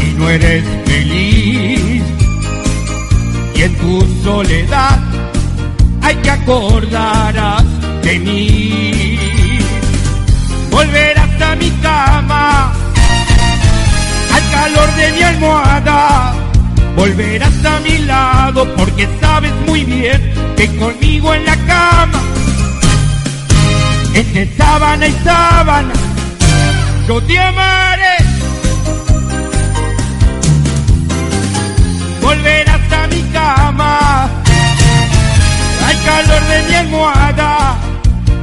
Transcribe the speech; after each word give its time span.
y 0.00 0.14
no 0.16 0.30
eres 0.30 0.64
feliz 0.84 2.02
y 3.54 3.62
en 3.62 3.74
tu 3.76 4.22
soledad 4.22 4.98
hay 6.02 6.16
que 6.16 6.30
acordarás 6.30 7.64
de 8.02 8.18
mí. 8.18 9.18
Volverás 10.70 11.42
a 11.42 11.56
mi 11.56 11.70
cama, 11.82 12.72
al 14.34 14.50
calor 14.50 14.94
de 14.96 15.12
mi 15.12 15.22
almohada. 15.22 16.34
Volverás 16.96 17.64
a 17.64 17.80
mi 17.80 17.98
lado 17.98 18.66
porque 18.76 19.08
sabes 19.20 19.52
muy 19.66 19.84
bien 19.84 20.20
que 20.56 20.68
conmigo 20.76 21.34
en 21.34 21.44
la 21.44 21.56
cama, 21.56 22.20
entre 24.14 24.48
sábana 24.56 25.06
y 25.06 25.12
sábana, 25.24 25.92
yo 27.12 27.22
te 27.24 27.38
amaré. 27.38 28.16
Volverás 32.22 32.92
a 32.92 33.06
mi 33.08 33.22
cama, 33.36 34.30
al 35.88 35.96
calor 36.08 36.42
de 36.50 36.62
mi 36.68 36.74
almohada. 36.74 37.76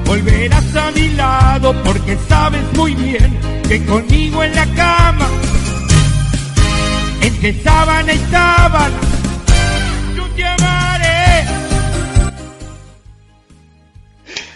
Volverás 0.06 0.76
a 0.76 0.92
mi 0.92 1.08
lado 1.10 1.74
porque 1.84 2.18
sabes 2.28 2.64
muy 2.76 2.94
bien 2.94 3.40
que 3.68 3.84
conmigo 3.86 4.44
en 4.44 4.54
la 4.56 4.66
cama, 4.84 5.28
entre 7.22 7.64
sábana 7.64 8.14
y 8.14 8.20
sábana, 8.32 9.00
yo 10.16 10.26
te. 10.36 10.79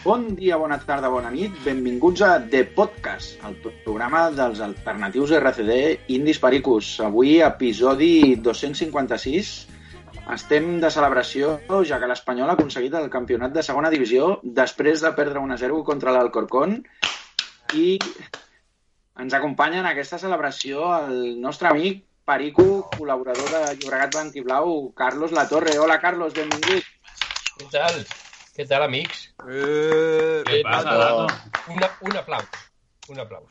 Bon 0.03 0.34
dia, 0.35 0.57
bona 0.59 0.76
tarda, 0.84 1.07
bona 1.07 1.29
nit. 1.32 1.54
Benvinguts 1.63 2.20
a 2.27 2.34
The 2.51 2.65
Podcast, 2.76 3.37
el 3.48 3.54
programa 3.85 4.26
dels 4.35 4.60
alternatius 4.60 5.32
RCD 5.37 5.77
Indis 6.12 6.41
Pericus. 6.43 6.90
Avui, 6.99 7.37
episodi 7.40 8.35
256. 8.35 9.51
Estem 10.35 10.68
de 10.84 10.90
celebració, 10.91 11.54
ja 11.87 12.01
que 12.01 12.10
l'Espanyol 12.12 12.51
ha 12.51 12.55
aconseguit 12.60 12.98
el 12.99 13.07
campionat 13.13 13.55
de 13.55 13.63
segona 13.63 13.91
divisió 13.93 14.41
després 14.43 14.99
de 15.05 15.13
perdre 15.15 15.40
1-0 15.40 15.79
contra 15.87 16.12
l'Alcorcón 16.12 16.82
i 17.79 17.95
ens 19.23 19.38
acompanya 19.40 19.79
en 19.85 19.88
aquesta 19.93 20.20
celebració 20.20 20.84
el 20.98 21.40
nostre 21.40 21.71
amic 21.71 22.04
Perico, 22.27 22.90
col·laborador 22.98 23.55
de 23.55 23.63
Llobregat 23.79 24.12
Blanc 24.17 24.35
i 24.35 24.43
Blau, 24.43 24.76
Carlos 24.99 25.32
Latorre. 25.32 25.79
Hola, 25.79 26.01
Carlos, 26.04 26.35
benvingut. 26.35 26.91
Què 27.55 27.71
tal? 27.71 28.04
Què 28.54 28.68
tal, 28.70 28.84
amics? 28.85 29.34
¿Qué 29.48 30.62
pasa, 30.63 30.93
Dato? 30.93 31.27
Una, 31.73 31.90
un 32.05 32.18
aplaus. 32.18 32.46
Un 33.10 33.20
aplaus. 33.20 33.49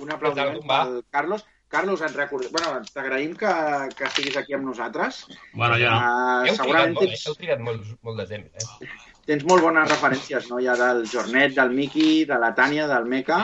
Un 0.00 0.12
aplaudiment 0.12 0.70
al 0.70 1.04
Carlos. 1.10 1.44
Carlos, 1.68 2.02
et 2.06 2.14
record... 2.14 2.46
bueno, 2.52 2.76
t'agraïm 2.94 3.32
que, 3.34 3.50
que 3.98 4.04
estiguis 4.06 4.36
aquí 4.38 4.54
amb 4.54 4.68
nosaltres. 4.68 5.24
Bueno, 5.54 5.74
ja. 5.80 5.96
Uh, 5.96 6.46
Heu 6.46 6.54
trigat 6.54 6.60
segurament 6.60 6.94
molt, 6.94 7.02
eh? 7.02 7.08
tens, 7.10 7.24
Heu 7.26 7.34
trigat 7.40 7.64
molt, 7.66 7.88
molt 8.06 8.20
de 8.22 8.26
temps, 8.30 8.78
eh? 8.86 8.88
tens 9.26 9.46
molt 9.50 9.64
bones 9.64 9.90
referències, 9.90 10.46
no? 10.52 10.60
Ja 10.62 10.76
del 10.78 11.02
Jornet, 11.10 11.56
del 11.56 11.74
Miqui, 11.74 12.08
de 12.30 12.38
la 12.38 12.52
Tània, 12.54 12.86
del 12.90 13.10
Meca, 13.10 13.40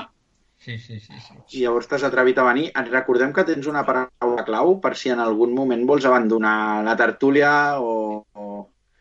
Sí, 0.61 0.77
sí, 0.79 0.99
sí. 1.01 1.15
sí. 1.25 1.35
i 1.57 1.63
llavors 1.63 1.87
t'has 1.89 2.03
atrevit 2.05 2.39
a 2.39 2.45
venir. 2.45 2.67
Et 2.77 2.89
recordem 2.93 3.33
que 3.33 3.47
tens 3.49 3.67
una 3.67 3.83
paraula 3.89 4.45
clau 4.45 4.75
per 4.85 4.93
si 5.01 5.09
en 5.11 5.23
algun 5.25 5.55
moment 5.57 5.87
vols 5.89 6.05
abandonar 6.05 6.85
la 6.85 6.95
tertúlia 7.01 7.81
o, 7.81 8.27
o, 8.37 8.49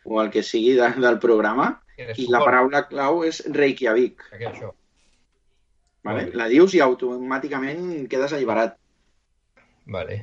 o 0.04 0.22
el 0.22 0.30
que 0.32 0.42
sigui 0.42 0.72
de, 0.78 0.88
del 1.04 1.18
programa. 1.20 1.68
I 2.16 2.26
la 2.32 2.42
paraula 2.44 2.84
clau 2.88 3.24
és 3.28 3.42
Reykjavik. 3.54 4.26
Això? 4.38 4.72
Vale? 6.06 6.26
Bé. 6.30 6.36
La 6.40 6.48
dius 6.48 6.74
i 6.76 6.82
automàticament 6.84 8.06
quedes 8.10 8.34
alliberat. 8.36 8.76
Vale. 9.90 10.20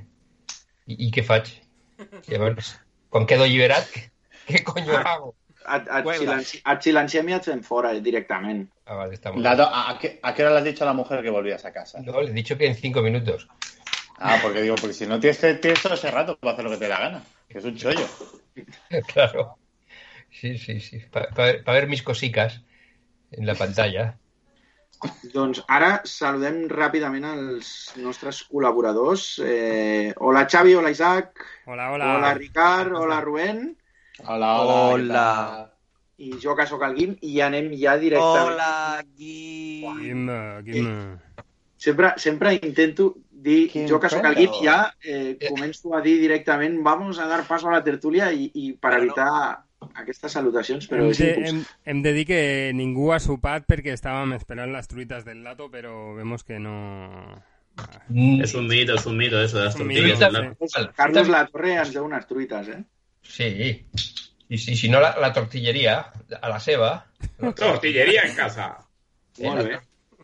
I, 0.88 0.98
i 1.08 1.10
què 1.14 1.24
faig? 1.28 1.52
Llavors, 2.30 2.76
quan 3.14 3.28
quedo 3.30 3.46
alliberat, 3.46 3.90
què, 3.92 4.08
què 4.48 4.64
conyo 4.66 4.98
hago? 5.02 5.34
Et, 5.68 5.88
et, 5.92 6.06
silenci, 6.16 6.60
et 6.72 6.86
silenciem 6.86 7.30
i 7.30 7.36
et 7.36 7.48
fem 7.50 7.62
fora 7.66 7.92
eh, 7.92 8.02
directament. 8.04 8.62
Ah, 8.86 8.96
vale, 8.96 9.18
está 9.18 9.34
muy 9.34 9.44
Dato, 9.44 9.66
¿a, 9.68 9.90
a 9.92 9.98
qué, 10.00 10.18
¿A 10.24 10.34
qué 10.34 10.44
hora 10.44 10.54
le 10.54 10.60
has 10.60 10.64
dicho 10.64 10.86
a 10.86 10.88
la 10.88 10.94
mujer 10.94 11.22
que 11.22 11.30
volvías 11.30 11.66
a 11.66 11.74
casa? 11.74 12.00
No, 12.02 12.22
le 12.22 12.30
he 12.32 12.34
dicho 12.34 12.58
que 12.58 12.68
en 12.68 12.76
cinco 12.76 13.02
minutos. 13.02 13.50
Ah, 14.18 14.40
porque 14.42 14.62
digo, 14.62 14.76
porque 14.76 14.94
si 14.94 15.06
no 15.06 15.20
tienes, 15.20 15.40
tienes 15.62 15.82
todo 15.82 15.94
ese 15.94 16.10
rato 16.10 16.38
para 16.38 16.54
hacer 16.54 16.64
lo 16.64 16.72
que 16.72 16.78
te 16.78 16.86
dé 16.86 16.90
la 16.90 17.00
gana. 17.00 17.24
Que 17.50 17.58
es 17.58 17.66
un 17.66 17.76
chollo. 17.76 18.08
claro. 19.14 19.58
Sí, 20.40 20.58
sí, 20.58 20.80
sí. 20.80 21.02
Para 21.12 21.62
ver 21.66 21.88
mis 21.88 22.04
cosicas 22.04 22.62
en 23.32 23.46
la 23.46 23.56
pantalla. 23.56 24.18
Doncs 25.34 25.62
ara 25.70 26.02
saludem 26.10 26.64
ràpidament 26.72 27.26
els 27.30 27.68
nostres 28.02 28.40
col·laboradors. 28.50 29.26
Eh, 29.46 30.14
hola 30.18 30.46
Xavi, 30.50 30.74
hola 30.78 30.90
Isaac, 30.94 31.44
Hola, 31.66 31.92
hola. 31.94 32.16
hola 32.16 32.34
Ricard, 32.34 32.96
hola 32.98 33.20
Rubén, 33.22 33.68
Hola, 34.26 34.56
hola. 34.62 34.88
Hola. 34.96 35.28
i 36.18 36.32
jo 36.42 36.56
que 36.58 36.66
sóc 36.66 36.82
el 36.88 36.96
Guim, 36.98 37.12
i 37.22 37.36
anem 37.46 37.68
ja 37.78 37.94
directament. 38.02 38.56
Hola, 38.56 39.04
Gui. 39.20 39.84
Guim, 40.02 40.24
Guim. 40.66 40.88
Sempre, 41.78 42.16
sempre 42.18 42.56
intento 42.58 43.12
dir, 43.30 43.68
Quin 43.70 43.86
jo 43.88 44.00
que 44.02 44.10
sóc 44.10 44.26
el 44.26 44.34
Guim, 44.40 44.56
ja 44.66 44.80
eh, 45.06 45.38
començo 45.46 45.94
a 45.94 46.02
dir 46.02 46.16
directament 46.24 46.80
vamos 46.82 47.20
a 47.22 47.28
dar 47.30 47.44
paso 47.46 47.70
a 47.70 47.76
la 47.78 47.84
tertúlia 47.86 48.32
i, 48.34 48.50
i 48.56 48.72
per 48.74 48.96
Però 48.96 49.04
no. 49.06 49.14
Aquestes 49.98 50.32
salutacions, 50.32 50.88
però 50.90 51.04
Hem 51.06 51.12
és 51.12 51.18
de, 51.22 51.30
hem, 51.50 51.60
hem 51.86 52.02
de 52.06 52.12
dir 52.14 52.26
que 52.30 52.40
ningú 52.78 53.12
ha 53.14 53.20
sopat 53.20 53.66
perquè 53.68 53.94
estàvem 53.96 54.34
esperant 54.38 54.72
les 54.74 54.88
truites 54.88 55.26
del 55.26 55.44
lato, 55.44 55.70
però 55.74 56.14
vemos 56.16 56.44
que 56.44 56.60
no... 56.60 57.44
Es 58.42 58.54
un 58.56 58.68
mito, 58.68 58.96
es 58.96 59.06
un 59.06 59.18
mito 59.18 59.40
eso 59.42 59.60
de 59.60 59.66
las 59.66 59.76
Un 59.76 59.82
tortillas. 59.88 60.20
mito, 60.20 60.32
¿verdad? 60.32 60.58
sí. 60.66 60.82
Carlos 60.96 61.28
La 61.30 61.46
Torre 61.48 61.76
ens 61.78 61.92
deu 61.94 62.06
unes 62.06 62.26
truites, 62.26 62.68
eh? 62.74 62.84
Sí. 63.22 63.86
Y 64.50 64.58
si, 64.58 64.76
si 64.76 64.90
no, 64.90 65.00
la, 65.00 65.16
la 65.20 65.34
tortillería, 65.34 66.12
a 66.42 66.50
la 66.50 66.60
ceba. 66.60 67.06
Tortillería 67.56 68.22
en 68.24 68.36
casa. 68.36 68.78
Eh, 69.38 69.44
Molt 69.46 69.62
la, 69.62 69.64
bé. 69.68 69.80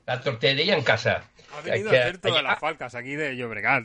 la 0.07 0.21
tortillería 0.21 0.75
en 0.77 0.83
casa. 0.83 1.23
Ha 1.53 1.61
venido 1.61 1.91
Que- 1.91 1.97
a 1.97 2.01
hacer 2.03 2.17
todas 2.19 2.37
allá- 2.39 2.49
las 2.49 2.59
falcas 2.59 2.95
aquí 2.95 3.15
de 3.15 3.35
Llobregat. 3.35 3.83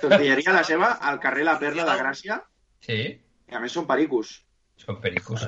Tortilleria 0.00 0.52
la 0.52 0.64
seva, 0.64 0.92
al 0.92 1.20
carrer 1.20 1.44
La 1.44 1.58
Perla 1.58 1.84
de 1.84 1.98
Gràcia, 2.02 2.42
Sí, 2.80 2.98
i 3.48 3.54
a 3.54 3.60
més 3.60 3.72
són 3.72 3.86
pericos. 3.86 4.42
Son 4.80 5.00
pericos. 5.00 5.42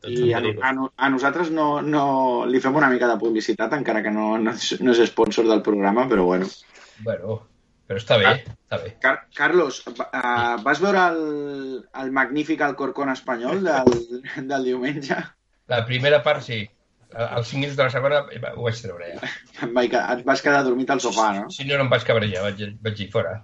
Todos 0.00 0.12
I 0.14 0.32
a, 0.32 0.38
a, 0.38 0.70
a 0.96 1.10
nosaltres 1.10 1.50
no, 1.50 1.82
no 1.82 2.46
li 2.46 2.60
fem 2.62 2.76
una 2.78 2.88
mica 2.92 3.08
de 3.10 3.18
publicitat, 3.20 3.72
encara 3.76 4.02
que 4.04 4.12
no, 4.14 4.36
no, 4.38 4.54
és, 4.54 4.76
no 4.80 4.94
és 4.94 5.02
sponsor 5.10 5.48
del 5.50 5.62
programa, 5.66 6.06
però 6.08 6.24
bueno. 6.28 6.46
Bueno, 7.04 7.40
pero 7.86 7.98
está 7.98 8.16
bien, 8.16 8.40
está 8.62 8.78
bien. 8.78 8.94
Car 9.02 9.26
Carlos, 9.34 9.82
uh, 9.86 10.62
vas 10.62 10.80
veure 10.80 11.02
el, 11.10 11.84
el 12.02 12.12
magnífic 12.12 12.62
Alcorcón 12.62 13.10
espanyol 13.12 13.62
del, 13.66 14.22
del 14.52 14.64
diumenge? 14.70 15.18
La 15.66 15.84
primera 15.84 16.22
part, 16.22 16.42
sí. 16.46 16.62
Al- 17.12 17.28
Als 17.38 17.48
5 17.52 17.60
minuts 17.60 17.76
de 17.78 17.84
la 17.84 17.90
segona 17.90 18.22
eh, 18.34 18.40
ho 18.54 18.64
vaig 18.64 18.80
treure 18.82 19.12
ja. 19.14 19.68
Vaig, 19.74 19.92
et 19.94 20.24
vas 20.26 20.42
quedar 20.42 20.64
dormit 20.66 20.90
al 20.90 21.00
sofà, 21.00 21.28
no? 21.36 21.50
Si 21.54 21.64
no, 21.64 21.76
no 21.78 21.86
em 21.86 21.92
vaig 21.92 22.02
cabrejar, 22.06 22.42
vaig, 22.48 22.64
vaig 22.82 22.96
dir 22.98 23.06
fora. 23.12 23.36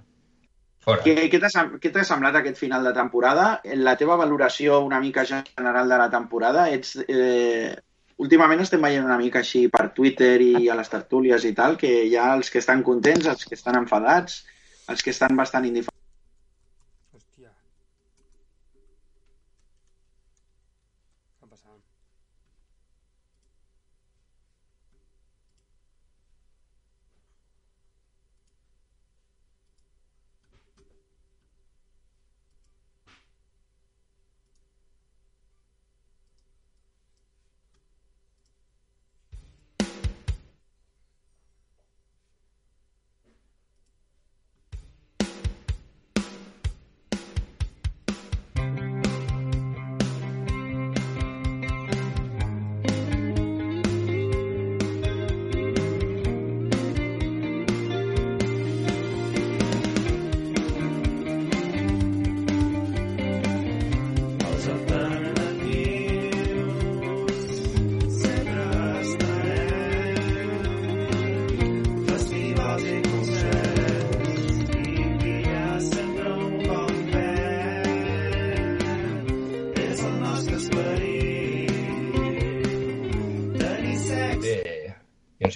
Fora. 0.83 1.03
Què, 1.07 1.29
què 1.31 1.91
t'ha 1.95 2.05
semblat 2.07 2.37
aquest 2.41 2.59
final 2.59 2.83
de 2.87 2.93
temporada? 2.97 3.47
La 3.79 3.95
teva 4.01 4.17
valoració 4.19 4.81
una 4.83 4.99
mica 5.05 5.23
general 5.29 5.93
de 5.95 5.99
la 6.01 6.09
temporada? 6.11 6.67
Ets, 6.75 6.97
eh, 7.07 7.71
últimament 8.19 8.65
estem 8.65 8.83
veient 8.83 9.07
una 9.07 9.19
mica 9.21 9.43
així 9.45 9.69
per 9.71 9.93
Twitter 9.95 10.35
i 10.43 10.69
a 10.69 10.79
les 10.79 10.91
tertúlies 10.91 11.47
i 11.47 11.55
tal, 11.55 11.79
que 11.79 11.93
hi 12.09 12.17
ha 12.19 12.33
els 12.35 12.51
que 12.51 12.59
estan 12.65 12.83
contents, 12.83 13.31
els 13.31 13.47
que 13.47 13.55
estan 13.59 13.79
enfadats, 13.79 14.43
els 14.91 15.07
que 15.07 15.15
estan 15.15 15.39
bastant 15.39 15.71
indiferents. 15.71 16.02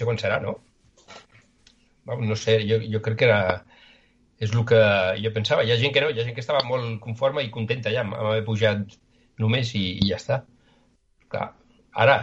Quan 0.07 0.19
serà, 0.21 0.39
no? 0.43 0.57
Vamos, 2.07 2.27
no 2.27 2.37
sé, 2.39 2.61
jo, 2.69 2.79
jo 2.93 3.03
crec 3.03 3.19
que 3.21 3.27
era... 3.29 3.41
És 4.37 4.51
el 4.53 4.63
que 4.69 4.79
jo 5.17 5.31
pensava. 5.33 5.63
Hi 5.65 5.71
ha 5.73 5.79
gent 5.81 5.93
que 5.95 6.01
no, 6.03 6.11
hi 6.13 6.19
ha 6.21 6.25
gent 6.27 6.35
que 6.37 6.43
estava 6.43 6.61
molt 6.65 6.99
conforme 7.01 7.41
i 7.41 7.53
contenta 7.53 7.89
ja 7.93 8.03
amb 8.05 8.13
haver 8.19 8.43
pujat 8.45 8.93
només 9.41 9.73
i, 9.75 9.85
i 9.97 10.11
ja 10.11 10.19
està. 10.19 10.37
Clar, 11.33 11.47
ara, 12.05 12.17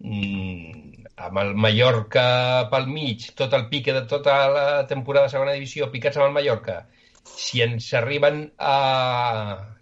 mm, 0.00 1.04
amb 1.28 1.42
el 1.42 1.52
Mallorca 1.66 2.24
pel 2.72 2.88
mig, 2.88 3.28
tot 3.38 3.52
el 3.58 3.68
pique 3.72 3.92
de 3.92 4.04
tota 4.08 4.36
la 4.54 4.66
temporada 4.88 5.28
de 5.28 5.34
segona 5.36 5.54
divisió 5.58 5.90
picats 5.92 6.18
amb 6.18 6.30
el 6.30 6.36
Mallorca, 6.38 6.80
si 7.36 7.62
ens 7.64 7.92
arriben 8.00 8.46
a... 8.58 8.76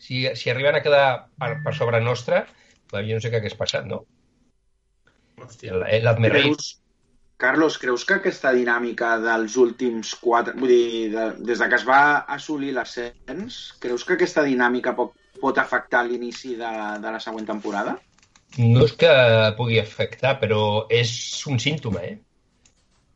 Si, 0.02 0.26
si 0.36 0.50
arriben 0.50 0.76
a 0.76 0.82
quedar 0.84 1.06
per, 1.38 1.54
per 1.64 1.74
sobre 1.78 2.02
nostra, 2.04 2.44
jo 2.92 3.14
no 3.14 3.22
sé 3.22 3.30
què 3.30 3.40
hagués 3.40 3.58
passat, 3.58 3.86
no? 3.86 4.04
Hòstia. 5.40 6.79
Carlos, 7.40 7.78
creus 7.80 8.04
que 8.04 8.18
aquesta 8.18 8.52
dinàmica 8.56 9.14
dels 9.22 9.56
últims 9.60 10.12
quatre... 10.20 10.52
Vull 10.60 10.74
dir, 10.74 11.08
de, 11.14 11.26
des 11.48 11.62
de 11.62 11.70
que 11.72 11.78
es 11.80 11.86
va 11.88 12.02
assolir 12.36 12.74
l'ascens, 12.76 13.58
creus 13.80 14.04
que 14.04 14.18
aquesta 14.18 14.44
dinàmica 14.44 14.92
pot, 14.98 15.16
pot 15.40 15.58
afectar 15.58 16.04
l'inici 16.04 16.54
de, 16.60 16.70
de 17.00 17.16
la 17.16 17.22
següent 17.22 17.48
temporada? 17.48 17.96
no 18.58 18.82
és 18.84 18.96
que 18.98 19.10
pugui 19.58 19.78
afectar, 19.78 20.34
però 20.40 20.86
és 20.90 21.12
un 21.46 21.60
símptoma, 21.62 22.02
eh? 22.02 22.16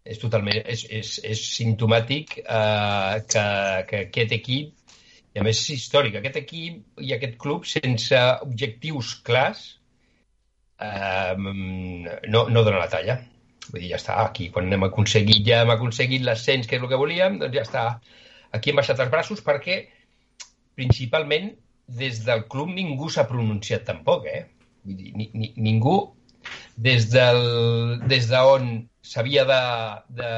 És 0.05 0.21
totalment... 0.23 0.61
És, 0.71 0.85
és, 0.93 1.17
és 1.25 1.45
simptomàtic 1.57 2.39
eh, 2.45 3.15
que, 3.31 3.45
que 3.89 4.03
aquest 4.07 4.35
equip, 4.37 4.99
i 5.35 5.41
a 5.41 5.45
més 5.47 5.59
és 5.65 5.71
històric, 5.75 6.19
aquest 6.21 6.39
equip 6.39 7.03
i 7.03 7.15
aquest 7.17 7.39
club 7.41 7.65
sense 7.67 8.21
objectius 8.47 9.17
clars 9.27 9.65
eh, 10.79 11.35
no, 11.35 12.45
no 12.47 12.63
dona 12.63 12.79
la 12.85 12.91
talla. 12.93 13.19
Vull 13.71 13.81
dir, 13.81 13.91
ja 13.95 13.99
està, 14.01 14.17
aquí, 14.23 14.51
quan 14.55 14.73
hem 14.73 14.87
aconseguit, 14.87 15.43
ja 15.47 15.63
hem 15.65 15.73
aconseguit 15.75 16.25
l'ascens, 16.25 16.69
que 16.69 16.79
és 16.79 16.83
el 16.83 16.91
que 16.91 17.01
volíem, 17.01 17.39
doncs 17.43 17.57
ja 17.57 17.65
està. 17.65 17.85
Aquí 18.55 18.71
hem 18.71 18.81
baixat 18.81 19.01
els 19.03 19.13
braços 19.13 19.43
perquè, 19.45 19.81
principalment, 20.79 21.53
des 22.01 22.23
del 22.25 22.47
club 22.51 22.73
ningú 22.73 23.11
s'ha 23.13 23.27
pronunciat 23.29 23.85
tampoc, 23.89 24.29
eh? 24.31 24.45
Vull 24.85 25.01
dir, 25.01 25.13
ni, 25.17 25.29
ni, 25.35 25.53
ningú, 25.69 25.99
des 26.77 27.09
del, 27.13 27.45
des 28.09 28.29
d'on 28.29 28.75
s'havia 29.05 29.45
de, 29.49 29.61
de, 30.21 30.33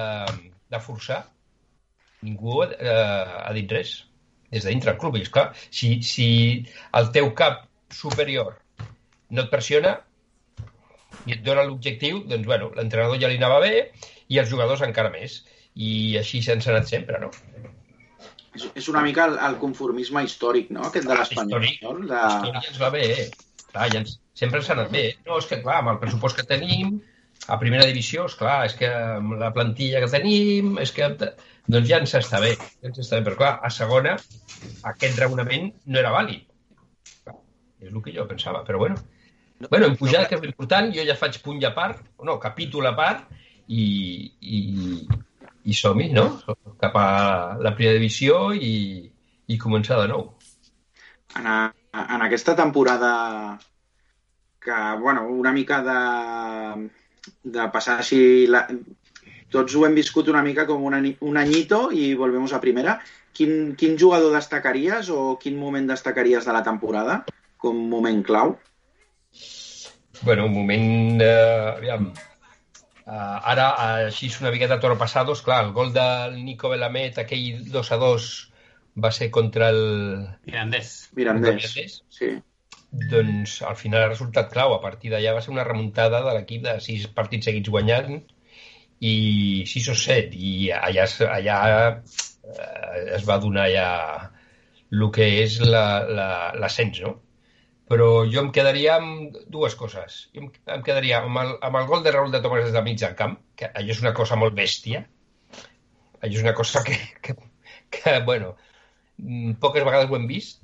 de 0.74 0.82
forçar, 0.82 1.24
ningú 2.26 2.62
eh, 2.64 2.90
ha 2.90 3.52
dit 3.54 3.70
res 3.70 3.96
des 4.50 4.62
de 4.62 4.70
dintre 4.70 4.92
del 4.92 5.00
club. 5.00 5.16
I 5.16 5.26
esclar, 5.26 5.50
si, 5.70 6.00
si 6.02 6.28
el 6.98 7.10
teu 7.14 7.32
cap 7.38 7.64
superior 7.92 8.56
no 9.30 9.44
et 9.44 9.50
pressiona 9.52 9.96
i 11.26 11.36
et 11.36 11.42
dona 11.46 11.64
l'objectiu, 11.66 12.22
doncs, 12.30 12.46
bueno, 12.46 12.70
l'entrenador 12.76 13.20
ja 13.22 13.30
li 13.32 13.40
anava 13.40 13.62
bé 13.64 13.88
i 14.28 14.40
els 14.42 14.50
jugadors 14.50 14.84
encara 14.86 15.12
més. 15.14 15.40
I 15.76 16.16
així 16.20 16.40
ha 16.48 16.56
anat 16.56 16.88
sempre, 16.88 17.18
no? 17.20 17.32
És, 18.56 18.68
és 18.80 18.86
una 18.88 19.02
mica 19.04 19.26
el, 19.28 19.34
el 19.48 19.58
conformisme 19.60 20.22
històric, 20.24 20.70
no?, 20.72 20.86
aquest 20.88 21.08
de 21.08 21.18
l'Espanyol. 21.18 21.66
Històric. 21.66 22.06
De... 22.08 22.14
La 22.14 22.30
història 22.30 22.62
ens 22.70 22.78
va 22.80 22.92
bé, 22.94 23.02
eh? 23.12 23.26
Clar, 23.72 23.90
ja 23.92 24.00
ens, 24.00 24.14
sempre 24.38 24.62
ens 24.62 24.70
ha 24.70 24.76
anat 24.78 24.94
bé. 24.94 25.04
No, 25.26 25.36
és 25.42 25.50
que, 25.50 25.60
clar, 25.64 25.82
amb 25.82 25.92
el 25.92 26.00
pressupost 26.00 26.40
que 26.40 26.46
tenim, 26.48 26.96
a 27.52 27.58
primera 27.60 27.84
divisió, 27.86 28.24
és 28.30 28.38
clar, 28.40 28.62
és 28.70 28.76
que 28.78 28.88
amb 28.88 29.36
la 29.42 29.52
plantilla 29.56 30.00
que 30.04 30.12
tenim, 30.14 30.76
és 30.82 30.94
que... 30.96 31.10
Doncs 31.66 31.88
ja 31.90 31.98
ens 31.98 32.12
està 32.14 32.38
bé, 32.38 32.52
ja 32.54 32.88
ens 32.92 33.00
està 33.02 33.18
bé. 33.18 33.26
Però, 33.26 33.36
clar, 33.40 33.52
a 33.66 33.70
segona, 33.74 34.12
aquest 34.86 35.18
raonament 35.18 35.72
no 35.90 35.98
era 35.98 36.14
vàlid. 36.14 36.46
És 37.82 37.90
el 37.90 37.98
que 38.04 38.14
jo 38.14 38.24
pensava, 38.30 38.62
però 38.64 38.78
bueno. 38.84 39.02
Bueno, 39.70 39.86
en 39.86 39.96
pujada, 39.96 40.28
que 40.28 40.36
és 40.36 40.42
l'important, 40.44 40.90
jo 40.92 41.04
ja 41.08 41.16
faig 41.16 41.38
punt 41.44 41.60
i 41.62 41.66
a 41.68 41.72
part, 41.76 42.02
no, 42.28 42.36
capítol 42.42 42.86
a 42.90 42.92
part, 42.96 43.24
i, 43.68 43.84
i, 44.40 44.58
i 45.64 45.76
som-hi, 45.76 46.10
no? 46.12 46.26
Cap 46.82 46.98
a 47.00 47.06
la 47.64 47.72
primera 47.78 47.96
divisió 47.96 48.50
i, 48.52 48.74
i 49.48 49.58
començar 49.62 50.02
de 50.02 50.10
nou. 50.12 50.28
En, 51.40 51.48
a, 51.48 51.56
en 52.04 52.26
aquesta 52.26 52.54
temporada 52.58 53.14
que, 54.60 54.76
bueno, 55.00 55.26
una 55.28 55.52
mica 55.56 55.80
de, 55.86 56.90
de 57.56 57.68
passar 57.72 58.00
així... 58.02 58.20
La, 58.52 58.66
tots 59.50 59.76
ho 59.78 59.84
hem 59.86 59.94
viscut 59.94 60.28
una 60.28 60.42
mica 60.42 60.66
com 60.66 60.82
un, 60.84 60.96
un 61.22 61.36
anyito 61.38 61.86
i 61.94 62.10
volvemos 62.18 62.52
a 62.52 62.60
primera. 62.60 62.98
Quin, 63.36 63.74
quin 63.78 63.96
jugador 64.00 64.34
destacaries 64.34 65.08
o 65.14 65.36
quin 65.40 65.58
moment 65.60 65.86
destacaries 65.88 66.48
de 66.48 66.54
la 66.56 66.64
temporada 66.66 67.20
com 67.62 67.78
moment 67.92 68.24
clau? 68.26 68.56
Bueno, 70.22 70.46
un 70.46 70.54
moment... 70.54 71.20
Eh, 71.20 71.74
aviam. 71.76 72.10
Uh, 73.06 73.38
ara, 73.46 73.66
així 74.06 74.26
és 74.32 74.40
una 74.40 74.50
miqueta 74.50 74.80
toro 74.82 74.96
passados, 74.98 75.42
clar, 75.46 75.60
el 75.66 75.72
gol 75.76 75.92
del 75.94 76.40
Nico 76.44 76.70
Belamet, 76.72 77.20
aquell 77.22 77.60
2 77.70 77.90
a 77.94 77.98
2, 78.02 78.24
va 79.04 79.10
ser 79.14 79.28
contra 79.30 79.68
el... 79.70 79.82
Mirandés. 80.48 80.94
Mirandés. 81.14 81.54
Mirandés. 81.60 81.98
Sí. 82.10 82.32
Doncs 83.12 83.60
al 83.68 83.76
final 83.76 84.06
ha 84.06 84.08
resultat 84.10 84.48
clau. 84.50 84.72
A 84.74 84.80
partir 84.82 85.12
d'allà 85.12 85.34
va 85.36 85.42
ser 85.44 85.52
una 85.54 85.66
remuntada 85.68 86.22
de 86.24 86.32
l'equip 86.38 86.64
de 86.64 86.78
sis 86.80 87.04
partits 87.14 87.46
seguits 87.50 87.70
guanyant 87.70 88.16
i 89.04 89.14
6 89.68 89.90
o 89.92 89.96
7. 90.02 90.32
I 90.32 90.70
allà, 90.74 91.04
allà 91.36 91.58
eh, 91.92 93.04
es 93.18 93.26
va 93.28 93.36
donar 93.42 93.68
ja 93.74 93.88
el 94.90 95.06
que 95.12 95.28
és 95.44 95.60
la- 95.60 96.02
la- 96.08 96.52
l'ascens, 96.56 97.02
no? 97.04 97.14
Però 97.90 98.08
jo 98.26 98.42
em 98.42 98.52
quedaria 98.54 98.96
amb 98.98 99.36
dues 99.52 99.76
coses. 99.78 100.18
Jo 100.34 100.46
em, 100.46 100.82
quedaria 100.86 101.20
amb 101.22 101.38
el, 101.42 101.52
amb 101.68 101.80
el 101.80 101.90
gol 101.90 102.02
de 102.02 102.12
Raúl 102.14 102.32
de 102.34 102.40
Tomàs 102.42 102.70
des 102.70 102.84
mig 102.86 102.98
del 103.02 103.14
camp, 103.18 103.36
que 103.58 103.70
allò 103.70 103.94
és 103.94 104.02
una 104.02 104.14
cosa 104.16 104.38
molt 104.40 104.56
bèstia. 104.58 105.04
Allò 106.20 106.32
és 106.32 106.42
una 106.42 106.54
cosa 106.58 106.82
que, 106.86 106.98
que, 107.22 107.36
que 107.94 108.16
bueno, 108.26 108.56
mm, 109.22 109.58
poques 109.62 109.86
vegades 109.86 110.10
ho 110.10 110.18
hem 110.18 110.26
vist 110.30 110.62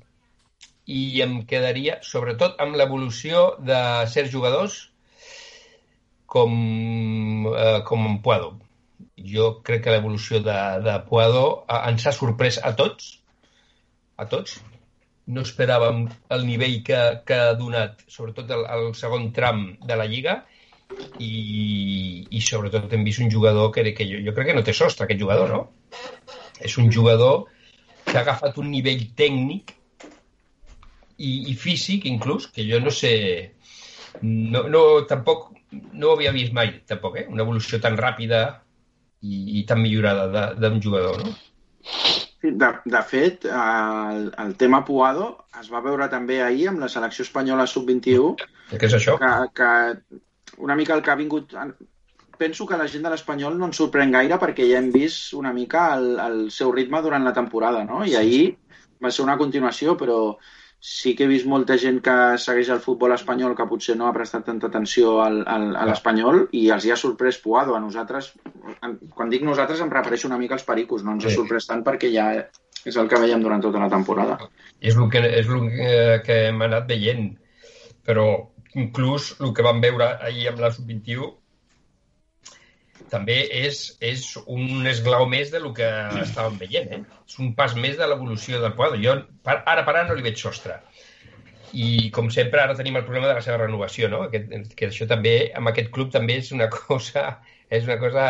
i 0.91 1.23
em 1.23 1.43
quedaria 1.47 2.01
sobretot 2.03 2.59
amb 2.63 2.75
l'evolució 2.79 3.45
de 3.63 3.79
certs 4.11 4.33
jugadors 4.33 4.81
com, 6.27 6.53
eh, 7.53 7.81
com 7.87 8.07
en 8.09 8.19
Puado. 8.25 8.55
Jo 9.33 9.49
crec 9.63 9.85
que 9.85 9.95
l'evolució 9.95 10.41
de, 10.43 10.59
de 10.83 10.99
Puado 11.07 11.45
eh, 11.69 11.81
ens 11.93 12.07
ha 12.07 12.15
sorprès 12.17 12.59
a 12.59 12.75
tots, 12.79 13.19
a 14.17 14.27
tots. 14.27 14.59
No 15.31 15.45
esperàvem 15.47 16.07
el 16.35 16.47
nivell 16.47 16.81
que, 16.87 16.99
que 17.27 17.37
ha 17.39 17.53
donat, 17.59 18.03
sobretot 18.11 18.51
el, 18.51 18.65
el 18.77 18.89
segon 18.99 19.31
tram 19.37 19.69
de 19.87 19.99
la 19.99 20.09
Lliga, 20.11 20.41
i, 21.23 22.27
i 22.31 22.41
sobretot 22.45 22.93
hem 22.93 23.05
vist 23.07 23.23
un 23.23 23.31
jugador 23.33 23.71
que, 23.75 23.85
que 23.97 24.07
jo, 24.09 24.21
jo 24.27 24.35
crec 24.37 24.51
que 24.51 24.57
no 24.59 24.65
té 24.67 24.75
sostre, 24.77 25.07
aquest 25.07 25.23
jugador, 25.23 25.53
no? 25.53 25.63
És 26.61 26.77
un 26.79 26.91
jugador 26.93 27.47
que 28.05 28.17
ha 28.19 28.25
agafat 28.25 28.59
un 28.61 28.71
nivell 28.73 29.07
tècnic 29.19 29.73
i, 31.19 31.33
i 31.53 31.55
físic, 31.55 32.07
inclús, 32.11 32.49
que 32.53 32.67
jo 32.69 32.81
no 32.83 32.93
sé... 32.95 33.15
No, 34.23 34.67
no, 34.69 34.83
tampoc 35.09 35.49
no 35.73 36.11
ho 36.11 36.17
havia 36.17 36.35
vist 36.35 36.53
mai, 36.53 36.75
tampoc, 36.89 37.17
eh? 37.23 37.27
Una 37.33 37.47
evolució 37.47 37.81
tan 37.81 37.97
ràpida 37.99 38.43
i, 39.23 39.61
i 39.61 39.65
tan 39.69 39.81
millorada 39.81 40.51
d'un 40.59 40.83
jugador, 40.85 41.23
no? 41.25 41.33
Sí, 42.43 42.51
De, 42.59 42.69
de 42.85 43.03
fet, 43.07 43.45
el, 43.47 44.25
el 44.45 44.57
tema 44.59 44.81
Puado 44.85 45.47
es 45.61 45.69
va 45.71 45.83
veure 45.85 46.09
també 46.11 46.41
ahir 46.43 46.67
amb 46.73 46.83
la 46.83 46.89
selecció 46.91 47.23
espanyola 47.23 47.69
sub-21, 47.71 48.49
Què 48.73 48.89
és 48.89 48.97
això? 48.99 49.15
que, 49.21 49.31
que 49.55 50.59
una 50.59 50.75
mica 50.77 50.97
el 50.97 51.05
que 51.07 51.13
ha 51.15 51.19
vingut... 51.21 51.55
Penso 52.43 52.67
que 52.67 52.77
la 52.81 52.89
gent 52.91 53.05
de 53.07 53.13
l'Espanyol 53.13 53.55
no 53.55 53.69
ens 53.69 53.79
sorprèn 53.79 54.11
gaire 54.11 54.35
perquè 54.43 54.67
ja 54.67 54.81
hem 54.81 54.89
vist 54.91 55.37
una 55.39 55.53
mica 55.55 55.85
el, 55.95 56.17
el 56.19 56.41
seu 56.51 56.73
ritme 56.75 56.99
durant 57.05 57.23
la 57.23 57.35
temporada, 57.37 57.85
no? 57.87 58.01
I 58.03 58.17
ahir 58.19 58.57
va 59.05 59.13
ser 59.15 59.23
una 59.23 59.37
continuació, 59.39 59.95
però 60.01 60.17
sí 60.83 61.13
que 61.15 61.23
he 61.25 61.31
vist 61.31 61.47
molta 61.47 61.77
gent 61.79 62.01
que 62.03 62.15
segueix 62.43 62.69
el 62.75 62.81
futbol 62.83 63.13
espanyol 63.15 63.53
que 63.55 63.67
potser 63.71 63.95
no 63.95 64.09
ha 64.09 64.15
prestat 64.17 64.49
tanta 64.49 64.67
atenció 64.67 65.21
al, 65.23 65.37
al, 65.47 65.69
a 65.79 65.85
l'espanyol 65.87 66.49
i 66.59 66.65
els 66.75 66.85
hi 66.85 66.91
ha 66.91 66.97
sorprès 66.99 67.39
Puado. 67.39 67.77
A 67.77 67.81
nosaltres, 67.85 68.33
quan 69.15 69.31
dic 69.31 69.45
nosaltres 69.47 69.81
em 69.85 69.93
refereixo 69.95 70.27
una 70.27 70.41
mica 70.41 70.59
als 70.59 70.67
pericos, 70.67 71.05
no 71.07 71.15
ens 71.15 71.29
ha 71.29 71.31
Sí. 71.31 71.37
sorprès 71.39 71.71
tant 71.71 71.85
perquè 71.87 72.11
ja 72.11 72.27
és 72.85 72.99
el 72.99 73.07
que 73.09 73.21
veiem 73.23 73.45
durant 73.47 73.63
tota 73.63 73.79
la 73.79 73.89
temporada. 73.93 74.41
És 74.81 74.99
el 74.99 75.07
que, 75.09 75.23
és 75.23 75.47
el 75.47 75.69
que, 75.71 75.93
que 76.27 76.41
hem 76.49 76.67
anat 76.67 76.91
veient. 76.91 77.31
Però 78.03 78.27
inclús 78.75 79.37
el 79.39 79.55
que 79.55 79.63
vam 79.63 79.79
veure 79.81 80.17
ahir 80.19 80.49
amb 80.51 80.65
la 80.65 80.73
sub-21 80.75 81.31
també 83.11 83.39
és, 83.63 83.81
és 84.01 84.25
un 84.47 84.87
esglau 84.89 85.27
més 85.31 85.51
de 85.53 85.61
lo 85.63 85.73
que 85.77 85.89
estàvem 86.23 86.59
veient. 86.61 86.93
Eh? 86.97 87.23
És 87.29 87.39
un 87.43 87.55
pas 87.59 87.75
més 87.79 87.99
de 87.99 88.09
l'evolució 88.09 88.61
del 88.63 88.75
Puado. 88.79 89.01
Jo 89.01 89.17
per, 89.45 89.61
ara 89.67 89.85
per 89.87 89.97
ara 89.97 90.07
no 90.09 90.19
li 90.19 90.27
veig 90.27 90.39
sostre. 90.41 90.79
I 91.73 92.11
com 92.13 92.29
sempre 92.31 92.61
ara 92.61 92.77
tenim 92.77 92.99
el 93.01 93.07
problema 93.07 93.31
de 93.31 93.37
la 93.39 93.45
seva 93.45 93.59
renovació, 93.63 94.11
no? 94.13 94.27
Que, 94.33 94.45
que 94.77 94.91
això 94.91 95.09
també, 95.09 95.37
amb 95.57 95.73
aquest 95.73 95.91
club 95.95 96.13
també 96.13 96.39
és 96.43 96.53
una 96.53 96.69
cosa, 96.79 97.39
és 97.73 97.89
una 97.89 97.99
cosa 98.03 98.25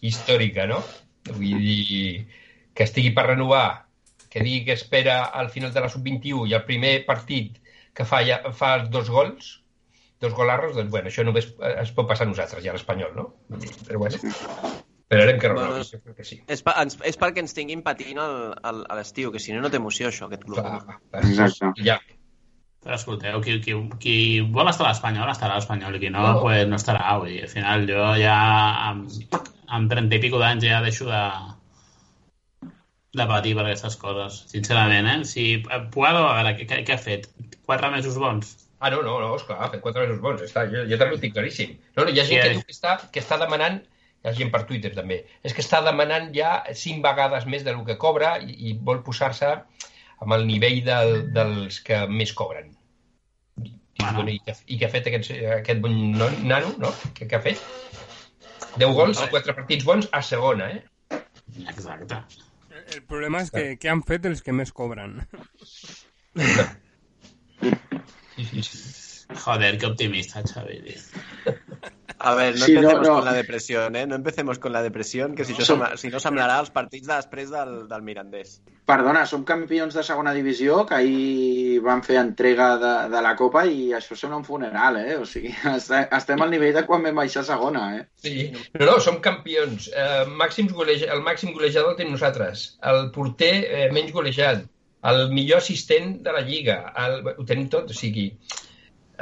històrica, 0.00 0.66
no? 0.70 0.82
Vull 1.30 1.58
dir, 1.62 2.26
que 2.74 2.86
estigui 2.88 3.12
per 3.14 3.28
renovar, 3.28 3.86
que 4.32 4.40
digui 4.40 4.64
que 4.66 4.78
espera 4.78 5.24
al 5.40 5.50
final 5.52 5.74
de 5.74 5.82
la 5.84 5.90
sub-21 5.92 6.48
i 6.48 6.56
el 6.56 6.64
primer 6.68 6.94
partit 7.04 7.60
que 7.92 8.06
fa, 8.08 8.22
ja, 8.24 8.40
fa 8.56 8.78
dos 8.88 9.10
gols, 9.12 9.58
dos 10.22 10.32
golarros, 10.38 10.76
doncs 10.78 10.90
bueno, 10.94 11.10
això 11.10 11.24
només 11.26 11.50
eh, 11.58 11.74
es 11.82 11.92
pot 11.92 12.08
passar 12.08 12.24
a 12.26 12.30
nosaltres, 12.30 12.62
ja 12.64 12.70
a 12.72 12.78
l'Espanyol, 12.78 13.12
no? 13.18 13.26
Però 13.88 13.98
bueno, 14.04 14.16
esperarem 14.16 15.38
que 15.42 15.48
Bueno, 15.50 15.60
Ronaldo, 15.68 15.82
és- 15.82 15.92
jo 15.92 16.00
crec 16.06 16.16
que 16.22 16.24
sí. 16.24 16.40
És, 16.48 16.62
pa, 16.64 16.76
ens, 16.82 16.96
és 17.04 17.18
perquè 17.20 17.42
ens 17.44 17.52
tinguin 17.58 17.82
patint 17.84 18.18
al, 18.22 18.54
al, 18.62 18.82
a 18.88 18.96
l'estiu, 18.96 19.30
que 19.34 19.42
si 19.42 19.52
no, 19.52 19.60
no 19.60 19.68
té 19.70 19.76
emoció, 19.82 20.08
això, 20.08 20.30
aquest 20.30 20.46
club. 20.48 20.62
Clar, 20.62 20.80
clar, 20.86 21.24
Exacte. 21.26 21.82
Ja, 21.84 21.98
Però 22.82 22.96
escolteu, 22.98 23.36
qui, 23.44 23.60
qui, 23.62 23.74
qui 24.02 24.14
vol 24.50 24.66
estar 24.66 24.88
a 24.88 24.88
l'Espanyol, 24.90 25.28
estarà 25.30 25.54
a 25.54 25.60
l'Espanyol, 25.60 25.94
i 25.94 26.00
qui 26.02 26.08
no, 26.10 26.22
No. 26.32 26.40
pues 26.42 26.64
no 26.66 26.74
estarà. 26.80 27.12
Vull 27.20 27.28
dir, 27.30 27.42
al 27.44 27.52
final 27.52 27.84
jo 27.86 28.08
ja 28.18 28.32
amb, 28.88 29.06
amb 29.70 29.92
30 29.92 30.16
i 30.16 30.22
pico 30.24 30.40
d'anys 30.42 30.64
ja 30.66 30.80
deixo 30.82 31.06
de, 31.06 31.20
de 33.20 33.26
patir 33.30 33.52
per 33.54 33.66
aquestes 33.68 33.94
coses, 34.00 34.40
sincerament, 34.50 35.06
eh? 35.12 35.24
Si 35.28 35.44
Puado, 35.94 36.24
a 36.26 36.34
veure, 36.40 36.56
què, 36.58 36.66
què, 36.72 36.80
què 36.88 36.96
ha 36.96 36.98
fet? 36.98 37.28
Quatre 37.68 37.90
mesos 37.94 38.16
bons? 38.18 38.50
Ah, 38.82 38.90
no, 38.90 38.98
no, 39.06 39.14
no, 39.22 39.30
esclar, 39.38 39.60
ha 39.62 39.68
fet 39.70 39.80
quatre 39.84 40.02
mesos 40.02 40.18
bons, 40.24 40.40
està, 40.42 40.64
jo, 40.66 40.82
jo 40.90 40.96
també 40.98 41.14
ho 41.14 41.20
tinc 41.22 41.36
claríssim. 41.36 41.76
No, 41.94 42.02
no, 42.04 42.10
hi 42.10 42.18
ha 42.18 42.24
gent 42.26 42.34
Sí, 42.34 42.42
que 42.42 42.54
diu 42.56 42.62
que 42.66 42.74
està, 42.74 42.96
que 43.14 43.22
està 43.22 43.38
demanant, 43.38 43.76
hi 44.24 44.28
ha 44.28 44.32
gent 44.34 44.50
per 44.50 44.64
Twitter 44.66 44.90
també, 44.96 45.20
és 45.46 45.54
que 45.54 45.62
està 45.62 45.78
demanant 45.86 46.28
ja 46.34 46.56
cinc 46.78 46.98
vegades 47.06 47.46
més 47.46 47.62
del 47.66 47.78
que 47.86 47.94
cobra 48.02 48.32
i, 48.42 48.56
i 48.72 48.74
vol 48.90 49.00
posar-se 49.06 49.52
amb 50.22 50.34
el 50.36 50.46
nivell 50.50 50.80
del, 50.86 51.14
dels 51.34 51.78
que 51.86 52.02
més 52.10 52.34
cobren. 52.34 52.74
I, 53.62 53.72
Bueno. 54.02 54.24
i, 54.32 54.40
que, 54.42 54.54
I 54.66 54.78
que 54.80 54.86
ha 54.88 54.90
fet 54.90 55.06
aquest, 55.06 55.30
aquest 55.60 55.78
bon 55.84 55.92
no- 56.18 56.30
nano, 56.42 56.72
no? 56.82 56.90
Que, 57.14 57.28
que 57.30 57.36
ha 57.38 57.42
fet? 57.44 57.60
10 58.80 58.94
gols, 58.96 59.20
quatre 59.30 59.54
partits 59.54 59.84
bons 59.86 60.08
a 60.10 60.22
segona, 60.26 60.70
eh? 60.74 61.20
Exacte. 61.68 62.18
El- 62.72 62.96
El 62.96 63.02
problema 63.06 63.42
és 63.44 63.50
que 63.54 63.62
què 63.78 63.90
han 63.92 64.02
fet 64.02 64.26
els 64.26 64.42
que 64.42 64.50
més 64.56 64.72
cobren? 64.74 65.20
Sí, 68.36 68.44
sí, 68.44 68.62
sí. 68.62 68.98
Joder, 69.44 69.78
qué 69.78 69.86
optimista, 69.86 70.42
Xavi. 70.42 70.94
A 72.18 72.34
ver, 72.34 72.56
no 72.58 72.66
Sí, 72.66 72.74
no, 72.74 72.80
empecemos 72.80 73.08
no. 73.08 73.14
con 73.16 73.24
la 73.24 73.32
depresión, 73.32 73.96
¿eh? 73.96 74.06
No 74.06 74.14
empecemos 74.14 74.58
con 74.58 74.72
la 74.72 74.82
depresión, 74.82 75.34
que 75.34 75.44
si, 75.44 75.54
això 75.54 75.64
Som- 75.64 75.96
si 75.96 76.08
no 76.12 76.20
semblarà 76.20 76.58
els 76.60 76.70
partits 76.70 77.06
de 77.08 77.14
després 77.16 77.50
del, 77.50 77.88
del 77.88 78.02
Mirandés. 78.02 78.60
Perdona, 78.86 79.24
som 79.26 79.42
campions 79.48 79.94
de 79.94 80.02
segona 80.04 80.34
divisió, 80.36 80.84
que 80.86 80.94
ahir 80.94 81.80
van 81.82 82.02
fer 82.04 82.18
entrega 82.20 82.76
de, 82.78 82.92
de 83.14 83.22
la 83.24 83.32
Copa 83.38 83.64
i 83.66 83.90
això 83.96 84.14
sembla 84.18 84.38
un 84.42 84.44
funeral, 84.44 84.98
eh? 85.00 85.16
O 85.16 85.24
sigui, 85.26 85.50
est- 85.74 85.90
estem 86.12 86.42
al 86.44 86.50
nivell 86.52 86.74
de 86.76 86.84
quan 86.86 87.02
vam 87.02 87.16
baixar 87.22 87.42
a 87.42 87.48
segona, 87.54 87.86
eh? 87.96 88.04
Sí, 88.22 88.52
no, 88.78 88.84
no, 88.86 88.98
som 89.00 89.18
campions. 89.24 89.88
Eh, 89.96 90.26
màxims 90.28 90.72
goleja, 90.76 91.08
el 91.14 91.24
màxim 91.26 91.54
golejador 91.56 91.94
el 91.94 91.96
tenim 92.02 92.12
nosaltres. 92.18 92.76
El 92.82 93.08
porter 93.16 93.54
eh, 93.64 93.88
menys 93.96 94.12
golejat. 94.12 94.68
El 95.10 95.24
millor 95.34 95.58
assistent 95.58 96.20
de 96.22 96.34
la 96.34 96.44
Lliga. 96.46 96.76
El, 97.04 97.18
ho 97.34 97.46
tenim 97.48 97.68
tot, 97.72 97.90
o 97.90 97.96
sigui... 97.96 98.30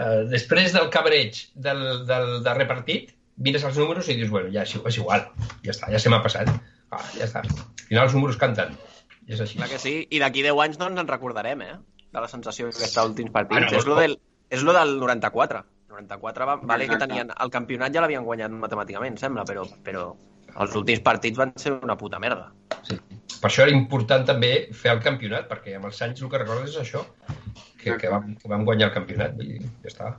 Eh, 0.01 0.23
després 0.31 0.73
del 0.73 0.89
cabreig 0.93 1.39
del, 1.55 1.81
del 2.09 2.29
darrer 2.45 2.67
partit, 2.69 3.11
mires 3.41 3.65
els 3.67 3.79
números 3.81 4.09
i 4.09 4.17
dius, 4.17 4.31
bueno, 4.33 4.53
ja 4.55 4.63
és, 4.67 4.77
és 4.77 4.99
igual, 5.01 5.27
ja 5.65 5.75
està, 5.75 5.91
ja 5.93 6.01
se 6.01 6.13
m'ha 6.13 6.21
passat. 6.25 6.49
Ah, 6.91 7.03
ja 7.17 7.27
està. 7.27 7.43
Al 7.45 7.85
final 7.89 8.07
els 8.07 8.17
números 8.17 8.39
canten. 8.41 8.77
I 9.27 9.37
és 9.37 9.43
així. 9.45 9.59
Clar 9.61 9.71
que 9.73 9.81
sí, 9.83 9.95
i 10.11 10.23
d'aquí 10.23 10.45
10 10.47 10.63
anys 10.65 10.81
no 10.81 10.89
ens 10.91 11.03
en 11.03 11.11
recordarem, 11.11 11.65
eh? 11.67 11.77
De 12.11 12.23
la 12.23 12.31
sensació 12.31 12.71
d'aquests 12.71 13.03
últims 13.05 13.35
partits. 13.35 13.59
Bueno, 13.59 13.77
és, 13.79 13.87
lo 13.87 13.99
del, 13.99 14.17
és 14.51 14.65
lo 14.67 14.75
del 14.77 14.97
94. 15.03 15.63
94 15.91 16.49
va, 16.49 16.57
vale 16.73 16.89
que 16.91 16.99
tenien... 16.99 17.31
El 17.45 17.53
campionat 17.55 17.95
ja 17.95 18.03
l'havien 18.03 18.27
guanyat 18.27 18.55
matemàticament, 18.55 19.19
sembla, 19.21 19.45
però, 19.47 19.67
però 19.87 20.09
els 20.57 20.77
últims 20.79 21.03
partits 21.07 21.39
van 21.39 21.55
ser 21.61 21.77
una 21.77 21.97
puta 21.99 22.19
merda. 22.23 22.51
Sí. 22.87 22.99
Per 23.41 23.49
això 23.49 23.65
era 23.65 23.73
important 23.73 24.27
també 24.29 24.51
fer 24.77 24.91
el 24.93 25.01
campionat, 25.05 25.47
perquè 25.49 25.77
amb 25.79 25.89
els 25.89 26.01
anys 26.05 26.21
el 26.21 26.29
que 26.33 26.41
recordes 26.43 26.75
és 26.75 26.83
això, 26.83 27.01
que, 27.81 27.95
que, 27.97 28.11
vam, 28.13 28.35
que 28.37 28.51
vam 28.53 28.67
guanyar 28.69 28.91
el 28.91 28.97
campionat. 28.99 29.39
Dir, 29.39 29.63
ja 29.85 29.93
està. 29.93 30.11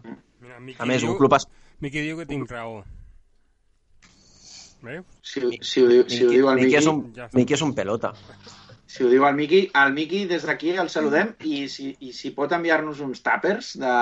Mira, 0.42 0.58
Miqui 0.58 0.82
A 0.82 0.88
més, 0.90 1.04
diu, 1.04 1.14
un 1.14 1.20
club... 1.20 1.36
Es... 1.38 1.46
Miqui 1.86 2.02
diu 2.08 2.18
que 2.18 2.26
tinc 2.30 2.50
raó. 2.50 2.80
Veus? 4.82 5.06
Si, 5.22 5.44
si, 5.62 5.84
ho, 5.84 5.92
diu, 5.92 6.08
si 6.10 6.24
ho 6.26 6.32
diu 6.32 6.50
el 6.50 6.58
Miqui, 6.58 6.72
Miqui, 6.72 6.80
és 6.82 6.90
un, 6.90 7.04
Ja. 7.20 7.30
Miqui 7.38 7.58
és 7.58 7.64
un 7.68 7.76
pelota. 7.78 8.12
si 8.92 9.06
ho 9.06 9.12
diu 9.14 9.28
el 9.30 9.38
Miqui, 9.38 9.62
el 9.84 9.94
Miqui 9.94 10.24
des 10.28 10.50
d'aquí 10.50 10.74
el 10.82 10.90
saludem 10.90 11.36
i 11.48 11.62
si, 11.72 11.92
i 12.02 12.10
si 12.18 12.34
pot 12.36 12.58
enviar-nos 12.58 13.00
uns 13.06 13.22
tàpers 13.24 13.76
de, 13.80 13.94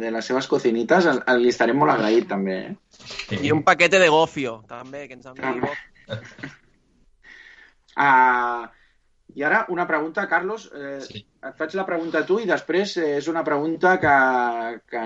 de 0.00 0.16
les 0.16 0.32
seves 0.32 0.48
cocinites, 0.50 1.06
el, 1.12 1.20
el, 1.28 1.44
li 1.44 1.52
estarem 1.52 1.78
molt 1.78 1.92
agraït 1.98 2.26
també, 2.32 2.58
eh? 2.70 3.04
Sí. 3.28 3.38
I 3.42 3.52
un 3.52 3.62
paquete 3.68 4.00
de 4.00 4.08
gofio, 4.10 4.62
també, 4.72 5.04
que 5.10 5.20
ens 5.20 5.28
enviï 5.28 5.60
gofio. 5.60 6.50
Uh, 7.96 8.68
I 9.34 9.44
ara 9.48 9.66
una 9.72 9.86
pregunta, 9.88 10.28
Carlos. 10.28 10.70
Eh, 10.74 11.00
Sí. 11.00 11.26
Et 11.42 11.56
faig 11.58 11.72
la 11.74 11.82
pregunta 11.86 12.20
a 12.20 12.26
tu 12.26 12.36
i 12.38 12.46
després 12.46 12.92
eh, 13.00 13.16
és 13.18 13.26
una 13.26 13.42
pregunta 13.42 13.96
que, 13.98 14.10
que 14.86 15.00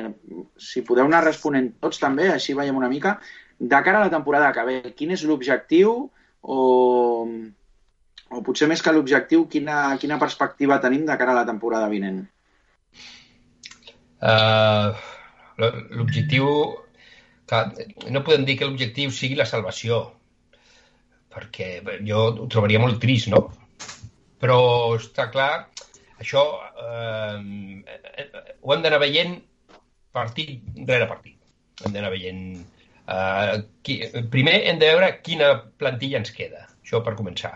si 0.60 0.82
podeu 0.84 1.06
anar 1.08 1.22
responent 1.24 1.70
tots 1.80 2.00
també, 2.02 2.26
així 2.28 2.52
veiem 2.58 2.76
una 2.76 2.90
mica. 2.92 3.14
De 3.56 3.78
cara 3.86 4.02
a 4.02 4.04
la 4.04 4.12
temporada 4.12 4.50
que 4.52 4.64
ve, 4.68 4.74
quin 4.98 5.14
és 5.14 5.22
l'objectiu 5.24 5.94
o, 6.42 6.58
o 8.28 8.42
potser 8.44 8.68
més 8.68 8.84
que 8.84 8.92
l'objectiu, 8.92 9.46
quina, 9.48 9.96
quina 10.02 10.20
perspectiva 10.20 10.80
tenim 10.82 11.06
de 11.08 11.16
cara 11.16 11.32
a 11.32 11.38
la 11.40 11.46
temporada 11.48 11.88
vinent? 11.88 12.26
Uh, 14.20 14.92
l'objectiu... 15.96 16.50
No 18.10 18.24
podem 18.26 18.44
dir 18.44 18.58
que 18.58 18.68
l'objectiu 18.68 19.12
sigui 19.14 19.38
la 19.38 19.48
salvació, 19.48 20.02
perquè 21.36 21.68
jo 22.08 22.22
ho 22.32 22.48
trobaria 22.52 22.80
molt 22.82 22.98
trist, 23.02 23.28
no? 23.32 23.44
Però 24.40 24.58
està 24.96 25.28
clar, 25.32 25.68
això 26.20 26.42
eh, 26.80 27.84
eh, 27.84 28.26
ho 28.62 28.74
hem 28.74 28.82
d'anar 28.84 29.02
veient 29.02 29.36
partit 30.16 30.64
rere 30.88 31.08
partit. 31.10 31.38
Hem 31.84 31.94
d'anar 31.94 32.12
veient... 32.14 32.42
Eh, 33.06 33.56
qui, 33.86 34.00
primer 34.32 34.56
hem 34.66 34.80
de 34.80 34.90
veure 34.90 35.12
quina 35.22 35.52
plantilla 35.78 36.18
ens 36.22 36.32
queda, 36.34 36.64
això 36.82 37.02
per 37.06 37.14
començar. 37.18 37.52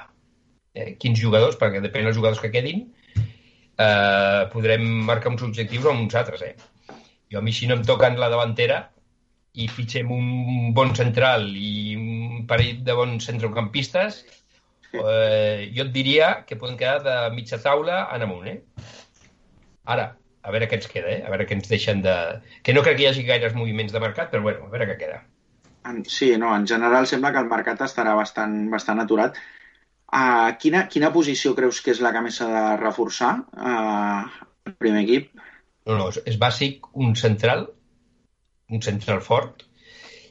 Eh, 0.76 0.94
quins 1.00 1.18
jugadors, 1.18 1.58
perquè 1.58 1.82
depèn 1.82 2.06
dels 2.06 2.18
jugadors 2.20 2.42
que 2.42 2.52
quedin, 2.54 2.84
eh, 3.80 4.42
podrem 4.52 4.86
marcar 5.08 5.32
uns 5.32 5.42
objectius 5.48 5.88
o 5.88 5.96
uns 5.96 6.14
altres. 6.20 6.44
Eh? 6.46 7.00
Jo 7.32 7.40
a 7.40 7.44
mi 7.44 7.54
si 7.56 7.66
no 7.66 7.78
em 7.78 7.84
toquen 7.86 8.18
la 8.20 8.30
davantera 8.30 8.84
i 9.58 9.66
fitxem 9.68 10.10
un 10.14 10.70
bon 10.74 10.94
central 10.94 11.48
i 11.56 11.96
un 11.98 12.44
parell 12.50 12.84
de 12.86 12.94
bons 12.94 13.26
centrocampistes, 13.26 14.22
eh, 14.94 15.70
jo 15.74 15.86
et 15.86 15.92
diria 15.94 16.30
que 16.46 16.58
podem 16.60 16.78
quedar 16.78 17.02
de 17.06 17.16
mitja 17.34 17.58
taula 17.62 18.04
en 18.14 18.26
amunt. 18.26 18.46
Eh? 18.46 18.58
Ara, 19.90 20.10
a 20.42 20.54
veure 20.54 20.68
què 20.70 20.78
ens 20.78 20.88
queda, 20.90 21.10
eh? 21.16 21.20
a 21.26 21.32
veure 21.32 21.46
què 21.48 21.58
ens 21.58 21.70
deixen 21.70 22.02
de... 22.04 22.16
Que 22.62 22.74
no 22.76 22.84
crec 22.86 23.00
que 23.00 23.06
hi 23.06 23.10
hagi 23.10 23.26
gaires 23.26 23.56
moviments 23.58 23.92
de 23.92 24.02
mercat, 24.02 24.30
però 24.32 24.44
bueno, 24.46 24.68
a 24.68 24.72
veure 24.72 24.88
què 24.92 24.98
queda. 25.02 25.22
Sí, 26.06 26.34
no, 26.38 26.52
en 26.54 26.66
general 26.68 27.08
sembla 27.08 27.32
que 27.32 27.40
el 27.42 27.50
mercat 27.50 27.82
estarà 27.86 28.14
bastant, 28.14 28.56
bastant 28.72 29.00
aturat. 29.02 29.38
Uh, 30.10 30.50
quina, 30.60 30.84
quina 30.90 31.12
posició 31.14 31.54
creus 31.56 31.80
que 31.84 31.92
és 31.94 32.00
la 32.02 32.10
que 32.14 32.22
més 32.24 32.40
s'ha 32.40 32.48
de 32.50 32.62
reforçar 32.80 33.30
uh, 33.54 34.24
el 34.66 34.74
primer 34.82 35.04
equip? 35.06 35.30
No, 35.86 35.96
no, 35.96 36.08
és, 36.10 36.18
és 36.28 36.38
bàsic 36.38 36.90
un 36.98 37.14
central, 37.18 37.68
un 38.70 38.82
central 38.82 39.22
fort, 39.26 39.64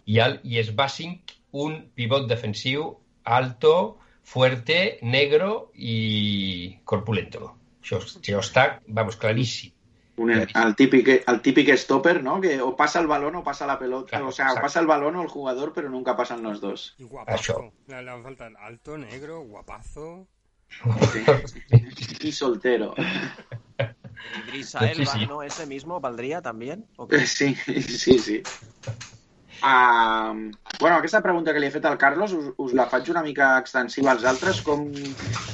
i, 0.06 0.20
el, 0.24 0.40
i 0.44 0.60
és 0.62 0.72
bàsic 0.76 1.36
un 1.52 1.80
pivot 1.96 2.28
defensiu 2.30 2.92
alto, 3.24 3.74
fuerte, 4.24 5.00
negro 5.02 5.72
i 5.76 6.80
corpulento. 6.86 7.56
Això, 7.82 8.00
això 8.02 8.42
està, 8.44 8.66
vamos, 8.88 9.18
claríssim. 9.18 9.76
Un, 10.20 10.34
el, 10.36 10.74
típic, 10.76 11.08
el 11.32 11.38
típic 11.42 11.70
stopper, 11.80 12.22
¿no? 12.22 12.42
Que 12.44 12.58
o 12.62 12.74
pasa 12.76 13.00
el 13.00 13.08
balón 13.08 13.38
o 13.40 13.44
pasa 13.44 13.66
la 13.66 13.80
pelota. 13.80 14.18
Claro, 14.18 14.28
o 14.28 14.32
sea, 14.34 14.48
o 14.48 14.50
exacto. 14.50 14.66
pasa 14.66 14.80
el 14.82 14.88
balón 14.88 15.16
o 15.16 15.22
el 15.22 15.30
jugador, 15.30 15.72
pero 15.74 15.90
nunca 15.90 16.18
pasan 16.18 16.44
los 16.44 16.60
dos. 16.60 16.96
Y 16.98 17.06
guapazo. 17.06 17.54
Això. 17.56 17.72
Le, 17.88 18.04
le 18.04 18.22
falta 18.22 18.48
el 18.48 18.58
alto, 18.58 18.98
negro, 18.98 19.40
guapazo. 19.44 20.28
Y 22.20 22.32
soltero. 22.34 22.94
Pues 24.78 24.96
sí, 24.96 25.02
Elba, 25.02 25.14
sí. 25.14 25.26
¿no? 25.26 25.44
¿Ese 25.44 25.66
mismo 25.66 26.00
valdría 26.00 26.42
también? 26.42 26.86
¿O 26.98 27.08
qué? 27.08 27.26
Sí, 27.26 27.56
sí, 27.56 28.20
sí. 28.20 28.44
Uh, 29.62 30.52
bueno, 30.80 30.96
aquesta 30.96 31.22
pregunta 31.22 31.52
que 31.52 31.60
li 31.60 31.68
he 31.68 31.72
fet 31.72 31.86
al 31.86 31.98
Carlos 31.98 32.32
us, 32.32 32.54
us 32.58 32.74
la 32.74 32.86
faig 32.88 33.10
una 33.12 33.24
mica 33.24 33.58
extensiva 33.60 34.14
als 34.14 34.24
altres. 34.24 34.62
Com, 34.64 34.86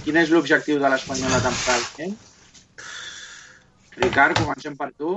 quin 0.06 0.20
és 0.22 0.30
l'objectiu 0.30 0.78
de 0.82 0.92
l'Espanyol 0.94 1.34
la 1.34 1.42
temporada? 1.42 1.88
vinent? 1.98 2.18
Ricard, 3.98 4.38
comencem 4.38 4.76
per 4.78 4.92
tu. 4.94 5.16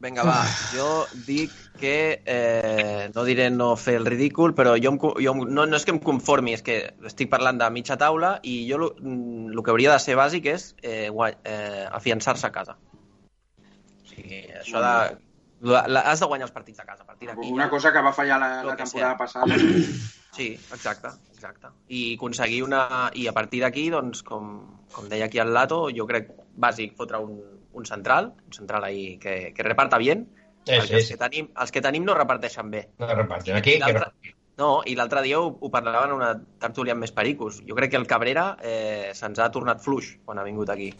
Vinga, 0.00 0.22
va, 0.22 0.44
jo 0.74 1.08
dic 1.26 1.50
que, 1.78 2.22
eh, 2.26 3.10
no 3.14 3.22
diré 3.26 3.48
no 3.54 3.72
fer 3.78 3.96
el 4.00 4.06
ridícul, 4.06 4.54
però 4.54 4.74
jo, 4.78 4.90
em, 4.92 4.98
jo 4.98 5.32
em- 5.34 5.44
no, 5.54 5.64
no 5.66 5.76
és 5.78 5.84
que 5.86 5.92
em 5.94 6.00
conformi, 6.02 6.54
és 6.54 6.62
que 6.66 6.76
estic 7.06 7.30
parlant 7.30 7.58
de 7.58 7.68
mitja 7.74 7.96
taula 7.98 8.36
i 8.42 8.60
jo 8.70 8.78
lo- 8.82 8.92
mm, 8.98 9.52
el 9.54 9.62
que 9.62 9.70
hauria 9.74 9.92
de 9.94 9.98
ser 10.02 10.16
bàsic 10.18 10.46
és 10.54 10.68
eh, 10.82 11.08
gua- 11.10 11.34
eh, 11.44 11.86
afiançar-se 11.90 12.46
a 12.46 12.52
casa. 12.54 12.76
O 12.78 14.06
sigui, 14.10 14.44
això 14.60 14.82
de... 14.82 15.18
la- 15.60 15.86
la- 15.90 16.00
Has 16.12 16.20
de 16.20 16.26
guanyar 16.30 16.46
els 16.46 16.54
partits 16.54 16.78
a 16.80 16.84
casa, 16.86 17.02
a 17.02 17.06
partir 17.06 17.28
d'aquí. 17.28 17.50
Una 17.52 17.64
ja- 17.66 17.70
cosa 17.70 17.92
que 17.92 18.02
va 18.02 18.12
fallar 18.12 18.38
la, 18.38 18.50
la 18.64 18.76
temporada 18.76 19.16
sea. 19.16 19.18
passada. 19.18 19.54
Sí, 20.38 20.52
exacte, 20.70 21.08
exacte. 21.34 21.66
I 21.88 22.14
aconseguir 22.14 22.62
una... 22.62 23.10
I 23.14 23.26
a 23.26 23.32
partir 23.32 23.62
d'aquí, 23.64 23.88
doncs, 23.90 24.20
com, 24.22 24.60
com 24.92 25.08
deia 25.10 25.24
aquí 25.26 25.40
el 25.42 25.50
Lato, 25.54 25.88
jo 25.90 26.06
crec 26.06 26.28
bàsic 26.54 26.92
fotre 26.94 27.18
un, 27.18 27.40
un 27.72 27.86
central, 27.86 28.32
un 28.46 28.52
central 28.52 28.84
ahí 28.84 29.18
que, 29.18 29.52
que 29.54 29.62
reparta 29.62 29.98
bien, 29.98 30.28
Sí, 30.68 30.74
perquè 30.74 30.86
sí, 30.88 30.94
els, 30.98 31.06
sí. 31.06 31.14
que 31.14 31.18
tenim, 31.22 31.46
els 31.62 31.70
que 31.72 31.80
tenim 31.80 32.04
no 32.04 32.14
reparteixen 32.14 32.70
bé. 32.70 32.88
No 32.98 33.06
reparten 33.08 33.56
aquí. 33.56 33.78
I 33.78 33.80
Que. 33.80 34.34
No, 34.58 34.82
i 34.84 34.96
l'altre 34.98 35.22
dia 35.22 35.38
ho, 35.40 35.52
ho 35.60 35.70
parlaven 35.70 36.10
en 36.10 36.16
una 36.16 36.32
tertúlia 36.60 36.92
amb 36.92 37.00
més 37.06 37.12
pericos. 37.14 37.60
Jo 37.64 37.76
crec 37.78 37.92
que 37.92 37.96
el 37.96 38.08
Cabrera 38.10 38.56
eh, 38.60 39.12
se'ns 39.14 39.38
ha 39.38 39.46
tornat 39.54 39.80
fluix 39.80 40.16
quan 40.26 40.36
ha 40.40 40.44
vingut 40.44 40.68
aquí, 40.74 40.90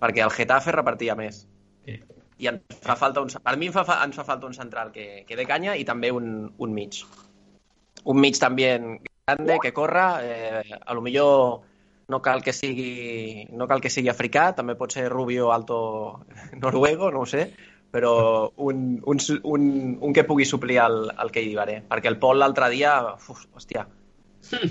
perquè 0.00 0.24
el 0.24 0.32
Getafe 0.32 0.72
repartia 0.72 1.14
més. 1.14 1.42
Sí. 1.84 1.98
I 2.42 2.48
ens 2.50 2.80
fa 2.82 2.96
falta 2.96 3.20
un, 3.22 3.28
per 3.28 3.54
mi 3.60 3.68
em 3.68 3.74
fa, 3.76 3.84
fa- 3.84 4.00
ens 4.02 4.16
fa 4.16 4.24
falta 4.24 4.48
un 4.48 4.54
central 4.56 4.90
que, 4.96 5.22
que 5.28 5.36
dé 5.38 5.44
canya 5.46 5.76
i 5.76 5.84
també 5.84 6.10
un, 6.10 6.48
un 6.58 6.72
mig. 6.74 7.02
Un 8.08 8.18
mig 8.18 8.40
també 8.40 8.72
grande, 9.28 9.58
que 9.62 9.74
corra, 9.76 10.06
eh, 10.24 10.80
a 10.80 10.94
lo 10.96 11.02
millor 11.04 11.60
no 12.08 12.20
cal 12.22 12.42
que 12.42 12.52
sigui 12.52 13.46
no 13.52 13.68
cal 13.70 13.80
que 13.80 13.90
sigui 13.90 14.10
africà, 14.10 14.50
també 14.56 14.74
pot 14.78 14.92
ser 14.92 15.08
rubio 15.10 15.52
alto 15.52 16.24
noruego, 16.62 17.10
no 17.10 17.22
ho 17.22 17.28
sé, 17.28 17.50
però 17.92 18.52
un, 18.56 19.02
un, 19.04 19.18
un, 19.42 19.64
un 20.00 20.14
que 20.16 20.24
pugui 20.24 20.46
suplir 20.48 20.78
el, 20.80 21.10
el 21.12 21.30
Kei 21.30 21.50
Dibaré. 21.50 21.82
Perquè 21.90 22.08
el 22.08 22.18
Pol 22.22 22.40
l'altre 22.40 22.70
dia, 22.72 22.94
uf, 23.12 23.44
hòstia, 23.52 23.84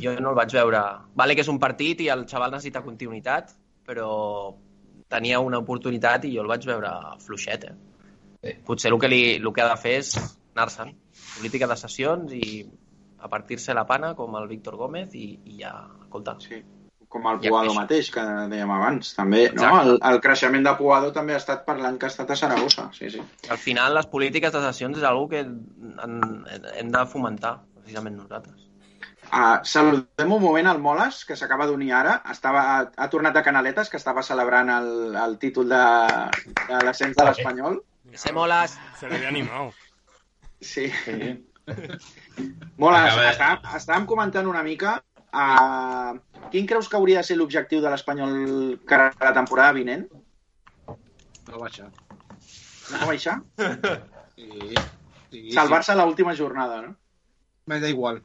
jo 0.01 0.15
no 0.17 0.33
el 0.33 0.39
vaig 0.39 0.55
veure. 0.57 0.81
Vale 1.15 1.37
que 1.37 1.45
és 1.45 1.51
un 1.53 1.61
partit 1.61 2.01
i 2.01 2.09
el 2.09 2.25
xaval 2.29 2.51
necessita 2.55 2.81
continuïtat, 2.85 3.53
però 3.85 4.09
tenia 5.11 5.39
una 5.43 5.61
oportunitat 5.61 6.25
i 6.25 6.33
jo 6.35 6.41
el 6.41 6.49
vaig 6.49 6.65
veure 6.65 6.91
fluixet, 7.21 7.69
eh? 7.69 7.77
Sí. 8.41 8.55
Potser 8.65 8.89
el 8.89 8.97
que, 8.97 9.09
li, 9.11 9.23
el 9.37 9.51
que 9.53 9.61
ha 9.61 9.69
de 9.69 9.77
fer 9.77 9.97
és 10.01 10.15
anar-se'n. 10.55 10.95
Política 11.37 11.69
de 11.69 11.77
sessions 11.77 12.33
i 12.33 12.63
a 13.21 13.29
partir-se 13.29 13.75
la 13.77 13.85
pana 13.85 14.15
com 14.17 14.33
el 14.39 14.49
Víctor 14.49 14.79
Gómez 14.79 15.13
i, 15.13 15.27
i 15.45 15.59
ja, 15.61 15.75
escolta, 16.01 16.39
Sí. 16.41 16.63
Com 17.11 17.25
el 17.27 17.41
Ja 17.43 17.51
Puado 17.51 17.73
mateix, 17.75 18.07
que 18.13 18.23
dèiem 18.53 18.69
abans. 18.71 19.09
També, 19.17 19.41
no? 19.51 19.69
El, 19.81 19.97
el 20.07 20.19
creixement 20.23 20.63
de 20.63 20.71
Puado 20.79 21.11
també 21.11 21.35
ha 21.35 21.41
estat 21.41 21.65
per 21.67 21.75
l'any 21.81 21.97
que 21.99 22.07
ha 22.07 22.11
estat 22.13 22.31
a 22.31 22.37
Saragossa. 22.39 22.87
Sí, 22.95 23.09
sí. 23.11 23.23
al 23.51 23.59
final 23.59 23.97
les 23.97 24.07
polítiques 24.07 24.53
de 24.55 24.61
sessions 24.63 25.01
és 25.01 25.07
una 25.07 25.27
que 25.33 25.41
en, 25.43 26.15
hem 26.79 26.93
de 26.93 27.05
fomentar, 27.11 27.57
precisament 27.81 28.15
nosaltres. 28.15 28.67
Uh, 29.31 29.59
saludem 29.63 30.31
un 30.37 30.41
moment 30.43 30.71
al 30.71 30.79
Moles, 30.83 31.21
que 31.27 31.35
s'acaba 31.39 31.67
d'unir 31.67 31.91
ara. 31.95 32.17
Estava, 32.31 32.63
ha 32.95 33.11
tornat 33.11 33.35
de 33.35 33.43
Canaletes, 33.43 33.91
que 33.91 33.99
estava 33.99 34.23
celebrant 34.27 34.71
el, 34.79 34.89
el 35.15 35.37
títol 35.39 35.71
de, 35.71 35.83
de 36.63 36.81
l'ascens 36.87 37.19
de 37.19 37.27
l'Espanyol. 37.27 37.79
Se 38.15 38.31
molas! 38.35 38.79
Se 38.99 39.07
le 39.07 39.19
había 39.19 39.29
animado. 39.35 39.71
Sí. 40.59 40.91
Sí. 41.05 41.31
Moles, 42.81 43.15
estàvem, 43.29 43.63
estàvem 43.77 44.07
comentant 44.09 44.47
una 44.49 44.63
mica 44.67 44.97
uh, 45.33 46.15
quin 46.53 46.67
creus 46.69 46.89
que 46.89 46.99
hauria 46.99 47.21
de 47.21 47.27
ser 47.27 47.37
l'objectiu 47.39 47.81
de 47.83 47.91
l'Espanyol 47.91 48.33
cara 48.87 49.11
a 49.17 49.29
la 49.29 49.35
temporada 49.37 49.77
vinent? 49.77 50.07
No 51.51 51.61
baixar. 51.63 51.89
No 52.91 53.05
baixar? 53.07 53.39
Sí, 54.41 54.73
sí, 55.29 55.51
Salvar-se 55.53 55.91
a 55.91 55.95
l'última 55.99 56.31
jornada, 56.33 56.79
no? 56.81 56.95
Me 57.69 57.77
da 57.83 57.89
igual. 57.91 58.21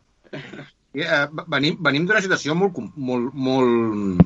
I, 0.96 1.02
eh, 1.02 1.26
venim 1.52 1.76
venim 1.84 2.06
d'una 2.08 2.22
situació 2.24 2.54
molt, 2.56 2.78
molt, 2.96 3.34
molt, 3.34 4.22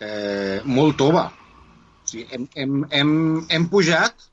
eh, 0.00 0.62
molt 0.64 0.96
tova. 1.02 1.26
O 1.26 2.08
sigui, 2.08 2.24
hem, 2.32 2.46
hem, 2.54 2.78
hem, 3.00 3.12
hem 3.58 3.68
pujat 3.68 4.28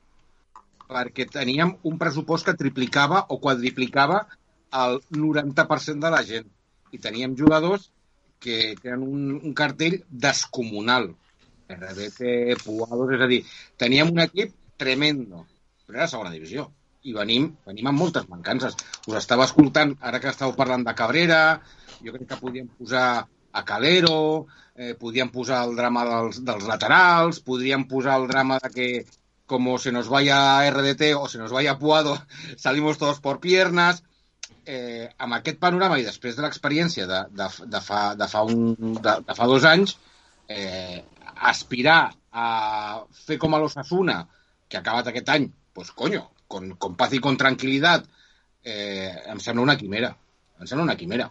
perquè 0.88 1.26
teníem 1.28 1.74
un 1.90 2.00
pressupost 2.00 2.46
que 2.46 2.56
triplicava 2.56 3.24
o 3.28 3.40
quadriplicava 3.42 4.24
el 4.84 5.00
90% 5.10 6.06
de 6.06 6.14
la 6.16 6.22
gent. 6.30 6.48
I 6.94 7.00
teníem 7.02 7.34
jugadors 7.38 7.90
que 8.44 8.76
tenen 8.80 9.02
un, 9.02 9.34
un 9.40 9.54
cartell 9.56 10.00
descomunal. 10.08 11.10
RBT, 11.74 12.58
Puados, 12.62 13.12
és 13.16 13.22
a 13.24 13.28
dir, 13.30 13.40
teníem 13.80 14.10
un 14.12 14.20
equip 14.24 14.52
tremendo, 14.78 15.46
però 15.86 16.02
era 16.02 16.10
segona 16.12 16.32
divisió. 16.34 16.68
I 17.04 17.14
venim, 17.16 17.50
venim 17.68 17.88
amb 17.88 18.00
moltes 18.00 18.28
mancances. 18.28 18.76
Us 19.08 19.16
estava 19.18 19.46
escoltant, 19.48 19.96
ara 20.00 20.20
que 20.20 20.30
estàu 20.32 20.54
parlant 20.56 20.84
de 20.86 20.94
Cabrera, 20.96 21.40
jo 22.04 22.14
crec 22.14 22.28
que 22.30 22.40
podíem 22.40 22.68
posar 22.78 23.24
a 23.24 23.64
Calero, 23.64 24.46
eh, 24.76 24.94
podíem 25.00 25.30
posar 25.32 25.64
el 25.68 25.76
drama 25.76 26.04
dels, 26.08 26.40
dels 26.44 26.64
laterals, 26.68 27.40
podríem 27.40 27.86
posar 27.88 28.18
el 28.20 28.28
drama 28.28 28.58
de 28.62 28.70
que 28.76 28.88
como 29.46 29.78
se 29.78 29.92
nos 29.92 30.08
vaya 30.08 30.64
RDT 30.70 31.14
o 31.18 31.28
se 31.28 31.38
nos 31.38 31.52
vaya 31.52 31.78
Puado, 31.78 32.18
salimos 32.56 32.98
todos 32.98 33.20
por 33.20 33.40
piernas. 33.40 34.04
Eh, 34.64 35.08
amb 35.20 35.36
aquest 35.36 35.58
panorama 35.60 35.98
i 36.00 36.06
després 36.06 36.36
de 36.36 36.44
l'experiència 36.44 37.06
de, 37.06 37.20
de, 37.36 37.48
de, 37.68 37.80
fa, 37.84 38.02
de, 38.16 38.28
fa 38.30 38.44
un, 38.48 38.74
de, 38.96 39.16
de 39.28 39.36
fa 39.36 39.48
dos 39.50 39.66
anys, 39.68 39.98
eh, 40.48 41.02
aspirar 41.50 41.98
a 42.32 42.48
fer 43.26 43.36
com 43.42 43.54
a 43.54 43.60
l'Osasuna, 43.60 44.22
que 44.68 44.78
ha 44.78 44.82
acabat 44.82 45.10
aquest 45.10 45.28
any, 45.34 45.50
pues 45.74 45.90
coño, 45.92 46.30
con, 46.48 46.72
con 46.76 46.96
paz 46.96 47.12
y 47.12 47.20
con 47.20 47.36
tranquil·litat, 47.36 48.06
eh, 48.64 49.12
em 49.32 49.40
sembla 49.40 49.66
una 49.68 49.76
quimera. 49.76 50.14
Em 50.60 50.66
sembla 50.66 50.86
una 50.86 50.96
quimera, 50.96 51.28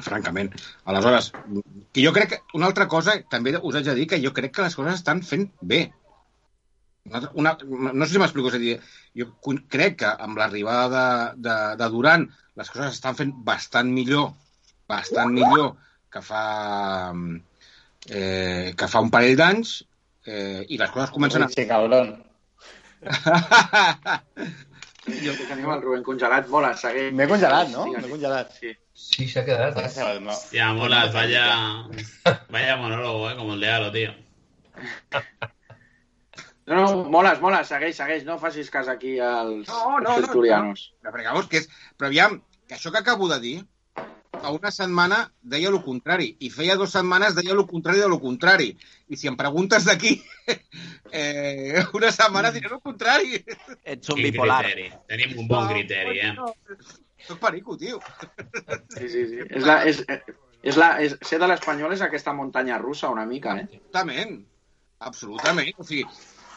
francament. 0.00 0.52
Aleshores, 0.84 1.32
que 1.92 2.04
jo 2.04 2.12
crec 2.12 2.30
que 2.30 2.40
una 2.58 2.68
altra 2.70 2.86
cosa, 2.88 3.18
també 3.30 3.54
us 3.58 3.76
haig 3.76 3.90
de 3.90 3.96
dir 3.98 4.06
que 4.08 4.20
jo 4.22 4.32
crec 4.36 4.54
que 4.56 4.66
les 4.66 4.76
coses 4.78 5.00
estan 5.00 5.22
fent 5.26 5.48
bé. 5.60 5.82
Una, 7.04 7.20
una, 7.34 7.92
no 7.92 8.06
sé 8.06 8.14
si 8.14 8.20
m'explico, 8.22 8.50
és 8.52 8.56
a 8.56 8.62
dir, 8.62 8.74
jo 9.18 9.26
crec 9.72 9.98
que 10.04 10.10
amb 10.26 10.38
l'arribada 10.38 10.88
de, 10.92 11.06
de, 11.48 11.56
de 11.80 11.88
Duran 11.90 12.28
les 12.60 12.70
coses 12.70 12.94
estan 12.94 13.16
fent 13.18 13.32
bastant 13.46 13.90
millor, 13.90 14.28
bastant 14.90 15.32
millor 15.34 15.72
que 16.12 16.22
fa, 16.22 16.44
eh, 18.08 18.74
que 18.78 18.90
fa 18.92 19.02
un 19.02 19.10
parell 19.14 19.38
d'anys 19.40 19.80
eh, 20.26 20.62
i 20.68 20.78
les 20.78 20.92
coses 20.94 21.10
comencen 21.14 21.42
a... 21.46 21.48
Sí, 21.52 21.66
cabrón. 21.66 22.14
Jo 25.02 25.32
que 25.34 25.46
tenim 25.48 25.72
el 25.74 25.80
Rubén 25.82 26.04
congelat. 26.06 26.46
Moles, 26.52 26.78
segueix. 26.84 27.10
M'he 27.18 27.26
congelat, 27.26 27.72
no? 27.72 27.88
M'he 27.90 28.06
congelat. 28.06 28.52
Sí. 28.60 28.76
Sí, 28.94 29.26
s'ha 29.26 29.42
quedat. 29.46 29.80
Eh? 29.80 30.20
No. 30.22 30.36
Ya, 30.54 30.68
molas, 30.76 31.10
vaya, 31.16 31.46
vaya 32.52 32.76
monólogo, 32.76 33.30
eh, 33.30 33.36
como 33.36 33.54
el 33.54 33.60
de 33.60 33.70
Aro, 33.70 33.90
tío. 33.90 34.14
No, 36.72 36.84
no, 36.86 37.04
moles, 37.12 37.40
moles, 37.44 37.68
segueix, 37.68 37.96
segueix. 37.98 38.24
No 38.28 38.38
facis 38.40 38.70
cas 38.72 38.88
aquí 38.88 39.18
als 39.20 39.68
No, 39.68 39.98
no, 40.00 40.16
no, 40.18 40.32
perquè, 40.32 41.28
vamos, 41.28 41.48
que 41.50 41.62
és... 41.62 41.68
Però 41.98 42.08
aviam, 42.10 42.40
que 42.68 42.78
això 42.78 42.92
que 42.94 43.02
acabo 43.02 43.28
de 43.30 43.38
dir, 43.42 43.56
fa 44.32 44.50
una 44.50 44.70
setmana 44.74 45.18
deia 45.54 45.70
el 45.70 45.78
contrari, 45.84 46.28
i 46.40 46.50
feia 46.50 46.76
dues 46.80 46.94
setmanes 46.96 47.36
deia 47.36 47.54
el 47.54 47.64
contrari 47.70 48.00
de 48.02 48.08
lo 48.10 48.18
contrari. 48.22 48.70
I 49.12 49.18
si 49.20 49.30
em 49.30 49.36
preguntes 49.38 49.86
d'aquí, 49.88 50.16
eh, 51.12 51.82
una 51.98 52.12
setmana 52.14 52.52
diré 52.54 52.72
el 52.72 52.80
contrari. 52.80 53.42
Ets 53.84 54.14
un 54.14 54.22
bipolar. 54.22 54.62
criteri. 54.64 54.88
Tenim 55.12 55.36
un 55.44 55.50
bon 55.50 55.68
criteri, 55.70 56.18
eh? 56.18 56.32
No, 56.38 56.52
soc 57.26 57.42
perico, 57.42 57.76
tio. 57.78 58.00
Sí, 58.96 59.08
sí, 59.08 59.26
sí. 59.30 59.44
És 59.48 59.68
la, 59.68 59.82
és, 59.88 60.02
és 60.62 60.80
la, 60.80 60.94
és, 61.04 61.18
ser 61.28 61.38
de 61.42 61.50
l'Espanyol 61.50 61.94
és 61.94 62.02
aquesta 62.08 62.34
muntanya 62.34 62.80
russa 62.82 63.12
una 63.12 63.26
mica, 63.28 63.58
eh? 63.60 63.68
Absolutament. 63.68 64.40
Absolutament. 65.02 65.74
O 65.78 65.86
sigui, 65.86 66.06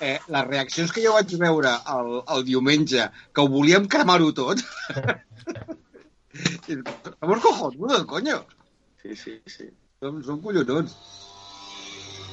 eh, 0.02 0.20
les 0.28 0.48
reaccions 0.48 0.92
que 0.92 1.04
jo 1.06 1.14
vaig 1.16 1.32
veure 1.40 1.72
el, 1.96 2.12
el 2.36 2.46
diumenge, 2.48 3.10
que 3.34 3.42
ho 3.46 3.48
volíem 3.52 3.88
cremar-ho 3.88 4.32
tot... 4.34 4.64
Somos 7.20 7.40
cojonudos, 7.40 8.06
coño. 8.06 8.46
Sí, 9.02 9.16
sí, 9.16 9.42
sí. 9.46 9.70
Som, 10.02 10.22
som 10.24 10.42
collonons. 10.44 10.92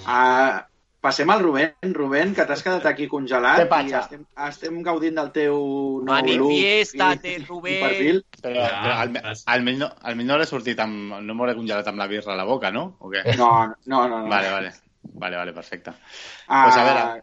Uh, 0.02 0.58
passem 1.02 1.30
al 1.30 1.42
Rubén. 1.44 1.76
Rubén, 1.94 2.34
que 2.34 2.46
t'has 2.48 2.64
quedat 2.66 2.86
aquí 2.90 3.06
congelat 3.10 3.60
Què 3.62 3.68
passa? 3.70 3.86
i 3.86 3.94
estem, 4.00 4.24
estem 4.48 4.80
gaudint 4.82 5.18
del 5.20 5.30
teu 5.36 5.56
nou 6.02 6.26
i, 6.26 6.36
Rubén. 6.40 7.76
i 7.78 7.78
perfil. 7.84 8.22
Però, 8.42 8.66
però 8.66 8.96
al, 9.04 9.16
almenys, 9.54 9.82
no, 9.84 9.90
almenys 10.02 10.32
no 10.32 10.40
l'he 10.40 10.48
sortit 10.50 10.82
amb... 10.82 11.20
No 11.22 11.36
m'hauré 11.38 11.54
congelat 11.58 11.92
amb 11.92 12.02
la 12.02 12.08
birra 12.10 12.34
a 12.34 12.40
la 12.40 12.48
boca, 12.48 12.72
no? 12.74 12.88
O 12.98 13.12
què? 13.12 13.22
No, 13.38 13.52
no, 13.86 14.08
no. 14.08 14.24
no. 14.24 14.26
Vale, 14.32 14.50
vale. 14.50 14.74
Vale, 15.02 15.36
vale, 15.36 15.52
perfecte. 15.54 15.94
Ah, 16.48 16.64
Pues 16.66 16.76
a 16.78 16.84
veure. 16.88 17.22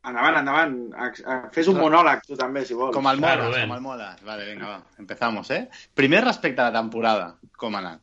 Endavant, 0.00 0.36
endavant. 0.40 0.76
Eh, 0.96 1.40
Fes 1.52 1.68
un 1.68 1.76
monòleg, 1.76 2.22
tu 2.26 2.36
també, 2.38 2.62
si 2.64 2.76
vols. 2.76 2.94
Com 2.96 3.08
el 3.10 3.20
Molas, 3.20 3.42
Rubén. 3.48 3.66
com 3.68 3.76
el 3.76 3.82
Molas. 3.84 4.22
Vale, 4.24 4.46
venga, 4.48 4.68
va. 4.68 4.78
Empezamos, 4.98 5.50
eh? 5.50 5.66
Primer 5.94 6.22
respecte 6.24 6.62
a 6.62 6.70
la 6.70 6.78
temporada, 6.78 7.34
com 7.56 7.76
ha 7.76 7.82
anat. 7.84 8.00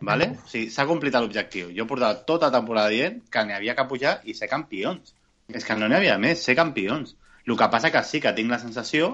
Vale? 0.00 0.30
O 0.44 0.48
sigui, 0.48 0.70
s'ha 0.72 0.86
complit 0.88 1.14
l'objectiu. 1.14 1.68
Jo 1.76 1.86
portava 1.86 2.24
tota 2.28 2.48
la 2.48 2.58
temporada 2.58 2.88
dient 2.92 3.20
que 3.30 3.44
n'hi 3.44 3.56
havia 3.56 3.76
que 3.76 3.86
pujar 3.90 4.16
i 4.24 4.34
ser 4.34 4.48
campions. 4.48 5.14
És 5.52 5.64
que 5.64 5.76
no 5.76 5.88
n'hi 5.88 5.98
havia 6.00 6.16
més, 6.18 6.40
ser 6.42 6.56
campions. 6.56 7.16
El 7.44 7.56
que 7.60 7.68
passa 7.68 7.92
que 7.92 8.02
sí 8.08 8.20
que 8.24 8.32
tinc 8.32 8.50
la 8.50 8.58
sensació, 8.58 9.12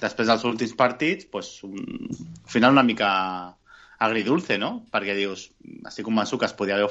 després 0.00 0.28
dels 0.28 0.44
últims 0.44 0.74
partits, 0.76 1.24
pues, 1.32 1.62
un, 1.64 1.80
al 2.12 2.50
final 2.52 2.76
una 2.76 2.84
mica 2.84 3.08
agridulce, 4.04 4.58
no? 4.60 4.84
Perquè 4.92 5.16
dius, 5.16 5.48
estic 5.88 6.04
convençut 6.04 6.40
que 6.40 6.46
es 6.50 6.56
podia 6.56 6.76
haver 6.76 6.90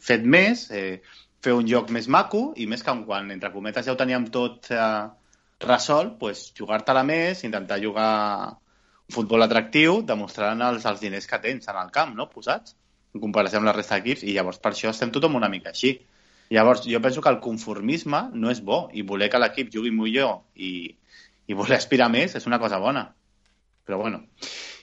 fet 0.00 0.24
més, 0.24 0.70
eh, 0.70 1.02
fer 1.44 1.54
un 1.54 1.68
joc 1.70 1.92
més 1.94 2.08
maco 2.10 2.52
i 2.56 2.66
més 2.66 2.82
que 2.82 2.94
quan, 3.06 3.30
entre 3.34 3.52
cometes, 3.54 3.86
ja 3.86 3.94
ho 3.94 3.98
teníem 4.00 4.26
tot 4.34 4.70
eh, 4.74 5.06
resolt, 5.62 6.16
pues, 6.18 6.48
jugar-te-la 6.58 7.04
més, 7.06 7.44
intentar 7.46 7.80
jugar 7.82 8.10
un 9.08 9.14
futbol 9.14 9.42
atractiu, 9.46 10.02
demostrant 10.06 10.62
els, 10.66 10.84
els 10.86 11.00
diners 11.00 11.26
que 11.26 11.40
tens 11.42 11.70
en 11.70 11.80
el 11.80 11.90
camp, 11.94 12.14
no?, 12.18 12.28
posats, 12.30 12.74
en 13.14 13.22
comparació 13.22 13.60
amb 13.60 13.70
la 13.70 13.74
resta 13.76 13.98
d'equips, 13.98 14.24
i 14.26 14.34
llavors 14.36 14.60
per 14.62 14.74
això 14.74 14.90
estem 14.92 15.12
tothom 15.14 15.38
una 15.38 15.50
mica 15.52 15.72
així. 15.72 15.94
Llavors, 16.50 16.84
jo 16.88 17.00
penso 17.04 17.20
que 17.20 17.30
el 17.32 17.40
conformisme 17.44 18.28
no 18.34 18.50
és 18.50 18.60
bo 18.64 18.86
i 18.96 19.04
voler 19.04 19.28
que 19.32 19.40
l'equip 19.40 19.72
jugui 19.72 19.92
millor 19.92 20.42
i, 20.56 20.88
i 21.46 21.56
voler 21.56 21.76
aspirar 21.76 22.08
més 22.12 22.36
és 22.38 22.46
una 22.48 22.60
cosa 22.60 22.80
bona. 22.80 23.04
Però 23.84 23.98
bueno. 24.00 24.22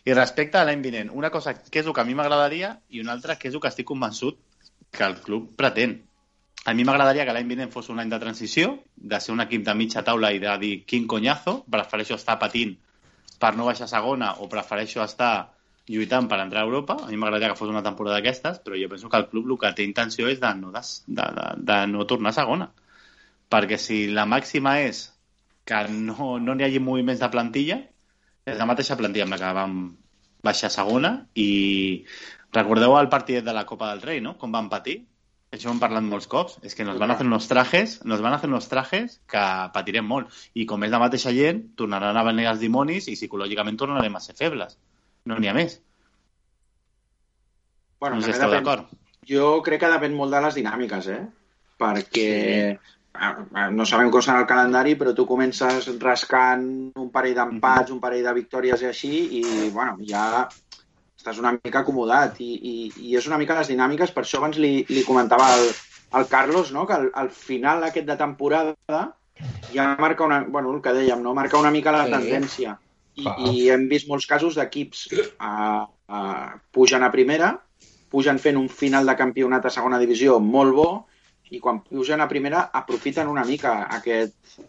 I 0.06 0.13
respecte 0.13 0.60
a 0.60 0.65
l'any 0.65 0.84
vinent, 0.86 1.10
una 1.10 1.32
cosa 1.34 1.56
que 1.58 1.82
és 1.82 1.88
el 1.88 1.94
que 1.94 2.02
a 2.04 2.06
mi 2.06 2.13
m'agradaria 2.18 2.76
i 2.94 3.02
una 3.02 3.15
altra 3.18 3.38
que 3.41 3.50
és 3.50 3.56
el 3.58 3.62
que 3.62 3.72
estic 3.74 3.88
convençut 3.89 4.38
que 4.94 5.06
el 5.06 5.18
club 5.22 5.56
pretén. 5.58 5.98
A 6.65 6.73
mi 6.73 6.84
m'agradaria 6.88 7.25
que 7.28 7.34
l'any 7.36 7.49
vinent 7.51 7.71
fos 7.73 7.91
un 7.93 7.99
any 8.01 8.10
de 8.10 8.17
transició, 8.21 8.71
de 8.95 9.19
ser 9.21 9.34
un 9.36 9.43
equip 9.43 9.65
de 9.67 9.75
mitja 9.78 10.01
taula 10.06 10.32
i 10.34 10.39
de 10.41 10.54
dir 10.63 10.71
quin 10.89 11.06
conyazo, 11.12 11.60
prefereixo 11.75 12.17
estar 12.17 12.39
patint 12.41 12.73
per 13.43 13.51
no 13.58 13.67
baixar 13.67 13.88
segona 13.91 14.32
o 14.41 14.49
prefereixo 14.49 15.04
estar 15.04 15.34
lluitant 15.93 16.25
per 16.32 16.39
entrar 16.41 16.63
a 16.63 16.65
Europa. 16.65 16.97
A 17.04 17.12
mi 17.12 17.19
m'agradaria 17.21 17.51
que 17.54 17.60
fos 17.60 17.69
una 17.69 17.84
temporada 17.86 18.17
d'aquestes, 18.17 18.60
però 18.65 18.82
jo 18.82 18.89
penso 18.89 19.13
que 19.13 19.21
el 19.21 19.30
club 19.30 19.51
el 19.51 19.62
que 19.62 19.73
té 19.78 19.86
intenció 19.86 20.32
és 20.32 20.41
de 20.41 20.54
no, 20.58 20.73
de, 20.73 20.84
de, 21.06 21.47
de, 21.69 21.80
no 21.93 22.08
tornar 22.10 22.34
a 22.34 22.39
segona. 22.39 22.71
Perquè 23.54 23.78
si 23.78 23.99
la 24.10 24.25
màxima 24.25 24.80
és 24.82 25.06
que 25.69 25.86
no 25.91 26.36
no 26.41 26.56
n'hi 26.56 26.65
hagi 26.65 26.82
moviments 26.82 27.21
de 27.21 27.30
plantilla, 27.30 27.82
és 28.45 28.58
la 28.58 28.65
mateixa 28.65 28.97
plantilla 28.97 29.30
amb 29.30 29.38
la 29.38 29.41
que 29.41 29.58
vam 29.62 29.82
baixar 30.45 30.73
segona 30.73 31.17
i 31.34 31.49
recordeu 32.54 32.97
el 32.97 33.10
partit 33.10 33.45
de 33.45 33.54
la 33.54 33.65
Copa 33.69 33.93
del 33.93 34.01
Rei, 34.01 34.21
no? 34.21 34.39
Com 34.41 34.54
van 34.54 34.69
patir? 34.69 35.04
Això 35.56 35.70
ho 35.70 35.74
hem 35.74 35.80
parlat 35.80 36.04
molts 36.04 36.28
cops. 36.32 36.58
És 36.68 36.76
que 36.76 36.84
nos 36.88 36.98
van 37.00 37.13
a 37.13 37.15
fer 37.20 37.26
unos 37.28 37.48
trajes, 37.48 38.00
nos 38.04 38.24
van 38.24 38.36
a 38.36 38.39
fer 38.41 38.50
unos 38.52 38.68
trajes 38.72 39.20
que 39.32 39.44
patirem 39.76 40.08
molt. 40.08 40.34
I 40.54 40.65
com 40.68 40.84
és 40.84 40.91
la 40.91 41.00
mateixa 41.00 41.32
gent, 41.36 41.62
tornaran 41.80 42.20
a 42.20 42.26
venir 42.28 42.50
els 42.52 42.60
dimonis 42.63 43.08
i 43.08 43.15
psicològicament 43.15 43.80
tornarem 43.80 44.18
a 44.20 44.24
ser 44.24 44.36
febles. 44.39 44.76
No 45.26 45.39
n'hi 45.39 45.52
ha 45.52 45.56
més. 45.56 45.80
Bueno, 48.04 48.20
No 48.20 48.22
sé 48.22 48.34
si 48.34 48.36
esteu 48.36 48.52
d'acord. 48.52 48.91
Jo 49.26 49.62
crec 49.65 49.82
que 49.82 49.94
depèn 49.96 50.13
molt 50.18 50.36
de 50.36 50.44
les 50.44 50.60
dinàmiques, 50.60 51.08
eh? 51.10 51.24
Perquè 51.82 52.28
eh, 52.76 53.70
no 53.72 53.88
sabem 53.88 54.12
com 54.12 54.22
serà 54.22 54.44
el 54.44 54.50
calendari, 54.50 54.94
però 55.00 55.15
tu 55.15 55.26
comences 55.30 55.88
rascant 56.04 56.68
un 57.02 57.10
parell 57.15 57.39
d'empats, 57.39 57.96
un 57.96 58.04
parell 58.04 58.28
de 58.28 58.36
victòries 58.38 58.84
i 58.84 58.91
així, 58.91 59.13
i 59.39 59.70
bueno, 59.74 59.98
ja 60.06 60.46
estàs 61.26 61.42
una 61.42 61.56
mica 61.58 61.82
acomodat. 61.82 62.38
I, 62.40 62.54
i, 62.54 62.74
i 63.10 63.18
és 63.18 63.26
una 63.28 63.40
mica 63.42 63.58
les 63.58 63.72
dinàmiques, 63.74 64.14
per 64.14 64.24
això 64.24 64.38
abans 64.38 64.60
li, 64.62 64.86
li 64.94 65.04
comentava 65.08 65.48
al, 65.56 65.68
al 66.20 66.28
Carlos, 66.30 66.70
no? 66.72 66.86
que 66.86 66.94
al, 66.94 67.10
al 67.18 67.32
final 67.34 67.84
aquest 67.88 68.06
de 68.06 68.18
temporada 68.20 68.76
ja 69.74 69.88
marca 70.00 70.24
una, 70.24 70.44
bueno, 70.48 70.72
el 70.76 70.82
que 70.86 70.94
dèiem, 70.94 71.24
no? 71.26 71.34
marca 71.34 71.58
una 71.58 71.74
mica 71.74 71.92
la 71.96 72.06
Sí. 72.06 72.14
tendència. 72.14 72.78
I, 73.16 73.24
Clar. 73.24 73.36
I 73.48 73.70
hem 73.72 73.88
vist 73.90 74.10
molts 74.12 74.28
casos 74.28 74.58
d'equips 74.60 75.06
a, 75.40 75.88
a, 76.08 76.22
pugen 76.76 77.04
a 77.04 77.12
primera, 77.14 77.54
pugen 78.12 78.38
fent 78.44 78.58
un 78.60 78.68
final 78.70 79.08
de 79.08 79.16
campionat 79.18 79.66
a 79.66 79.72
segona 79.72 79.98
divisió 80.00 80.38
molt 80.40 80.76
bo 80.76 80.90
i 81.56 81.62
quan 81.64 81.80
pugen 81.84 82.22
a 82.22 82.28
primera 82.28 82.66
aprofiten 82.76 83.28
una 83.32 83.46
mica 83.48 83.86
aquest, 83.98 84.60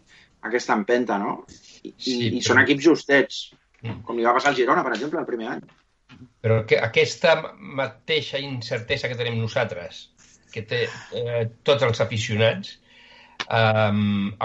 aquesta 0.46 0.76
empenta, 0.78 1.18
no? 1.18 1.40
I, 1.82 1.92
Sí, 1.98 2.14
i, 2.28 2.30
i 2.38 2.42
són 2.42 2.62
equips 2.62 2.86
justets, 2.86 3.40
com 4.06 4.16
li 4.16 4.24
va 4.26 4.32
passar 4.36 4.52
al 4.52 4.56
Girona, 4.58 4.82
per 4.86 4.94
exemple, 4.94 5.20
el 5.20 5.26
primer 5.28 5.50
any. 5.56 5.66
Però 6.44 6.60
que 6.68 6.78
aquesta 6.78 7.34
mateixa 7.58 8.38
incertesa 8.42 9.10
que 9.10 9.18
tenim 9.18 9.40
nosaltres, 9.40 10.06
que 10.52 10.62
té 10.70 10.84
eh, 10.86 11.42
tots 11.66 11.84
els 11.86 12.00
aficionats, 12.04 12.76
eh, 13.46 13.92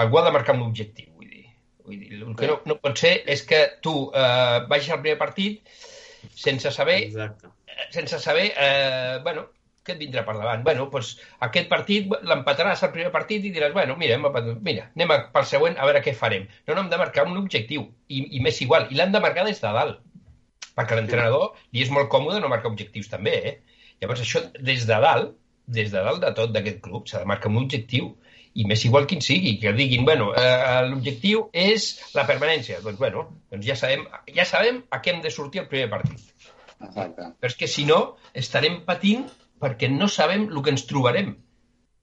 algú 0.03 0.19
ha 0.19 0.25
de 0.27 0.35
marcar 0.37 0.57
un 0.57 0.65
objectiu. 0.67 1.11
Vull 1.15 1.29
dir. 1.29 1.45
Vull 1.85 2.01
dir, 2.01 2.19
el 2.19 2.35
que 2.39 2.51
no, 2.51 2.59
no 2.65 2.79
pot 2.81 2.99
ser 3.05 3.15
és 3.29 3.45
que 3.47 3.63
tu 3.85 3.95
eh, 4.09 4.59
vagis 4.71 4.91
al 4.95 5.01
primer 5.05 5.17
partit 5.21 5.73
sense 6.37 6.69
saber 6.73 6.99
Exacte. 7.07 7.49
sense 7.89 8.19
saber, 8.21 8.51
eh, 8.57 9.19
bueno, 9.23 9.47
què 9.85 9.95
et 9.95 10.01
vindrà 10.01 10.21
per 10.25 10.35
davant? 10.37 10.63
Bueno, 10.65 10.85
doncs 10.93 11.15
aquest 11.47 11.69
partit 11.69 12.11
l'empataràs 12.29 12.83
al 12.85 12.91
primer 12.93 13.09
partit 13.13 13.45
i 13.47 13.53
diràs, 13.53 13.73
bueno, 13.73 13.95
mira, 13.97 14.17
hem 14.17 14.27
empatat, 14.29 14.59
mira 14.67 14.87
anem 14.91 15.13
a, 15.15 15.17
pel 15.33 15.47
següent 15.49 15.77
a 15.77 15.87
veure 15.89 16.03
què 16.05 16.13
farem. 16.17 16.45
No, 16.67 16.75
no, 16.75 16.83
hem 16.83 16.91
de 16.91 16.99
marcar 17.01 17.25
un 17.29 17.39
objectiu, 17.41 17.87
i, 18.07 18.21
i 18.37 18.43
més 18.45 18.61
igual, 18.65 18.87
i 18.91 18.99
l'han 18.99 19.15
de 19.15 19.23
marcar 19.23 19.47
des 19.47 19.61
de 19.63 19.73
dalt, 19.77 20.03
perquè 20.81 20.97
l'entrenador 20.97 21.53
li 21.71 21.85
és 21.85 21.93
molt 21.93 22.09
còmode 22.11 22.41
no 22.41 22.51
marcar 22.51 22.73
objectius 22.73 23.07
també, 23.13 23.37
eh? 23.51 23.55
Llavors 24.01 24.25
això, 24.25 24.41
des 24.59 24.83
de 24.89 24.97
dalt, 25.05 25.37
des 25.71 25.93
de 25.93 26.03
dalt 26.03 26.23
de 26.25 26.33
tot 26.37 26.51
d'aquest 26.51 26.81
club, 26.83 27.07
s'ha 27.07 27.21
de 27.21 27.29
marcar 27.29 27.53
un 27.53 27.61
objectiu, 27.61 28.15
i 28.53 28.65
més 28.67 28.83
igual 28.87 29.05
quin 29.07 29.21
sigui, 29.23 29.53
que 29.61 29.71
diguin, 29.77 30.03
bueno, 30.07 30.31
eh, 30.35 30.81
l'objectiu 30.89 31.45
és 31.55 31.91
la 32.17 32.25
permanència. 32.27 32.81
Doncs, 32.83 32.99
bueno, 32.99 33.27
doncs 33.51 33.67
ja 33.67 33.77
sabem, 33.79 34.03
ja 34.35 34.45
sabem 34.47 34.81
a 34.91 34.99
què 35.03 35.13
hem 35.13 35.21
de 35.23 35.31
sortir 35.31 35.61
al 35.61 35.69
primer 35.71 35.87
partit. 35.93 36.25
Exacte. 36.81 37.29
Però 37.39 37.51
és 37.51 37.57
que 37.59 37.69
si 37.71 37.85
no, 37.87 38.01
estarem 38.43 38.81
patint 38.87 39.27
perquè 39.61 39.87
no 39.93 40.09
sabem 40.11 40.49
el 40.49 40.63
que 40.65 40.73
ens 40.73 40.87
trobarem. 40.89 41.35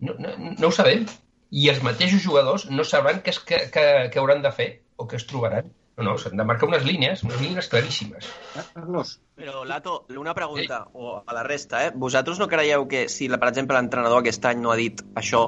No, 0.07 0.14
no, 0.23 0.37
no 0.55 0.71
ho 0.71 0.75
sabem. 0.75 1.05
I 1.51 1.69
els 1.73 1.83
mateixos 1.85 2.23
jugadors 2.25 2.69
no 2.71 2.85
sabran 2.87 3.21
què, 3.25 3.35
és, 3.35 3.43
que, 3.45 3.61
que, 3.75 3.85
que 4.12 4.21
hauran 4.23 4.45
de 4.45 4.53
fer 4.55 4.71
o 4.97 5.09
què 5.11 5.19
es 5.21 5.27
trobaran. 5.29 5.69
No, 5.98 6.04
no, 6.06 6.12
s'han 6.18 6.37
de 6.38 6.44
marcar 6.46 6.68
unes 6.68 6.84
línies, 6.87 7.24
unes 7.26 7.40
línies 7.42 7.66
claríssimes. 7.68 8.28
Eh, 8.54 8.62
Carlos, 8.74 9.16
Però, 9.34 9.64
Lato, 9.66 10.04
una 10.16 10.32
pregunta, 10.34 10.84
o 10.94 11.16
a 11.26 11.34
la 11.34 11.42
resta, 11.42 11.80
eh? 11.88 11.92
Vosaltres 11.94 12.38
no 12.38 12.46
creieu 12.46 12.87
que 12.87 13.08
si, 13.11 13.26
per 13.28 13.48
exemple, 13.48 13.74
l'entrenador 13.76 14.20
aquest 14.22 14.44
any 14.46 14.61
no 14.62 14.70
ha 14.70 14.76
dit 14.78 15.02
això 15.18 15.40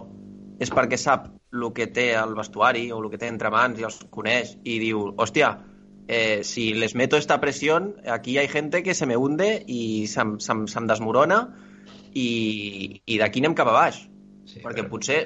és 0.60 0.70
perquè 0.74 0.98
sap 0.98 1.28
el 1.54 1.68
que 1.72 1.86
té 1.86 2.08
al 2.18 2.34
vestuari 2.34 2.90
o 2.92 2.98
el 3.00 3.08
que 3.10 3.18
té 3.22 3.28
entre 3.30 3.50
mans 3.54 3.78
i 3.80 3.86
els 3.86 4.00
coneix 4.12 4.56
i 4.64 4.78
diu, 4.82 5.04
hòstia, 5.16 5.52
eh, 6.08 6.42
si 6.44 6.72
les 6.74 6.96
meto 6.98 7.16
esta 7.16 7.38
presión, 7.40 7.94
aquí 8.06 8.36
hay 8.38 8.48
gente 8.48 8.82
que 8.82 8.94
se 8.94 9.06
me 9.06 9.16
hunde 9.16 9.62
i 9.66 10.06
se'm, 10.10 10.38
se'm, 10.40 10.66
se'm 10.66 10.86
desmorona 10.90 11.44
i, 12.12 13.00
i 13.06 13.18
d'aquí 13.22 13.38
anem 13.40 13.54
cap 13.54 13.70
a 13.70 13.76
baix. 13.78 14.02
Sí, 14.50 14.58
Perquè 14.64 14.82
però- 14.82 14.90
potser 14.96 15.20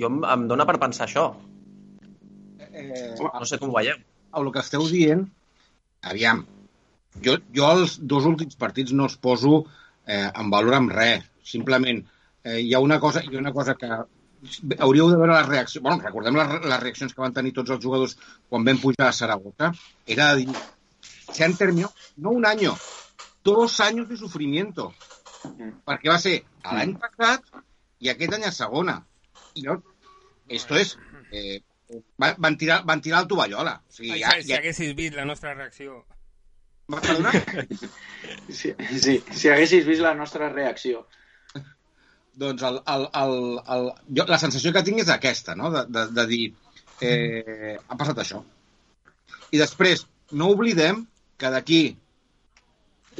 jo 0.00 0.08
em, 0.08 0.22
em 0.24 0.48
dóna 0.48 0.64
per 0.66 0.78
pensar 0.80 1.04
això. 1.06 1.28
eh, 2.72 3.14
No 3.20 3.44
sé 3.44 3.58
com 3.60 3.70
ho 3.70 3.76
veieu. 3.76 4.00
El 4.40 4.50
que 4.54 4.62
esteu 4.64 4.86
dient, 4.90 5.24
aviam, 6.10 6.44
jo, 7.24 7.38
jo 7.54 7.70
els 7.76 7.98
dos 8.14 8.26
últims 8.30 8.58
partits 8.60 8.92
no 8.92 9.08
els 9.08 9.16
poso 9.28 9.62
eh, 10.06 10.28
en 10.28 10.50
valor 10.52 10.78
amb 10.78 10.92
res. 10.94 11.24
Simplement, 11.44 12.02
eh, 12.44 12.60
hi 12.60 12.74
ha 12.74 12.82
una 12.82 12.98
cosa, 13.00 13.22
hi 13.24 13.36
ha 13.36 13.42
una 13.42 13.52
cosa 13.56 13.74
que 13.80 13.90
hauríeu 14.78 15.10
de 15.10 15.16
veure 15.16 15.36
les 15.36 15.48
reaccions... 15.48 15.82
Bueno, 15.82 16.02
recordem 16.04 16.38
les, 16.38 16.54
les 16.64 16.82
reaccions 16.82 17.14
que 17.14 17.24
van 17.24 17.36
tenir 17.36 17.54
tots 17.56 17.74
els 17.74 17.82
jugadors 17.84 18.16
quan 18.48 18.64
vam 18.66 18.80
pujar 18.82 19.08
a 19.08 19.16
Saragossa. 19.16 19.72
Era 20.06 20.32
de 20.32 20.44
dir, 20.44 20.64
se 21.30 21.44
han 21.44 21.56
terminado, 21.56 21.92
no 22.16 22.30
un 22.30 22.46
año, 22.46 22.74
dos 23.44 23.80
años 23.80 24.08
de 24.08 24.16
sufrimiento. 24.16 24.92
Perquè 25.84 26.08
va 26.08 26.18
ser 26.20 26.38
l'any 26.64 26.94
passat 27.00 27.44
i 28.00 28.10
aquest 28.12 28.36
any 28.36 28.48
a 28.48 28.52
segona. 28.52 28.98
I 29.54 29.66
llavors, 29.66 29.84
esto 30.48 30.76
es... 30.80 30.98
Eh, 31.30 31.62
van, 32.18 32.34
van, 32.38 32.56
tirar, 32.60 32.82
van 32.86 33.02
tirar 33.04 33.22
el 33.24 33.28
tovallola. 33.28 33.76
O 33.88 33.92
sigui, 33.92 34.14
Ai, 34.16 34.22
ja, 34.22 34.36
si, 34.36 34.44
si 34.46 34.52
ja, 34.52 34.60
haguessis 34.60 34.94
vist 34.96 35.16
la 35.16 35.26
nostra 35.28 35.54
reacció. 35.54 36.04
Perdona? 36.90 37.32
Sí, 38.44 38.74
sí, 39.00 39.14
si 39.32 39.48
haguessis 39.48 39.86
vist 39.88 40.02
la 40.04 40.14
nostra 40.14 40.50
reacció. 40.52 41.06
doncs 42.34 42.62
el, 42.66 42.80
el, 42.90 43.04
el, 43.14 43.34
el, 43.74 43.88
jo, 44.18 44.24
la 44.28 44.38
sensació 44.42 44.72
que 44.74 44.82
tinc 44.86 45.00
és 45.04 45.10
aquesta, 45.12 45.54
no? 45.58 45.70
de, 45.70 45.84
de, 45.88 46.02
de 46.16 46.24
dir, 46.30 46.42
eh, 47.00 47.76
ha 47.78 47.98
passat 47.98 48.20
això. 48.20 48.40
I 49.54 49.60
després, 49.60 50.04
no 50.34 50.50
oblidem 50.54 51.04
que 51.38 51.50
d'aquí 51.54 51.82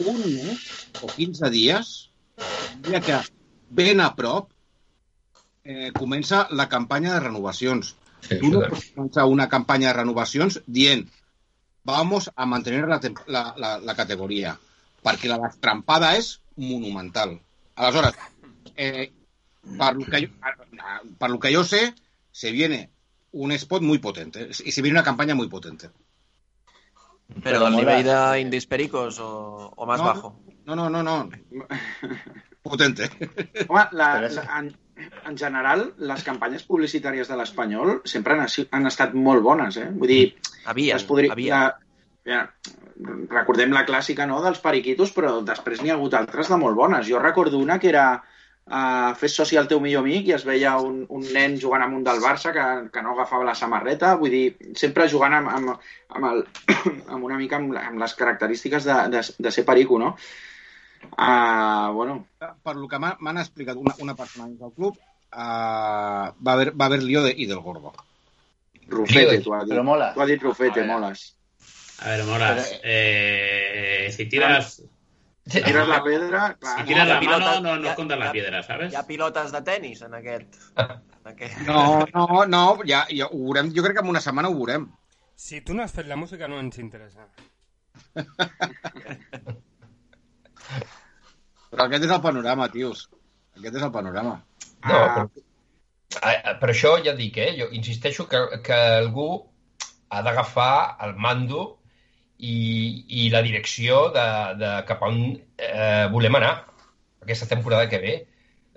un 0.03 0.19
mes 0.19 0.65
o 1.01 1.11
15 1.15 1.51
dies, 1.55 1.93
dia 2.83 3.01
que 3.05 3.21
ben 3.71 4.03
a 4.03 4.11
prop, 4.19 4.51
eh, 5.65 5.93
comença 5.95 6.49
la 6.51 6.69
campanya 6.69 7.15
de 7.15 7.23
renovacions. 7.29 7.95
Sí, 8.29 8.39
Tu 8.41 8.49
no 8.51 8.61
això 8.61 8.63
de- 8.65 8.71
pots 8.71 8.91
començar 8.95 9.25
una 9.29 9.49
campanya 9.49 9.89
de 9.93 9.99
renovacions 10.01 10.61
dient 10.67 11.07
vamos 11.85 12.31
a 12.35 12.47
mantener 12.47 12.87
la, 12.89 13.01
la, 13.27 13.43
la, 13.59 13.79
la 13.79 13.95
categoria, 13.95 14.55
perquè 15.05 15.29
la 15.29 15.39
destrampada 15.43 16.15
és 16.17 16.39
monumental. 16.57 17.35
Aleshores, 17.77 18.15
eh, 18.77 19.11
per, 19.79 19.91
lo 19.97 20.07
que 20.07 20.23
per 21.19 21.31
lo 21.31 21.39
que 21.39 21.53
yo 21.53 21.65
sé, 21.65 21.93
se 22.33 22.53
viene 22.53 22.89
un 23.33 23.53
spot 23.53 23.83
muy 23.83 23.99
potente 23.99 24.49
y 24.65 24.73
se 24.73 24.81
viene 24.81 24.97
una 24.99 25.05
campaña 25.05 25.35
muy 25.35 25.49
potente. 25.49 25.91
Però 27.43 27.65
al 27.67 27.73
molt 27.73 27.81
nivell 27.83 28.05
bé. 28.05 28.15
d'Indis 28.39 28.67
Pericos 28.67 29.19
o, 29.21 29.73
No. 29.77 29.87
bajo? 29.87 30.41
No, 30.65 30.77
no, 30.77 30.89
no, 30.89 31.03
no. 31.03 31.29
Potente. 32.63 33.11
Home, 33.69 33.89
la, 33.93 34.29
en, 34.97 35.11
en 35.31 35.39
general, 35.39 35.87
les 35.99 36.27
campanyes 36.27 36.67
publicitàries 36.69 37.31
de 37.31 37.39
l'Espanyol 37.39 38.01
sempre 38.11 38.37
han, 38.37 38.47
han 38.47 38.91
estat 38.91 39.15
molt 39.15 39.43
bones, 39.43 39.79
eh? 39.81 39.89
Vull 39.91 40.13
dir, 40.13 40.25
Havia, 40.71 40.97
es 40.97 41.07
podria, 41.09 41.33
havia. 41.35 41.57
la, 41.57 41.85
ja, 42.25 42.45
recordem 43.31 43.75
la 43.75 43.85
clàssica 43.89 44.27
no, 44.29 44.41
dels 44.45 44.63
periquitos, 44.63 45.13
però 45.17 45.41
després 45.45 45.83
n'hi 45.83 45.93
ha 45.93 45.99
hagut 45.99 46.15
altres 46.19 46.49
de 46.53 46.61
molt 46.61 46.79
bones. 46.79 47.09
Jo 47.09 47.21
recordo 47.23 47.59
una 47.61 47.79
que 47.83 47.91
era 47.91 48.07
uh, 48.17 49.11
fes 49.21 49.37
soci 49.37 49.59
al 49.61 49.69
teu 49.71 49.83
millor 49.83 50.05
amic 50.05 50.31
i 50.31 50.37
es 50.39 50.47
veia 50.49 50.77
un, 50.81 51.03
un 51.09 51.27
nen 51.37 51.59
jugant 51.61 51.85
amb 51.85 51.99
un 51.99 52.07
del 52.07 52.23
Barça 52.25 52.55
que, 52.57 52.65
que 52.95 53.05
no 53.05 53.13
agafava 53.15 53.49
la 53.49 53.57
samarreta, 53.59 54.15
vull 54.21 54.33
dir, 54.33 54.73
sempre 54.81 55.11
jugant 55.11 55.37
amb, 55.41 55.53
amb, 55.53 55.93
amb, 56.15 56.31
el, 56.31 56.45
amb 57.13 57.21
una 57.21 57.39
mica 57.41 57.61
amb, 57.61 57.77
amb 57.83 58.01
les 58.01 58.17
característiques 58.21 58.89
de, 58.89 58.99
de, 59.17 59.25
de 59.49 59.55
ser 59.55 59.67
perico, 59.69 60.01
no? 60.01 60.15
Uh, 61.13 61.93
bueno, 61.95 62.27
per 62.63 62.77
lo 62.77 62.89
que 62.89 62.99
m'ha- 62.99 63.17
m'han 63.21 63.39
explicat 63.39 63.77
una, 63.77 63.95
una 64.01 64.15
persona 64.15 64.47
dins 64.49 64.61
del 64.61 64.73
club, 64.73 64.97
uh, 64.97 65.37
va 65.37 66.53
haver, 66.53 66.73
va 66.81 66.87
haver 66.87 67.03
lío 67.03 67.23
de, 67.23 67.35
i 67.37 67.47
del 67.47 67.61
gordo. 67.61 67.93
Rufete, 68.89 69.41
tu 69.41 69.55
has 69.55 69.65
dit. 69.65 69.73
Però 69.75 69.83
mola. 69.85 70.13
Tu 70.15 70.21
has 70.21 70.29
dit 70.29 70.43
Rufete, 70.43 70.85
moles. 70.85 71.37
A 72.01 72.09
ver, 72.11 72.25
Moras, 72.25 72.73
eh, 72.83 74.11
si 74.15 74.27
tiras, 74.27 74.83
Si 75.47 75.61
tires 75.63 75.87
la 75.87 76.03
pedra, 76.03 76.57
clar, 76.59 76.79
si 76.81 76.85
tiras 76.87 77.07
no, 77.07 77.15
la 77.15 77.21
pilota- 77.21 77.39
mano, 77.55 77.61
no, 77.61 77.77
no 77.77 77.85
ya- 77.85 77.95
contas 77.95 78.19
la 78.19 78.33
piedra, 78.33 78.63
¿sabes? 78.63 78.93
Hi 78.93 78.97
ha 78.97 79.07
pilotes 79.07 79.53
de 79.53 79.61
tennis 79.63 80.01
en 80.03 80.15
aquest... 80.15 80.55
En 80.77 81.29
aquest... 81.33 81.59
No, 81.67 82.05
no, 82.15 82.47
no, 82.47 82.79
ja, 82.87 83.07
ja 83.11 83.27
ho 83.31 83.39
veurem, 83.45 83.71
jo 83.77 83.83
crec 83.85 83.95
que 83.99 84.03
en 84.05 84.09
una 84.09 84.21
setmana 84.25 84.49
ho 84.49 84.55
veurem. 84.57 84.89
Si 85.37 85.61
tu 85.61 85.75
no 85.75 85.83
has 85.85 85.93
fet 85.93 86.07
la 86.09 86.17
música 86.17 86.49
no 86.49 86.59
ens 86.61 86.79
interessa. 86.79 87.29
Però 91.71 91.87
aquest 91.89 92.05
és 92.07 92.13
el 92.15 92.23
panorama, 92.23 92.69
tios. 92.73 93.09
Aquest 93.59 93.77
és 93.81 93.83
el 93.83 93.93
panorama. 93.95 94.37
No, 94.85 94.95
Ah. 94.95 95.15
però, 95.15 95.45
ah, 96.23 96.55
per 96.61 96.69
això 96.71 96.97
ja 97.05 97.15
dic, 97.17 97.39
eh? 97.39 97.55
Jo 97.59 97.71
insisteixo 97.73 98.29
que, 98.29 98.43
que 98.63 98.77
algú 99.01 99.29
ha 100.11 100.23
d'agafar 100.23 100.97
el 101.07 101.15
mando 101.17 101.65
i, 102.39 103.05
i 103.09 103.31
la 103.33 103.43
direcció 103.43 104.11
de, 104.15 104.27
de 104.61 104.71
cap 104.87 105.03
a 105.03 105.09
on 105.09 105.21
eh, 105.59 106.07
volem 106.13 106.37
anar 106.37 106.55
aquesta 107.23 107.49
temporada 107.51 107.89
que 107.89 107.99
ve. 107.99 108.15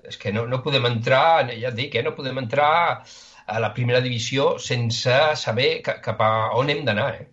És 0.08 0.18
que 0.18 0.32
no, 0.32 0.46
no 0.48 0.62
podem 0.64 0.86
entrar, 0.88 1.50
ja 1.52 1.68
et 1.70 1.76
dic, 1.76 1.96
eh? 2.00 2.04
no 2.06 2.16
podem 2.16 2.38
entrar 2.40 3.04
a 3.48 3.60
la 3.60 3.74
primera 3.76 4.00
divisió 4.04 4.54
sense 4.60 5.16
saber 5.36 5.82
ca, 5.84 5.98
cap 6.04 6.22
a 6.24 6.32
on 6.56 6.70
hem 6.72 6.86
d'anar. 6.88 7.10
Eh? 7.20 7.28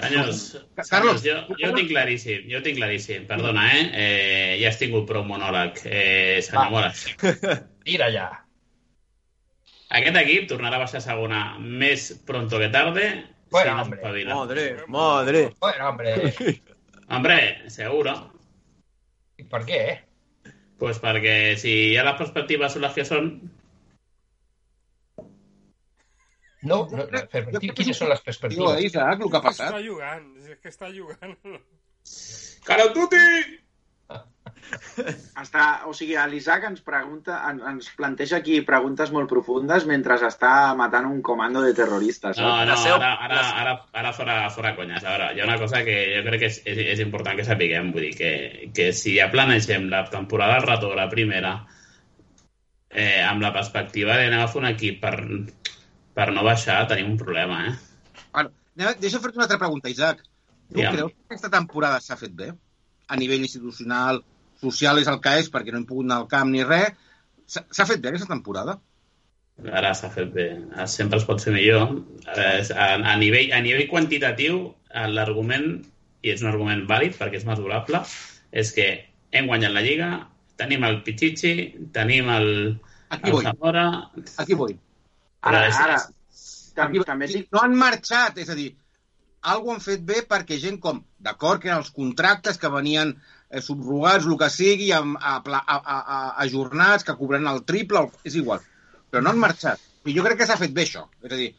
Senyors, 0.00 0.42
Carlos, 0.76 1.20
senyors 1.20 1.24
jo, 1.24 1.56
jo 1.60 1.70
ho 1.70 1.76
tinc 1.76 1.90
claríssim, 1.90 2.46
jo 2.50 2.60
ho 2.60 2.64
tinc 2.64 2.78
claríssim. 2.78 3.26
Perdona, 3.28 3.66
eh? 3.76 3.82
eh 4.04 4.52
ja 4.60 4.70
has 4.70 4.78
tingut 4.80 5.08
prou 5.08 5.26
monòleg, 5.28 5.82
eh, 5.86 6.38
senyor 6.46 6.64
Va. 6.64 6.70
Moras. 6.76 7.04
Tira 7.86 8.08
allà. 8.10 8.28
Aquest 10.00 10.16
equip 10.22 10.48
tornarà 10.50 10.78
a 10.78 10.84
baixar 10.84 11.00
a 11.00 11.06
segona 11.06 11.44
més 11.60 12.10
pronto 12.26 12.60
que 12.62 12.70
tarde. 12.70 13.06
Bueno, 13.50 13.70
si 13.70 13.76
no 13.76 13.82
hombre. 13.82 14.26
Madre, 14.34 14.66
madre. 14.86 15.46
Bueno, 15.58 15.88
hombre, 15.88 16.60
Hombre, 17.10 17.68
seguro. 17.68 18.32
¿y 19.36 19.42
¿por 19.42 19.66
qué? 19.66 20.04
Pues 20.78 21.00
perquè 21.02 21.56
si 21.60 21.72
ja 21.92 22.04
les 22.06 22.16
perspectives 22.16 22.72
són 22.72 22.84
les 22.86 22.94
que 22.96 23.04
són, 23.04 23.26
No, 26.62 26.82
no, 26.92 27.06
no, 27.06 27.06
perspectiva, 27.32 27.74
quines 27.78 27.96
són 27.96 28.10
les 28.12 28.20
perspectives? 28.20 28.82
Isaac, 28.84 29.22
el 29.24 29.30
que 29.32 29.38
ha 29.38 29.44
passat. 29.46 29.70
Està 29.72 29.82
jugant, 29.86 30.26
és 30.44 30.58
que 30.60 30.68
està 30.74 30.90
jugant. 30.92 31.36
Call 32.66 32.82
of 32.88 32.94
Duty! 32.98 33.58
Està, 35.40 35.62
o 35.88 35.92
sigui, 35.96 36.14
l'Isaac 36.30 36.64
ens 36.68 36.82
pregunta, 36.86 37.38
en- 37.48 37.62
ens 37.72 37.88
planteja 37.96 38.36
aquí 38.38 38.60
preguntes 38.66 39.10
molt 39.14 39.28
profundes 39.30 39.86
mentre 39.88 40.14
està 40.28 40.74
matant 40.78 41.06
un 41.08 41.22
comando 41.26 41.62
de 41.64 41.72
terroristes. 41.74 42.36
No, 42.38 42.50
saps? 42.50 42.66
no, 42.68 42.74
La 42.74 42.76
seu- 42.76 42.94
ara, 42.98 43.14
ara, 43.24 43.40
ara, 43.62 43.72
ara 44.02 44.12
fora, 44.12 44.36
fora 44.54 44.74
conyes. 44.76 45.02
A 45.04 45.10
veure, 45.16 45.30
hi 45.34 45.40
ha 45.40 45.48
una 45.48 45.58
cosa 45.58 45.82
que 45.86 45.96
jo 46.16 46.22
crec 46.28 46.40
que 46.44 46.50
és, 46.52 46.60
és, 46.66 46.78
és 46.94 47.00
important 47.06 47.36
que 47.40 47.44
sapiguem, 47.48 47.90
vull 47.94 48.02
dir, 48.10 48.14
que, 48.18 48.70
que 48.76 48.92
si 48.92 49.16
ja 49.18 49.30
planegem 49.32 49.88
la 49.90 50.04
temporada 50.12 50.60
del 50.60 50.68
retorn, 50.68 50.96
la 51.00 51.08
primera, 51.08 51.54
eh, 52.90 53.22
amb 53.24 53.42
la 53.42 53.52
perspectiva 53.54 54.16
d'anar 54.18 54.44
a 54.44 54.48
fer 54.52 54.60
un 54.62 54.68
equip 54.70 55.00
per, 55.02 55.16
per 56.20 56.32
no 56.36 56.44
baixar, 56.44 56.82
tenim 56.90 57.14
un 57.14 57.20
problema, 57.20 57.62
eh? 57.70 57.76
Bueno, 58.34 58.52
deixa 58.76 59.20
fer-te 59.22 59.38
una 59.38 59.46
altra 59.46 59.60
pregunta, 59.62 59.88
Isaac. 59.92 60.20
Tu 60.68 60.76
Digue'm. 60.76 60.96
creus 60.96 61.14
que 61.14 61.24
aquesta 61.30 61.50
temporada 61.54 62.00
s'ha 62.04 62.18
fet 62.20 62.34
bé? 62.36 62.50
A 63.08 63.16
nivell 63.18 63.46
institucional, 63.46 64.20
social 64.60 65.00
és 65.00 65.08
el 65.10 65.18
que 65.24 65.38
és, 65.40 65.48
perquè 65.50 65.72
no 65.72 65.80
hem 65.80 65.86
pogut 65.88 66.06
anar 66.06 66.20
al 66.20 66.28
camp 66.30 66.52
ni 66.52 66.66
res. 66.66 66.92
S'ha 67.48 67.86
fet 67.88 68.02
bé 68.02 68.12
aquesta 68.12 68.28
temporada? 68.30 68.76
Ara 69.80 69.94
s'ha 69.96 70.10
fet 70.12 70.28
bé. 70.34 70.46
Sempre 70.92 71.18
es 71.20 71.26
pot 71.28 71.40
fer 71.42 71.54
millor. 71.56 71.96
A, 72.28 72.50
a, 72.84 73.16
nivell, 73.20 73.50
a 73.56 73.62
nivell 73.64 73.88
quantitatiu, 73.90 74.60
eh, 74.92 75.08
l'argument, 75.16 75.66
i 76.20 76.34
és 76.34 76.44
un 76.44 76.52
argument 76.52 76.84
vàlid 76.88 77.16
perquè 77.16 77.40
és 77.40 77.48
mesurable, 77.48 78.04
és 78.52 78.74
que 78.76 78.86
hem 79.32 79.48
guanyat 79.48 79.72
la 79.72 79.82
Lliga, 79.88 80.12
tenim 80.60 80.84
el 80.84 81.00
Pichichi, 81.06 81.54
tenim 81.96 82.28
el, 82.36 82.48
Aquí 83.08 83.32
el 83.32 83.38
vull, 83.38 83.48
Zamora... 83.48 83.88
aquí 84.44 84.54
vull. 84.54 84.78
Ara, 85.40 85.64
ara, 85.84 85.98
tam, 86.76 86.90
Aquí, 86.90 87.02
també 87.08 87.28
dic... 87.30 87.48
no 87.54 87.62
han 87.64 87.76
marxat, 87.78 88.38
és 88.42 88.50
a 88.52 88.56
dir, 88.58 88.70
algo 89.52 89.72
han 89.72 89.80
fet 89.80 90.02
bé 90.04 90.20
perquè 90.28 90.58
gent 90.60 90.78
com, 90.84 91.00
d'acord, 91.18 91.62
que 91.62 91.70
eren 91.70 91.80
els 91.80 91.92
contractes 91.96 92.60
que 92.60 92.70
venien 92.72 93.14
eh, 93.14 93.62
subrogats, 93.64 94.28
el 94.28 94.36
que 94.40 94.50
sigui, 94.52 94.90
a, 94.92 95.00
pla- 95.46 95.64
a, 95.64 95.78
a, 95.78 95.98
a, 96.00 96.20
ajornats, 96.44 97.06
que 97.08 97.16
cobraran 97.16 97.48
el 97.54 97.64
triple, 97.68 98.04
el, 98.04 98.12
és 98.28 98.36
igual. 98.40 98.60
Però 99.10 99.24
no 99.24 99.32
han 99.32 99.40
marxat. 99.42 99.80
I 100.04 100.14
jo 100.16 100.24
crec 100.24 100.42
que 100.42 100.48
s'ha 100.48 100.60
fet 100.60 100.72
bé 100.76 100.84
això. 100.86 101.06
És 101.24 101.32
a 101.32 101.38
dir, 101.40 101.50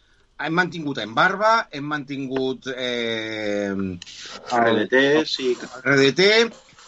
hem 0.42 0.58
mantingut 0.58 1.02
en 1.04 1.14
Barba, 1.18 1.54
hem 1.74 1.86
mantingut 1.90 2.70
eh, 2.74 3.70
el 3.74 4.60
RDT, 4.62 5.02
sí. 5.30 5.54
RDT, 5.84 6.30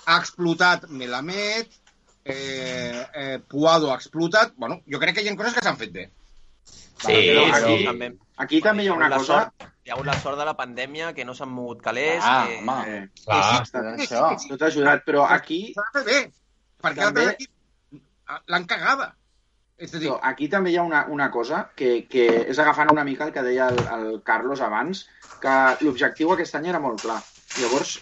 ha 0.06 0.18
explotat 0.22 0.88
Melamed, 0.90 1.80
eh, 2.26 3.06
eh, 3.14 3.38
Puado 3.50 3.92
ha 3.92 3.98
explotat... 4.00 4.54
Bueno, 4.58 4.82
jo 4.90 5.02
crec 5.02 5.18
que 5.18 5.26
hi 5.26 5.30
ha 5.32 5.38
coses 5.40 5.58
que 5.58 5.66
s'han 5.66 5.80
fet 5.82 5.94
bé. 5.94 6.10
Sí, 7.02 7.14
però 7.14 7.46
Però 7.52 7.78
sí. 7.78 7.86
també, 7.86 8.12
Aquí 8.38 8.62
també 8.62 8.84
hi 8.84 8.88
ha 8.90 8.94
una 8.98 9.10
cosa... 9.10 9.40
Sort, 9.44 9.66
hi 9.86 9.92
ha 9.92 9.94
hagut 9.96 10.06
la 10.08 10.14
sort 10.20 10.38
de 10.40 10.46
la 10.46 10.54
pandèmia, 10.58 11.14
que 11.14 11.26
no 11.26 11.34
s'han 11.38 11.50
mogut 11.54 11.82
calés, 11.84 12.22
Ah, 12.24 12.46
que... 12.48 12.60
home. 12.62 12.78
Eh, 12.88 13.02
Clar, 13.26 13.66
sí, 13.66 13.72
sí, 13.74 14.06
això. 14.06 14.30
tot 14.50 14.62
ha 14.62 14.70
ajudat, 14.72 15.04
però 15.06 15.26
aquí, 15.30 15.60
s'ha 15.76 15.84
fet 15.98 16.06
bé. 16.08 16.22
Perquè 16.84 17.04
També- 17.10 17.36
l'han 18.48 18.66
cagada. 18.66 19.12
És 19.78 19.94
a 19.94 20.00
dir, 20.00 20.08
però 20.10 20.20
aquí 20.24 20.48
també 20.48 20.72
hi 20.72 20.78
ha 20.78 20.84
una, 20.88 21.06
una 21.10 21.30
cosa 21.32 21.70
que, 21.76 22.06
que 22.08 22.26
és 22.50 22.60
agafant 22.60 22.92
una 22.94 23.04
mica 23.04 23.26
el 23.28 23.34
que 23.36 23.42
deia 23.44 23.68
el, 23.74 23.80
el 23.98 24.22
Carlos 24.24 24.62
abans, 24.62 25.06
que 25.44 25.56
l'objectiu 25.84 26.32
aquest 26.34 26.56
any 26.56 26.70
era 26.72 26.80
molt 26.80 27.02
clar. 27.04 27.20
Llavors, 27.60 27.98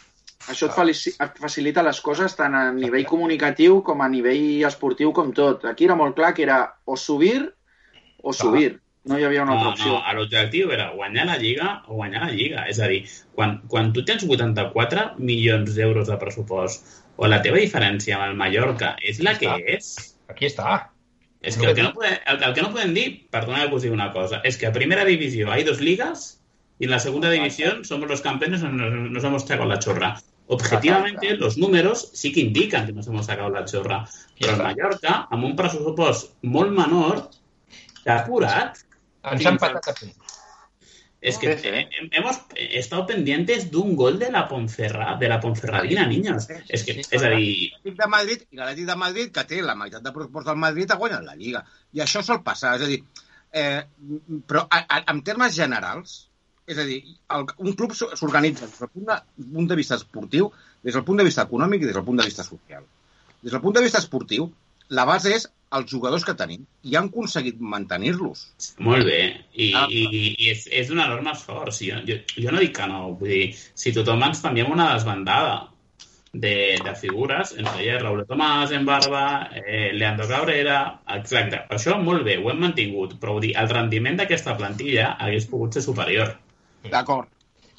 això 0.52 0.68
et, 0.70 0.76
felici, 0.76 1.14
et 1.20 1.40
facilita 1.42 1.84
les 1.84 2.00
coses 2.02 2.36
tant 2.38 2.54
a 2.56 2.68
nivell 2.76 3.06
comunicatiu 3.10 3.82
com 3.88 4.02
a 4.06 4.10
nivell 4.12 4.64
esportiu 4.68 5.12
com 5.14 5.32
tot. 5.34 5.66
Aquí 5.66 5.86
era 5.90 5.96
molt 5.98 6.16
clar 6.16 6.34
que 6.38 6.44
era 6.46 6.60
o 6.86 6.96
subir 6.98 7.40
o 8.24 8.34
subir. 8.34 8.80
No 9.10 9.18
hi 9.18 9.24
havia 9.26 9.42
una 9.44 9.54
altra 9.56 9.66
No, 9.66 9.74
opció. 9.74 9.92
no, 9.98 10.14
l'objectiu 10.20 10.72
era 10.72 10.92
guanyar 10.94 11.26
la 11.26 11.38
Lliga 11.42 11.70
o 11.88 11.96
guanyar 11.96 12.22
la 12.28 12.32
Lliga. 12.32 12.66
És 12.70 12.80
a 12.80 12.88
dir, 12.88 13.00
quan, 13.34 13.62
quan 13.68 13.94
tu 13.94 14.04
tens 14.06 14.24
84 14.28 15.16
milions 15.18 15.74
d'euros 15.76 16.08
de 16.08 16.18
pressupost 16.22 16.86
o 17.18 17.28
la 17.28 17.42
teva 17.42 17.58
diferència 17.58 18.16
amb 18.20 18.28
el 18.30 18.36
Mallorca 18.38 18.96
és 19.02 19.20
la 19.20 19.34
que 19.40 19.48
Està. 19.50 19.78
és, 19.78 20.16
aquí 20.30 20.46
està. 20.46 20.76
és 21.42 21.58
que 21.58 21.66
el 21.66 21.74
que, 21.76 21.82
no 21.82 21.94
podem, 21.94 22.14
el, 22.28 22.44
el 22.44 22.54
que 22.54 22.62
no 22.62 22.70
podem 22.72 22.94
dir, 22.94 23.08
perdona 23.34 23.66
que 23.68 23.74
us 23.76 23.82
digui 23.82 23.96
una 23.96 24.12
cosa, 24.14 24.40
és 24.46 24.58
que 24.58 24.68
a 24.70 24.72
primera 24.72 25.04
divisió 25.06 25.50
hay 25.52 25.64
dos 25.64 25.82
ligas 25.82 26.38
y 26.78 26.86
en 26.86 26.92
la 26.92 27.00
segunda 27.00 27.30
división 27.32 27.84
somos 27.86 28.08
los 28.08 28.22
campeones 28.22 28.62
y 28.62 28.66
nos, 28.66 28.94
nos 29.12 29.24
hemos 29.24 29.42
sacado 29.48 29.68
la 29.68 29.80
chorra. 29.80 30.22
Objetivamente, 30.48 31.38
los 31.38 31.58
números 31.58 32.12
sí 32.14 32.32
que 32.32 32.42
indican 32.42 32.86
que 32.86 32.94
nos 32.94 33.08
hemos 33.08 33.26
sacado 33.26 33.50
la 33.50 33.66
chorra. 33.66 34.06
Però 34.38 34.54
el 34.54 34.62
Mallorca, 34.62 35.28
amb 35.32 35.46
un 35.46 35.56
pressupost 35.56 36.34
molt 36.44 36.74
menor, 36.74 37.22
s'ha 38.04 38.20
apurat 38.24 38.78
Ens 39.32 39.46
han 39.46 39.58
patat 39.62 39.88
a 39.92 39.94
punt. 40.00 40.14
Es 41.22 41.38
que 41.38 41.52
hemos 42.12 42.38
estado 42.56 43.06
pendientes 43.06 43.70
de 43.70 43.78
un 43.78 43.96
gol 43.96 44.18
de 44.18 44.32
la 44.32 44.48
Ponferra, 44.48 45.18
de 45.20 45.28
la 45.30 45.40
Ponferradina, 45.40 46.08
niños. 46.08 46.48
Es 46.68 46.84
que, 46.84 46.96
sí, 46.96 47.04
és 47.12 47.22
a 47.22 47.30
dir, 47.30 47.70
l'Atlètic 47.76 48.00
de 48.00 48.08
Madrid 48.10 48.42
i 48.50 48.58
l'Atlètic 48.58 48.88
de 48.88 48.96
Madrid, 48.98 49.30
que 49.36 49.44
té 49.52 49.60
la 49.62 49.76
meitat 49.78 50.02
de 50.02 50.14
pressupost 50.16 50.50
del 50.50 50.58
Madrid, 50.58 50.90
ha 50.90 50.98
guanyat 50.98 51.28
la 51.28 51.36
Lliga. 51.38 51.62
I 51.94 52.02
això 52.02 52.24
sol 52.26 52.42
passar. 52.42 52.74
És 52.80 52.88
a 52.88 52.90
dir, 52.90 52.98
eh, 53.54 53.84
però 54.50 54.66
a, 54.66 54.82
a, 54.82 55.04
en 55.14 55.22
termes 55.22 55.54
generals, 55.54 56.18
és 56.66 56.82
a 56.82 56.88
dir, 56.90 56.98
el, 57.38 57.46
un 57.70 57.78
club 57.78 57.94
s'o- 57.94 58.10
s'organitza 58.18 58.66
des 58.66 58.82
del 58.82 58.90
punt 58.90 59.06
de, 59.14 59.22
punt 59.54 59.70
de 59.70 59.78
vista 59.78 60.02
esportiu, 60.02 60.50
des 60.82 60.98
del 60.98 61.06
punt 61.06 61.22
de 61.22 61.30
vista 61.30 61.46
econòmic 61.46 61.86
i 61.86 61.92
des 61.92 62.00
del 62.02 62.08
punt 62.10 62.18
de 62.18 62.26
vista 62.26 62.44
social. 62.50 62.82
Des 63.44 63.52
del 63.54 63.62
punt 63.62 63.78
de 63.78 63.86
vista 63.86 64.02
esportiu, 64.02 64.50
la 64.90 65.06
base 65.06 65.36
és 65.38 65.52
els 65.78 65.92
jugadors 65.92 66.26
que 66.28 66.36
tenim 66.38 66.66
i 66.84 66.96
han 67.00 67.10
aconseguit 67.10 67.60
mantenir-los. 67.74 68.46
molt 68.80 69.06
bé. 69.08 69.20
I, 69.54 69.72
Ah. 69.76 69.88
i, 69.90 70.04
i 70.38 70.50
és, 70.52 70.68
és 70.68 70.90
un 70.90 71.00
enorme 71.00 71.32
esforç. 71.32 71.82
Jo, 71.88 72.00
jo, 72.08 72.18
jo 72.38 72.52
no 72.52 72.60
dic 72.60 72.76
que 72.78 72.88
no. 72.88 73.14
Vull 73.20 73.30
dir, 73.30 73.44
si 73.56 73.94
tothom 73.96 74.24
ens 74.24 74.42
canviem 74.44 74.72
una 74.72 74.94
desbandada 74.94 75.70
de, 76.34 76.80
de 76.84 76.96
figures, 76.96 77.54
ens 77.58 77.72
deia 77.78 78.00
Raúl 78.00 78.26
Tomàs 78.28 78.72
en 78.76 78.86
barba, 78.86 79.24
eh, 79.66 79.92
Leandro 79.94 80.28
Cabrera, 80.28 80.78
exacte. 81.18 81.64
Això 81.70 81.98
molt 82.02 82.24
bé, 82.28 82.38
ho 82.38 82.52
hem 82.52 82.60
mantingut, 82.60 83.18
però 83.20 83.40
dir, 83.44 83.54
el 83.60 83.70
rendiment 83.70 84.20
d'aquesta 84.20 84.56
plantilla 84.58 85.14
hagués 85.20 85.48
pogut 85.52 85.74
ser 85.76 85.84
superior. 85.84 86.38
D'acord. 86.90 87.28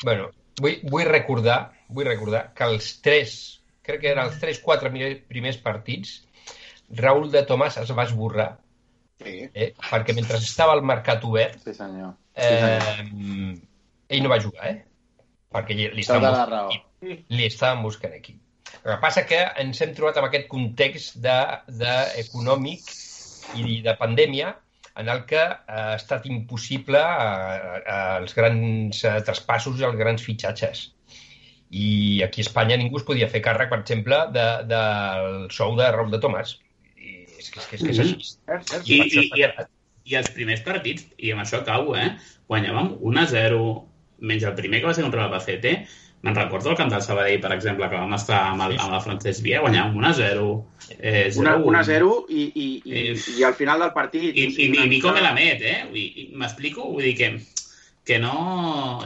Bueno, 0.05 0.31
vull, 0.61 0.81
vull 0.91 1.09
recordar 1.09 1.73
vull 1.93 2.09
recordar 2.09 2.47
que 2.57 2.65
els 2.65 2.87
tres, 3.05 3.33
crec 3.85 4.01
que 4.03 4.13
eren 4.13 4.27
els 4.27 4.39
tres, 4.41 4.61
quatre 4.65 4.91
primers 5.29 5.59
partits, 5.63 6.23
Raúl 6.99 7.31
de 7.33 7.43
Tomàs 7.49 7.79
es 7.83 7.91
va 7.97 8.05
esborrar, 8.09 8.59
Sí. 9.23 9.49
eh? 9.55 9.73
perquè 9.91 10.15
mentre 10.17 10.37
estava 10.43 10.75
el 10.75 10.83
mercat 10.83 11.23
obert, 11.25 11.59
Sí, 11.65 11.75
senyor. 11.75 12.15
eh, 12.35 13.55
ell 14.09 14.23
no 14.23 14.29
va 14.33 14.41
jugar, 14.43 14.69
eh? 14.71 14.85
perquè 15.53 15.77
li, 15.77 15.89
li, 15.95 16.01
estaven 16.01 16.33
buscant, 16.33 16.71
equip. 16.73 17.25
li 17.31 17.45
estaven 17.47 17.83
buscant 17.85 18.15
aquí. 18.17 18.39
El 18.85 18.95
que 18.95 19.01
passa 19.03 19.27
que 19.29 19.39
ens 19.63 19.81
hem 19.85 19.93
trobat 19.95 20.17
amb 20.19 20.27
aquest 20.31 20.49
context 20.49 21.17
de, 21.23 21.37
de 21.69 21.93
econòmic 22.23 22.81
i 23.61 23.81
de 23.85 23.95
pandèmia 24.01 24.55
en 24.97 25.09
el 25.09 25.23
que 25.29 25.41
ha 25.43 25.95
estat 25.95 26.27
impossible 26.27 26.99
eh, 26.99 27.79
eh, 27.85 28.17
els 28.23 28.35
grans 28.35 29.05
eh, 29.05 29.21
traspassos 29.25 29.79
i 29.81 29.85
els 29.89 29.97
grans 29.97 30.25
fitxatges. 30.25 30.89
I 31.73 32.23
aquí 32.25 32.43
a 32.43 32.45
Espanya 32.49 32.77
ningú 32.77 32.99
es 33.01 33.05
podia 33.09 33.29
fer 33.33 33.41
càrrec, 33.45 33.71
per 33.71 33.79
exemple, 33.81 34.19
de, 34.35 34.47
del 34.69 35.47
sou 35.51 35.77
de 35.79 35.87
Raúl 35.95 36.11
de 36.13 36.19
Tomàs. 36.21 36.59
I 37.43 37.45
és 37.45 37.51
que 37.55 37.61
és, 37.61 37.67
que 37.69 37.77
és, 37.77 37.83
que 37.83 37.91
és 37.93 38.03
així. 38.07 38.19
Cert, 38.47 38.69
cert. 38.71 38.89
I, 38.89 39.01
i, 39.03 39.27
i. 39.43 39.71
I 40.13 40.17
els 40.19 40.31
primers 40.35 40.63
partits, 40.67 41.05
i 41.23 41.31
amb 41.31 41.45
això 41.45 41.61
acabo, 41.63 41.93
eh? 41.95 42.09
guanyàvem 42.51 42.89
1-0, 43.07 43.59
menys 44.27 44.47
el 44.49 44.57
primer 44.59 44.81
que 44.83 44.89
va 44.89 44.95
ser 44.97 45.05
contra 45.07 45.21
l'Albacete, 45.23 45.77
me'n 46.27 46.35
recordo 46.39 46.71
el 46.73 46.77
camp 46.79 46.91
del 46.91 47.03
Sabadell, 47.03 47.39
per 47.43 47.53
exemple, 47.55 47.87
que 47.91 47.99
vam 48.01 48.13
estar 48.17 48.41
amb, 48.49 48.65
el, 48.67 48.75
amb 48.83 48.93
la 48.97 49.01
Francesc 49.05 49.43
Via, 49.47 49.61
guanyàvem 49.63 49.95
1-0, 50.03 50.49
eh, 50.99 51.29
0-1. 51.35 51.63
1 51.71 51.79
a 51.79 51.83
0 51.87 52.11
i, 52.31 52.43
i, 52.43 52.67
i, 52.83 53.03
I- 53.13 53.37
i 53.39 53.47
al 53.47 53.55
final 53.59 53.83
del 53.83 53.93
partit... 53.95 54.27
I, 54.35 54.49
i, 54.51 54.69
i 54.83 54.89
Nico 54.91 55.13
me 55.15 55.23
la 55.23 55.33
met, 55.39 55.63
eh? 55.63 55.79
M'explico? 56.35 56.89
Vull 56.97 57.07
dir 57.07 57.15
que, 57.19 57.31
que 58.07 58.19
no... 58.23 58.35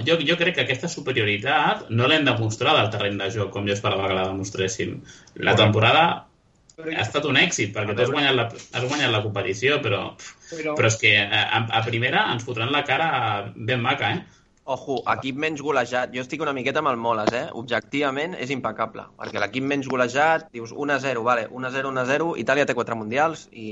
Jo, 0.09 0.17
jo 0.29 0.37
crec 0.41 0.57
que 0.57 0.65
aquesta 0.65 0.89
superioritat 0.93 1.91
no 1.93 2.09
l'hem 2.09 2.25
demostrat 2.29 2.81
al 2.81 2.89
terreny 2.93 3.21
de 3.21 3.29
joc 3.37 3.53
com 3.53 3.69
jo 3.69 3.77
esperava 3.77 4.09
que 4.09 4.17
la 4.17 4.27
demostréssim. 4.31 4.97
La 5.45 5.57
temporada 5.61 6.07
ha 6.85 7.03
estat 7.03 7.25
un 7.25 7.39
èxit, 7.41 7.73
perquè 7.75 7.97
tu 7.97 8.05
has 8.05 8.13
guanyat 8.13 8.35
la, 8.37 8.49
has 8.53 8.85
guanyat 8.85 9.13
la 9.15 9.23
competició, 9.25 9.81
però, 9.85 10.03
Però, 10.47 10.77
però 10.79 10.89
és 10.93 10.97
que 11.01 11.13
a, 11.19 11.61
a 11.75 11.85
primera 11.87 12.27
ens 12.33 12.45
fotran 12.47 12.71
la 12.71 12.85
cara 12.87 13.53
ben 13.57 13.81
maca, 13.83 14.13
eh? 14.15 14.25
Ojo, 14.67 14.97
equip 15.13 15.37
menys 15.39 15.61
golejat. 15.63 16.11
Jo 16.11 16.25
estic 16.25 16.41
una 16.43 16.53
miqueta 16.53 16.81
amb 16.83 16.91
el 16.91 16.97
Moles, 16.99 17.31
eh? 17.39 17.45
Objectivament 17.55 18.33
és 18.35 18.51
impecable, 18.51 19.05
perquè 19.19 19.39
l'equip 19.39 19.63
menys 19.63 19.87
golejat, 19.87 20.49
dius 20.51 20.73
1-0, 20.75 21.23
vale, 21.23 21.45
1-0, 21.55 21.93
1-0, 21.93 22.27
Itàlia 22.43 22.67
té 22.67 22.75
4 22.75 22.99
mundials 22.99 23.45
i, 23.53 23.69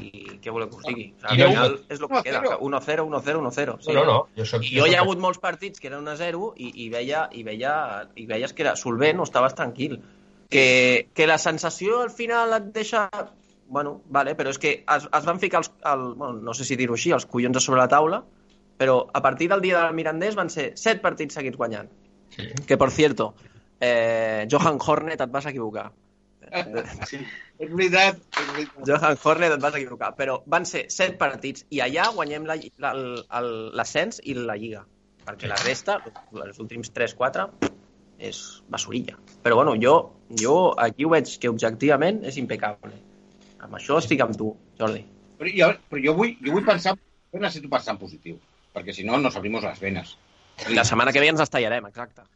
i 0.00 0.38
què 0.40 0.54
voleu 0.54 0.70
que 0.72 0.80
us 0.80 0.86
digui? 0.88 1.10
O 1.20 1.28
sigui, 1.28 1.44
al 1.44 1.52
final 1.52 1.76
és 1.92 2.00
el 2.00 2.06
que 2.06 2.22
1-0. 2.22 2.24
queda, 2.24 2.40
que 2.46 2.56
1-0, 2.56 3.04
1-0, 3.04 3.42
1-0. 3.44 3.76
Sí. 3.84 3.92
No, 3.92 4.00
no, 4.00 4.06
no. 4.06 4.16
Jo 4.38 4.48
soc, 4.48 4.64
I 4.64 4.80
jo 4.80 4.88
hi 4.88 4.96
ha 4.96 5.02
hagut 5.04 5.20
molts 5.20 5.42
partits 5.44 5.76
que 5.82 5.92
eren 5.92 6.08
1-0 6.08 6.54
i, 6.56 6.72
i, 6.86 6.88
veia, 6.96 7.26
i, 7.36 7.44
veia, 7.44 7.74
i 8.16 8.24
veies 8.32 8.56
que 8.56 8.64
era 8.64 8.72
solvent 8.80 9.20
o 9.20 9.28
estaves 9.28 9.54
tranquil. 9.60 10.00
Que, 10.50 11.08
que 11.14 11.26
la 11.30 11.38
sensació 11.38 12.00
al 12.02 12.10
final 12.10 12.52
et 12.56 12.72
deixa... 12.74 13.04
Bueno, 13.70 14.00
vale, 14.10 14.32
però 14.34 14.50
és 14.50 14.58
que 14.58 14.72
es, 14.82 15.04
es 15.06 15.24
van 15.28 15.38
ficar 15.38 15.60
els, 15.62 15.70
el, 15.86 16.00
bueno, 16.18 16.40
no 16.42 16.54
sé 16.58 16.64
si 16.66 16.74
dir-ho 16.76 16.96
així, 16.98 17.12
els 17.14 17.26
collons 17.30 17.60
a 17.60 17.62
sobre 17.62 17.78
la 17.78 17.86
taula, 17.88 18.18
però 18.80 18.96
a 19.14 19.22
partir 19.22 19.46
del 19.52 19.60
dia 19.62 19.84
del 19.84 19.94
Mirandés 19.94 20.34
van 20.34 20.50
ser 20.50 20.72
set 20.74 20.98
partits 21.04 21.38
seguits 21.38 21.56
guanyant. 21.60 21.86
Sí. 22.34 22.48
Que, 22.66 22.76
por 22.76 22.90
cierto, 22.90 23.28
eh, 23.78 24.48
Johan 24.50 24.80
Hornet 24.82 25.20
et 25.22 25.30
vas 25.30 25.46
equivocar. 25.46 25.92
Sí. 27.06 27.20
és 27.62 27.70
veritat, 27.70 28.18
és 28.40 28.48
veritat. 28.56 28.82
Johan 28.88 29.18
Hornet 29.22 29.52
et 29.54 29.62
vas 29.62 29.76
equivocar, 29.78 30.14
però 30.18 30.40
van 30.50 30.66
ser 30.66 30.86
set 30.90 31.14
partits 31.20 31.62
i 31.70 31.78
allà 31.84 32.08
guanyem 32.16 32.48
la- 32.50 32.58
la- 32.82 33.42
l'ascens 33.78 34.18
i 34.24 34.34
la 34.34 34.56
Lliga, 34.58 34.82
perquè 35.28 35.46
la 35.46 35.60
resta, 35.62 36.00
els 36.42 36.58
últims 36.58 36.90
3-4, 36.96 37.46
és 38.18 38.40
basurilla. 38.68 39.14
Però 39.44 39.54
bueno, 39.60 39.76
jo, 39.78 39.94
jo 40.38 40.74
aquí 40.78 41.04
ho 41.04 41.12
veig 41.12 41.32
que 41.42 41.50
objectivament 41.50 42.22
és 42.28 42.38
impecable. 42.38 42.92
Amb 43.60 43.76
això 43.76 43.98
estic 44.00 44.22
amb 44.24 44.36
tu, 44.38 44.54
Jordi. 44.78 45.02
Però 45.40 45.52
jo, 45.56 45.70
però 45.90 46.02
jo 46.04 46.14
vull, 46.16 46.34
jo 46.44 46.54
vull 46.54 46.66
pensar, 46.66 46.94
jo 47.32 47.40
necessito 47.40 47.70
pensar 47.72 47.94
en 47.96 48.00
positiu, 48.00 48.38
perquè 48.74 48.94
si 48.96 49.04
no 49.04 49.18
nos 49.18 49.36
abrimos 49.36 49.64
las 49.64 49.80
venas. 49.80 50.16
I 50.68 50.76
la 50.76 50.84
setmana 50.84 51.12
que 51.12 51.20
ve 51.22 51.30
ens 51.32 51.40
estallarem, 51.40 51.86
exacte. 51.88 52.26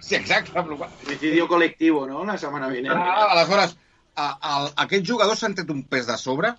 Sí, 0.00 0.16
exacte. 0.18 0.52
Però, 0.52 0.88
Suicidio 1.04 1.46
colectivo, 1.48 2.06
no?, 2.06 2.24
la 2.26 2.38
setmana 2.38 2.68
vinent. 2.68 2.96
ah, 2.98 3.28
aleshores, 3.32 3.76
a, 4.14 4.26
a, 4.26 4.54
aquests 4.84 5.08
jugadors 5.08 5.44
s'han 5.44 5.54
tret 5.54 5.70
un 5.70 5.84
pes 5.86 6.08
de 6.10 6.16
sobre 6.18 6.52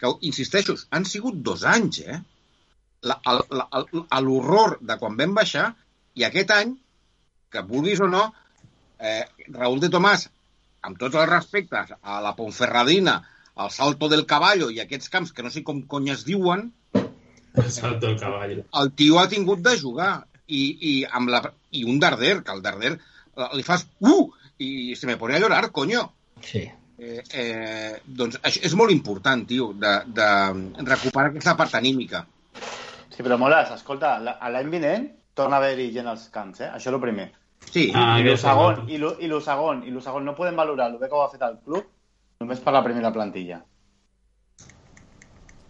que, 0.00 0.10
insisteixo, 0.28 0.76
han 0.90 1.04
sigut 1.06 1.42
dos 1.46 1.64
anys, 1.68 2.00
eh? 2.08 2.20
A 3.02 4.20
L'horror 4.22 4.78
de 4.80 4.96
quan 4.98 5.18
vam 5.18 5.34
baixar 5.34 5.72
i 6.18 6.24
aquest 6.26 6.52
any, 6.54 6.76
que 7.52 7.62
vulguis 7.68 8.00
o 8.00 8.08
no, 8.08 8.28
eh, 9.02 9.26
Raúl 9.48 9.82
de 9.82 9.90
Tomàs, 9.92 10.28
amb 10.86 10.98
tots 10.98 11.18
els 11.18 11.28
respectes 11.30 11.92
a 12.00 12.20
la 12.24 12.34
Ponferradina, 12.38 13.20
al 13.54 13.70
Salto 13.70 14.08
del 14.08 14.24
Caballo 14.26 14.70
i 14.72 14.80
aquests 14.80 15.10
camps 15.12 15.32
que 15.36 15.44
no 15.44 15.50
sé 15.52 15.62
com 15.66 15.82
cony 15.90 16.10
es 16.14 16.24
diuen, 16.28 16.70
Salto 17.68 18.08
el 18.08 18.18
cavall. 18.18 18.62
el 18.80 18.92
tio 18.96 19.18
ha 19.20 19.28
tingut 19.28 19.60
de 19.60 19.74
jugar 19.78 20.12
i, 20.46 20.62
i, 20.80 20.92
amb 21.04 21.28
la, 21.28 21.42
i 21.70 21.84
un 21.84 21.98
Darder, 22.00 22.38
que 22.46 22.54
el 22.54 22.62
Darder 22.64 22.94
li 23.56 23.64
fas 23.66 23.84
uh! 24.00 24.30
i 24.62 24.94
se 24.96 25.08
me 25.08 25.16
pone 25.18 25.36
a 25.36 25.40
llorar, 25.42 25.70
coño. 25.72 26.04
Sí. 26.40 26.62
Eh, 27.02 27.22
eh, 27.34 28.00
doncs 28.06 28.38
això 28.46 28.62
és 28.68 28.74
molt 28.78 28.92
important, 28.94 29.42
tio, 29.48 29.72
de, 29.74 29.92
de 30.06 30.28
recuperar 30.86 31.32
aquesta 31.32 31.56
part 31.58 31.74
anímica. 31.74 32.22
Sí, 33.10 33.24
però 33.24 33.38
Moles, 33.40 33.72
escolta, 33.74 34.14
l'any 34.22 34.70
vinent 34.70 35.08
torna 35.34 35.58
a 35.58 35.62
haver-hi 35.64 35.90
gent 35.96 36.08
als 36.12 36.28
camps, 36.32 36.62
eh? 36.62 36.70
Això 36.70 36.92
és 36.92 36.94
el 36.94 37.02
primer. 37.02 37.32
Sí, 37.70 37.90
Ah, 37.94 38.18
i 38.20 38.22
lo, 38.98 39.16
i 39.20 39.26
lo 39.28 39.40
segon, 39.40 39.82
i 39.86 39.90
lo 39.90 40.00
segon, 40.00 40.24
no 40.24 40.34
podem 40.36 40.56
valorar 40.56 40.90
el 40.90 40.98
bé 40.98 41.08
que 41.08 41.14
ho 41.14 41.22
ha 41.22 41.30
fet 41.30 41.42
el 41.42 41.58
club 41.64 41.84
només 42.40 42.60
per 42.60 42.72
la 42.72 42.82
primera 42.84 43.12
plantilla. 43.12 43.62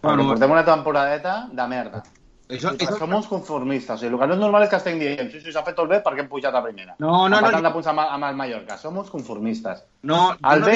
Bueno, 0.01 0.25
portem 0.27 0.51
una 0.51 0.65
temporadeta 0.65 1.47
de 1.51 1.67
merda. 1.67 2.03
això, 2.49 2.73
això, 2.75 2.97
som 2.99 3.13
uns 3.15 3.27
conformistes. 3.27 3.95
O 3.95 3.97
sigui, 4.01 4.11
el 4.13 4.19
que 4.19 4.27
no 4.27 4.33
és 4.33 4.39
normal 4.41 4.63
és 4.63 4.69
que 4.69 4.75
estem 4.75 4.99
dient 4.99 5.31
sí, 5.31 5.39
sí, 5.39 5.51
s'ha 5.51 5.63
fet 5.63 5.75
tot 5.77 5.87
bé 5.89 6.01
perquè 6.03 6.19
hem 6.25 6.27
pujat 6.29 6.53
a 6.53 6.61
primera. 6.61 6.95
No, 6.99 7.29
no, 7.29 7.29
no, 7.29 7.37
Empatant 7.39 7.63
no. 7.63 7.71
punts 7.71 7.87
amb, 7.87 7.99
amb 8.03 8.25
el 8.27 8.35
Mallorca. 8.35 8.77
Som 8.77 8.97
uns 8.97 9.09
conformistes. 9.09 9.85
no, 10.03 10.35
El 10.51 10.59
no, 10.59 10.65
B, 10.67 10.75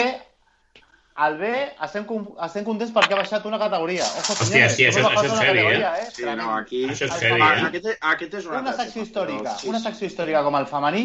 el 1.25 1.37
B, 1.37 1.47
estem, 1.85 2.05
estem 2.45 2.63
contents 2.67 2.91
perquè 2.93 3.15
ha 3.15 3.21
baixat 3.21 3.45
una 3.49 3.57
categoria. 3.57 4.03
Ojo, 4.19 4.33
Hòstia, 4.35 4.69
senyores, 4.69 4.75
sí, 4.75 4.85
això- 4.85 5.09
això 5.09 5.25
és 5.25 5.31
heavy, 5.39 5.63
categoria, 5.63 5.93
eh? 5.97 6.03
eh? 6.03 6.11
Sí, 6.13 6.25
no, 6.37 6.51
aquí... 6.55 6.83
Això 6.85 7.05
és 7.07 7.15
heavy, 7.21 7.39
Sabadell, 7.39 7.63
eh? 7.63 7.67
Aquest, 7.71 8.03
aquest 8.11 8.33
és 8.41 8.45
una, 8.45 8.59
Una 8.61 8.73
secció 8.73 9.01
històrica, 9.03 9.43
però 9.49 9.57
sí, 9.59 9.69
una 9.69 9.79
sí. 9.79 9.85
secció 9.89 10.07
històrica 10.11 10.43
com 10.45 10.55
el 10.59 10.67
femení, 10.69 11.03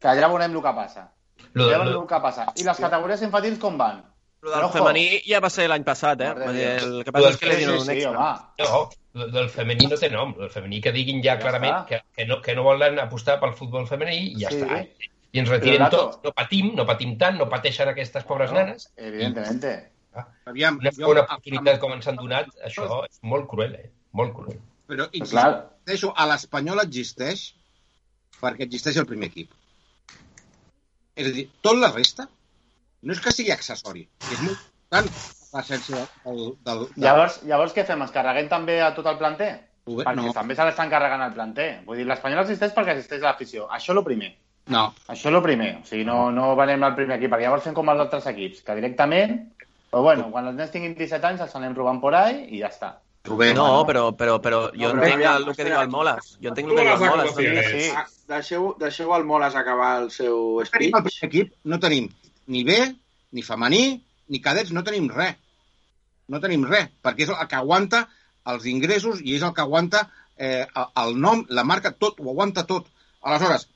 que 0.00 0.08
allà 0.08 0.28
veurem 0.32 0.56
el 0.56 0.62
que 0.62 0.72
passa. 0.82 1.06
Lo, 1.54 1.68
Ja 1.70 1.78
veurem 1.78 2.00
el 2.02 2.06
que 2.10 2.20
passa. 2.20 2.46
I 2.56 2.64
les 2.66 2.78
categories 2.82 3.22
infantils 3.22 3.58
com 3.62 3.78
van? 3.78 4.02
Lo 4.40 4.50
del 4.50 4.58
Però, 4.60 4.66
ojo. 4.68 4.78
femení 4.78 5.20
ja 5.26 5.40
va 5.42 5.50
ser 5.50 5.68
l'any 5.68 5.82
passat, 5.86 6.20
eh? 6.20 6.32
El 6.78 7.04
que 7.04 7.10
passa 7.14 7.30
és 7.30 7.36
que 7.38 7.46
li 7.48 7.56
sí, 7.56 7.64
un 7.66 7.90
extra. 7.90 8.26
no, 8.58 8.82
lo 9.18 9.26
del 9.34 9.48
femení 9.50 9.86
no 9.90 9.96
té 9.98 10.10
nom. 10.10 10.34
El 10.38 10.50
femení 10.50 10.80
que 10.80 10.92
diguin 10.92 11.22
ja 11.22 11.32
Ja 11.34 11.38
clarament 11.40 11.86
que, 11.88 12.02
que, 12.14 12.26
no, 12.26 12.40
que 12.42 12.54
no 12.54 12.62
volen 12.62 12.98
apostar 13.02 13.40
pel 13.40 13.54
futbol 13.54 13.86
femení 13.88 14.32
i 14.34 14.42
ja 14.44 14.50
Sí. 14.50 14.60
està. 14.62 14.86
I 15.32 15.42
ens 15.42 15.50
retiren 15.52 15.84
Però, 15.84 15.90
tot. 15.92 16.24
No 16.24 16.32
patim, 16.32 16.70
no 16.78 16.86
patim 16.88 17.16
tant, 17.20 17.36
no 17.40 17.48
pateixen 17.52 17.90
aquestes 17.90 18.24
pobres 18.24 18.52
nanes. 18.52 18.88
Evidentemente. 18.96 19.74
aviam, 20.48 20.78
Una 20.80 20.90
jo- 20.90 20.96
segona 20.96 21.20
oportunitat 21.26 21.78
com 21.80 21.92
ens 21.92 22.08
han 22.08 22.16
donat, 22.16 22.48
això 22.64 23.04
és 23.04 23.20
molt 23.22 23.46
cruel, 23.48 23.74
eh? 23.74 23.90
Molt 24.12 24.34
cruel. 24.34 24.58
Però, 24.88 25.06
insisteixo, 25.12 26.14
a 26.16 26.26
l'Espanyol 26.26 26.80
existeix 26.80 27.52
perquè 28.40 28.64
existeix 28.64 28.96
el 28.96 29.06
primer 29.06 29.28
equip. 29.28 29.52
És 31.18 31.26
a 31.28 31.34
dir, 31.34 31.48
tot 31.60 31.76
la 31.76 31.90
resta 31.92 32.28
no 33.02 33.12
és 33.12 33.20
que 33.20 33.32
sigui 33.34 33.52
accessori, 33.54 34.08
és 34.32 34.40
molt 34.40 34.56
important 34.56 35.10
l'essència 35.52 36.02
del, 36.24 36.40
del, 36.64 36.82
del, 36.96 37.04
Llavors, 37.04 37.40
llavors 37.44 37.74
què 37.76 37.84
fem? 37.86 38.02
Es 38.06 38.12
carreguem 38.14 38.48
també 38.48 38.80
a 38.80 38.92
tot 38.96 39.06
el 39.06 39.18
planter? 39.20 39.52
del... 39.86 40.00
Perquè 40.02 40.16
No, 40.16 40.32
també 40.36 40.54
se 40.56 40.64
l'estan 40.66 40.90
carregant 40.92 41.22
el 41.24 41.32
planter. 41.36 41.68
Vull 41.86 41.96
dir, 42.00 42.06
l'Espanyol 42.08 42.42
existeix 42.44 42.74
perquè 42.76 42.96
existeix 42.96 43.22
l'afició. 43.24 43.68
Això 43.72 43.92
és 43.94 43.98
el 43.98 44.04
primer. 44.04 44.34
No. 44.68 44.84
Això 45.08 45.28
és 45.30 45.34
el 45.34 45.42
primer. 45.44 45.70
O 45.82 45.86
sigui, 45.88 46.04
no, 46.04 46.30
no 46.34 46.54
venem 46.58 46.82
al 46.84 46.94
primer 46.96 47.16
equip, 47.18 47.30
perquè 47.32 47.46
llavors 47.48 47.64
fem 47.68 47.74
com 47.76 47.88
els 47.92 48.00
altres 48.06 48.26
equips, 48.34 48.62
que 48.66 48.76
directament... 48.78 49.38
Però 49.88 50.02
bueno, 50.04 50.26
quan 50.30 50.44
els 50.50 50.56
nens 50.58 50.68
tinguin 50.70 50.92
17 50.98 51.24
anys 51.24 51.40
els 51.46 51.54
anem 51.56 51.72
robant 51.72 51.96
por 52.02 52.12
ahí 52.12 52.42
i 52.52 52.58
ja 52.60 52.68
està. 52.68 52.90
Trobem. 53.24 53.54
No, 53.56 53.86
però, 53.88 54.02
però, 54.12 54.34
però 54.44 54.58
jo 54.74 54.90
No, 54.92 54.98
però 55.00 55.06
entenc 55.06 55.14
aviam, 55.14 55.46
el 55.48 55.56
que 55.56 55.64
diu 55.64 55.76
el 55.80 55.88
Moles. 55.94 56.26
Jo 56.44 56.50
entenc 56.52 56.68
el 56.68 56.76
que 56.76 56.82
diu 56.84 56.92
el 56.92 57.00
Moles. 57.06 57.30
Sí, 57.30 57.46
també. 57.46 57.62
Sí, 57.70 57.86
Ah, 57.96 58.04
deixeu, 58.34 58.66
deixeu 58.82 59.14
el 59.16 59.24
Moles 59.24 59.56
acabar 59.56 59.88
el 60.02 60.10
seu 60.12 60.36
tenim 60.60 60.60
el 60.60 60.68
speech. 60.68 60.92
primer 60.92 61.30
equip, 61.30 61.54
no 61.64 61.78
tenim 61.80 62.10
ni 62.52 62.62
B, 62.68 62.76
ni 63.32 63.42
femení, 63.46 63.82
ni 64.28 64.42
cadets, 64.44 64.74
no 64.76 64.84
tenim 64.84 65.08
res. 65.08 65.40
No 66.28 66.40
tenim 66.44 66.68
res, 66.68 66.92
perquè 67.00 67.24
és 67.24 67.32
el 67.32 67.48
que 67.48 67.56
aguanta 67.56 68.02
els 68.52 68.66
ingressos 68.68 69.22
i 69.24 69.38
és 69.40 69.42
el 69.48 69.54
que 69.56 69.64
aguanta 69.64 70.04
eh, 70.36 70.66
el 71.00 71.16
nom, 71.16 71.46
la 71.48 71.64
marca, 71.64 71.94
tot, 71.96 72.20
ho 72.20 72.28
aguanta 72.36 72.66
tot. 72.68 72.92
Aleshores, 73.24 73.70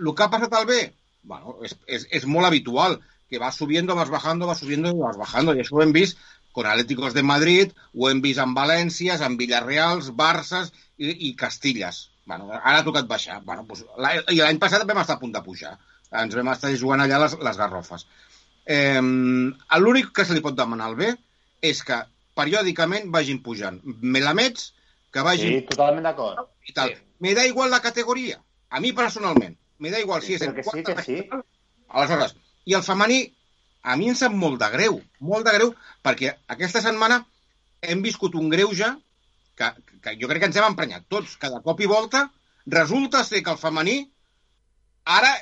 el 0.00 0.12
que 0.16 0.26
ha 0.26 0.32
passat 0.32 0.56
al 0.56 0.66
B, 0.68 0.80
bueno, 1.22 1.58
és, 1.66 1.76
és, 1.86 2.06
és 2.20 2.26
molt 2.26 2.48
habitual, 2.48 2.98
que 3.30 3.38
va 3.38 3.52
subiendo, 3.54 3.94
vas 3.94 4.10
bajando, 4.10 4.48
vas 4.50 4.58
subiendo 4.58 4.90
i 4.90 4.98
vas 4.98 5.18
bajando, 5.20 5.54
i 5.54 5.62
això 5.62 5.78
ho 5.78 5.82
hem 5.84 5.92
vist 5.94 6.18
con 6.52 6.66
Atléticos 6.66 7.14
de 7.14 7.22
Madrid, 7.22 7.74
ho 7.94 8.08
hem 8.10 8.20
vist 8.24 8.42
amb 8.42 8.58
Valèncias, 8.58 9.22
amb 9.22 9.38
Villarreals, 9.38 10.10
Barças 10.18 10.72
i, 10.98 11.12
i 11.28 11.34
Castillas. 11.38 12.08
Bueno, 12.26 12.50
ara 12.50 12.80
ha 12.80 12.86
tocat 12.86 13.06
baixar. 13.10 13.40
Bueno, 13.46 13.64
doncs, 13.68 13.84
I 14.30 14.40
l'any 14.42 14.58
passat 14.62 14.84
vam 14.86 15.00
estar 15.02 15.16
a 15.18 15.22
punt 15.22 15.32
de 15.34 15.42
pujar. 15.46 15.76
Ens 16.10 16.34
vam 16.34 16.50
estar 16.52 16.72
jugant 16.78 17.04
allà 17.04 17.20
les, 17.22 17.36
les 17.46 17.60
garrofes. 17.60 18.06
Eh, 18.66 19.00
L'únic 19.82 20.10
que 20.14 20.26
se 20.26 20.34
li 20.34 20.42
pot 20.44 20.58
demanar 20.58 20.90
al 20.90 20.98
B 20.98 21.12
és 21.70 21.82
que 21.86 22.02
periòdicament 22.38 23.10
vagin 23.14 23.40
pujant. 23.46 23.80
Melamets, 24.02 24.72
que 25.14 25.24
vagin 25.26 25.56
sí 25.56 25.64
totalment 25.70 26.06
d'acord. 26.06 26.50
tal. 26.74 26.94
Me 27.20 27.34
da 27.34 27.46
igual 27.46 27.70
la 27.70 27.82
categoria. 27.84 28.40
A 28.70 28.80
mi 28.80 28.92
personalment. 28.92 29.56
Me 29.80 29.90
da 29.90 30.00
igual 30.00 30.22
si 30.22 30.36
és 30.36 30.44
Però 30.44 30.52
en 30.52 30.56
que 30.56 30.64
sí, 30.66 30.82
que 30.86 31.04
sí. 31.04 31.18
Aleshores, 31.88 32.36
i 32.68 32.76
el 32.78 32.84
femení, 32.86 33.20
a 33.82 33.96
mi 33.96 34.10
em 34.12 34.16
sap 34.18 34.34
molt 34.36 34.60
de 34.60 34.68
greu, 34.74 35.00
molt 35.32 35.48
de 35.48 35.54
greu, 35.56 35.72
perquè 36.04 36.34
aquesta 36.54 36.82
setmana 36.84 37.22
hem 37.80 38.02
viscut 38.04 38.36
un 38.36 38.50
greuge 38.52 38.90
que, 39.56 39.70
que 40.04 40.16
jo 40.20 40.28
crec 40.28 40.44
que 40.44 40.50
ens 40.50 40.60
hem 40.60 40.68
emprenyat 40.68 41.08
tots. 41.08 41.38
Cada 41.40 41.62
cop 41.64 41.80
i 41.80 41.88
volta 41.90 42.26
resulta 42.66 43.24
ser 43.24 43.42
que 43.44 43.54
el 43.54 43.60
femení 43.60 43.96
ara, 45.04 45.32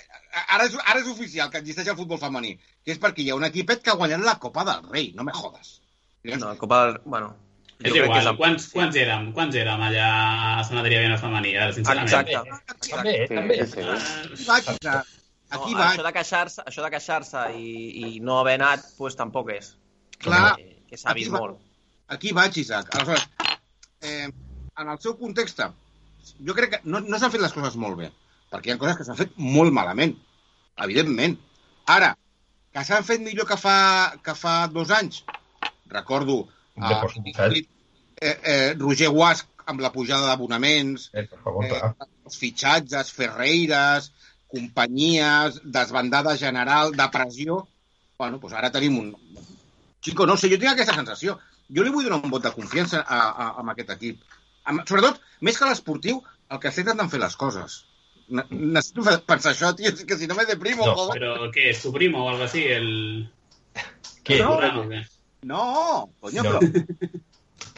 ara, 0.47 0.69
és, 0.69 0.79
ara 0.85 1.03
és 1.03 1.11
oficial 1.11 1.51
que 1.51 1.61
existeix 1.63 1.91
el 1.91 1.99
futbol 1.99 2.23
femení, 2.23 2.55
que 2.85 2.95
és 2.95 3.03
perquè 3.03 3.25
hi 3.25 3.33
ha 3.33 3.41
un 3.41 3.47
equipet 3.49 3.83
que 3.83 3.93
ha 3.93 3.99
guanyat 3.99 4.25
la 4.25 4.39
Copa 4.43 4.65
del 4.71 4.87
Rei, 4.89 5.13
no 5.19 5.27
me 5.27 5.35
jodes. 5.35 5.79
No, 6.39 6.55
Copa 6.61 6.85
del... 6.85 7.01
Bueno, 7.05 7.35
És 7.85 7.93
jo 7.95 8.03
igual, 8.05 8.19
és 8.21 8.27
el- 8.27 8.37
quants, 8.37 8.65
sí. 8.65 8.73
quants 8.75 8.97
érem? 8.97 9.33
Quants 9.33 9.55
érem 9.55 9.81
allà 9.87 10.07
a 10.59 10.65
Sant 10.67 10.79
Adrià 10.81 10.99
Viena 11.05 11.19
Femení? 11.19 11.53
Ara, 11.57 11.73
sincerament. 11.73 12.09
Exacte. 12.09 12.35
També, 12.91 13.13
Sí, 13.29 13.35
també. 13.35 13.59
sí, 13.67 13.73
sí. 13.73 13.81
Aquí 13.81 14.45
vaig, 14.49 14.65
que- 14.81 14.91
No, 14.91 15.63
aquí 15.65 15.75
això 15.75 16.03
de 16.05 16.13
queixar-se 16.13 16.63
això 16.67 16.83
de 16.85 16.91
queixar 16.91 17.23
i, 17.57 18.17
i 18.17 18.21
no 18.21 18.39
haver 18.41 18.55
anat, 18.61 18.81
pues, 18.99 19.15
tampoc 19.17 19.51
és. 19.51 19.77
clar, 20.19 20.57
Que, 20.57 20.83
que 20.91 20.97
s'ha 20.97 21.15
vist 21.15 21.29
Aquí 21.29 21.33
va- 21.33 21.39
molt. 21.41 21.59
aquí 22.09 22.33
vaig, 22.33 22.57
Isaac. 22.59 22.89
Aleshores, 22.97 23.29
eh, 24.03 24.29
en 24.79 24.89
el 24.89 24.99
seu 24.99 25.17
context, 25.17 25.61
jo 26.45 26.55
crec 26.55 26.71
que 26.71 26.81
no, 26.85 27.01
no 27.01 27.19
s'han 27.19 27.31
fet 27.31 27.41
les 27.41 27.53
coses 27.53 27.77
molt 27.77 27.97
bé, 27.97 28.11
perquè 28.51 28.67
hi 28.67 28.71
ha 28.73 28.79
coses 28.79 28.97
que 28.97 29.05
s'han 29.05 29.17
fet 29.17 29.31
molt 29.37 29.73
malament, 29.73 30.17
evidentment. 30.77 31.39
Ara, 31.87 32.17
que 32.73 32.85
s'han 32.85 33.05
fet 33.05 33.21
millor 33.21 33.47
que 33.47 33.57
fa, 33.57 34.19
que 34.23 34.35
fa 34.35 34.67
dos 34.69 34.91
anys, 34.91 35.25
recordo 35.87 36.49
De 36.79 37.59
eh, 37.59 37.65
eh, 38.21 38.37
eh, 38.43 38.75
Roger 38.79 39.11
Guasc 39.15 39.65
amb 39.69 39.83
la 39.85 39.93
pujada 39.93 40.31
d'abonaments, 40.31 41.11
Eh, 41.13 41.27
favor, 41.45 41.67
eh, 41.67 42.09
els 42.25 42.39
fitxatges, 42.41 43.13
Ferreiras, 43.13 44.13
companyies, 44.49 45.61
desbandada 45.65 46.37
general, 46.37 46.95
depressió... 46.97 47.67
Bueno, 48.19 48.41
doncs 48.43 48.57
ara 48.59 48.73
tenim 48.75 48.97
un... 48.99 49.13
Chico, 50.03 50.27
no 50.27 50.37
sé, 50.37 50.49
jo 50.51 50.59
tinc 50.59 50.73
aquesta 50.73 50.97
sensació. 50.97 51.37
Jo 51.75 51.85
li 51.85 51.93
vull 51.95 52.07
donar 52.09 52.19
un 52.25 52.33
vot 52.33 52.43
de 52.43 52.55
confiança 52.55 53.03
a, 53.05 53.19
a, 53.29 53.47
a 53.61 53.67
aquest 53.75 53.93
equip. 53.95 54.25
Amb, 54.65 54.83
sobretot, 54.89 55.21
més 55.45 55.59
que 55.59 55.69
l'esportiu, 55.69 56.23
el 56.49 56.63
que 56.63 56.73
estic 56.73 56.87
intentant 56.87 57.13
fer 57.13 57.21
les 57.23 57.37
coses. 57.39 57.77
Ne 58.29 58.45
necessito 58.51 59.05
pensar 59.29 59.53
això, 59.53 59.71
tio, 59.77 59.93
que 60.09 60.19
si 60.21 60.27
no 60.29 60.37
me 60.37 60.49
deprimo, 60.49 60.89
No, 60.89 60.97
joder. 60.97 61.21
Però 61.21 61.51
què, 61.55 61.69
és 61.75 61.85
tu 61.85 61.93
primo 61.95 62.25
o 62.25 62.33
algo 62.33 62.49
así? 62.49 62.65
El... 62.73 62.91
Què? 64.25 64.41
No. 64.41 64.57
Corral, 64.57 64.83
o 64.83 64.89
què? 64.91 65.05
No, 65.43 66.11
coño, 66.21 66.43
No. 66.43 66.59
però... 66.59 66.61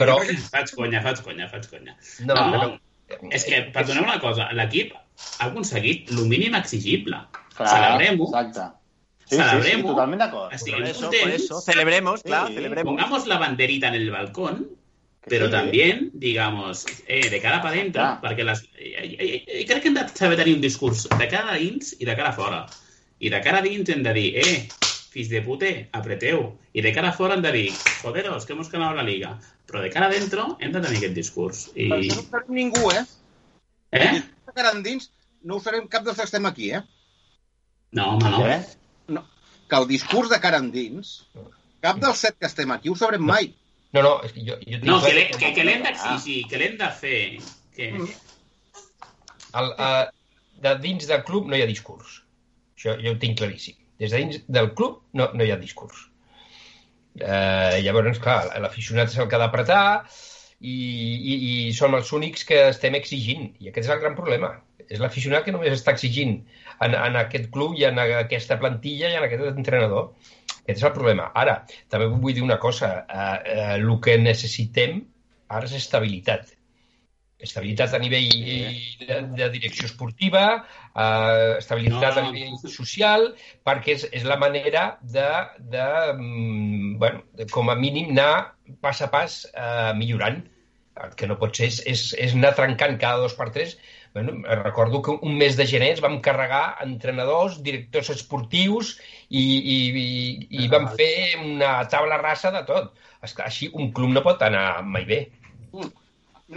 Però, 0.01 0.15
Faig 0.51 0.71
conya, 0.77 1.03
faig 1.05 1.21
conya, 1.23 1.49
faig 1.51 1.67
conya. 1.69 1.97
no, 2.25 2.35
No, 2.35 2.45
però... 2.53 2.69
És 3.37 3.45
que, 3.45 3.59
perdoneu 3.75 4.05
una 4.07 4.21
cosa, 4.23 4.47
l'equip 4.57 4.95
ha 4.95 5.47
aconseguit 5.51 6.09
el 6.15 6.25
mínim 6.31 6.55
exigible. 6.55 7.19
Clar, 7.57 7.69
Celebrem-ho. 7.69 8.29
Exacte. 8.31 8.69
Sí, 9.27 9.37
sí, 9.37 9.37
sí, 9.37 9.43
Celebrem-ho. 9.43 9.89
totalment 9.91 10.21
d'acord. 10.23 10.53
Estiguem 10.55 10.81
Por 10.81 10.89
eso, 10.91 11.01
por 11.01 11.11
contents. 11.19 11.45
eso. 11.45 11.61
Celebremos, 11.61 12.21
Sí. 12.21 12.29
celebremos. 12.55 12.85
Pongamos 12.91 13.27
la 13.27 13.39
banderita 13.39 13.89
en 13.89 13.95
el 13.95 14.11
balcón, 14.11 14.69
Que 15.23 15.29
pero 15.31 15.47
sí. 15.47 15.53
también, 15.53 16.11
digamos, 16.15 16.87
eh, 17.07 17.29
de 17.29 17.41
cara 17.43 17.61
para 17.61 17.75
adentro, 17.75 18.01
Clar. 18.01 18.21
perquè 18.23 18.45
les, 18.45 18.63
eh, 18.79 19.17
eh, 19.19 19.45
eh, 19.47 19.67
crec 19.67 19.83
que 19.83 19.89
hem 19.89 19.95
de 19.95 20.09
saber 20.09 20.39
tenir 20.39 20.55
un 20.55 20.63
discurs 20.63 21.07
de 21.19 21.29
cara 21.29 21.53
a 21.53 21.57
dins 21.57 21.95
i 21.99 22.05
de 22.07 22.17
cara 22.17 22.31
a 22.31 22.33
fora. 22.33 22.67
I 23.19 23.29
de 23.29 23.41
cara 23.43 23.59
a 23.59 23.63
dins 23.63 23.89
hem 23.91 24.03
de 24.03 24.15
dir, 24.15 24.39
eh, 24.39 24.69
fills 25.11 25.29
de 25.33 25.41
pute, 25.43 25.71
apreteu. 25.97 26.45
I 26.73 26.83
de 26.87 26.93
cara 26.95 27.11
a 27.11 27.17
fora 27.17 27.35
hem 27.37 27.43
de 27.43 27.53
dir, 27.57 27.71
joderos, 28.03 28.47
que 28.47 28.55
hemos 28.55 28.71
ganado 28.71 28.95
la 28.97 29.03
liga. 29.07 29.37
Però 29.67 29.83
de 29.83 29.91
cara 29.91 30.07
a 30.07 30.13
dentro 30.15 30.57
hem 30.61 30.73
de 30.75 30.81
tenir 30.83 31.01
aquest 31.01 31.17
discurs. 31.19 31.65
I... 31.75 31.89
això 31.97 32.17
no 32.19 32.23
ho 32.25 32.29
farem 32.31 32.55
ningú, 32.59 32.91
eh? 32.95 33.03
Eh? 33.99 34.21
Que 34.51 34.61
ara 34.63 34.73
endins 34.77 35.11
no 35.43 35.57
ho 35.57 35.63
farem 35.65 35.87
cap 35.91 36.05
dels 36.07 36.19
que 36.19 36.27
estem 36.29 36.47
aquí, 36.47 36.71
eh? 36.77 36.83
No, 37.99 38.13
home, 38.17 38.31
no. 38.31 38.45
Què? 38.47 38.61
Que 39.71 39.79
el 39.79 39.87
discurs 39.91 40.31
de 40.31 40.39
cara 40.43 40.59
endins, 40.63 41.13
cap 41.83 41.99
dels 42.03 42.19
set 42.23 42.39
que 42.39 42.47
estem 42.49 42.71
aquí 42.75 42.91
ho 42.91 42.97
sabrem 42.99 43.23
mai. 43.23 43.53
No, 43.95 44.03
no, 44.07 44.17
és 44.27 44.33
que 44.35 44.43
jo, 44.47 44.57
jo 44.63 44.79
tinc 44.79 44.87
No, 44.87 45.01
que 45.03 45.13
l'he- 45.15 45.29
que, 45.35 45.51
que 45.55 45.65
l'hem 45.67 45.83
d'exigir, 45.87 46.41
que 46.51 46.59
l'hem 46.59 46.77
de 46.79 46.89
fer. 47.01 47.21
Que... 47.75 47.91
el, 49.59 49.71
uh, 49.75 50.05
de 50.67 50.75
dins 50.83 51.07
del 51.11 51.23
club 51.27 51.49
no 51.51 51.59
hi 51.59 51.63
ha 51.65 51.71
discurs. 51.71 52.21
Això 52.79 52.95
jo 53.03 53.15
ho 53.15 53.19
tinc 53.23 53.39
claríssim. 53.41 53.80
Des 54.01 54.13
de 54.13 54.23
dins 54.23 54.41
del 54.49 54.73
club 54.77 55.03
no, 55.19 55.29
no 55.37 55.45
hi 55.45 55.53
ha 55.53 55.61
discurs. 55.61 56.07
Eh, 57.21 57.81
llavors, 57.85 58.21
clar, 58.23 58.41
l'aficionat 58.63 59.13
és 59.13 59.19
el 59.21 59.29
que 59.29 59.37
ha 59.37 59.43
d'apretar 59.43 59.85
i, 60.61 60.73
i, 60.73 61.35
i 61.51 61.55
som 61.77 61.97
els 61.99 62.13
únics 62.17 62.47
que 62.49 62.63
estem 62.71 62.97
exigint. 62.99 63.51
I 63.61 63.71
aquest 63.71 63.89
és 63.89 63.95
el 63.95 64.03
gran 64.05 64.17
problema. 64.19 64.55
És 64.89 65.03
l'aficionat 65.03 65.45
que 65.47 65.55
només 65.55 65.77
està 65.77 65.95
exigint 65.95 66.39
en, 66.81 66.95
en 66.95 67.19
aquest 67.21 67.51
club 67.55 67.77
i 67.79 67.87
en 67.89 68.01
aquesta 68.03 68.59
plantilla 68.63 69.11
i 69.13 69.19
en 69.19 69.27
aquest 69.27 69.45
entrenador. 69.53 70.15
Aquest 70.63 70.79
és 70.79 70.87
el 70.89 70.97
problema. 70.97 71.29
Ara, 71.43 71.61
també 71.93 72.09
vull 72.13 72.35
dir 72.37 72.47
una 72.47 72.59
cosa. 72.63 72.95
Eh, 73.05 73.29
eh, 73.57 73.69
el 73.77 73.93
que 74.05 74.17
necessitem 74.23 75.03
ara 75.51 75.67
és 75.67 75.77
estabilitat 75.77 76.55
estabilitat 77.43 77.95
a 77.95 78.01
nivell 78.03 78.31
de, 79.01 79.19
de 79.37 79.49
direcció 79.55 79.89
esportiva, 79.89 80.45
eh, 80.95 81.57
estabilitat 81.59 82.21
No. 82.21 82.23
a 82.23 82.33
nivell 82.33 82.57
social, 82.71 83.31
perquè 83.67 83.97
és, 83.97 84.07
és 84.13 84.25
la 84.29 84.39
manera 84.41 84.99
de, 85.03 85.29
de, 85.59 85.89
mm, 86.15 86.97
bueno, 86.99 87.25
de, 87.37 87.47
com 87.51 87.71
a 87.71 87.77
mínim, 87.79 88.11
anar 88.17 88.57
pas 88.81 89.03
a 89.03 89.11
pas 89.11 89.45
eh, 89.55 89.93
millorant. 89.97 90.43
El 91.01 91.15
que 91.17 91.27
no 91.27 91.39
pot 91.41 91.57
ser 91.57 91.71
és, 91.71 91.81
és, 91.89 92.01
és 92.19 92.35
anar 92.37 92.53
trencant 92.59 92.99
cada 93.01 93.23
dos 93.23 93.35
per 93.39 93.49
tres. 93.55 93.79
Bueno, 94.13 94.43
recordo 94.65 95.01
que 95.03 95.13
un 95.23 95.37
mes 95.39 95.57
de 95.57 95.67
gener 95.71 95.93
ens 95.95 96.03
vam 96.03 96.19
carregar 96.21 96.77
entrenadors, 96.83 97.61
directors 97.63 98.11
esportius 98.11 98.97
i, 99.29 99.41
i, 99.41 99.77
i, 100.03 100.65
i 100.65 100.69
vam 100.73 100.89
fer 100.99 101.39
una 101.39 101.77
taula 101.89 102.19
rasa 102.19 102.51
de 102.51 102.65
tot. 102.67 102.91
Així 103.47 103.71
un 103.73 103.93
club 103.95 104.11
no 104.11 104.25
pot 104.27 104.43
anar 104.43 104.83
mai 104.83 105.07
bé. 105.07 105.21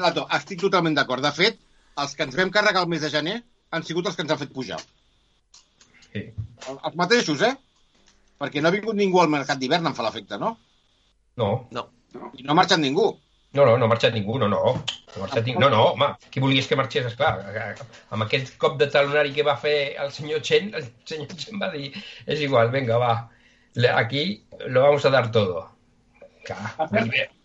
Lato, 0.01 0.25
estic 0.37 0.61
totalment 0.61 0.95
d'acord. 0.97 1.23
De 1.23 1.31
fet, 1.31 1.59
els 2.01 2.15
que 2.17 2.23
ens 2.27 2.35
vam 2.37 2.49
carregar 2.53 2.81
el 2.83 2.89
mes 2.89 3.01
de 3.01 3.09
gener 3.13 3.35
han 3.71 3.83
sigut 3.85 4.07
els 4.09 4.15
que 4.15 4.23
ens 4.25 4.31
han 4.33 4.39
fet 4.41 4.53
pujar. 4.53 4.79
Sí. 6.11 6.23
El- 6.69 6.79
Els 6.89 6.95
mateixos, 6.95 7.41
eh? 7.41 7.53
Perquè 8.39 8.61
no 8.61 8.69
ha 8.69 8.75
vingut 8.75 8.95
ningú 8.95 9.21
al 9.21 9.29
mercat 9.29 9.59
d'hivern, 9.59 9.85
em 9.87 9.93
fa 9.97 10.03
l'efecte, 10.05 10.37
no? 10.39 10.57
No, 11.37 11.67
I 12.37 12.43
no 12.43 12.51
ha 12.53 12.55
marxat 12.55 12.79
ningú. 12.79 13.05
No, 13.53 13.65
no, 13.65 13.77
no 13.77 13.85
ha 13.85 13.87
marxat 13.91 14.13
ningú, 14.13 14.37
no, 14.41 14.47
no. 14.49 14.59
No, 14.73 14.81
ha 15.15 15.19
marxat 15.19 15.45
ningú. 15.45 15.59
no, 15.61 15.69
no, 15.69 15.81
home, 15.93 16.07
qui 16.31 16.39
volies 16.41 16.67
que 16.67 16.75
marxés, 16.75 17.05
esclar. 17.05 17.35
Amb 18.09 18.23
aquest 18.25 18.55
cop 18.57 18.77
de 18.79 18.87
talonari 18.93 19.33
que 19.33 19.45
va 19.45 19.55
fer 19.61 19.95
el 20.01 20.11
senyor 20.11 20.41
Chen, 20.41 20.73
el 20.73 20.87
senyor 21.05 21.27
Chen 21.37 21.61
va 21.61 21.69
dir, 21.73 21.91
és 22.25 22.41
igual, 22.41 22.69
venga, 22.73 22.97
va, 22.97 23.29
aquí 23.95 24.45
lo 24.67 24.81
vamos 24.81 25.05
a 25.05 25.09
dar 25.13 25.31
todo. 25.31 25.69
Clar, 26.45 26.73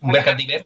un 0.01 0.11
mercat 0.11 0.37
d'hivern 0.37 0.65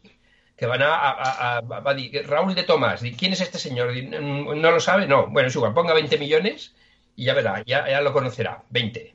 que 0.64 0.68
va 0.70 0.76
anar 0.80 0.92
a, 0.96 1.10
a, 1.10 1.56
a, 1.58 1.80
va 1.84 1.92
dir, 1.94 2.24
Raúl 2.26 2.54
de 2.54 2.62
Tomás, 2.64 3.02
dic, 3.04 3.18
¿quién 3.18 3.34
es 3.34 3.40
este 3.42 3.58
señor? 3.58 3.92
Dic, 3.92 4.08
"Mm, 4.08 4.60
¿No 4.60 4.70
lo 4.70 4.80
sabe? 4.80 5.06
No, 5.06 5.26
bueno, 5.28 5.48
es 5.48 5.54
igual, 5.54 5.74
ponga 5.74 5.92
20 5.92 6.16
millones 6.18 6.72
y 7.16 7.26
ya 7.26 7.34
verá, 7.34 7.62
ya, 7.66 7.86
ya 7.88 8.00
lo 8.00 8.12
conocerá, 8.14 8.62
20. 8.70 9.12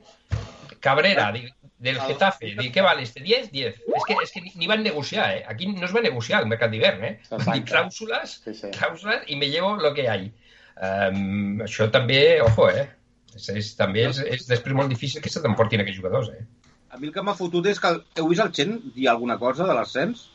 Cabrera, 0.78 1.32
dic, 1.32 1.52
del 1.78 1.98
Getafe, 2.00 2.54
dic, 2.58 2.72
¿qué 2.72 2.80
vale 2.80 3.02
este? 3.02 3.20
10, 3.20 3.50
10. 3.50 3.74
Es 3.74 4.04
que, 4.06 4.14
es 4.22 4.30
que 4.32 4.40
ni, 4.42 4.52
ni 4.54 4.66
van 4.66 4.82
negociar, 4.82 5.36
¿eh? 5.36 5.44
Aquí 5.48 5.66
no 5.66 5.84
es 5.84 5.94
va 5.94 6.00
negociar 6.00 6.42
el 6.42 6.48
mercat 6.48 6.70
d'hivern, 6.70 7.04
¿eh? 7.04 7.20
Exacte. 7.30 7.64
clàusules, 7.64 8.40
Sí, 8.44 8.54
sí. 8.54 8.70
clàusules 8.70 9.22
y 9.26 9.36
me 9.36 9.48
llevo 9.50 9.74
lo 9.76 9.92
que 9.92 10.08
hay. 10.08 10.32
Um, 10.80 11.60
això 11.66 11.90
també, 11.90 12.40
ojo, 12.40 12.70
eh? 12.70 12.86
És, 13.34 13.48
és, 13.52 13.74
també 13.76 14.06
és, 14.08 14.18
és 14.24 14.46
després 14.48 14.74
molt 14.74 14.88
difícil 14.88 15.20
que 15.22 15.28
se 15.32 15.42
t'emportin 15.42 15.80
aquests 15.82 15.98
jugadors, 16.00 16.30
eh? 16.30 16.46
A 16.90 16.96
mi 16.98 17.08
el 17.08 17.12
que 17.12 17.22
m'ha 17.22 17.34
fotut 17.38 17.66
és 17.70 17.78
que 17.80 17.90
heu 18.16 18.28
vist 18.30 18.42
el 18.42 18.52
Chen 18.52 18.78
dir 18.94 19.08
alguna 19.08 19.36
cosa 19.38 19.66
de 19.68 19.74
l'ascens? 19.76 20.28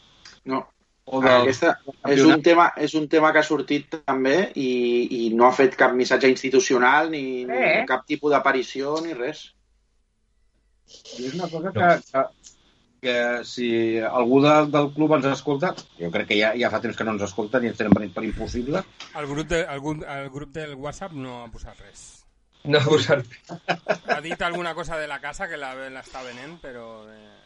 No. 0.45 0.61
O 1.05 1.19
Aquesta 1.21 1.75
és 2.09 2.23
un, 2.25 2.41
tema, 2.41 2.71
és 2.81 2.95
un 2.97 3.03
tema 3.07 3.29
que 3.31 3.37
ha 3.43 3.45
sortit 3.45 3.93
també 4.09 4.51
i, 4.57 4.69
i 5.27 5.29
no 5.37 5.45
ha 5.45 5.51
fet 5.53 5.75
cap 5.77 5.93
missatge 5.93 6.31
institucional 6.31 7.11
ni, 7.13 7.43
Eh. 7.43 7.81
ni 7.81 7.85
cap 7.85 8.07
tipus 8.09 8.33
d'aparició 8.33 8.95
ni 9.05 9.13
res. 9.13 9.51
I 11.19 11.27
és 11.29 11.35
una 11.37 11.47
cosa 11.51 11.71
que, 11.75 11.91
que, 12.09 12.25
que 13.05 13.15
si 13.45 13.69
algú 14.01 14.41
de, 14.41 14.55
del 14.73 14.89
club 14.97 15.13
ens 15.19 15.29
escolta, 15.29 15.75
jo 16.01 16.09
crec 16.13 16.27
que 16.33 16.39
ja, 16.41 16.51
ja 16.57 16.69
fa 16.73 16.81
temps 16.81 16.97
que 16.97 17.05
no 17.05 17.13
ens 17.13 17.27
escolten 17.29 17.63
i 17.65 17.69
ens 17.69 17.77
tenen 17.77 17.93
per, 17.93 18.05
per 18.17 18.25
impossible, 18.25 18.81
El 19.13 19.29
grup, 19.29 19.47
de, 19.53 19.61
el, 19.61 20.03
el 20.17 20.29
grup 20.33 20.53
del 20.57 20.73
WhatsApp 20.75 21.13
no 21.13 21.43
ha 21.43 21.49
posat 21.53 21.79
res. 21.85 22.05
No, 22.65 22.79
pues, 22.81 23.05
Ha 24.09 24.21
dit 24.25 24.41
alguna 24.41 24.73
cosa 24.73 24.97
de 24.97 25.05
la 25.07 25.19
casa 25.21 25.45
que 25.47 25.57
la- 25.57 25.75
l'està 25.93 26.25
venent, 26.25 26.57
però... 26.65 27.03
Eh... 27.13 27.43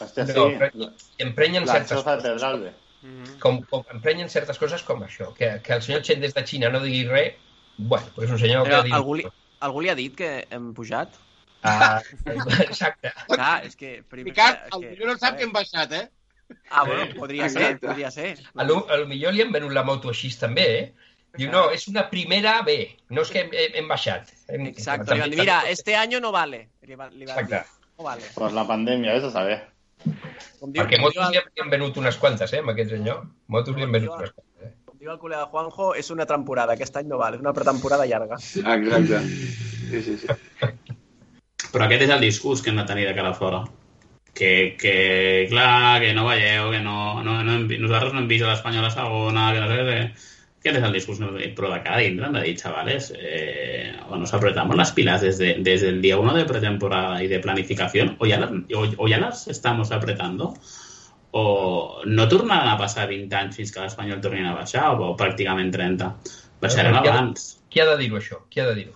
Hòstia, 0.00 0.26
no, 0.28 0.48
sí. 0.50 0.56
però 0.60 0.90
emprenyen 1.24 1.66
La 1.66 1.78
certes 1.78 2.02
coses. 2.02 2.22
Pedralbe. 2.22 2.72
mhm. 3.02 3.38
Com, 3.40 3.62
com, 3.70 3.84
emprenyen 3.94 4.28
certes 4.32 4.58
coses 4.58 4.82
com 4.82 5.02
això. 5.06 5.32
Que, 5.34 5.60
que 5.62 5.72
el 5.78 5.82
senyor 5.82 6.02
Chen 6.02 6.20
des 6.20 6.34
de 6.34 6.44
Xina 6.46 6.70
no 6.72 6.80
digui 6.84 7.04
res, 7.08 7.34
bueno, 7.78 8.06
pues 8.14 8.28
és 8.28 8.32
un 8.32 8.38
senyor 8.42 8.66
Però 8.66 8.82
que... 8.82 8.88
diu- 8.90 8.96
algú 8.98 9.14
li, 9.20 9.24
algú 9.60 9.80
li 9.84 9.88
ha 9.92 9.96
dit 9.98 10.14
que 10.16 10.46
hem 10.50 10.72
pujat? 10.74 11.16
Ah, 11.62 12.02
exacte. 12.60 13.10
Clar, 13.32 13.64
és 13.66 13.74
que... 13.76 14.02
Primer, 14.08 14.30
Ricard, 14.32 14.68
és 14.68 14.76
el 14.76 14.82
que, 14.84 14.90
millor 14.92 15.12
no 15.12 15.18
sap 15.18 15.36
que 15.38 15.44
hem 15.48 15.52
baixat, 15.54 15.92
eh? 15.92 16.06
Ah, 16.70 16.84
bueno, 16.86 17.08
podria 17.16 17.48
ser, 17.50 17.72
podria 17.82 18.10
ser. 18.14 18.36
A 18.54 18.62
lo, 18.64 18.84
a 18.88 19.00
lo 19.00 19.06
millor 19.10 19.34
li 19.34 19.42
han 19.42 19.50
venut 19.54 19.72
la 19.74 19.82
moto 19.82 20.12
així 20.12 20.30
també, 20.38 20.66
eh? 20.78 20.86
Diu, 21.36 21.50
no, 21.52 21.66
és 21.74 21.82
una 21.90 22.06
primera 22.08 22.62
B, 22.64 22.76
no 23.12 23.24
és 23.26 23.32
que 23.32 23.42
hem, 23.42 23.50
hem, 23.52 23.74
hem 23.82 23.88
baixat. 23.90 24.30
Hem, 24.48 24.68
Exacte. 24.70 25.12
Li 25.12 25.20
van 25.20 25.34
dir, 25.34 25.40
mira, 25.42 25.56
este 25.68 25.96
año 25.96 26.20
no 26.20 26.30
vale. 26.32 26.68
Li 26.86 26.94
van, 26.96 27.10
li 27.12 27.26
dir, 27.26 27.32
Exacte. 27.34 27.64
No 27.98 28.04
vale. 28.04 28.22
Pues 28.34 28.56
la 28.56 28.66
pandèmia, 28.68 29.16
vés 29.16 29.28
a 29.28 29.32
saber. 29.34 29.60
Com 30.60 30.72
diu, 30.72 30.82
Perquè 30.82 31.00
motos 31.00 31.30
li 31.32 31.40
han 31.62 31.72
venut 31.72 31.96
unes 32.00 32.18
quantes, 32.20 32.52
eh, 32.52 32.60
amb 32.64 32.72
aquest 32.74 32.92
senyor. 32.96 33.24
Motos 33.52 33.76
li 33.76 33.86
han 33.86 33.94
venut 33.94 34.12
unes 34.16 34.34
quantes, 34.34 34.68
eh? 34.68 34.74
com 34.86 34.98
diu 35.00 35.12
el 35.12 35.18
col·lega 35.20 35.48
Juanjo, 35.52 35.94
és 36.00 36.10
una 36.14 36.26
temporada. 36.28 36.76
Aquest 36.76 36.96
any 36.96 37.08
no 37.10 37.18
val, 37.20 37.36
és 37.36 37.42
una 37.44 37.54
pretemporada 37.56 38.06
llarga. 38.08 38.38
Exacte. 38.40 39.20
Sí, 39.90 40.02
sí, 40.02 40.16
sí. 40.22 40.28
Però 41.72 41.84
aquest 41.84 42.06
és 42.06 42.12
el 42.14 42.24
discurs 42.24 42.62
que 42.62 42.72
hem 42.72 42.80
de 42.80 42.86
tenir 42.88 43.04
de 43.08 43.16
cara 43.18 43.34
a 43.34 43.36
fora. 43.36 43.64
Que, 44.36 44.76
que 44.80 45.46
clar, 45.50 46.00
que 46.00 46.12
no 46.16 46.26
veieu, 46.28 46.70
que 46.72 46.80
no, 46.84 47.22
no, 47.24 47.38
no 47.44 47.52
hem, 47.52 47.68
nosaltres 47.80 48.12
no 48.12 48.22
hem 48.22 48.28
vist 48.28 48.44
a 48.44 48.50
l'Espanyol 48.50 48.88
a 48.88 48.92
segona, 48.92 49.50
que 49.52 49.62
no 49.62 49.68
sé 49.72 49.84
què. 49.88 50.00
Que 50.72 50.80
de 50.80 50.80
tenir. 50.82 51.54
Però 51.56 51.70
de 51.72 51.80
cara 51.82 51.96
a 51.96 52.00
dintre 52.04 52.26
hem 52.26 52.32
de 52.36 52.54
chavales, 52.56 53.12
eh, 53.16 53.94
o 54.10 54.16
nos 54.16 54.32
apretamos 54.34 54.76
las 54.76 54.92
pilas 54.92 55.20
desde, 55.22 55.56
desde 55.60 55.88
el 55.88 56.02
día 56.02 56.18
uno 56.18 56.34
de 56.34 56.44
pretemporada 56.44 57.22
y 57.22 57.28
de 57.28 57.38
planificación, 57.40 58.16
o 58.18 58.26
ya, 58.26 58.38
la- 58.40 58.50
o, 58.74 58.84
o 58.98 59.08
ya 59.08 59.18
las 59.18 59.46
estamos 59.48 59.92
apretando, 59.92 60.54
o 61.30 62.00
no 62.06 62.28
tornaran 62.28 62.68
a 62.68 62.78
passar 62.78 63.08
20 63.08 63.34
anys 63.36 63.56
fins 63.56 63.72
que 63.72 63.80
l'Espanyol 63.80 64.20
torni 64.20 64.40
a 64.46 64.54
baixar, 64.54 64.90
o, 64.94 65.12
o 65.12 65.16
pràcticament 65.16 65.70
30. 65.72 66.10
Baixarem 66.60 66.92
Qui 67.02 67.08
ha 67.08 67.12
de-. 67.20 67.34
Qui 67.70 67.80
ha 67.80 67.86
de 67.90 67.96
dir-ho, 68.00 68.16
això? 68.16 68.38
Qui 68.50 68.60
ha 68.60 68.66
de 68.70 68.74
dir-ho? 68.78 68.94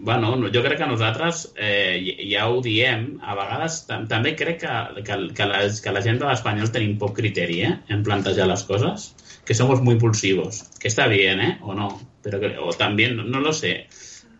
Bueno, 0.00 0.36
no, 0.36 0.46
jo 0.54 0.60
crec 0.62 0.78
que 0.78 0.86
nosaltres 0.86 1.52
eh, 1.58 1.98
ja 2.30 2.44
ho 2.48 2.60
diem, 2.62 3.16
a 3.18 3.34
vegades 3.34 3.80
tam 3.88 4.04
també 4.06 4.36
crec 4.38 4.60
que, 4.62 4.74
que, 5.02 5.16
que, 5.34 5.46
les, 5.50 5.80
que 5.82 5.90
la 5.90 6.02
gent 6.04 6.20
de 6.20 6.28
l'Espanyol 6.28 6.70
tenim 6.70 6.92
poc 7.00 7.16
criteri 7.16 7.56
eh, 7.66 7.72
en 7.90 8.04
plantejar 8.06 8.46
les 8.46 8.62
coses, 8.68 9.08
que 9.44 9.56
somos 9.58 9.82
muy 9.82 9.96
impulsivos, 9.96 10.62
que 10.78 10.86
está 10.86 11.08
bien, 11.10 11.40
¿eh? 11.40 11.58
O 11.62 11.74
no, 11.74 11.88
pero 12.22 12.38
que, 12.38 12.52
o 12.58 12.70
también, 12.78 13.16
no, 13.16 13.24
no 13.24 13.40
lo 13.40 13.52
sé, 13.52 13.88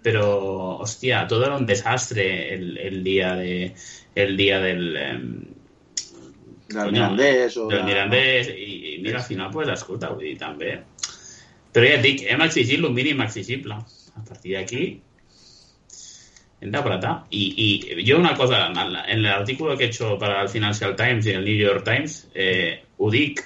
pero, 0.03 0.77
hostia, 0.79 1.27
todo 1.27 1.45
era 1.47 1.57
un 1.57 1.67
desastre 1.67 2.55
el, 2.55 2.79
el 2.79 3.03
día 3.03 3.35
de 3.35 3.75
el 4.15 4.37
día 4.37 4.61
del... 4.61 4.97
em, 4.97 5.25
Del 6.69 6.93
Mirandés 6.93 7.57
o... 7.57 7.67
del 7.67 7.79
de- 7.79 7.85
Mirandés 7.85 8.49
i, 8.55 8.95
i 8.95 8.99
mira, 9.03 9.19
al 9.19 9.25
final, 9.25 9.51
pues, 9.51 9.69
escolta, 9.73 10.11
vull 10.13 10.23
dir, 10.27 10.37
també. 10.39 10.75
Però 11.73 11.87
ja 11.89 11.97
et 11.99 12.03
dic, 12.05 12.25
hem 12.29 12.43
exigit 12.45 12.79
el 12.85 12.93
mínim 12.93 13.23
exigible. 13.25 13.79
A 14.19 14.23
partir 14.27 14.55
d'aquí 14.57 14.83
hem 16.61 16.73
d'apretar. 16.73 17.13
I, 17.31 17.43
I 17.65 18.05
jo 18.09 18.19
una 18.19 18.35
cosa, 18.37 18.67
en 18.67 18.97
en 19.07 19.23
l'artículo 19.23 19.77
que 19.77 19.85
he 19.85 19.89
hecho 19.89 20.19
para 20.19 20.43
el 20.43 20.49
Financial 20.49 20.97
Times 20.97 21.27
y 21.27 21.31
el 21.31 21.45
New 21.45 21.57
York 21.57 21.85
Times, 21.85 22.29
eh, 22.35 22.83
ho 22.97 23.11
dic, 23.11 23.45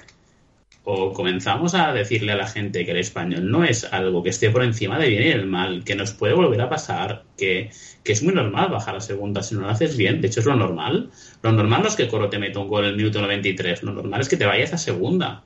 o 0.85 1.13
comenzamos 1.13 1.75
a 1.75 1.93
decirle 1.93 2.33
a 2.33 2.35
la 2.35 2.47
gente 2.47 2.85
que 2.85 2.91
el 2.91 2.97
español 2.97 3.49
no 3.49 3.63
es 3.63 3.85
algo 3.85 4.21
que 4.21 4.29
esté 4.29 4.49
por 4.49 4.63
encima 4.63 4.99
de 4.99 5.07
bien 5.07 5.23
y 5.23 5.29
del 5.29 5.45
mal, 5.45 5.83
que 5.83 5.95
nos 5.95 6.11
puede 6.11 6.33
volver 6.33 6.59
a 6.61 6.69
pasar, 6.69 7.23
que, 7.37 7.71
que 8.03 8.11
es 8.11 8.21
muy 8.21 8.33
normal 8.33 8.69
bajar 8.69 8.97
a 8.97 9.01
segunda 9.01 9.43
si 9.43 9.55
no 9.55 9.61
lo 9.61 9.69
haces 9.69 9.95
bien, 9.95 10.19
de 10.19 10.27
hecho 10.27 10.41
es 10.41 10.45
lo 10.45 10.55
normal. 10.55 11.09
Lo 11.41 11.51
normal 11.53 11.83
no 11.83 11.87
es 11.87 11.95
que 11.95 12.07
Coro 12.07 12.29
te 12.29 12.39
meta 12.39 12.59
un 12.59 12.67
gol 12.67 12.83
en 12.83 12.91
el 12.91 12.97
minuto 12.97 13.21
93, 13.21 13.83
lo 13.83 13.93
normal 13.93 14.21
es 14.21 14.29
que 14.29 14.37
te 14.37 14.45
vayas 14.45 14.73
a 14.73 14.77
segunda. 14.77 15.43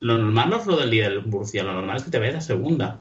Lo 0.00 0.18
normal 0.18 0.50
no 0.50 0.56
es 0.56 0.66
lo 0.66 0.76
del 0.76 0.90
día 0.90 1.08
del 1.08 1.24
Murcia, 1.24 1.62
lo 1.62 1.72
normal 1.72 1.98
es 1.98 2.02
que 2.02 2.10
te 2.10 2.18
vayas 2.18 2.36
a 2.36 2.40
segunda. 2.40 3.00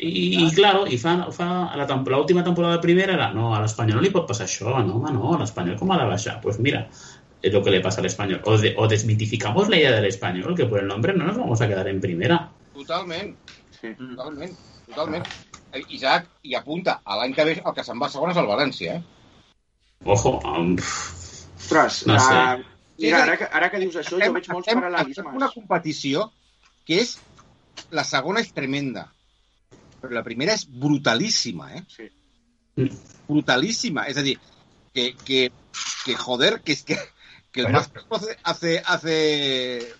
I, 0.00 0.44
i 0.46 0.50
claro, 0.54 0.86
i 0.86 0.96
fa, 0.98 1.30
fa 1.34 1.74
la 1.76 1.86
l'última 1.86 2.44
temporada 2.44 2.76
de 2.76 2.82
primera 2.82 3.12
era 3.14 3.32
no, 3.32 3.54
a 3.54 3.60
l'Espanyol 3.60 3.96
no 3.96 4.02
li 4.02 4.10
pot 4.14 4.26
passar 4.28 4.46
això, 4.46 4.70
no, 4.84 4.94
home, 5.00 5.10
no, 5.12 5.34
a 5.34 5.38
l'Espanyol 5.40 5.76
com 5.78 5.90
ha 5.90 5.98
de 5.98 6.06
baixar? 6.06 6.40
Pues 6.40 6.58
mira, 6.60 6.88
es 7.42 7.52
lo 7.52 7.62
que 7.62 7.70
le 7.70 7.80
pasa 7.80 8.00
al 8.00 8.06
español. 8.06 8.40
O, 8.44 8.56
de- 8.58 8.74
o 8.76 8.86
desmitificamos 8.88 9.68
la 9.68 9.76
idea 9.76 9.92
del 9.92 10.06
español, 10.06 10.54
que 10.56 10.66
por 10.66 10.80
el 10.80 10.86
nombre 10.88 11.12
no 11.14 11.24
nos 11.24 11.36
vamos 11.36 11.60
a 11.60 11.68
quedar 11.68 11.88
en 11.88 12.00
primera. 12.00 12.48
Totalment, 12.74 13.36
Sí. 13.80 13.94
totalment, 13.94 14.56
totalment. 14.86 15.24
Eh, 15.72 15.82
Isaac, 15.90 16.26
i 16.42 16.54
apunta, 16.54 17.00
a 17.04 17.16
l'any 17.16 17.34
que 17.34 17.44
ve 17.44 17.52
el 17.64 17.74
que 17.74 17.84
se'n 17.84 18.00
va 18.00 18.06
a 18.06 18.10
segon 18.10 18.30
és 18.32 18.36
el 18.40 18.46
València, 18.48 18.96
eh? 18.96 19.02
Ojo, 20.04 20.38
um, 20.44 20.76
Ostres, 21.58 22.06
No 22.06 22.18
sé. 22.18 22.34
uh, 22.34 22.64
mira, 22.98 23.22
ara 23.22 23.36
que, 23.36 23.44
ara 23.52 23.70
que 23.70 23.78
dius 23.82 23.96
això, 23.96 24.16
jo 24.16 24.32
veig 24.32 24.48
molts 24.48 24.66
estem, 24.68 24.78
estem 24.78 24.78
en 24.78 24.84
una 24.84 24.98
paral·lelismes. 25.04 25.54
competició 25.54 26.30
que 26.86 27.00
és... 27.02 27.18
La 27.94 28.02
segona 28.02 28.40
és 28.40 28.50
tremenda, 28.52 29.04
però 30.00 30.12
la 30.14 30.22
primera 30.26 30.54
és 30.54 30.64
brutalíssima, 30.68 31.70
eh? 31.76 31.82
Sí. 31.90 32.08
Brutalíssima. 33.28 34.06
És 34.10 34.16
a 34.20 34.22
dir, 34.26 34.36
que, 34.94 35.12
que, 35.24 35.40
que 36.04 36.14
joder, 36.16 36.60
que 36.62 36.72
és 36.76 36.84
que, 36.86 36.98
que 37.52 37.60
el 37.64 37.66
Bueno. 37.72 37.78
Vasco 37.80 38.20
hace... 38.44 38.82
hace, 38.84 39.94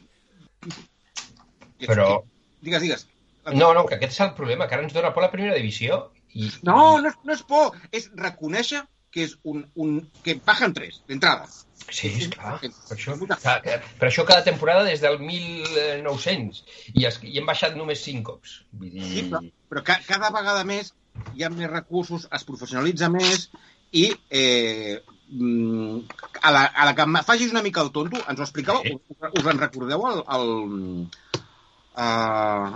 que- 1.79 2.23
Digues, 2.61 2.83
digues. 2.83 3.07
no, 3.55 3.73
no, 3.73 3.87
que 3.87 3.95
aquest 3.95 4.13
és 4.13 4.21
el 4.27 4.35
problema, 4.35 4.67
que 4.69 4.75
ara 4.75 4.83
ens 4.85 4.93
dona 4.93 5.13
por 5.15 5.23
la 5.23 5.31
primera 5.31 5.55
divisió. 5.55 6.11
I, 6.35 6.51
No, 6.63 6.99
no, 7.01 7.09
és- 7.09 7.17
no 7.25 7.33
és 7.33 7.43
por, 7.49 7.77
és 7.93 8.11
reconèixer 8.15 8.83
que 9.15 9.25
és 9.29 9.35
un, 9.49 9.65
un 9.81 9.99
que 10.25 10.37
bajan 10.45 10.75
tres, 10.77 11.03
d'entrada. 11.09 11.49
Sí, 11.89 12.11
és 12.11 12.29
clar. 12.35 12.59
Per 12.61 12.97
això, 12.97 13.15
per 13.17 14.09
això 14.11 14.25
cada 14.29 14.45
temporada 14.45 14.85
des 14.85 15.01
del 15.01 15.17
1900 15.23 16.63
i, 16.93 17.07
es, 17.09 17.21
i 17.25 17.39
hem 17.41 17.49
baixat 17.49 17.79
només 17.79 18.03
5 18.05 18.25
cops. 18.27 18.59
Vull 18.77 18.93
dir... 18.93 19.07
Sí, 19.09 19.27
però, 19.31 19.41
però 19.73 19.85
ca, 19.87 20.01
cada 20.09 20.33
vegada 20.35 20.67
més 20.69 20.93
hi 21.35 21.45
ha 21.45 21.51
més 21.51 21.71
recursos, 21.71 22.27
es 22.35 22.45
professionalitza 22.49 23.09
més 23.13 23.49
i 23.97 24.05
eh, 24.31 24.99
mm, 25.31 25.99
a, 26.43 26.53
la, 26.53 26.65
a 26.67 26.89
la 26.91 26.95
que 26.99 27.07
facis 27.27 27.55
una 27.55 27.65
mica 27.65 27.83
el 27.83 27.93
tonto, 27.95 28.21
ens 28.29 28.41
ho 28.41 28.47
explicava, 28.47 28.85
Sí. 28.85 28.95
us, 28.95 29.33
us 29.41 29.49
en 29.53 29.63
recordeu 29.63 30.05
al, 30.07 30.23
al, 30.27 30.53
a, 31.95 32.09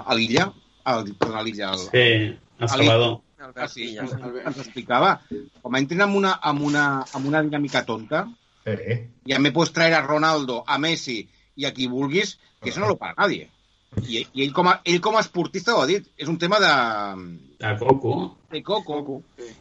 a 0.06 0.16
l'Illa? 0.18 0.48
Al, 0.88 1.04
perdó, 1.14 1.36
a 1.38 1.44
l'Illa, 1.46 1.74
al, 1.76 1.84
sí, 1.92 2.06
El 2.58 2.68
Salvador. 2.68 3.20
Ah, 3.55 3.68
sí, 3.68 3.88
Illa. 3.90 4.03
ens, 4.07 4.12
ens 4.47 4.59
explicava. 4.64 5.16
Com 5.62 5.76
entren 5.80 6.05
amb 6.07 6.16
una, 6.16 6.36
amb, 6.43 6.62
una, 6.68 6.84
amb 7.12 7.26
una 7.26 7.43
dinàmica 7.43 7.84
tonta, 7.88 8.26
Eh, 8.64 9.09
ya 9.24 9.40
me 9.40 9.51
puedes 9.51 9.72
traer 9.72 9.95
a 9.95 10.03
Ronaldo, 10.03 10.62
a 10.66 10.78
Messi 10.78 11.16
i 11.57 11.64
a 11.66 11.72
qui 11.74 11.88
vulguis, 11.90 12.36
que 12.62 12.70
eso 12.70 12.78
no 12.78 12.86
lo 12.86 12.97
para 12.97 13.14
nadie. 13.18 13.49
I, 14.07 14.22
i 14.32 14.45
ell, 14.45 14.53
com 14.55 14.68
a, 14.70 14.76
ell 14.86 15.01
com 15.03 15.16
a 15.18 15.20
esportista 15.20 15.74
ho 15.74 15.80
ha 15.82 15.88
dit, 15.90 16.07
és 16.16 16.28
un 16.30 16.38
tema 16.38 16.61
de, 16.62 16.70
De 17.59 17.72
Coco. 17.80 18.36
de 18.53 18.62
coco. 18.62 19.18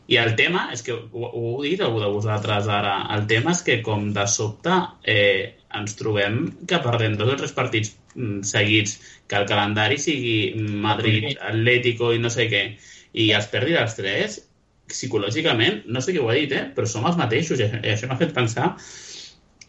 I 0.08 0.20
el 0.22 0.36
tema, 0.38 0.68
és 0.72 0.86
que 0.86 0.94
ho, 0.94 1.02
ho 1.26 1.42
heu 1.56 1.64
dit 1.66 1.82
algú 1.82 2.00
de 2.00 2.12
vosaltres 2.14 2.70
ara, 2.70 2.94
el 3.18 3.26
tema 3.28 3.52
és 3.58 3.64
que 3.66 3.82
com 3.82 4.12
de 4.14 4.28
sobte 4.30 4.78
eh, 5.04 5.58
ens 5.74 5.98
trobem 6.00 6.40
que 6.70 6.80
perdem 6.86 7.18
dos 7.18 7.34
o 7.34 7.40
tres 7.42 7.58
partits 7.58 7.96
mm, 8.14 8.44
seguits, 8.48 9.00
que 9.28 9.42
el 9.42 9.50
calendari 9.50 9.98
sigui 9.98 10.54
Madrid, 10.62 11.34
Atlético 11.42 12.14
i 12.14 12.22
no 12.22 12.30
sé 12.30 12.48
què, 12.54 12.64
i 13.14 13.32
els 13.36 13.48
perdi 13.52 13.76
els 13.80 13.96
tres, 13.96 14.40
psicològicament, 14.92 15.86
no 15.88 16.02
sé 16.02 16.12
qui 16.14 16.20
ho 16.20 16.30
ha 16.30 16.36
dit, 16.36 16.52
eh, 16.52 16.66
però 16.76 16.88
som 16.88 17.06
els 17.08 17.18
mateixos, 17.20 17.60
i 17.60 17.64
això- 17.64 18.08
m'ha 18.10 18.18
fet 18.20 18.34
pensar 18.34 18.76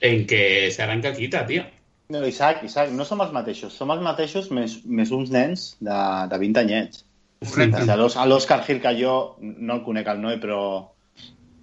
en 0.00 0.26
que 0.26 0.70
se 0.70 0.82
arranca 0.82 1.12
quita, 1.14 1.46
tio. 1.46 1.64
No, 2.08 2.26
Isaac, 2.26 2.64
Isaac, 2.64 2.90
no 2.90 3.04
som 3.04 3.20
els 3.24 3.32
mateixos. 3.32 3.72
Som 3.72 3.90
els 3.90 4.02
mateixos 4.02 4.50
més, 4.50 4.84
més 4.84 5.10
uns 5.10 5.30
nens 5.30 5.76
de, 5.80 5.98
de 6.28 6.38
20 6.38 6.58
anyets. 6.60 7.04
Correcte. 7.42 7.86
A 7.90 8.26
l'Òscar 8.26 8.64
Gil, 8.66 8.80
que 8.82 8.92
jo 9.00 9.36
no 9.40 9.74
el 9.78 9.82
conec 9.86 10.08
al 10.08 10.20
Noé, 10.20 10.36
però 10.42 10.88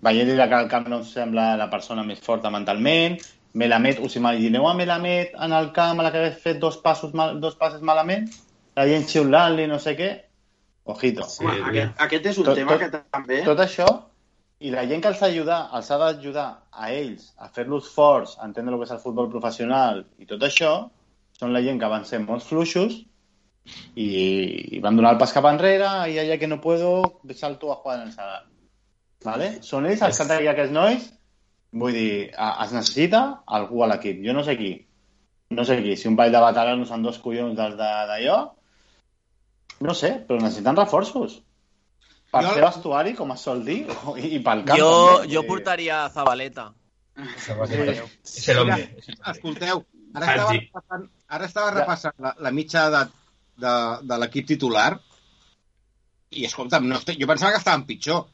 veient-li 0.02 0.36
la 0.36 0.48
cara 0.50 0.64
al 0.64 0.70
camp 0.72 0.88
no 0.88 0.98
em 1.02 1.06
sembla 1.06 1.56
la 1.60 1.70
persona 1.70 2.04
més 2.04 2.20
forta 2.24 2.50
mentalment. 2.50 3.20
Melamed, 3.54 4.00
us 4.06 4.16
imagineu 4.16 4.68
a 4.70 4.74
Melamed 4.78 5.36
en 5.46 5.54
el 5.54 5.72
camp 5.76 6.00
a 6.00 6.04
la 6.04 6.12
que 6.12 6.18
hagués 6.24 6.42
fet 6.42 6.60
dos, 6.60 6.78
passos 6.78 7.14
mal, 7.14 7.40
dos 7.42 7.56
passes 7.56 7.82
malament? 7.82 8.30
La 8.76 8.86
gent 8.88 9.08
xiulant-li, 9.10 9.68
no 9.68 9.80
sé 9.80 9.96
què? 9.98 10.10
Ojito. 10.90 11.24
Sí, 11.30 11.46
Home, 11.46 11.60
aquest, 11.70 12.00
aquest 12.08 12.26
és 12.32 12.38
un 12.42 12.46
Tot- 12.50 12.56
tema 12.58 12.74
tot- 12.76 12.82
que 12.86 12.90
també... 13.18 13.42
Tot 13.46 13.60
això, 13.66 13.88
i 14.60 14.72
la 14.74 14.86
gent 14.90 15.02
que 15.04 15.12
els 15.14 15.22
ha 15.22 15.28
d'ajudar, 15.30 15.60
els 15.78 15.92
ha 15.92 15.98
d'ajudar 16.02 16.48
a 16.72 16.90
ells 16.92 17.30
a 17.38 17.48
fer-los 17.56 17.92
forts, 17.94 18.38
a 18.40 18.48
entendre 18.50 18.74
el 18.76 18.80
que 18.82 18.88
és 18.90 18.96
el 18.96 19.04
futbol 19.04 19.30
professional 19.32 20.02
i 20.20 20.26
tot 20.28 20.42
això, 20.48 20.74
són 21.40 21.54
la 21.56 21.62
gent 21.64 21.80
que 21.80 21.88
van 21.94 22.04
ser 22.10 22.20
molt 22.26 22.44
fluixos 22.44 22.98
i, 23.96 24.08
i 24.76 24.80
van 24.84 24.98
donar 24.98 25.14
el 25.16 25.22
pas 25.22 25.32
cap 25.36 25.46
enrere 25.50 25.88
i 26.12 26.18
allà 26.20 26.38
que 26.42 26.48
no 26.50 26.60
puedo, 26.62 27.22
salto 27.36 27.72
a 27.72 27.78
jugar 27.80 28.00
en 28.02 28.08
el 28.08 28.12
Sadar. 28.14 28.44
¿Vale? 29.24 29.48
Són 29.64 29.86
ells 29.86 30.02
els 30.02 30.18
que 30.18 30.24
han 30.24 30.30
de 30.32 30.50
aquests 30.50 30.72
nois 30.76 31.10
Vull 31.72 31.94
dir, 31.94 32.32
a- 32.36 32.64
es 32.66 32.72
necessita 32.74 33.20
algú 33.46 33.84
a 33.84 33.88
l'equip. 33.92 34.24
Jo 34.26 34.34
no 34.34 34.42
sé 34.44 34.56
qui. 34.58 34.72
No 35.54 35.62
sé 35.66 35.76
qui. 35.84 35.92
Si 36.02 36.08
un 36.10 36.16
ball 36.18 36.32
de 36.34 36.40
veteranos 36.42 36.90
amb 36.92 37.06
dos 37.06 37.20
collons 37.22 37.54
dels 37.56 37.76
de- 37.78 38.08
d'allò, 38.10 38.38
no 39.82 39.94
sé, 39.96 40.12
però 40.28 40.40
necessiten 40.42 40.76
reforços. 40.78 41.40
Per 42.32 42.44
Jo- 42.46 42.52
fer 42.54 42.62
vestuari, 42.66 43.14
com 43.18 43.32
es 43.34 43.42
sol 43.42 43.64
dir, 43.66 43.80
i, 44.18 44.36
i 44.36 44.40
pel 44.46 44.64
camp. 44.68 44.78
Jo, 44.78 44.90
també. 45.22 45.34
jo 45.34 45.44
portaria 45.48 46.04
a 46.06 46.10
Zabaleta. 46.14 46.68
És 47.20 48.48
l'home. 48.56 48.78
Escolteu, 49.34 49.82
ara 50.14 50.26
estava 50.26 50.50
Hagi. 50.50 50.60
repassant, 50.60 51.08
ara 51.28 51.46
estava 51.50 51.72
repassant 51.76 52.14
la, 52.24 52.36
la 52.40 52.52
mitja 52.56 52.86
de, 52.94 53.02
de, 53.60 53.74
de 54.08 54.18
l'equip 54.22 54.48
titular 54.48 54.92
i, 56.32 56.46
escolta'm, 56.46 56.86
no, 56.88 57.00
estic- 57.02 57.20
jo 57.20 57.28
pensava 57.28 57.52
que 57.56 57.60
estaven 57.64 57.86
pitjor. 57.90 58.28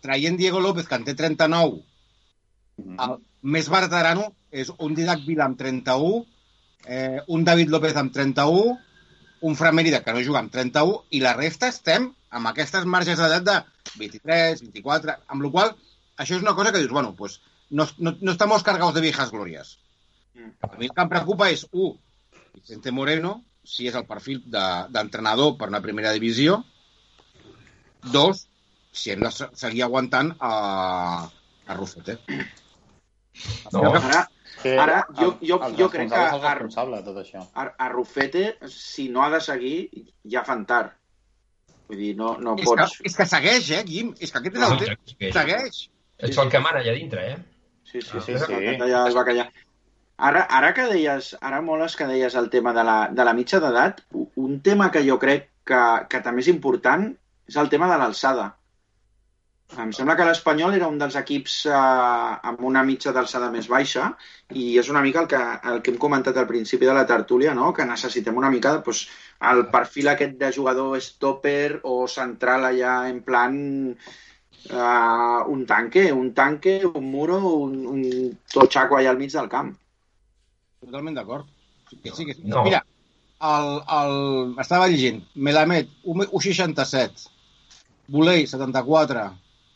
Traient 0.00 0.36
Diego 0.38 0.60
López, 0.60 0.86
que 0.88 0.94
en 0.96 1.04
té 1.04 1.14
39, 1.14 1.80
el 3.04 3.16
més 3.42 3.68
veterano 3.72 4.30
és 4.50 4.70
un 4.78 4.94
Didac 4.96 5.24
Vila 5.26 5.44
amb 5.48 5.58
31, 5.60 6.22
eh, 6.86 7.20
un 7.28 7.44
David 7.44 7.68
López 7.72 7.96
amb 8.00 8.12
31, 8.14 8.78
un 9.42 9.56
Fran 9.56 9.74
Mérida 9.74 10.02
que 10.04 10.12
no 10.12 10.20
juga 10.24 10.38
amb 10.40 10.52
31, 10.52 11.04
i 11.10 11.20
la 11.20 11.32
resta 11.36 11.68
estem 11.72 12.10
amb 12.30 12.46
aquestes 12.50 12.84
marges 12.86 13.18
d'edat 13.18 13.44
de 13.46 13.56
23, 13.98 14.60
24, 14.66 15.16
amb 15.28 15.42
la 15.46 15.50
qual 15.50 15.70
això 16.20 16.36
és 16.36 16.42
una 16.42 16.54
cosa 16.54 16.72
que 16.72 16.78
dius, 16.82 16.90
bueno, 16.92 17.14
pues, 17.16 17.40
no, 17.70 17.86
no, 17.98 18.16
no 18.20 18.32
estamos 18.32 18.62
cargados 18.62 18.94
de 18.94 19.00
viejas 19.00 19.30
glorias. 19.30 19.78
Mm. 20.34 20.50
A 20.62 20.76
mi 20.76 20.86
el 20.86 20.92
que 20.94 21.02
em 21.02 21.08
preocupa 21.08 21.48
és, 21.50 21.66
un, 21.72 21.96
Vicente 22.54 22.90
Moreno, 22.92 23.44
si 23.64 23.86
és 23.88 23.94
el 23.94 24.06
perfil 24.06 24.42
de- 24.46 24.86
d'entrenador 24.90 25.56
per 25.58 25.68
una 25.68 25.80
primera 25.80 26.12
divisió. 26.12 26.64
Dos, 28.12 28.46
si 28.92 29.10
hem 29.12 29.20
de 29.20 29.30
se- 29.30 29.48
seguir 29.54 29.82
aguantant 29.84 30.34
a, 30.40 31.28
a 31.66 31.74
Rufete. 31.74 32.18
No. 33.72 33.84
Ara, 33.94 34.26
Que 34.28 34.39
Ara, 34.78 35.06
jo- 35.18 35.36
el- 35.40 35.48
jo- 35.48 35.60
el 35.66 35.76
jo 35.76 35.88
crec 35.90 36.10
responsable 36.10 36.36
és 36.36 36.40
que- 36.40 36.46
el 36.48 36.58
responsable 36.58 36.96
de 36.96 37.02
tot 37.02 37.16
això. 37.22 37.46
a, 37.54 37.62
a 37.78 37.88
Rufete, 37.88 38.58
si 38.68 39.08
no 39.08 39.22
ha 39.24 39.30
de 39.30 39.40
seguir, 39.40 39.90
ja 40.30 40.44
fan 40.44 40.66
tard. 40.66 40.92
Vull 41.88 41.98
dir, 41.98 42.16
no, 42.16 42.36
no 42.38 42.54
És 42.56 42.60
que, 42.60 42.66
pots... 42.76 43.00
és 43.04 43.16
que 43.16 43.26
segueix, 43.26 43.70
eh, 43.70 43.82
Guim? 43.84 44.12
És 44.20 44.30
que 44.30 44.38
aquest 44.38 44.56
és 44.56 44.62
el 44.62 44.78
tema. 44.78 44.96
Segueix. 45.06 45.34
Segueix. 45.34 45.80
Ets 46.18 46.38
el 46.38 46.50
que 46.52 46.60
mana 46.60 46.78
allà 46.84 46.92
dintre, 46.94 47.24
eh? 47.32 47.36
Sí, 47.84 48.00
sí, 48.02 48.20
Sí, 48.20 48.20
sí, 48.20 48.38
sí. 48.38 48.44
sí. 48.46 48.76
ja 48.90 49.06
es 49.08 49.16
va 49.16 49.24
callar. 49.24 49.48
Ara, 50.18 50.42
ara 50.50 50.74
que 50.74 50.84
deies, 50.86 51.36
ara 51.40 51.62
moles 51.62 51.96
que 51.96 52.06
deies 52.06 52.34
el 52.36 52.50
tema 52.50 52.74
de 52.76 52.84
la, 52.84 53.08
de 53.10 53.24
la 53.24 53.32
mitja 53.32 53.58
d'edat, 53.58 54.02
un 54.36 54.60
tema 54.60 54.90
que 54.92 55.02
jo 55.08 55.18
crec 55.18 55.48
que, 55.64 55.80
que 56.10 56.20
també 56.20 56.42
és 56.42 56.48
important 56.52 57.08
és 57.48 57.56
el 57.56 57.68
tema 57.72 57.88
de 57.90 57.96
l'alçada. 57.98 58.54
Em 59.78 59.92
sembla 59.94 60.16
que 60.18 60.24
l'Espanyol 60.26 60.74
era 60.74 60.88
un 60.90 60.96
dels 60.98 61.14
equips 61.20 61.56
eh, 61.70 61.74
amb 62.50 62.62
una 62.66 62.82
mitja 62.86 63.12
d'alçada 63.14 63.50
més 63.54 63.68
baixa 63.70 64.08
i 64.50 64.64
és 64.82 64.88
una 64.90 65.02
mica 65.04 65.20
el 65.22 65.28
que, 65.30 65.40
el 65.72 65.82
que 65.82 65.92
hem 65.92 65.98
comentat 66.02 66.38
al 66.40 66.48
principi 66.48 66.88
de 66.88 66.94
la 66.96 67.04
tertúlia, 67.06 67.54
no? 67.54 67.70
que 67.76 67.86
necessitem 67.86 68.40
una 68.40 68.50
mica 68.50 68.72
doncs, 68.80 69.04
el 69.50 69.62
perfil 69.72 70.10
aquest 70.10 70.34
de 70.40 70.50
jugador 70.56 70.98
stopper 71.00 71.80
o 71.86 72.08
central 72.10 72.66
allà 72.66 72.94
en 73.08 73.20
plan 73.22 73.54
uh, 73.94 75.40
un 75.54 75.62
tanque, 75.66 76.10
un 76.12 76.32
tanque, 76.34 76.80
un 76.86 77.06
muro, 77.12 77.38
un, 77.38 77.76
un 77.94 78.02
totxaco 78.52 78.98
allà 78.98 79.14
al 79.14 79.20
mig 79.20 79.30
del 79.36 79.48
camp. 79.52 79.70
Totalment 80.82 81.20
d'acord. 81.20 81.46
Sí, 81.90 82.00
que 82.02 82.14
sí, 82.16 82.26
que 82.26 82.34
sí. 82.34 82.42
No. 82.44 82.64
Mira, 82.66 82.82
el, 83.52 83.70
el, 84.00 84.18
estava 84.64 84.88
llegint. 84.90 85.22
Melamed, 85.34 85.94
1,67. 86.04 87.30
Volei, 88.10 88.46
74. 88.50 89.28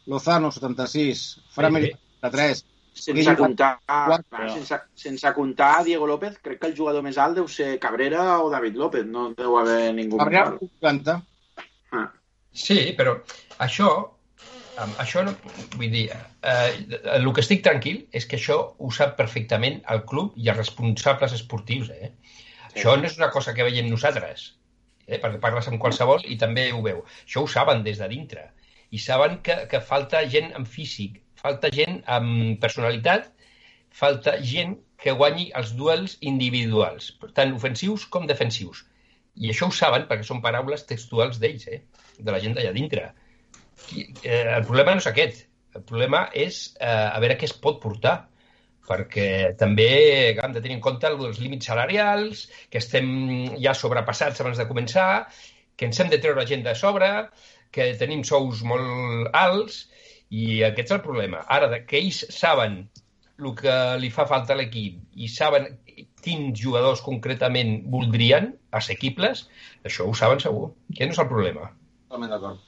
Lozano, 0.07 0.53
76. 0.53 1.43
Frameri, 1.55 1.93
Sí, 1.93 1.99
73. 2.21 2.65
Sense 2.95 3.37
comptar, 3.37 3.81
Quatre. 3.87 4.25
clar, 4.31 4.51
sense, 4.55 4.77
sense 4.95 5.33
comptar 5.35 5.85
Diego 5.85 6.07
López, 6.07 6.39
crec 6.39 6.61
que 6.61 6.69
el 6.71 6.77
jugador 6.79 7.03
més 7.03 7.19
alt 7.19 7.35
deu 7.41 7.49
ser 7.51 7.73
Cabrera 7.83 8.39
o 8.39 8.51
David 8.53 8.77
López, 8.79 9.07
no 9.07 9.33
deu 9.35 9.57
haver 9.59 9.93
ningú 9.97 10.21
Cabrera, 10.21 10.53
més 10.53 10.63
alt. 10.63 10.77
40. 10.81 11.17
Ah, 11.91 12.07
Sí, 12.55 12.95
però 12.95 13.17
això, 13.59 13.89
això 15.03 15.25
no, 15.27 15.35
vull 15.75 15.91
dir, 15.91 16.05
eh, 16.15 16.99
el 17.17 17.27
que 17.35 17.43
estic 17.43 17.65
tranquil 17.67 18.05
és 18.15 18.29
que 18.31 18.39
això 18.39 18.59
ho 18.79 18.91
sap 18.95 19.17
perfectament 19.19 19.81
el 19.91 20.05
club 20.07 20.39
i 20.39 20.49
els 20.53 20.61
responsables 20.63 21.35
esportius, 21.35 21.91
eh? 21.91 22.13
Sí. 22.23 22.79
Això 22.79 22.95
no 22.99 23.11
és 23.11 23.19
una 23.19 23.33
cosa 23.35 23.55
que 23.55 23.67
veiem 23.67 23.91
nosaltres, 23.91 24.53
eh? 25.07 25.19
perquè 25.19 25.41
parles 25.43 25.67
amb 25.71 25.83
qualsevol 25.83 26.23
i 26.31 26.39
també 26.39 26.71
ho 26.73 26.81
veu. 26.83 27.03
Això 27.27 27.43
ho 27.43 27.51
saben 27.51 27.83
des 27.83 27.99
de 27.99 28.09
dintre. 28.09 28.53
I 28.95 29.01
saben 29.03 29.39
que, 29.47 29.57
que 29.71 29.81
falta 29.83 30.23
gent 30.31 30.53
amb 30.59 30.71
físic, 30.71 31.21
falta 31.41 31.71
gent 31.75 32.01
amb 32.17 32.61
personalitat, 32.63 33.31
falta 33.95 34.37
gent 34.53 34.77
que 35.05 35.15
guanyi 35.19 35.49
els 35.59 35.73
duels 35.79 36.17
individuals, 36.33 37.13
tant 37.37 37.55
ofensius 37.57 38.07
com 38.11 38.29
defensius. 38.31 38.85
I 39.43 39.51
això 39.51 39.69
ho 39.69 39.75
saben 39.75 40.07
perquè 40.11 40.27
són 40.27 40.43
paraules 40.45 40.87
textuals 40.89 41.41
d'ells, 41.43 41.67
eh? 41.69 41.81
de 42.19 42.31
la 42.31 42.41
gent 42.43 42.55
d'allà 42.57 42.71
dintre. 42.77 43.09
I, 43.93 44.07
eh, 44.23 44.45
el 44.61 44.63
problema 44.69 44.95
no 44.95 45.03
és 45.03 45.11
aquest. 45.11 45.43
El 45.75 45.83
problema 45.83 46.29
és 46.47 46.61
eh, 46.79 46.87
a 46.87 47.19
veure 47.23 47.37
què 47.41 47.51
es 47.51 47.57
pot 47.67 47.81
portar 47.83 48.15
perquè 48.85 49.55
també 49.59 49.89
hem 50.37 50.53
de 50.53 50.61
tenir 50.61 50.77
en 50.77 50.85
compte 50.85 51.09
els 51.09 51.41
límits 51.41 51.71
salarials, 51.71 52.45
que 52.71 52.81
estem 52.83 53.09
ja 53.57 53.73
sobrepassats 53.75 54.43
abans 54.45 54.61
de 54.61 54.69
començar, 54.69 55.27
que 55.77 55.89
ens 55.89 56.01
hem 56.01 56.11
de 56.13 56.21
treure 56.23 56.45
gent 56.47 56.63
de 56.67 56.75
sobre, 56.79 57.09
que 57.75 57.89
tenim 57.99 58.23
sous 58.27 58.63
molt 58.67 59.31
alts, 59.35 59.85
i 60.31 60.63
aquest 60.67 60.89
és 60.93 60.97
el 60.99 61.03
problema. 61.05 61.43
Ara, 61.51 61.69
de- 61.73 61.83
que 61.87 61.99
ells 62.01 62.23
saben 62.35 62.85
el 63.39 63.55
que 63.59 63.75
li 63.99 64.11
fa 64.15 64.25
falta 64.31 64.55
a 64.55 64.57
l'equip 64.57 65.01
i 65.19 65.27
saben 65.29 65.67
quins 66.25 66.59
jugadors 66.59 67.03
concretament 67.05 67.81
voldrien, 67.91 68.53
assequibles, 68.73 69.49
això 69.85 70.07
ho 70.09 70.15
saben 70.15 70.41
segur. 70.41 70.71
Aquest 70.95 71.11
no 71.11 71.17
és 71.19 71.23
el 71.25 71.29
problema. 71.31 71.71
Totalment 72.09 72.31
d'acord. 72.31 72.61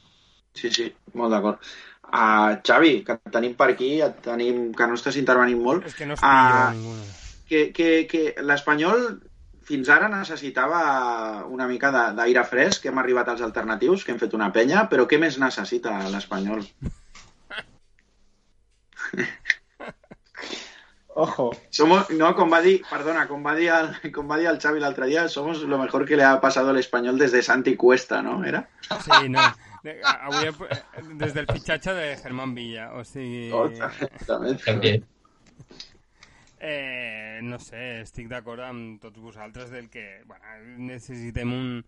sí, 0.56 0.70
sí, 0.72 0.86
molt 1.14 1.30
d'acord. 1.34 1.58
Uh, 2.06 2.56
Xavi, 2.64 3.02
que 3.04 3.12
et 3.16 3.32
tenim 3.34 3.54
per 3.58 3.66
aquí, 3.72 4.00
et 4.00 4.20
tenim, 4.24 4.72
que 4.78 4.86
no 4.86 4.94
estàs 4.94 5.16
intervenint 5.18 5.58
molt, 5.62 5.86
És 5.86 5.94
que 5.98 6.06
no 6.06 6.14
es 6.14 6.20
pillo 6.20 6.70
ninguna. 6.76 7.02
que, 7.48 7.72
que, 7.76 7.88
que 8.10 8.22
l'Espanyol 8.42 9.20
fins 9.66 9.88
ara 9.90 10.06
necessitava 10.08 11.44
una 11.50 11.66
mica 11.66 11.90
de- 11.94 12.12
d'aire 12.20 12.44
fresc, 12.46 12.82
que 12.82 12.88
hem 12.92 12.98
arribat 13.02 13.28
als 13.32 13.42
alternatius, 13.42 14.04
que 14.04 14.12
hem 14.14 14.18
fet 14.22 14.34
una 14.38 14.52
penya, 14.54 14.84
però 14.90 15.06
què 15.10 15.18
més 15.18 15.38
necessita 15.42 15.96
l'Espanyol? 16.12 16.62
Ojo. 21.18 21.50
Somos, 21.72 22.10
no, 22.12 22.34
com 22.36 22.50
va 22.52 22.58
dir, 22.60 22.82
perdona, 22.90 23.22
com 23.28 23.40
va 23.46 23.54
dir 23.56 23.70
el, 23.72 23.86
com 24.12 24.28
va 24.28 24.36
dir 24.36 24.50
el 24.50 24.58
Xavi 24.60 24.82
l'altre 24.82 25.06
dia, 25.08 25.28
somos 25.32 25.62
lo 25.64 25.78
mejor 25.80 26.04
que 26.04 26.16
le 26.16 26.24
ha 26.28 26.40
pasado 26.42 26.70
al 26.70 26.78
español 26.78 27.16
desde 27.18 27.40
Santi 27.42 27.74
Cuesta, 27.74 28.20
¿no? 28.22 28.44
Era? 28.44 28.66
Sí, 29.00 29.28
no. 29.30 29.40
Avui, 29.86 30.48
he- 30.50 31.14
des 31.16 31.32
del 31.32 31.46
fitxatge 31.46 31.92
de 31.94 32.16
Germán 32.18 32.54
Villa, 32.54 32.90
o 32.98 33.04
sigui... 33.04 33.50
Oh, 33.54 33.64
exactament. 33.70 35.04
Eh, 36.58 37.40
no 37.44 37.58
sé, 37.60 38.00
estic 38.00 38.30
d'acord 38.32 38.64
amb 38.64 39.00
tots 39.02 39.20
vosaltres 39.20 39.70
del 39.70 39.90
que 39.92 40.22
bueno, 40.24 40.56
necessitem 40.88 41.52
un, 41.52 41.82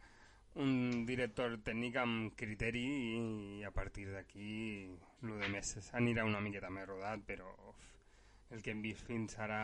un 0.60 1.06
director 1.08 1.56
tècnic 1.64 1.96
amb 2.02 2.34
criteri 2.36 2.84
i, 2.84 3.62
a 3.64 3.72
partir 3.72 4.10
d'aquí 4.12 4.50
el 5.22 5.38
de 5.40 5.48
més 5.54 5.72
anirà 5.96 6.26
una 6.28 6.42
miqueta 6.44 6.68
més 6.70 6.86
rodat, 6.88 7.24
però 7.24 7.54
el 8.50 8.60
que 8.62 8.74
hem 8.74 8.84
vist 8.84 9.08
fins 9.08 9.38
ara 9.40 9.62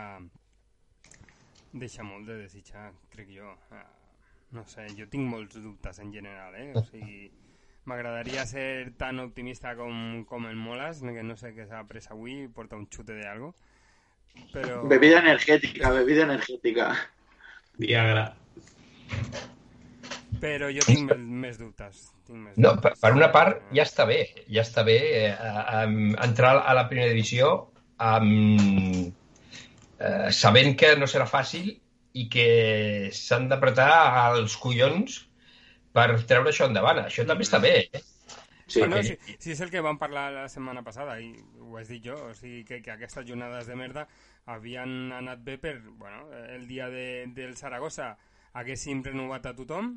deixa 1.75 2.07
molt 2.07 2.29
de 2.29 2.39
desitjar, 2.39 2.93
crec 3.11 3.31
jo. 3.35 3.53
Eh, 3.75 3.87
no 4.55 4.63
sé, 4.71 4.87
jo 4.97 5.07
tinc 5.11 5.27
molts 5.29 5.59
dubtes 5.59 5.99
en 5.99 6.13
general, 6.15 6.55
eh? 6.55 6.71
O 6.79 6.83
sigui, 6.87 7.31
m'agradaria 7.91 8.45
ser 8.47 8.95
tan 9.01 9.19
optimista 9.21 9.75
com, 9.77 10.25
com 10.31 10.47
el 10.47 10.57
Molas, 10.57 11.03
que 11.03 11.25
no 11.27 11.37
sé 11.37 11.51
què 11.57 11.67
s'ha 11.69 11.83
pres 11.91 12.11
avui, 12.15 12.45
porta 12.55 12.79
un 12.79 12.87
xute 12.87 13.17
de 13.19 13.27
algo. 13.29 13.55
Però... 14.55 14.83
Bebida 14.91 15.19
energètica, 15.23 15.91
bebida 15.95 16.25
energètica. 16.29 16.93
Viagra. 17.83 18.29
Però 20.43 20.69
jo 20.71 20.85
tinc 20.87 21.11
més, 21.11 21.23
més 21.45 21.59
dubtes. 21.59 22.09
Tinc 22.27 22.39
més 22.39 22.57
No, 22.61 22.75
per, 22.77 22.93
dubtes. 22.93 23.01
per 23.03 23.13
una 23.17 23.31
part, 23.35 23.63
ja 23.75 23.87
està 23.87 24.07
bé. 24.09 24.21
Ja 24.53 24.63
està 24.67 24.85
bé 24.87 24.99
eh, 25.25 25.35
um, 25.85 26.15
entrar 26.23 26.57
a 26.63 26.75
la 26.77 26.87
primera 26.91 27.13
divisió 27.13 27.51
amb, 28.05 29.13
eh, 29.99 30.31
sabent 30.35 30.75
que 30.79 30.95
no 31.01 31.09
serà 31.11 31.27
fàcil 31.31 31.73
i 32.15 32.29
que 32.31 32.49
s'han 33.15 33.49
d'apretar 33.51 33.91
els 34.37 34.55
collons 34.61 35.23
per 35.95 36.09
treure 36.29 36.51
això 36.51 36.69
endavant. 36.69 37.05
Això 37.07 37.27
també 37.27 37.47
està 37.47 37.59
bé. 37.63 37.77
Eh? 37.91 38.03
Sí, 38.67 38.81
Ah, 38.83 38.87
no, 38.89 38.97
perquè- 38.97 39.19
si, 39.27 39.37
si 39.39 39.51
és 39.53 39.61
el 39.61 39.71
que 39.71 39.81
vam 39.85 39.99
parlar 39.99 40.31
la 40.33 40.49
setmana 40.49 40.83
passada 40.83 41.19
i 41.21 41.35
ho 41.61 41.77
has 41.77 41.89
dit 41.89 42.03
jo, 42.05 42.15
o 42.31 42.35
sigui 42.35 42.65
que, 42.65 42.81
que 42.83 42.91
aquestes 42.95 43.27
jornades 43.29 43.67
de 43.67 43.77
merda 43.77 44.07
havien 44.47 45.13
anat 45.13 45.43
bé 45.45 45.59
per, 45.59 45.79
bueno, 45.85 46.31
el 46.49 46.67
dia 46.67 46.89
de, 46.89 47.27
del 47.35 47.57
Saragossa 47.57 48.17
haguéssim 48.55 49.03
renovat 49.05 49.47
a 49.47 49.55
tothom, 49.55 49.93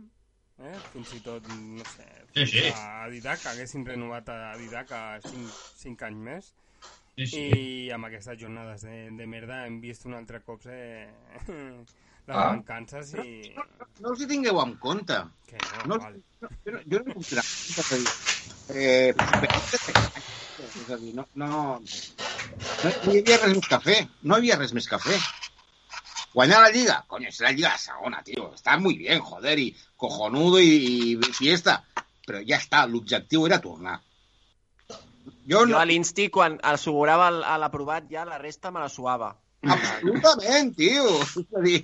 eh? 0.60 0.74
fins 0.92 1.14
i 1.16 1.20
tot, 1.24 1.48
no 1.48 1.86
sé, 1.86 2.08
Sí, 2.34 2.46
fins 2.46 2.52
sí. 2.52 2.72
a 2.76 3.08
Didac, 3.10 3.46
haguéssim 3.54 3.86
renovat 3.88 4.30
a 4.30 4.56
Didac 4.58 4.92
a 4.92 5.04
5, 5.22 5.60
5 5.84 6.06
anys 6.12 6.24
més, 6.30 6.54
Sí, 7.18 7.26
sí. 7.26 7.40
i 7.42 7.92
amb 7.92 8.06
aquestes 8.06 8.38
jornades 8.38 8.84
de, 8.86 9.08
de 9.18 9.26
merda 9.26 9.64
hem 9.66 9.80
vist 9.82 10.06
un 10.06 10.14
altre 10.14 10.42
cop 10.46 10.62
eh, 10.70 11.08
les 11.48 12.36
Ah. 12.36 12.52
mancances 12.52 13.14
i... 13.24 13.54
No 14.04 14.12
els 14.12 14.22
hi 14.22 14.28
tingueu 14.28 14.60
en 14.62 14.76
compte. 14.78 15.16
Que 15.48 15.58
no, 15.88 15.96
No, 15.96 15.98
val. 16.04 16.20
no, 16.42 16.50
jo, 16.66 16.72
no, 16.76 16.82
jo 16.92 17.00
no 17.08 17.14
puc 17.16 17.26
tirar. 17.32 17.46
És 18.68 19.32
eh, 19.88 20.22
és 20.68 20.90
a 20.92 20.98
dir, 20.98 21.14
no, 21.16 21.26
no, 21.40 21.48
no, 21.48 21.80
no 22.84 22.92
hi 23.14 23.20
havia 23.22 23.38
res 23.44 23.56
més 23.56 23.68
que 23.72 23.80
fer. 23.86 24.00
No 24.22 24.36
hi 24.36 24.40
havia 24.42 24.58
res 24.60 24.74
més 24.76 24.88
que 24.90 25.00
fer. 25.00 25.20
Guanyar 26.34 26.60
la 26.62 26.72
Lliga, 26.74 26.98
coño, 27.08 27.30
es 27.30 27.40
la 27.42 27.52
Lliga 27.52 27.72
de 27.74 27.80
segona, 27.82 28.24
tío. 28.24 28.54
Está 28.54 28.78
muy 28.78 28.98
bien, 28.98 29.22
joder, 29.22 29.58
y 29.60 29.76
cojonudo 29.96 30.60
y, 30.60 31.18
y 31.18 31.34
fiesta. 31.34 31.84
Però 32.28 32.42
ja 32.44 32.58
està, 32.60 32.84
l'objectiu 32.88 33.46
era 33.48 33.62
tornar. 33.64 34.02
Jo 35.48 35.62
Jo 35.64 35.66
no... 35.66 35.78
a 35.80 35.86
l'Insti, 35.88 36.28
quan 36.30 36.60
assegurava 36.62 37.30
el- 37.32 37.40
l'aprovat 37.62 38.10
ja, 38.12 38.26
la 38.28 38.38
resta 38.38 38.72
me 38.72 38.84
la 38.84 38.90
suava. 38.90 39.32
Absolutament, 39.64 40.74
tio. 40.76 41.08
És 41.24 41.48
a 41.56 41.64
dir, 41.64 41.80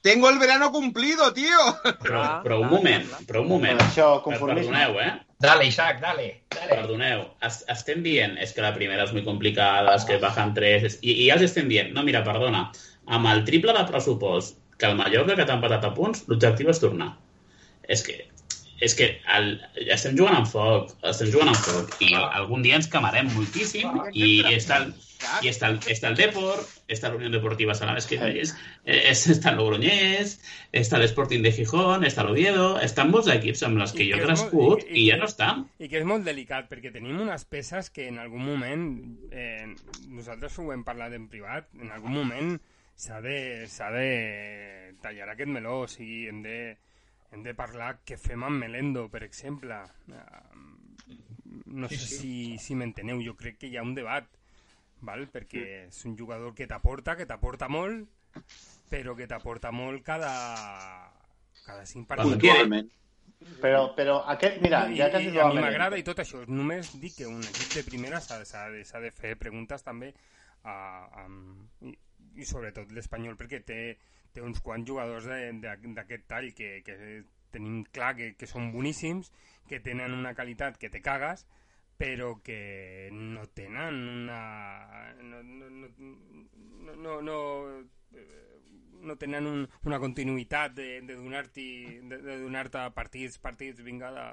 tengo 0.00 0.30
el 0.30 0.38
verano 0.38 0.70
cumplido, 0.70 1.32
tío. 1.34 1.58
Però, 1.82 2.22
però 2.44 2.60
un 2.62 2.70
moment, 2.70 3.10
però 3.26 3.42
un 3.42 3.50
moment. 3.50 3.82
Per 3.82 3.88
això, 3.88 4.08
Per- 4.14 4.22
conformisme. 4.30 4.70
Perdoneu, 4.78 5.00
eh? 5.02 5.29
Dale, 5.40 5.66
Isaac, 5.66 6.02
dale. 6.02 6.42
dale. 6.52 6.74
perdoneu, 6.74 7.22
es, 7.46 7.62
estem 7.72 8.02
dient 8.04 8.34
és 8.44 8.50
que 8.52 8.60
la 8.60 8.74
primera 8.76 9.06
és 9.06 9.12
molt 9.16 9.24
complicada, 9.24 9.94
és 9.96 10.04
que 10.04 10.18
bajan 10.20 10.52
tres, 10.56 10.84
és, 10.84 10.98
i, 11.00 11.14
i 11.14 11.28
ja 11.30 11.38
els 11.38 11.46
estem 11.46 11.70
dient, 11.70 11.94
no, 11.96 12.04
mira, 12.04 12.20
perdona, 12.26 12.66
amb 13.08 13.30
el 13.30 13.40
triple 13.48 13.72
de 13.72 13.86
pressupost 13.88 14.58
que 14.76 14.90
el 14.90 14.98
Mallorca 14.98 15.38
que 15.38 15.46
t'ha 15.48 15.56
empatat 15.56 15.86
a 15.88 15.94
punts, 15.96 16.26
l'objectiu 16.28 16.68
és 16.72 16.82
tornar. 16.82 17.14
És 17.88 18.04
que 18.04 18.18
és 18.80 18.94
que 18.96 19.06
el, 19.36 19.50
estem 19.92 20.16
jugant 20.16 20.38
amb 20.40 20.48
foc, 20.48 20.94
estem 21.10 21.28
jugant 21.32 21.50
amb 21.52 21.60
foc, 21.60 21.94
i 22.00 22.14
algun 22.16 22.62
dia 22.64 22.78
ens 22.80 22.88
quemarem 22.88 23.28
moltíssim, 23.34 23.90
i 24.16 24.40
està. 24.54 24.78
el, 24.80 24.94
i 25.44 25.50
està 25.52 25.68
el, 25.68 25.76
està. 25.92 26.08
el 26.08 26.16
Depor, 26.16 26.62
està 26.88 27.10
la 27.12 27.18
Unió 27.20 27.28
Deportiva 27.34 27.74
Salam, 27.76 27.98
és 28.00 28.08
que 28.08 28.16
és, 28.40 28.54
és, 28.88 29.24
està 29.34 29.52
el 29.52 29.60
Logroñés, 29.60 30.38
està 30.72 30.96
l'Sporting 30.98 31.44
de 31.44 31.52
Gijón, 31.52 32.06
està 32.08 32.24
l'Oviedo, 32.24 32.72
estan 32.80 33.12
molts 33.12 33.28
equips 33.28 33.62
amb 33.68 33.84
els 33.84 33.92
que 33.92 34.06
I 34.06 34.10
jo 34.14 34.16
he 34.16 34.24
crescut 34.24 34.84
i- 34.88 34.94
i 34.94 35.04
i 35.04 35.06
ja 35.10 35.20
no 35.20 35.28
estan. 35.28 35.66
I 35.78 35.88
que 35.92 36.00
és 36.00 36.08
molt 36.08 36.24
delicat, 36.24 36.70
perquè 36.72 36.92
tenim 36.92 37.20
unes 37.20 37.44
peces 37.44 37.90
que 37.92 38.08
en 38.08 38.18
algun 38.18 38.44
moment, 38.48 38.88
eh, 39.30 39.68
nosaltres 40.08 40.58
ho 40.58 40.72
hem 40.72 40.84
parlat 40.88 41.12
en 41.16 41.28
privat, 41.28 41.68
en 41.80 41.92
algun 41.92 42.16
moment 42.16 42.56
s'ha 43.00 43.20
de, 43.24 43.66
de 43.68 44.94
tallar 45.02 45.28
aquest 45.32 45.48
meló, 45.52 45.82
o 45.84 45.88
sigui, 45.88 46.26
hem 46.28 46.42
de, 46.44 46.56
hem 47.30 47.42
de 47.46 47.54
parlar 47.54 47.94
què 48.06 48.18
fem 48.18 48.44
amb 48.46 48.62
Melendo, 48.62 49.06
per 49.10 49.22
exemple. 49.26 49.78
No 51.66 51.88
sé 51.90 52.00
si, 52.02 52.34
si 52.58 52.76
m'enteneu, 52.78 53.22
jo 53.24 53.36
crec 53.38 53.60
que 53.62 53.70
hi 53.70 53.78
ha 53.78 53.86
un 53.86 53.94
debat, 53.94 54.26
val? 55.06 55.26
perquè 55.32 55.64
és 55.86 56.00
un 56.10 56.16
jugador 56.18 56.54
que 56.54 56.68
t'aporta, 56.70 57.16
que 57.16 57.28
t'aporta 57.30 57.70
molt, 57.70 58.08
però 58.90 59.14
que 59.18 59.28
t'aporta 59.30 59.70
molt 59.74 60.02
cada, 60.06 60.32
cada 61.64 61.86
cinc 61.86 62.10
partits. 62.10 62.96
Però, 63.60 63.94
però 63.96 64.18
aquest, 64.28 64.58
mira, 64.60 64.82
I, 64.90 64.98
ja 64.98 65.08
que 65.08 65.16
has 65.16 65.24
i, 65.24 65.30
dit 65.30 65.40
a 65.40 65.48
mi 65.48 65.62
m'agrada 65.62 65.96
i 65.96 66.04
tot 66.04 66.18
això. 66.20 66.42
Només 66.50 66.92
dic 67.00 67.16
que 67.22 67.28
un 67.30 67.40
equip 67.40 67.78
de 67.78 67.84
primera 67.86 68.20
s'ha 68.20 68.42
de, 68.42 68.82
de 68.84 69.10
fer 69.16 69.32
preguntes 69.40 69.86
també 69.86 70.10
a, 70.68 70.74
a, 71.22 71.24
i, 71.88 71.94
i 72.36 72.48
sobretot 72.48 72.92
l'Espanyol 72.92 73.38
perquè 73.40 73.62
té, 73.64 73.80
té 74.32 74.42
uns 74.42 74.60
quants 74.64 74.86
jugadors 74.88 75.28
d'aquest 75.28 76.26
tall 76.30 76.50
que, 76.56 76.80
que 76.86 76.96
tenim 77.50 77.82
clar 77.94 78.14
que, 78.18 78.34
que 78.38 78.48
són 78.50 78.70
boníssims, 78.74 79.32
que 79.68 79.80
tenen 79.82 80.14
una 80.14 80.34
qualitat 80.34 80.78
que 80.78 80.90
te 80.90 81.02
cagues, 81.02 81.46
però 82.00 82.36
que 82.42 83.10
no 83.12 83.46
tenen 83.54 84.02
una... 84.24 84.42
no, 85.20 85.42
no, 85.42 85.70
no, 85.70 85.88
no, 86.80 86.94
no, 86.96 87.20
no, 87.22 87.40
no 89.00 89.16
tenen 89.16 89.46
un, 89.46 89.66
una 89.84 89.98
continuïtat 90.00 90.74
de, 90.76 90.88
de 91.06 91.16
donar-te 91.16 91.66
de, 92.02 92.20
de 92.22 92.38
donar 92.40 92.68
partits, 92.94 93.38
partits, 93.38 93.82
vinga, 93.82 94.10
de, 94.12 94.26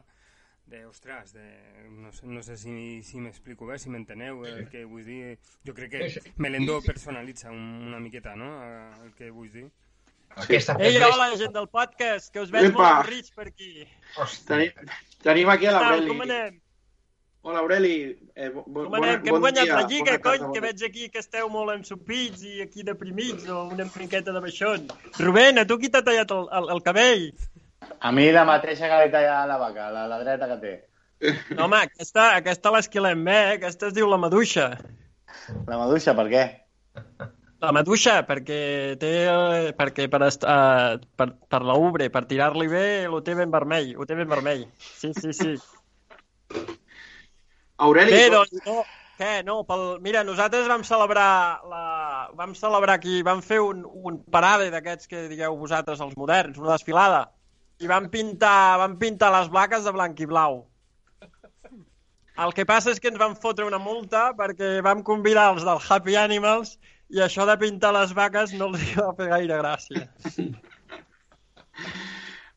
de, 0.68 0.86
ostres, 0.86 1.34
de, 1.34 1.90
no 1.90 2.12
sé, 2.12 2.28
no 2.28 2.44
sé 2.44 2.58
si, 2.58 3.02
si 3.04 3.20
m'explico 3.24 3.68
bé, 3.68 3.80
si 3.80 3.90
m'enteneu 3.90 4.44
el 4.46 4.68
que 4.72 4.84
vull 4.86 5.06
dir. 5.08 5.38
Jo 5.66 5.76
crec 5.76 5.92
que 5.92 6.34
Melendo 6.38 6.82
personalitza 6.86 7.52
un, 7.52 7.88
una 7.88 8.00
miqueta, 8.04 8.36
no?, 8.36 8.52
el 9.04 9.14
que 9.16 9.32
vull 9.32 9.52
dir. 9.52 9.68
Aquesta 10.38 10.76
Ei, 10.80 10.94
festa- 10.98 11.10
hola, 11.16 11.28
gent 11.40 11.54
del 11.56 11.68
podcast, 11.68 12.32
que 12.34 12.40
us 12.44 12.52
veig 12.54 12.70
Epa! 12.70 12.78
molt 12.78 12.88
avorrits 12.94 13.32
per 13.34 13.48
aquí. 13.50 13.88
Tenim, 14.48 14.72
tenim 15.24 15.50
aquí 15.50 15.66
a 15.66 15.72
l'Aureli. 15.76 16.08
com 16.12 16.22
anem? 16.22 16.60
Hola, 17.48 17.60
Aureli. 17.64 17.94
Eh, 18.36 18.50
bo, 18.50 18.64
bo, 18.68 18.84
Com 18.86 18.96
anem? 19.00 19.22
Que 19.24 19.30
hem 19.30 19.36
bon 19.38 19.42
guanyat 19.46 19.64
dia, 19.66 19.76
la 19.76 19.88
Lliga, 19.88 20.04
bona 20.12 20.20
cony, 20.26 20.38
tarda, 20.38 20.54
que 20.54 20.60
bon 20.60 20.68
veig 20.68 20.84
aquí 20.90 21.10
que 21.10 21.20
esteu 21.24 21.50
molt 21.50 21.72
ensupits 21.78 22.44
i 22.44 22.62
aquí 22.62 22.84
deprimits 22.84 23.48
o 23.50 23.64
una 23.72 23.86
miqueta 23.96 24.34
de 24.36 24.42
baixón. 24.44 24.88
Rubén, 25.20 25.58
a 25.58 25.66
tu 25.66 25.78
qui 25.80 25.90
t'ha 25.90 26.04
tallat 26.04 26.32
el, 26.36 26.48
el, 26.60 26.70
el 26.76 26.84
cabell? 26.84 27.26
A 28.02 28.12
mi 28.12 28.28
la 28.32 28.44
mateixa 28.46 28.90
que 28.92 29.00
li 29.06 29.12
talla 29.14 29.46
la 29.48 29.58
vaca, 29.58 29.90
la, 29.92 30.08
la 30.12 30.20
dreta 30.24 30.48
que 30.54 30.58
té. 30.66 30.76
No, 31.56 31.66
home, 31.66 31.78
aquesta, 31.88 32.36
aquesta 32.36 32.70
l'esquilem 32.76 33.24
bé, 33.26 33.38
eh? 33.38 33.54
aquesta 33.58 33.88
es 33.88 33.94
diu 33.96 34.10
la 34.12 34.18
maduixa. 34.22 34.68
La 35.66 35.78
maduixa, 35.80 36.14
per 36.14 36.28
què? 36.30 36.46
La 37.58 37.72
maduixa, 37.74 38.20
perquè 38.28 38.60
té, 39.02 39.12
eh, 39.26 39.72
perquè 39.78 40.06
per, 40.14 40.20
uh, 40.28 40.98
per, 41.18 41.28
per 41.50 41.62
la 41.66 41.78
ubre, 41.82 42.12
per 42.14 42.28
tirar-li 42.30 42.68
bé, 42.70 42.86
ho 43.10 43.22
té 43.26 43.34
ben 43.38 43.50
vermell, 43.54 43.96
ho 43.98 44.06
té 44.06 44.18
ben 44.20 44.30
vermell. 44.30 44.68
Sí, 44.78 45.10
sí, 45.18 45.34
sí. 45.34 45.56
Aureli, 47.88 48.14
Bé, 48.14 48.28
doncs, 48.34 48.54
no, 48.66 48.84
què, 49.18 49.32
no, 49.46 49.64
pel, 49.66 49.84
mira, 50.06 50.22
nosaltres 50.26 50.70
vam 50.70 50.84
celebrar, 50.86 51.32
la, 51.70 51.84
vam 52.38 52.54
celebrar 52.58 53.00
aquí, 53.00 53.24
vam 53.26 53.42
fer 53.46 53.58
un, 53.66 53.82
un 54.06 54.20
parade 54.34 54.70
d'aquests 54.74 55.10
que 55.10 55.26
digueu 55.32 55.58
vosaltres, 55.58 56.02
els 56.06 56.18
moderns, 56.18 56.60
una 56.62 56.76
desfilada, 56.76 57.24
i 57.82 57.90
vam 57.90 58.12
pintar, 58.14 58.78
vam 58.82 58.98
pintar 59.02 59.32
les 59.34 59.50
blaques 59.54 59.86
de 59.86 59.94
blanc 59.98 60.22
i 60.22 60.30
blau. 60.30 60.60
El 62.38 62.54
que 62.54 62.68
passa 62.70 62.94
és 62.94 63.02
que 63.02 63.10
ens 63.10 63.18
van 63.18 63.34
fotre 63.34 63.66
una 63.66 63.82
multa 63.82 64.28
perquè 64.38 64.76
vam 64.86 65.02
convidar 65.02 65.48
els 65.56 65.66
del 65.66 65.82
Happy 65.82 66.14
Animals 66.22 66.76
i 67.10 67.22
això 67.24 67.46
de 67.48 67.56
pintar 67.62 67.94
les 67.96 68.12
vaques 68.18 68.54
no 68.58 68.68
els 68.74 68.84
va 68.98 69.14
fer 69.18 69.28
gaire 69.32 69.60
gràcia. 69.62 70.08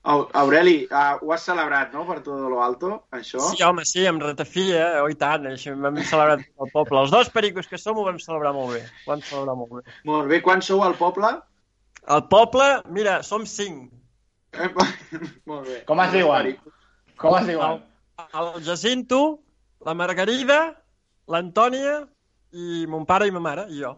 Au- 0.02 0.28
Aureli, 0.32 0.86
uh, 0.88 1.18
ho 1.20 1.32
has 1.34 1.42
celebrat, 1.44 1.92
no?, 1.92 2.06
per 2.08 2.22
tot 2.24 2.40
lo 2.48 2.62
alto, 2.64 3.02
això? 3.12 3.42
Sí, 3.50 3.60
home, 3.62 3.84
sí, 3.84 4.06
amb 4.08 4.22
ratafia, 4.24 4.78
eh? 4.80 5.00
oh, 5.04 5.10
i 5.12 5.16
tant, 5.20 5.44
això 5.50 5.74
ho 5.74 5.80
vam 5.82 5.98
celebrar 6.00 6.38
tot 6.40 6.64
el 6.66 6.70
poble. 6.72 7.02
Els 7.04 7.12
dos 7.12 7.28
pericos 7.34 7.68
que 7.68 7.78
som 7.78 7.98
ho 8.00 8.06
vam 8.06 8.16
celebrar 8.22 8.54
molt 8.56 8.72
bé, 8.78 8.80
ho 9.04 9.10
vam 9.12 9.20
celebrar 9.28 9.58
molt 9.60 9.74
bé. 9.76 9.82
Molt 10.08 10.30
bé, 10.32 10.40
quan 10.46 10.64
sou 10.64 10.80
al 10.86 10.96
poble? 10.96 11.34
El 12.16 12.24
poble, 12.32 12.68
mira, 12.96 13.18
som 13.28 13.44
cinc. 13.44 13.90
Eh, 14.56 14.70
molt 15.50 15.68
bé. 15.68 15.82
Com 15.86 16.00
es 16.06 16.16
diuen? 16.16 16.54
Com 17.20 17.36
es 17.36 17.46
diuen? 17.52 17.84
El 18.40 18.50
Jacinto, 18.64 19.20
la 19.84 19.92
Margarida, 19.94 20.62
l'Antònia 21.28 21.98
i 22.52 22.86
mon 22.90 23.04
pare 23.06 23.28
i 23.28 23.34
ma 23.34 23.40
mare, 23.44 23.66
i 23.70 23.80
jo. 23.82 23.94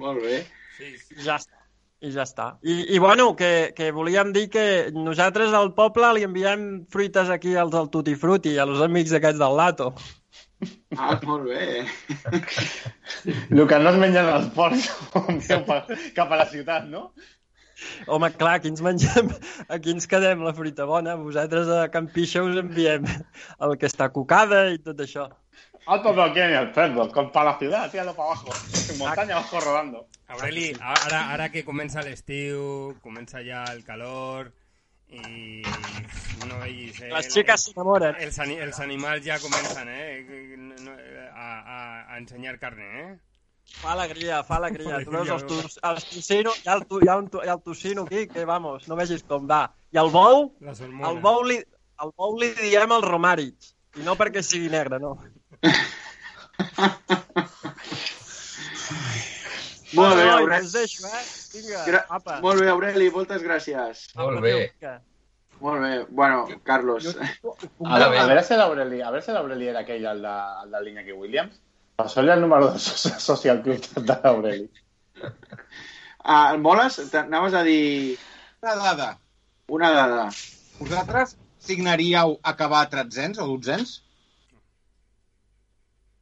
Molt 0.00 0.22
bé. 0.24 0.42
Sí, 0.78 0.92
I 1.18 1.24
ja 1.24 1.36
està. 1.40 1.56
I 1.98 2.12
ja 2.14 2.22
està. 2.22 2.44
I, 2.62 2.74
i 2.94 2.98
bueno, 3.02 3.32
que, 3.36 3.72
que 3.74 3.90
volíem 3.92 4.30
dir 4.32 4.46
que 4.52 4.64
nosaltres 4.94 5.52
al 5.56 5.72
poble 5.74 6.12
li 6.14 6.22
enviem 6.26 6.68
fruites 6.92 7.30
aquí 7.34 7.56
als 7.58 7.72
del 7.74 7.88
Tutti 7.90 8.14
Frutti, 8.14 8.54
a 8.58 8.66
los 8.68 8.80
amics 8.84 9.16
aquests 9.18 9.40
del 9.42 9.56
Lato. 9.58 9.90
Ah, 10.96 11.18
molt 11.26 11.44
bé. 11.50 11.84
El 13.50 13.66
que 13.70 13.78
no 13.82 13.90
es 13.92 13.98
mengen 13.98 14.30
els 14.30 14.48
pa- 14.54 15.82
cap 16.16 16.30
a 16.32 16.38
la 16.40 16.46
ciutat, 16.50 16.86
no? 16.90 17.08
Home, 18.10 18.30
clar, 18.34 18.56
aquí 18.58 18.70
ens 18.72 18.80
mengem, 18.82 19.28
aquí 19.70 19.92
ens 19.94 20.06
quedem 20.10 20.40
la 20.42 20.54
fruita 20.54 20.86
bona. 20.86 21.14
Vosaltres 21.18 21.68
a 21.70 21.84
Can 21.94 22.08
Pixa 22.14 22.42
us 22.46 22.58
enviem 22.58 23.06
el 23.06 23.76
que 23.78 23.86
està 23.90 24.08
cucada 24.14 24.64
i 24.74 24.80
tot 24.82 24.98
això. 25.04 25.28
Alto 25.88 26.12
no 26.12 26.30
quieren 26.34 26.54
el 26.54 26.74
cerdo, 26.74 27.10
con 27.10 27.30
para 27.32 27.52
la 27.52 27.58
ciudad, 27.58 27.90
tíralo 27.90 28.14
para 28.14 28.28
abajo. 28.32 28.50
En 28.92 28.98
montaña 28.98 29.36
abajo 29.36 29.60
rodando. 29.60 30.06
Aureli, 30.28 30.76
ara, 30.80 31.30
ara 31.32 31.46
que 31.48 31.62
comença 31.64 32.02
l'estiu, 32.04 32.94
comença 33.00 33.40
ja 33.46 33.62
el 33.72 33.80
calor 33.86 34.50
i 35.08 35.62
no 36.44 36.58
veis... 36.60 36.98
Eh, 37.00 37.08
Les 37.08 37.30
xiques 37.32 37.64
s'enamoren. 37.70 38.18
Els, 38.20 38.36
els 38.38 38.80
animals 38.84 39.24
ja 39.24 39.38
comencen 39.40 39.88
eh, 39.88 41.30
a, 41.32 41.48
a, 41.56 41.78
a 42.12 42.18
ensenyar 42.20 42.58
carne, 42.60 42.90
eh? 43.06 43.08
Fa 43.80 43.92
alegria, 43.96 44.42
fa 44.44 44.56
alegria. 44.60 45.00
Tu 45.04 45.10
veus 45.16 45.32
els, 45.38 45.46
tus, 45.48 45.80
els 45.84 46.04
tocino, 46.12 46.52
hi 46.60 46.68
ha, 46.68 46.76
el, 46.76 46.84
tu- 46.88 47.00
hi, 47.00 47.08
ha 47.08 47.16
un, 47.20 47.32
hi 47.32 47.48
ha 47.48 47.56
el 47.56 47.62
tocino 47.64 48.04
aquí, 48.04 48.26
que 48.28 48.44
vamos, 48.48 48.84
no 48.88 48.96
vegis 49.00 49.24
com 49.24 49.48
va. 49.48 49.64
I 49.92 50.00
el 50.04 50.12
bou, 50.12 50.50
el 50.60 51.18
bou 51.24 51.42
li, 51.48 51.58
el 52.04 52.12
bou 52.16 52.36
li 52.40 52.52
diem 52.60 52.92
el 52.96 53.04
romàric. 53.08 53.72
I 53.96 54.04
no 54.04 54.14
perquè 54.20 54.44
sigui 54.44 54.68
negre, 54.72 55.00
no. 55.00 55.16
Molt 59.96 60.16
bé, 60.18 60.24
Aureli. 60.30 60.64
Us 60.66 60.72
deixo, 60.72 61.06
eh? 61.06 61.22
Vinga, 61.54 61.84
Gra 61.86 62.02
apa. 62.12 62.40
molt 62.44 62.60
bé, 62.60 62.68
Aureli, 62.68 63.06
moltes 63.14 63.42
gràcies. 63.42 64.02
Molt 64.18 64.40
bé. 64.44 64.70
Molt 65.60 65.80
bé. 65.82 65.92
Bueno, 66.10 66.46
Carlos, 66.62 67.06
A, 67.84 67.96
a 67.96 68.08
veure 68.12 68.42
si 68.46 68.54
l'Aureli, 68.58 69.00
a 69.02 69.10
veure 69.10 69.24
si 69.24 69.32
l'Aureli 69.34 69.68
era 69.72 69.80
aquell, 69.86 70.04
el 70.06 70.20
de, 70.22 70.34
el 70.64 70.70
de 70.76 70.82
l'Iñaki 70.84 71.12
Williams. 71.16 71.56
Passó-li 71.98 72.30
el 72.30 72.40
número 72.44 72.68
de 72.74 72.78
so- 72.84 73.16
social 73.18 73.62
club 73.64 73.80
de 73.96 74.18
l'Aureli. 74.22 74.68
ah, 76.24 76.50
el 76.52 76.60
Moles, 76.62 77.00
t'anaves 77.10 77.54
a 77.58 77.62
dir 77.66 78.18
Una 78.62 78.74
dada. 78.76 79.08
una 79.68 79.90
dada. 79.90 80.28
Vosaltres 80.78 81.36
signaríeu 81.58 82.36
acabar 82.42 82.84
tretzens 82.92 83.38
o 83.42 83.46
dotzens? 83.48 84.02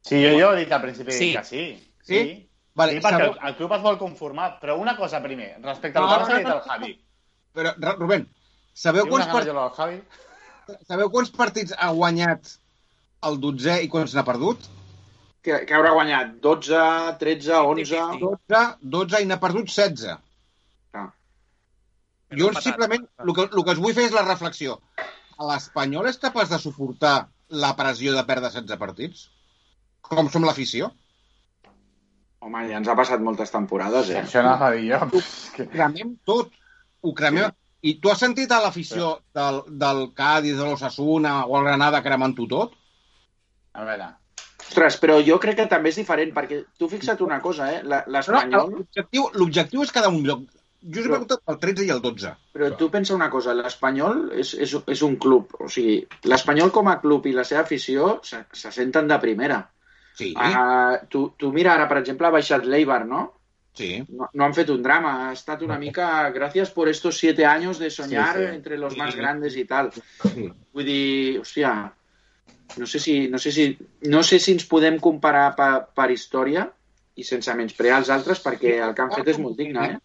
Sí, 0.07 0.21
jo, 0.23 0.35
jo 0.39 0.53
he 0.55 0.61
dit 0.65 0.73
al 0.73 0.83
principi 0.85 1.13
Sí. 1.13 1.33
que 1.35 1.45
sí. 1.45 1.65
Sí? 2.03 2.19
Sí, 2.21 2.49
Vale, 2.77 2.93
sí 2.93 3.01
perquè 3.01 3.17
sabeu, 3.17 3.33
el, 3.33 3.49
el 3.49 3.57
club 3.57 3.73
es 3.73 3.83
vol 3.83 3.99
conformar. 3.99 4.51
Però 4.61 4.77
una 4.79 4.97
cosa 4.97 5.23
primer, 5.25 5.57
respecte 5.65 5.99
al 5.99 6.05
No, 6.05 6.13
que 6.13 6.19
no, 6.21 6.35
ha 6.35 6.39
dit 6.39 6.47
no, 6.47 6.55
el 6.55 6.61
Javi. 6.69 6.93
però, 7.57 7.73
Rubén, 7.97 8.27
sabeu 8.75 9.09
quants, 9.09 9.27
part... 9.33 9.49
Javi. 9.79 10.01
sabeu 10.87 11.11
quants 11.11 11.31
partits 11.33 11.73
ha 11.79 11.91
guanyat 11.97 12.51
el 13.27 13.39
dotzè 13.41 13.79
i 13.83 13.89
quants 13.89 14.15
n'ha 14.15 14.25
perdut? 14.29 14.67
Que, 15.47 15.63
que 15.65 15.75
haurà 15.75 15.93
guanyat 15.95 16.35
12, 16.45 16.79
13, 17.19 17.53
11... 17.73 18.01
12, 18.21 18.63
12 18.83 19.23
i 19.23 19.29
n'ha 19.31 19.39
perdut 19.41 19.71
16. 19.73 20.19
Ah. 20.93 21.07
Jo 22.37 22.51
simplement, 22.61 23.07
el 23.25 23.33
que, 23.35 23.47
el 23.49 23.65
que 23.65 23.73
us 23.77 23.81
vull 23.83 23.95
fer 23.97 24.09
és 24.11 24.15
la 24.15 24.27
reflexió. 24.27 24.77
L'Espanyol 25.39 26.09
és 26.11 26.19
capaç 26.21 26.51
de 26.53 26.59
suportar 26.59 27.15
la 27.49 27.73
pressió 27.79 28.13
de 28.17 28.25
perdre 28.29 28.51
16 28.51 28.79
partits? 28.81 29.31
Com 30.09 30.29
som 30.33 30.45
l'afició? 30.47 30.91
Home, 32.47 32.63
ja 32.71 32.79
ens 32.79 32.89
ha 32.89 32.95
passat 32.99 33.23
moltes 33.25 33.51
temporades, 33.51 34.11
eh? 34.13 34.21
Això 34.23 34.43
anava 34.43 34.69
a 34.69 34.75
dir 34.77 34.91
jo. 34.93 34.99
Ho 35.19 35.69
cremem 35.73 36.13
tot. 36.29 36.53
Ho 37.03 37.15
cremem... 37.17 37.51
I 37.87 37.93
tu 38.03 38.11
has 38.11 38.19
sentit 38.19 38.51
a 38.51 38.59
l'afició 38.63 39.13
del, 39.37 39.61
del 39.79 40.01
Cádiz, 40.17 40.57
de 40.59 40.65
l'Ossassuna 40.67 41.45
o 41.47 41.59
el 41.59 41.67
Granada 41.69 42.01
cremant-ho 42.03 42.47
tot? 42.51 42.73
A 43.79 43.85
veure, 43.87 44.09
Ostres, 44.67 44.97
però 44.99 45.19
jo 45.23 45.37
crec 45.39 45.59
que 45.61 45.67
també 45.71 45.93
és 45.93 45.99
diferent, 46.01 46.33
perquè 46.35 46.63
tu 46.81 46.89
fixa't 46.91 47.21
una 47.23 47.39
cosa, 47.45 47.69
eh? 47.77 47.83
La- 47.85 48.01
No, 48.09 48.13
L'Espanyol... 48.17 48.73
L'objectiu 48.81 49.29
l'objectiu 49.39 49.85
és 49.85 49.93
quedar 49.95 50.11
un 50.11 50.25
lloc. 50.27 50.43
Jo 50.87 51.01
us 51.03 51.07
he 51.07 51.13
preguntat 51.13 51.53
el 51.53 51.59
13 51.63 51.87
i 51.87 51.93
el 51.95 52.01
12. 52.03 52.33
Però 52.57 52.73
tu 52.81 52.89
pensa 52.91 53.15
una 53.15 53.29
cosa, 53.31 53.55
l'Espanyol 53.55 54.33
és, 54.41 54.55
és, 54.67 54.75
és 54.97 55.03
un 55.07 55.15
club, 55.23 55.55
o 55.61 55.69
sigui, 55.71 56.01
l'Espanyol 56.31 56.73
com 56.75 56.91
a 56.91 56.97
club 57.05 57.27
i 57.31 57.37
la 57.37 57.45
seva 57.47 57.63
afició 57.63 58.17
se, 58.27 58.43
se 58.53 58.73
senten 58.75 59.07
de 59.13 59.19
primera. 59.23 59.61
Sí, 60.17 60.33
Uh, 60.37 60.97
tu, 61.13 61.27
tu 61.37 61.51
mira 61.53 61.75
ara, 61.75 61.87
per 61.89 61.99
exemple, 62.01 62.27
ha 62.27 62.33
baixat 62.33 62.65
l'Eibar, 62.65 63.03
no? 63.07 63.25
sí. 63.77 63.91
no? 64.09 64.31
No 64.33 64.45
han 64.47 64.55
fet 64.57 64.71
un 64.73 64.81
drama, 64.83 65.11
ha 65.29 65.33
estat 65.37 65.61
una 65.63 65.77
mica 65.79 66.31
gracias 66.33 66.71
por 66.71 66.89
estos 66.89 67.19
siete 67.19 67.45
años 67.45 67.79
de 67.79 67.91
soñar 67.91 68.37
Sí, 68.39 68.47
sí. 68.49 68.55
entre 68.55 68.79
los 68.79 68.97
más 68.97 69.13
Sí. 69.13 69.19
grandes 69.21 69.57
i 69.57 69.65
tal. 69.67 69.91
sí. 69.93 70.47
Vull 70.73 70.85
dir, 70.89 71.41
hòstia, 71.43 71.75
no 72.79 72.87
sé 72.87 72.99
si, 72.99 73.29
no 73.29 73.39
sé 73.39 73.53
si, 73.53 73.67
no 74.09 74.23
sé 74.23 74.39
si 74.41 74.53
ens 74.57 74.65
podem 74.65 74.97
comparar 74.99 75.55
per, 75.55 75.87
per 75.95 76.09
història 76.11 76.65
i 77.17 77.25
sense 77.25 77.53
menysprear 77.55 77.99
els 78.01 78.09
altres 78.11 78.41
perquè 78.45 78.79
el 78.89 78.95
que 78.97 79.03
han 79.05 79.13
fet 79.13 79.29
és 79.29 79.39
molt 79.39 79.57
digne, 79.61 79.85
eh? 79.93 79.99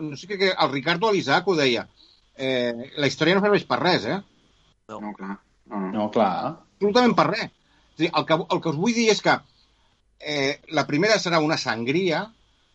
No 0.00 0.16
sé 0.18 0.26
què, 0.26 0.50
el 0.50 0.70
Ricardo 0.72 1.08
Alisac 1.08 1.46
ho 1.46 1.54
deia. 1.54 1.86
Eh, 2.36 2.90
la 2.98 3.06
història 3.06 3.36
no 3.38 3.40
serveix 3.46 3.64
per 3.70 3.78
res, 3.78 4.06
eh? 4.06 4.18
No, 4.90 4.98
clar. 5.14 5.38
No, 5.70 5.78
no. 5.80 5.90
no, 5.94 6.10
clar. 6.10 6.56
absolutament 6.74 7.14
per 7.14 7.26
res. 7.30 7.50
Dir, 7.98 8.10
el, 8.10 8.24
que, 8.26 8.38
el 8.38 8.60
que 8.62 8.70
us 8.72 8.78
vull 8.78 8.94
dir 8.96 9.08
és 9.12 9.20
que 9.24 9.34
eh, 10.20 10.60
la 10.78 10.86
primera 10.88 11.18
serà 11.22 11.40
una 11.42 11.58
sangria 11.60 12.24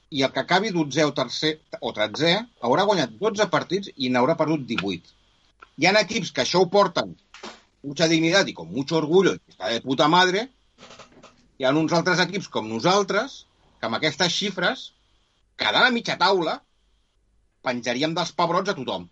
i 0.09 0.23
el 0.25 0.31
que 0.33 0.41
acabi 0.41 0.71
12 0.75 1.05
o 1.05 1.13
tercer 1.17 1.53
o 1.81 1.91
13 1.95 2.35
haurà 2.65 2.85
guanyat 2.89 3.17
12 3.19 3.49
partits 3.53 3.91
i 3.97 4.09
n'haurà 4.13 4.37
perdut 4.39 4.65
18. 4.69 5.11
Hi 5.79 5.87
ha 5.87 5.95
equips 6.01 6.31
que 6.35 6.43
això 6.45 6.63
ho 6.63 6.69
porten 6.71 7.13
mucha 7.83 8.07
dignidad 8.11 8.47
i 8.47 8.55
con 8.55 8.71
mucho 8.71 8.97
orgullo 8.97 9.35
i 9.35 9.53
està 9.53 9.69
de 9.73 9.83
puta 9.83 10.07
madre. 10.11 10.47
Hi 11.59 11.67
ha 11.67 11.75
uns 11.75 11.93
altres 11.95 12.23
equips 12.23 12.49
com 12.51 12.67
nosaltres 12.71 13.43
que 13.79 13.87
amb 13.87 13.99
aquestes 13.99 14.33
xifres, 14.35 14.89
quedant 15.59 15.87
a 15.87 15.93
mitja 15.95 16.17
taula, 16.19 16.57
penjaríem 17.63 18.15
dels 18.15 18.33
pebrots 18.35 18.71
a 18.71 18.75
tothom. 18.75 19.07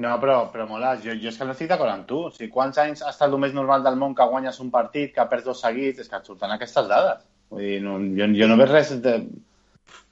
No, 0.00 0.14
però, 0.20 0.36
però 0.52 0.64
Molas, 0.68 1.02
jo, 1.04 1.12
jo 1.20 1.28
és 1.28 1.36
que 1.36 1.44
no 1.44 1.52
estic 1.52 1.68
d'acord 1.68 1.92
amb 1.92 2.06
tu. 2.08 2.22
O 2.28 2.32
sigui, 2.32 2.48
quants 2.54 2.78
anys 2.80 3.02
ha 3.04 3.10
estat 3.12 3.28
el 3.28 3.40
més 3.42 3.52
normal 3.56 3.84
del 3.84 3.98
món 4.00 4.14
que 4.16 4.26
guanyes 4.30 4.60
un 4.64 4.70
partit, 4.72 5.12
que 5.12 5.26
perds 5.28 5.48
dos 5.50 5.60
seguits? 5.60 6.00
És 6.00 6.08
que 6.08 6.16
et 6.16 6.30
surten 6.30 6.54
aquestes 6.54 6.88
dades. 6.88 7.26
Vull 7.52 7.66
dir, 7.66 7.78
no, 7.84 7.98
jo, 8.16 8.28
jo 8.38 8.48
no 8.48 8.56
veig 8.60 8.72
res 8.72 8.94
de... 9.04 9.16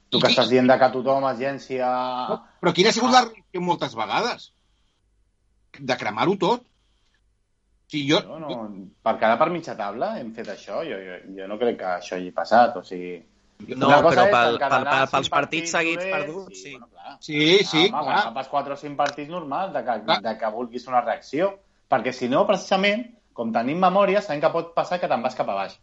Tu 0.09 0.21
que 0.21 0.29
estàs 0.29 0.49
dient 0.49 0.69
de 0.69 0.77
que 0.81 0.89
tothom, 0.93 1.25
agència... 1.29 1.89
Però 2.61 2.73
quina 2.73 2.89
ha 2.89 2.95
sigut 2.97 3.13
la 3.13 3.23
reacció 3.25 3.61
moltes 3.65 3.97
vegades? 3.97 4.47
De 5.79 5.97
cremar-ho 6.01 6.37
tot. 6.41 6.65
O 6.65 7.91
sigui, 7.93 8.05
jo, 8.11 8.21
No, 8.29 8.39
no, 8.41 8.61
per 9.05 9.15
quedar 9.21 9.37
per 9.41 9.49
mitja 9.53 9.77
taula 9.77 10.15
hem 10.21 10.31
fet 10.37 10.49
això. 10.53 10.83
Jo, 10.85 10.97
jo, 11.05 11.19
jo 11.37 11.49
no 11.49 11.57
crec 11.61 11.77
que 11.81 11.91
això 11.95 12.17
hagi 12.17 12.33
passat. 12.33 12.77
O 12.77 12.85
sigui, 12.85 13.15
No, 13.59 13.89
però 14.05 14.23
és 14.23 14.31
pel, 14.31 14.57
pel, 14.61 14.85
pel, 14.87 15.09
pels 15.11 15.29
partits 15.33 15.73
seguits 15.75 16.03
dolents, 16.05 16.15
perduts, 16.15 16.61
sí. 16.63 16.71
Bueno, 16.77 16.87
clar. 16.93 17.15
Sí, 17.19 17.39
sí, 17.67 17.81
ah, 17.81 17.81
home, 17.81 17.89
clar. 17.89 18.03
quan 18.05 18.19
agafes 18.21 18.51
4 18.53 18.73
o 18.73 18.79
5 18.79 18.95
partits 18.95 19.29
normal 19.29 19.73
de 19.73 19.81
que, 19.83 19.97
Clar. 20.05 20.21
de 20.23 20.33
que 20.39 20.51
vulguis 20.53 20.87
una 20.87 21.01
reacció. 21.01 21.51
Perquè 21.89 22.13
si 22.15 22.29
no, 22.31 22.45
precisament, 22.47 23.03
com 23.35 23.51
tenim 23.51 23.81
memòria, 23.81 24.21
sabem 24.21 24.41
que 24.43 24.53
pot 24.53 24.71
passar 24.77 24.99
que 25.01 25.09
te'n 25.11 25.25
vas 25.25 25.35
cap 25.35 25.49
a 25.49 25.57
baix. 25.57 25.75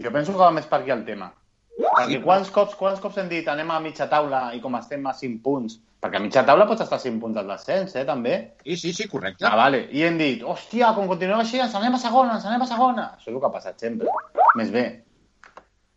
Jo 0.00 0.12
penso 0.14 0.32
que 0.32 0.40
va 0.40 0.50
més 0.56 0.66
per 0.70 0.80
aquí 0.80 0.94
el 0.94 1.04
tema. 1.04 1.34
Perquè 1.80 2.20
quants 2.24 2.50
cops, 2.54 2.74
quants 2.80 3.00
cops 3.00 3.20
hem 3.20 3.28
dit 3.28 3.46
anem 3.48 3.70
a 3.70 3.80
mitja 3.84 4.08
taula 4.08 4.50
i 4.56 4.60
com 4.64 4.76
estem 4.78 5.04
a 5.06 5.14
5 5.16 5.42
punts? 5.44 5.76
Perquè 6.00 6.16
a 6.16 6.24
mitja 6.24 6.46
taula 6.48 6.64
pots 6.68 6.86
estar 6.86 6.96
a 6.96 7.02
5 7.02 7.20
punts 7.20 7.36
del 7.36 7.52
descens, 7.52 7.92
eh, 7.96 8.06
també. 8.08 8.36
Sí, 8.64 8.76
sí, 8.76 8.92
sí, 8.96 9.08
correcte. 9.08 9.44
Ah, 9.44 9.56
vale. 9.60 9.82
I 9.92 10.06
hem 10.08 10.16
dit, 10.20 10.42
hòstia, 10.42 10.94
com 10.96 11.08
continuem 11.10 11.42
així, 11.42 11.60
ens 11.60 11.76
anem 11.76 11.98
a 11.98 12.00
segona, 12.00 12.38
ens 12.38 12.48
anem 12.48 12.64
a 12.64 12.68
segona. 12.70 13.06
Això 13.18 13.28
és 13.28 13.34
el 13.34 13.40
que 13.42 13.50
ha 13.50 13.56
passat 13.58 13.84
sempre. 13.84 14.08
Més 14.56 14.72
bé. 14.72 14.86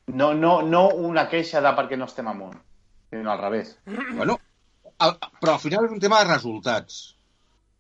No, 0.08 0.34
no, 0.34 0.62
no 0.62 0.88
una 1.10 1.28
queixa 1.32 1.62
de 1.64 1.72
perquè 1.78 1.98
no 2.00 2.10
estem 2.10 2.28
amunt, 2.28 2.58
sinó 3.10 3.32
al 3.32 3.44
revés. 3.44 3.78
Bueno, 4.18 4.38
el, 5.00 5.16
però 5.40 5.56
al 5.56 5.64
final 5.64 5.88
és 5.88 5.96
un 5.96 6.02
tema 6.04 6.20
de 6.22 6.32
resultats. 6.32 7.16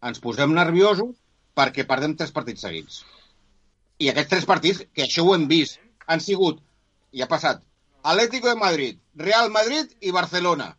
Ens 0.04 0.22
posem 0.24 0.54
nerviosos 0.56 1.16
perquè 1.58 1.86
perdem 1.88 2.16
tres 2.20 2.32
partits 2.36 2.64
seguits. 2.66 3.04
I 4.00 4.10
aquests 4.12 4.32
tres 4.32 4.48
partits, 4.50 4.82
que 4.96 5.06
això 5.06 5.24
ho 5.24 5.36
hem 5.36 5.46
vist, 5.52 5.80
han 6.08 6.24
sigut, 6.24 6.60
i 7.14 7.22
ha 7.22 7.30
passat, 7.32 7.62
Atlético 8.04 8.50
de 8.50 8.56
Madrid, 8.60 8.98
Real 9.16 9.52
Madrid 9.52 9.94
i 10.02 10.12
Barcelona. 10.12 10.74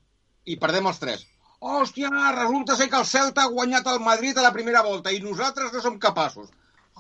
I 0.44 0.58
perdem 0.60 0.90
els 0.90 0.98
tres. 1.00 1.22
Hòstia, 1.64 2.10
resulta 2.36 2.76
ser 2.76 2.90
que 2.92 2.98
el 3.00 3.06
Celta 3.08 3.46
ha 3.46 3.52
guanyat 3.52 3.86
el 3.88 4.00
Madrid 4.04 4.36
a 4.36 4.44
la 4.44 4.52
primera 4.52 4.82
volta 4.84 5.12
i 5.14 5.22
nosaltres 5.24 5.72
no 5.72 5.80
som 5.80 5.96
capaços. 6.02 6.50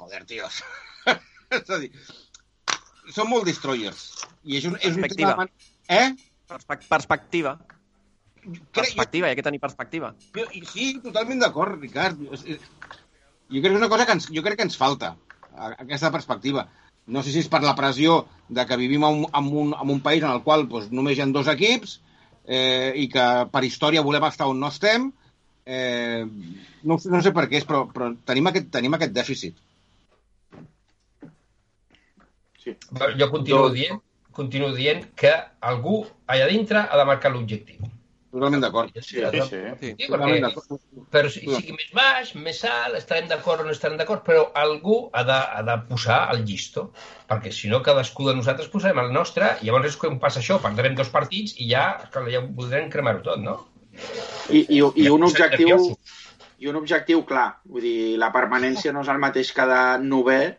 Joder, 0.00 0.22
tios. 0.30 0.62
és 1.58 1.68
a 1.68 1.80
dir, 1.82 1.90
som 3.12 3.28
molt 3.28 3.44
destroyers. 3.48 4.04
I 4.44 4.56
és 4.60 4.64
un, 4.68 4.76
és 4.80 4.94
un 4.96 5.02
Perspectiva. 5.02 5.34
tema... 5.34 5.48
Eh? 5.88 6.14
Perspe- 6.48 6.80
Perspectiva. 6.88 7.58
Crec, 8.44 8.62
Perspectiva, 8.76 9.28
hi 9.28 9.32
ha 9.32 9.36
que 9.38 9.42
tenir 9.46 9.60
perspectiva. 9.60 10.10
Jo, 10.36 10.44
sí, 10.68 10.90
totalment 11.04 11.40
d'acord, 11.40 11.78
Ricard. 11.80 12.18
Jo 12.20 12.36
crec 12.36 13.62
que 13.62 13.70
és 13.70 13.76
una 13.78 13.88
cosa 13.88 14.04
que 14.06 14.12
ens, 14.16 14.26
jo 14.32 14.42
crec 14.44 14.58
que 14.60 14.66
ens 14.68 14.76
falta, 14.76 15.14
aquesta 15.78 16.10
perspectiva. 16.12 16.66
No 17.06 17.22
sé 17.22 17.32
si 17.32 17.40
és 17.44 17.48
per 17.52 17.60
la 17.64 17.74
pressió 17.76 18.22
de 18.48 18.64
que 18.68 18.76
vivim 18.80 19.04
en 19.04 19.24
un, 19.24 19.26
en 19.28 19.48
un, 19.62 19.74
en 19.76 19.90
un 19.92 20.00
país 20.04 20.22
en 20.24 20.30
el 20.32 20.42
qual 20.44 20.64
doncs, 20.68 20.90
només 20.92 21.16
hi 21.18 21.22
ha 21.24 21.26
dos 21.32 21.48
equips 21.52 21.98
eh, 22.46 22.92
i 22.96 23.08
que 23.12 23.24
per 23.52 23.64
història 23.64 24.04
volem 24.04 24.24
estar 24.28 24.48
on 24.48 24.60
no 24.60 24.68
estem. 24.72 25.10
Eh, 25.64 26.24
no, 26.84 26.98
sé- 27.00 27.08
no 27.12 27.20
sé 27.24 27.32
per 27.36 27.46
què 27.48 27.60
és, 27.60 27.66
però, 27.68 27.84
però 27.92 28.10
tenim, 28.28 28.48
aquest, 28.52 28.68
tenim 28.72 28.96
aquest 28.96 29.12
dèficit. 29.16 29.56
Jo 33.18 33.30
continuo 33.30 33.70
dient, 33.74 34.00
continuo 34.34 34.72
dient 34.74 35.04
que 35.18 35.34
algú 35.60 36.04
allà 36.26 36.48
dintre 36.50 36.86
ha 36.88 36.98
de 36.98 37.04
marcar 37.06 37.30
l'objectiu. 37.34 37.90
Totalment 38.34 38.64
d'acord. 38.64 38.90
Sí, 38.98 39.20
Sí, 39.20 39.20
sí. 39.22 39.42
Sí. 39.48 39.90
Sí, 39.94 40.06
Totalment 40.08 40.32
perquè, 40.32 40.40
d'acord. 40.42 40.80
però 41.14 41.28
si 41.30 41.44
sigui 41.44 41.76
més 41.76 41.92
baix, 41.94 42.32
més 42.34 42.64
alt, 42.66 42.96
estarem 42.98 43.28
d'acord 43.30 43.62
o 43.62 43.66
no 43.68 43.70
estarem 43.70 43.96
d'acord, 44.00 44.24
però 44.26 44.48
algú 44.58 44.96
ha 45.14 45.22
de, 45.28 45.36
ha 45.58 45.62
de 45.68 45.76
posar 45.86 46.18
el 46.34 46.42
llistó, 46.48 46.88
perquè 47.30 47.52
si 47.54 47.70
no 47.70 47.78
cadascú 47.86 48.26
de 48.26 48.34
nosaltres 48.34 48.72
posarem 48.72 48.98
el 49.04 49.12
nostre, 49.14 49.52
i 49.62 49.68
llavors 49.70 49.92
és 49.92 50.00
quan 50.02 50.18
passa 50.18 50.42
això, 50.42 50.58
perdrem 50.64 50.98
dos 50.98 51.12
partits 51.14 51.54
i 51.62 51.68
ja, 51.70 51.86
esclar, 52.08 52.26
ja 52.34 52.42
voldrem 52.42 52.90
cremar-ho 52.90 53.22
tot, 53.22 53.38
no? 53.38 53.60
I, 54.50 54.64
i, 54.66 54.82
i 54.82 55.08
un 55.14 55.22
objectiu 55.22 55.94
i 56.58 56.66
un 56.70 56.76
objectiu 56.80 57.22
clar. 57.28 57.60
Vull 57.70 57.82
dir, 57.84 58.16
la 58.18 58.32
permanència 58.34 58.90
no 58.94 59.02
és 59.04 59.08
el 59.12 59.22
mateix 59.22 59.52
cada 59.54 59.98
novè, 60.02 60.56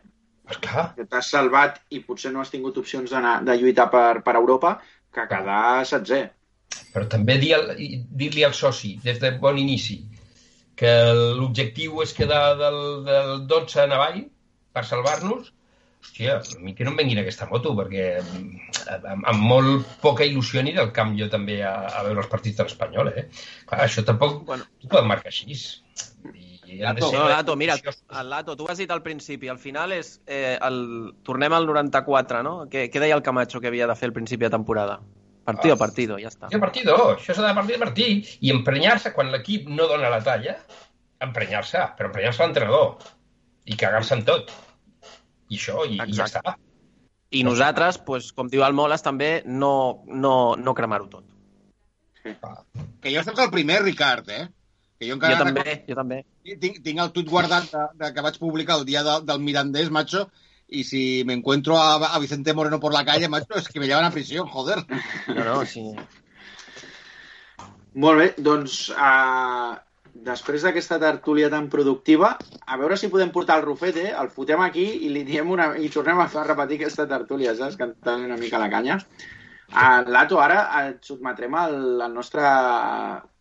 Esclar, 0.50 0.84
que 0.96 1.04
t'has 1.10 1.30
salvat 1.30 1.80
i 1.90 2.00
potser 2.06 2.30
no 2.32 2.40
has 2.40 2.50
tingut 2.52 2.76
opcions 2.78 3.10
d'anar- 3.10 3.40
de 3.44 3.56
lluitar 3.58 3.88
per, 3.90 4.22
per 4.22 4.34
Europa, 4.38 4.76
que 5.12 5.24
quedar 5.30 5.84
setzè. 5.88 6.22
però 6.92 7.06
també 7.08 7.38
dir 7.40 7.54
al- 7.54 7.74
dir-li 8.20 8.44
al 8.44 8.52
soci 8.54 8.98
des 9.02 9.18
de 9.20 9.30
bon 9.40 9.58
inici 9.58 9.98
que 10.76 10.90
l'objectiu 11.38 12.02
és 12.02 12.12
quedar 12.12 12.56
del, 12.58 12.80
del 13.04 13.46
12 13.48 13.84
en 13.84 13.92
avall 13.96 14.18
per 14.76 14.84
salvar-nos, 14.84 15.52
hòstia, 16.02 16.34
a 16.42 16.58
mi 16.60 16.74
que 16.76 16.84
no 16.84 16.90
em 16.92 16.96
venguin 17.00 17.18
aquesta 17.22 17.46
moto, 17.50 17.72
perquè 17.78 18.04
amb, 18.20 19.24
amb 19.24 19.40
molt 19.40 19.86
poca 20.02 20.24
il·lusió 20.28 20.62
ni 20.62 20.74
del 20.76 20.92
camp 20.92 21.14
jo 21.18 21.28
també 21.32 21.62
a, 21.64 21.72
a 21.96 22.02
veure 22.04 22.20
els 22.22 22.28
partits 22.32 22.58
de 22.60 22.66
l'Espanyol, 22.68 23.08
eh? 23.16 23.26
Clar, 23.66 23.80
això 23.86 24.04
tampoc 24.04 24.42
Bueno. 24.46 24.64
t'ho 24.80 24.88
poden 24.92 25.08
marcar 25.08 25.32
així. 25.32 25.56
I, 26.34 26.55
Lato, 26.78 27.12
No, 27.12 27.28
Lato, 27.28 27.54
mira, 27.56 27.74
el 27.76 28.30
Lato, 28.30 28.56
tu 28.56 28.64
ho 28.64 28.70
has 28.70 28.78
dit 28.78 28.90
al 28.90 29.02
principi, 29.02 29.48
al 29.48 29.58
final 29.58 29.92
és... 29.92 30.20
Eh, 30.26 30.58
el... 30.62 31.14
Tornem 31.22 31.52
al 31.52 31.66
94, 31.66 32.42
no? 32.42 32.56
Què, 32.70 32.88
què 32.90 33.00
deia 33.02 33.14
el 33.14 33.22
Camacho 33.22 33.60
que 33.60 33.68
havia 33.70 33.86
de 33.86 33.94
fer 33.96 34.08
al 34.10 34.14
principi 34.16 34.44
de 34.44 34.50
temporada? 34.50 35.00
Partido 35.46 35.74
a 35.74 35.76
Ah. 35.76 35.78
partido, 35.78 36.18
ja 36.18 36.26
està. 36.28 36.48
Partido 36.50 36.58
a 36.58 36.66
partido, 36.66 36.96
això 37.16 37.34
s'ha 37.36 37.46
de 37.46 37.54
partir 37.54 37.76
a 37.76 37.78
partir. 37.84 38.08
I 38.40 38.50
emprenyar-se 38.50 39.12
quan 39.14 39.30
l'equip 39.30 39.68
no 39.68 39.86
dona 39.86 40.10
la 40.10 40.18
talla, 40.26 40.56
emprenyar-se, 41.22 41.78
però 41.96 42.10
emprenyar-se 42.10 42.42
l'entrenador 42.42 42.96
i 43.64 43.76
cagar-se 43.78 44.14
en 44.18 44.24
tot. 44.26 44.50
I 45.48 45.56
això, 45.60 45.84
i, 45.86 46.00
i 46.02 46.12
ja 46.18 46.26
està. 46.26 46.56
I 47.30 47.44
nosaltres, 47.46 47.98
pues, 47.98 48.32
com 48.34 48.48
diu 48.50 48.62
el 48.66 48.74
Moles, 48.74 49.02
també 49.02 49.42
no, 49.46 50.02
no, 50.06 50.34
no 50.58 50.74
cremar-ho 50.74 51.06
tot. 51.10 51.24
Que 53.00 53.12
jo 53.14 53.22
soc 53.22 53.38
el 53.38 53.50
primer, 53.54 53.82
Ricard, 53.84 54.28
eh? 54.30 54.48
Que 54.98 55.08
jo 55.08 55.14
encara 55.18 55.36
Jo 55.36 55.44
recordo- 55.44 55.62
també, 55.64 55.84
jo 55.88 55.94
també. 55.98 56.18
Tinc, 56.60 56.82
tinc 56.84 57.00
el 57.04 57.10
tuit 57.12 57.28
guardat 57.28 57.70
de, 57.72 57.86
de, 58.04 58.12
que 58.14 58.22
vaig 58.24 58.38
publicar 58.40 58.78
el 58.80 58.84
dia 58.88 59.02
de, 59.04 59.20
del 59.28 59.40
Mirandés, 59.40 59.90
macho, 59.90 60.30
y 60.68 60.84
si 60.84 61.22
me 61.24 61.34
encuentro 61.34 61.76
a, 61.78 61.94
a 62.14 62.18
Vicente 62.18 62.54
Moreno 62.54 62.80
por 62.80 62.92
la 62.92 63.04
calle, 63.04 63.28
macho, 63.28 63.54
es 63.54 63.68
que 63.68 63.78
me 63.78 63.86
llevan 63.86 64.04
a 64.04 64.10
prisión, 64.10 64.46
joder. 64.48 64.78
No, 65.28 65.44
no, 65.44 65.64
sí. 65.66 65.94
Molt 67.96 68.18
bé, 68.20 68.26
doncs 68.44 68.90
uh, 68.92 69.76
després 70.26 70.64
d'aquesta 70.66 70.98
tertúlia 71.00 71.48
tan 71.52 71.68
productiva, 71.72 72.34
a 72.66 72.76
veure 72.80 72.98
si 73.00 73.08
podem 73.12 73.30
portar 73.32 73.56
el 73.60 73.64
Rufete, 73.64 74.10
el 74.12 74.28
fotem 74.34 74.60
aquí 74.64 74.84
i 75.06 75.12
li 75.12 75.22
diem 75.28 75.50
una... 75.54 75.70
i 75.80 75.88
tornem 75.92 76.20
a 76.20 76.28
fer 76.32 76.44
repetir 76.48 76.80
aquesta 76.80 77.06
tertúlia, 77.08 77.54
saps? 77.56 77.78
Cantant 77.80 78.26
una 78.26 78.36
mica 78.40 78.60
la 78.60 78.68
canya. 78.72 78.98
A 79.72 80.02
Lato, 80.06 80.38
ara 80.42 80.60
et 80.86 81.04
sotmetrem 81.08 81.54
al, 81.58 81.78
al 82.04 82.12
nostre 82.14 82.42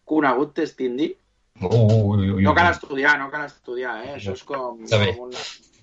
conegut 0.07 0.55
test 0.61 0.79
indi. 0.81 1.11
Ui, 1.61 2.31
ui, 2.31 2.43
No 2.43 2.53
cal 2.53 2.67
ui. 2.67 2.75
estudiar, 2.75 3.17
no 3.19 3.29
cal 3.31 3.45
estudiar, 3.47 3.95
eh? 4.03 4.13
Això 4.17 4.33
és 4.35 4.43
com, 4.43 4.81
com 4.89 5.05
un, 5.27 5.35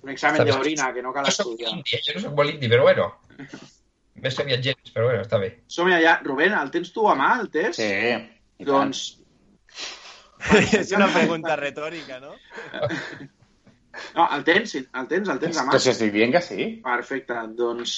un 0.03 0.11
examen 0.13 0.45
d'orina, 0.47 0.91
que 0.93 1.01
no 1.01 1.13
cal 1.15 1.25
Jo 1.25 1.33
estudiar. 1.33 1.71
indi, 1.73 1.97
jo 2.05 2.13
no 2.17 2.21
soc 2.27 2.35
molt 2.37 2.53
indi, 2.53 2.69
però 2.69 2.85
bueno. 2.85 3.07
Més 4.23 4.37
aviat 4.39 4.61
gens, 4.63 4.91
però 4.93 5.07
bueno, 5.09 5.23
està 5.25 5.39
bé. 5.41 5.49
Som-hi 5.67 5.95
allà. 5.97 6.19
Rubén, 6.23 6.53
el 6.53 6.69
tens 6.71 6.93
tu 6.93 7.07
a 7.09 7.15
mà, 7.17 7.31
el 7.41 7.49
test? 7.51 7.79
Sí. 7.81 8.65
Doncs... 8.67 9.05
És 10.77 10.91
una 10.93 11.07
pregunta 11.07 11.55
retòrica, 11.59 12.19
no? 12.19 12.35
No, 14.15 14.23
el 14.33 14.41
tens, 14.41 14.71
el 14.73 15.07
tens, 15.09 15.27
el 15.29 15.37
tens 15.37 15.57
a 15.61 15.63
mà. 15.67 15.69
Però 15.75 15.79
si 15.83 15.91
estic 15.91 16.09
dient 16.15 16.31
que 16.33 16.39
sí. 16.41 16.65
Perfecte, 16.85 17.35
doncs... 17.57 17.91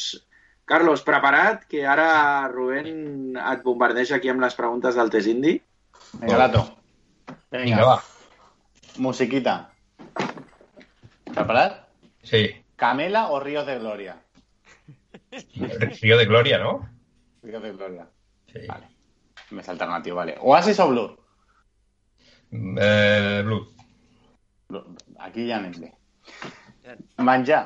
Carlos, 0.68 1.04
preparat, 1.06 1.62
que 1.70 1.86
ara 1.88 2.48
Rubén 2.52 3.38
et 3.38 3.62
bombardeja 3.64 4.18
aquí 4.18 4.32
amb 4.32 4.42
les 4.44 4.56
preguntes 4.58 4.98
del 4.98 5.12
test 5.14 5.30
indi. 5.32 5.54
Vinga, 6.20 6.40
Lato. 6.42 6.64
Vinga, 7.64 7.76
Vinga, 7.78 7.86
va. 7.86 8.04
musiquita. 8.98 9.72
Preparat? 11.34 11.88
Sí. 12.24 12.48
Camela 12.76 13.30
o 13.32 13.40
Ríos 13.40 13.66
de 13.66 13.78
Gloria? 13.80 14.18
Río 16.02 16.18
de 16.18 16.26
Gloria, 16.26 16.58
¿no? 16.60 16.90
Ríos 17.44 17.62
de 17.64 17.72
Gloria. 17.74 18.08
Sí. 18.52 18.66
Vale. 18.68 18.88
Més 19.52 19.68
alternatiu, 19.70 20.16
vale. 20.18 20.38
Oasis 20.42 20.80
o 20.82 20.88
Blur? 20.90 21.10
Eh, 22.52 23.42
Blue. 23.46 23.68
Blur. 24.70 24.86
Aquí 25.20 25.46
ja 25.48 25.60
anem 25.60 25.76
bé. 25.84 25.92
Menjar. 27.22 27.62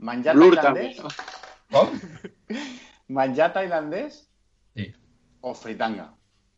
Menjar 0.00 0.34
Blur 0.38 0.54
també. 0.56 0.86
tailandès? 0.94 1.26
Com? 1.70 1.92
Menjar 3.18 3.50
tailandès 3.52 4.22
Sí. 4.78 4.86
o 5.42 5.52
fritanga? 5.54 6.08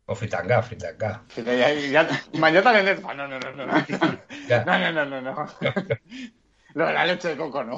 O 0.05 0.15
fritanga, 0.19 0.59
fritanga. 0.67 1.13
Ja, 1.35 2.03
menjar 2.35 2.63
tailandès? 2.65 2.99
Ah, 3.07 3.13
no, 3.15 3.27
no, 3.27 3.39
no, 3.39 3.51
no. 3.55 3.65
No, 3.65 4.77
no, 4.91 4.91
no, 4.91 5.05
no. 5.05 5.21
no. 5.21 5.45
Lo 6.73 6.87
de 6.87 6.93
la 6.93 7.05
leche 7.05 7.29
de 7.29 7.37
coco 7.37 7.63
no. 7.63 7.77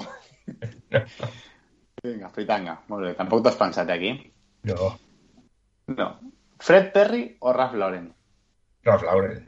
Vinga, 2.03 2.29
fritanga. 2.29 2.79
Molt 2.87 3.05
bé. 3.05 3.13
Tampoc 3.17 3.43
t'has 3.43 3.57
pensat 3.59 3.91
aquí? 3.91 4.13
No. 4.69 4.93
No. 5.91 6.07
Fred 6.63 6.91
Perry 6.93 7.25
o 7.39 7.53
Ralph 7.53 7.75
Lauren? 7.75 8.07
Ralph 8.87 9.03
Lauren. 9.03 9.43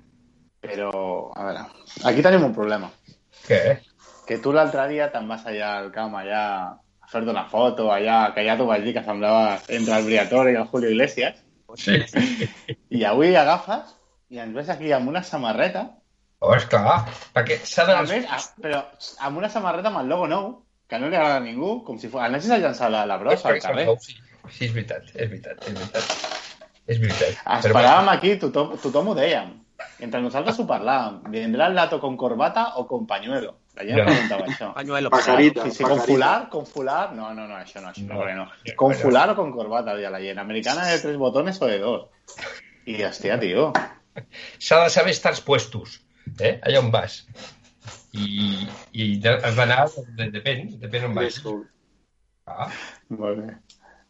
Però, 0.62 0.92
a 1.34 1.46
veure, 1.48 1.64
aquí 2.10 2.26
tenim 2.26 2.44
un 2.50 2.54
problema. 2.54 2.92
Què? 3.48 3.62
Que 4.28 4.40
tu 4.44 4.52
l'altre 4.52 4.88
dia 4.92 5.08
te'n 5.14 5.30
vas 5.32 5.46
allà 5.48 5.78
al 5.78 5.92
camp, 5.96 6.18
allà, 6.20 6.44
a 7.00 7.10
fer-te 7.10 7.32
una 7.32 7.46
foto, 7.48 7.88
allà, 7.94 8.34
que 8.36 8.44
ja 8.44 8.58
t'ho 8.60 8.68
vaig 8.68 8.84
dir 8.84 8.96
que 8.98 9.06
semblava 9.06 9.62
entre 9.70 10.02
el 10.02 10.10
Briatore 10.10 10.52
i 10.52 10.60
el 10.60 10.68
Julio 10.68 10.92
Iglesias, 10.92 11.40
Sí. 11.78 11.98
i 12.96 13.04
avui 13.06 13.36
agafes 13.36 13.96
i 14.32 14.40
ens 14.44 14.56
ves 14.56 14.70
aquí 14.72 14.92
amb 14.96 15.12
una 15.12 15.24
samarreta, 15.24 15.88
Oh, 16.40 16.54
esclar, 16.54 17.00
perquè 17.34 17.56
s'ha 17.66 17.88
a 17.90 18.04
de... 18.06 18.12
més, 18.12 18.26
a, 18.30 18.38
però 18.62 18.84
amb 19.26 19.40
una 19.40 19.50
samarreta 19.50 19.90
amb 19.90 20.04
el 20.04 20.12
logo 20.12 20.28
nou, 20.30 20.50
que 20.88 21.00
no 21.02 21.10
li 21.10 21.18
agrada 21.18 21.40
a 21.40 21.44
ningú, 21.44 21.80
com 21.88 21.98
si 21.98 22.12
fos... 22.12 22.22
Anessis 22.22 22.54
a 22.54 22.60
llançar 22.62 22.92
la, 22.94 23.08
la 23.10 23.18
brossa 23.18 23.50
al 23.50 23.62
carrer. 23.64 23.88
Sí, 24.04 24.20
sí, 24.46 24.68
és 24.68 24.76
veritat, 24.76 25.10
és 25.16 25.32
veritat, 25.32 25.66
és 25.66 25.80
veritat. 25.80 26.12
És 26.88 27.02
veritat. 27.02 27.40
Esperàvem 27.58 28.12
aquí, 28.14 28.36
tothom, 28.44 28.76
tothom 28.84 29.10
ho 29.12 29.16
dèiem. 29.18 29.50
Entre 30.06 30.22
nosaltres 30.22 30.62
ho 30.62 30.68
parlàvem. 30.70 31.24
¿Vendrá 31.34 31.72
el 31.72 31.76
lato 31.76 32.00
con 32.00 32.16
corbata 32.22 32.70
o 32.78 32.86
con 32.88 33.10
pañuelo? 33.10 33.58
La 33.78 33.84
No. 33.86 33.98
no. 34.04 34.06
preguntava 34.10 34.46
això. 34.48 34.70
Pañuelo. 34.80 35.10
Pajarita. 35.14 35.64
Sí, 35.66 35.72
sí, 35.78 35.84
con 35.84 36.00
fular, 36.02 36.50
con 36.50 36.66
fular. 36.66 37.14
No, 37.14 37.34
no, 37.34 37.48
no, 37.48 37.56
això 37.58 37.82
no, 37.82 37.90
això 37.94 38.08
no, 38.08 38.26
No. 38.36 38.48
Con 38.76 38.96
fular 38.96 39.30
o 39.32 39.36
con 39.36 39.52
corbata, 39.54 39.96
deia 39.96 40.10
la 40.10 40.20
gent. 40.20 40.40
Americana 40.40 40.88
de 40.88 41.00
tres 41.00 41.18
botones 41.18 41.62
o 41.62 41.68
de 41.68 41.78
dos. 41.80 42.10
I, 42.86 42.98
hòstia, 43.04 43.40
tio. 43.40 43.72
S'ha 44.58 44.82
de 44.84 44.90
saber 44.90 45.12
estar 45.12 45.34
puestos, 45.46 46.00
eh? 46.40 46.60
allà 46.64 46.80
on 46.80 46.92
vas. 46.92 47.26
I, 48.18 48.66
i 48.98 49.08
has 49.30 49.56
d'anar, 49.56 49.84
de- 50.18 50.32
depèn, 50.34 50.80
depèn 50.82 51.06
on 51.12 51.14
vas. 51.16 51.38
Ah, 52.48 52.70
Molt 53.10 53.38
bé. 53.44 53.54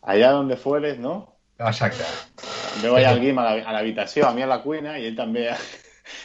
Allà 0.08 0.32
donde 0.32 0.56
fueres, 0.56 0.98
no? 1.00 1.34
exacte. 1.60 2.06
Allà 2.86 3.12
el 3.12 3.20
Guim 3.20 3.40
a 3.42 3.44
la- 3.44 3.64
a 3.66 3.74
l'habitació, 3.74 4.28
a 4.28 4.34
mi 4.34 4.44
a 4.44 4.48
la 4.48 4.62
cuina, 4.62 5.00
i 5.02 5.08
ell 5.10 5.16
també 5.18 5.50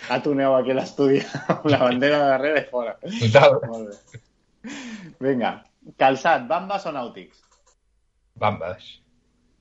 a, 0.09 0.16
a 0.16 0.20
tuneu 0.22 0.55
aquí 0.57 0.74
l'estudi 0.76 1.20
amb 1.49 1.66
la 1.72 1.78
bandera 1.85 2.18
de 2.22 2.30
darrere 2.35 2.62
i 2.64 2.70
fora. 2.70 2.97
Total, 3.03 3.59
Molt 3.68 3.91
bé. 3.91 4.20
Vinga, 5.22 5.53
calçat, 5.99 6.47
bambes 6.51 6.87
o 6.87 6.93
nàutics? 6.95 7.41
bambes. 8.43 8.87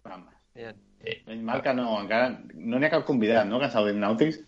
Bambes. 0.03 0.33
Bien. 0.55 0.77
Eh, 1.03 1.21
Menys 1.27 1.43
mal 1.43 1.61
que 1.61 1.73
no, 1.73 1.99
encara 1.99 2.29
no 2.53 2.79
n'hi 2.79 2.87
ha 2.87 2.93
cap 2.93 3.03
convidat, 3.05 3.45
no?, 3.49 3.59
que 3.61 3.69
s'ha 3.69 3.81
dit 3.85 3.97
nàutics. 3.97 4.39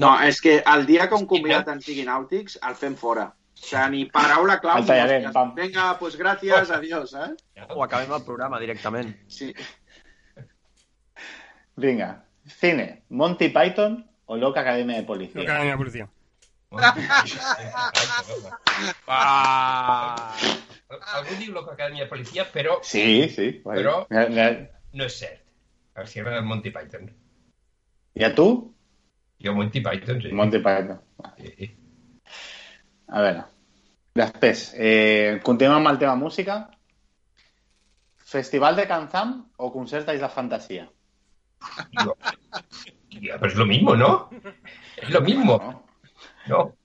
No, 0.00 0.10
és 0.24 0.40
que 0.40 0.58
el 0.72 0.84
dia 0.86 1.08
que 1.08 1.16
un 1.18 1.26
convidat 1.30 1.68
ens 1.72 1.86
digui 1.86 2.04
nàutics, 2.06 2.58
el 2.68 2.76
fem 2.78 2.94
fora. 3.00 3.26
O 3.54 3.66
sigui, 3.66 3.84
ni 3.92 4.04
paraula 4.12 4.58
clau. 4.60 4.80
El 4.80 4.88
tallarem, 4.88 5.28
pam. 5.32 5.52
Vinga, 5.56 5.90
pues 6.00 6.16
gràcies, 6.20 6.72
adiós, 6.74 7.14
eh? 7.14 7.30
O 7.74 7.82
acabem 7.84 8.12
el 8.12 8.24
programa 8.26 8.60
directament. 8.60 9.12
Sí. 9.28 9.52
Vinga, 11.76 12.10
cine, 12.60 13.04
Monty 13.10 13.48
Python 13.54 13.98
o 14.26 14.36
Loca 14.36 14.60
Academia 14.60 14.96
de 14.96 15.02
Policía. 15.04 15.42
Academia 15.42 15.72
de 15.72 15.78
Policía. 15.78 16.08
Ah! 19.06 20.32
Algú 21.14 21.34
diu 21.38 21.52
Loca 21.52 21.72
Academia 21.72 22.04
de 22.04 22.10
Policia, 22.10 22.44
però 22.52 22.78
Sí, 22.82 23.28
sí. 23.28 23.60
guai. 23.64 23.78
Però- 23.78 24.06
N'hi 24.10 24.16
ha- 24.18 24.28
n'hi 24.28 24.40
ha- 24.40 24.70
no 24.92 25.04
és 25.04 25.18
cert. 25.18 25.40
Els 25.96 26.16
agrada 26.16 26.38
el 26.38 26.44
Monty 26.44 26.70
Python. 26.70 27.10
I 28.14 28.24
a 28.24 28.34
tu? 28.34 28.74
Jo 29.42 29.54
Monty 29.54 29.80
Python, 29.80 30.20
sí. 30.22 30.32
Monty 30.32 30.58
Python. 30.58 31.00
Sí. 31.38 31.70
A 33.08 33.20
veure. 33.20 33.44
Després, 34.14 34.72
eh, 34.76 35.40
continuem 35.42 35.76
amb 35.80 35.88
el 35.92 35.98
tema 35.98 36.14
música. 36.16 36.70
Festival 38.24 38.76
de 38.76 38.86
Canzam 38.88 39.50
o 39.56 39.72
concert 39.72 40.08
a 40.08 40.14
Isla 40.14 40.28
Fantasia? 40.28 40.88
Tío, 41.90 42.16
tío, 42.84 42.93
pero 43.20 43.46
es 43.46 43.56
lo 43.56 43.66
mismo, 43.66 43.94
¿no? 43.96 44.30
Es 44.96 45.10
lo 45.10 45.20
mismo, 45.20 45.58
No? 45.58 45.84
¿no? 46.48 46.76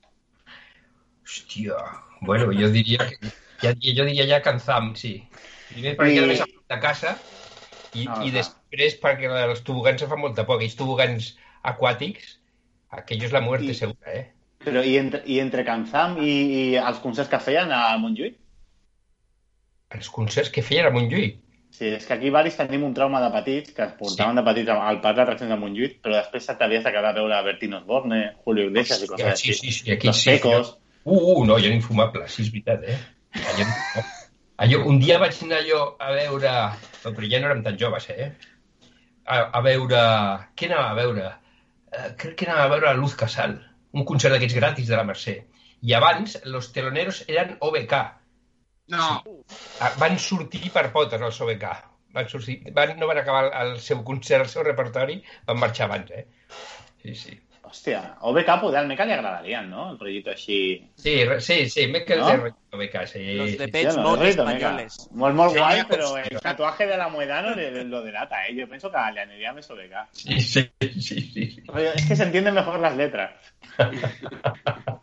Hòstia. 1.25 1.75
Bueno, 2.21 2.45
jo 2.53 2.69
diria 2.69 2.97
que... 3.07 3.17
Ja, 3.61 3.73
jo 3.75 4.05
diria 4.05 4.25
ja 4.27 4.41
Canzam, 4.41 4.95
sí. 4.95 5.27
Primer 5.69 5.95
perquè 5.97 6.11
I- 6.11 6.15
queda 6.17 6.27
més 6.31 6.41
a 6.41 6.47
de 6.73 6.79
casa 6.81 7.11
i, 7.93 8.05
Ah, 8.07 8.23
i 8.25 8.31
clar. 8.31 8.33
després 8.39 8.95
perquè 9.01 9.29
els 9.45 9.61
tobogans 9.67 10.01
em 10.01 10.09
fan 10.09 10.19
molta 10.21 10.45
por. 10.45 10.57
Aquells 10.57 10.75
tobogans 10.79 11.31
aquàtics, 11.63 12.37
la 13.33 13.41
muerte 13.41 13.71
I- 13.71 13.75
segura, 13.75 14.13
eh? 14.13 14.25
Però 14.59 14.81
i 14.83 14.97
entre, 14.97 15.21
i 15.25 15.39
entre 15.39 15.63
Canzam 15.63 16.17
i, 16.19 16.31
i 16.31 16.63
els 16.77 16.99
concerts 16.99 17.29
que 17.31 17.39
feien 17.39 17.71
a 17.71 17.97
Montjuïc? 17.97 18.35
Els 19.95 20.09
concerts 20.09 20.49
que 20.51 20.61
feien 20.61 20.85
a 20.85 20.91
Montjuïc. 20.91 21.37
Sí, 21.69 21.85
és 21.93 22.05
que 22.05 22.15
aquí 22.15 22.31
varis 22.33 22.57
tenim 22.57 22.83
un 22.83 22.93
trauma 22.97 23.21
de 23.23 23.29
petits 23.31 23.73
que 23.75 23.83
es 23.85 23.91
portaven 23.99 24.39
de 24.39 24.43
petits 24.47 24.71
al 24.73 24.99
parc 25.03 25.19
d'atraccions 25.19 25.51
de 25.53 25.57
Montjuïc, 25.61 25.99
però 26.03 26.17
després 26.17 26.49
t'havies 26.49 26.83
de 26.83 26.91
quedar 26.95 27.11
a 27.13 27.17
veure 27.17 27.41
Bertín 27.45 27.75
Osborne, 27.77 28.21
Julio 28.43 28.65
Iglesias 28.71 29.03
i 29.05 29.09
coses 29.11 29.25
Hòstia, 29.25 29.53
així. 29.53 29.53
sí, 29.53 29.71
sí, 29.71 29.85
sí, 29.85 29.91
aquí 29.93 30.09
Los 30.09 30.21
sí. 30.23 30.31
Pecos. 30.31 30.73
Uh, 31.05 31.19
uh, 31.19 31.45
no, 31.47 31.59
jo 31.61 31.71
infumable, 31.71 32.25
sí, 32.27 32.43
és 32.43 32.51
veritat, 32.51 32.83
eh? 32.83 32.97
Allò, 33.53 33.67
allò, 34.65 34.81
un 34.91 34.99
dia 34.99 35.19
vaig 35.21 35.37
anar 35.45 35.61
jo 35.69 35.83
a 36.01 36.11
veure... 36.17 36.55
No, 37.05 37.13
però 37.13 37.29
ja 37.31 37.39
no 37.39 37.51
érem 37.51 37.63
tan 37.69 37.77
joves, 37.79 38.09
eh? 38.11 38.31
A, 39.23 39.39
a 39.61 39.63
veure... 39.63 40.03
Què 40.57 40.67
anava 40.67 40.89
a 40.89 40.97
veure? 40.97 41.31
Uh, 41.93 42.09
crec 42.19 42.35
que 42.41 42.49
anava 42.49 42.65
a 42.65 42.73
veure 42.75 42.97
Luz 42.97 43.15
Casal, 43.17 43.55
un 43.93 44.09
concert 44.09 44.35
d'aquests 44.35 44.57
gratis 44.57 44.89
de 44.89 44.97
la 44.99 45.05
Mercè. 45.07 45.37
I 45.85 45.95
abans, 45.95 46.35
los 46.43 46.73
teloneros 46.75 47.23
eren 47.29 47.55
OBK. 47.63 48.01
No, 48.89 49.23
Ah, 49.79 49.93
Van 49.99 50.17
sortir 50.19 50.71
per 50.73 50.87
potes, 50.91 51.21
els 51.21 51.41
OBK. 51.41 51.65
Van 52.13 52.27
sortir, 52.27 52.57
van, 52.73 52.95
no 52.97 53.05
van 53.07 53.19
acabar 53.21 53.43
el, 53.45 53.51
el 53.73 53.79
seu 53.85 54.01
concert, 54.03 54.47
el 54.47 54.49
seu 54.49 54.63
repertori, 54.65 55.19
van 55.45 55.59
marxar 55.61 55.85
abans, 55.85 56.09
eh? 56.11 56.25
Sí, 57.03 57.13
sí. 57.15 57.35
Hòstia, 57.69 57.99
OBK 58.25 58.47
poder 58.63 58.79
al 58.79 58.87
Meca 58.89 59.05
li 59.05 59.13
agradarien, 59.13 59.67
no? 59.69 59.91
El 59.91 59.99
rollito 59.99 60.31
així... 60.31 60.55
Sí, 60.97 61.19
sí, 61.45 61.69
sí, 61.69 61.85
me 61.85 62.01
quedé 62.03 62.17
¿No? 62.17 62.29
de 62.31 62.53
OBK, 62.73 63.03
sí. 63.05 63.21
Los 63.37 63.51
de 63.59 63.65
Sí, 63.67 63.71
Pech 63.75 63.93
no, 63.93 64.15
el 64.15 64.21
Meca. 64.21 64.29
españoles. 64.31 64.97
Molt, 65.11 65.35
molt 65.37 65.53
Sí, 65.53 65.59
guai, 65.59 65.83
però 65.91 66.07
el 66.17 66.39
tatuaje 66.41 66.87
de 66.89 66.97
la 66.97 67.09
Moedano 67.13 67.53
lo 67.53 68.01
delata, 68.01 68.41
eh? 68.47 68.55
Yo 68.55 68.67
pienso 68.67 68.89
que 68.89 68.97
le 69.13 69.21
aniria 69.21 69.53
més 69.53 69.69
OBK. 69.69 70.01
Sí, 70.17 70.39
sí, 70.41 70.65
sí, 70.81 71.21
sí. 71.29 71.45
Rollo, 71.67 71.93
Es 71.93 72.07
que 72.07 72.15
se 72.15 72.23
entienden 72.23 72.55
mejor 72.55 72.79
las 72.79 72.97
letras. 72.97 73.37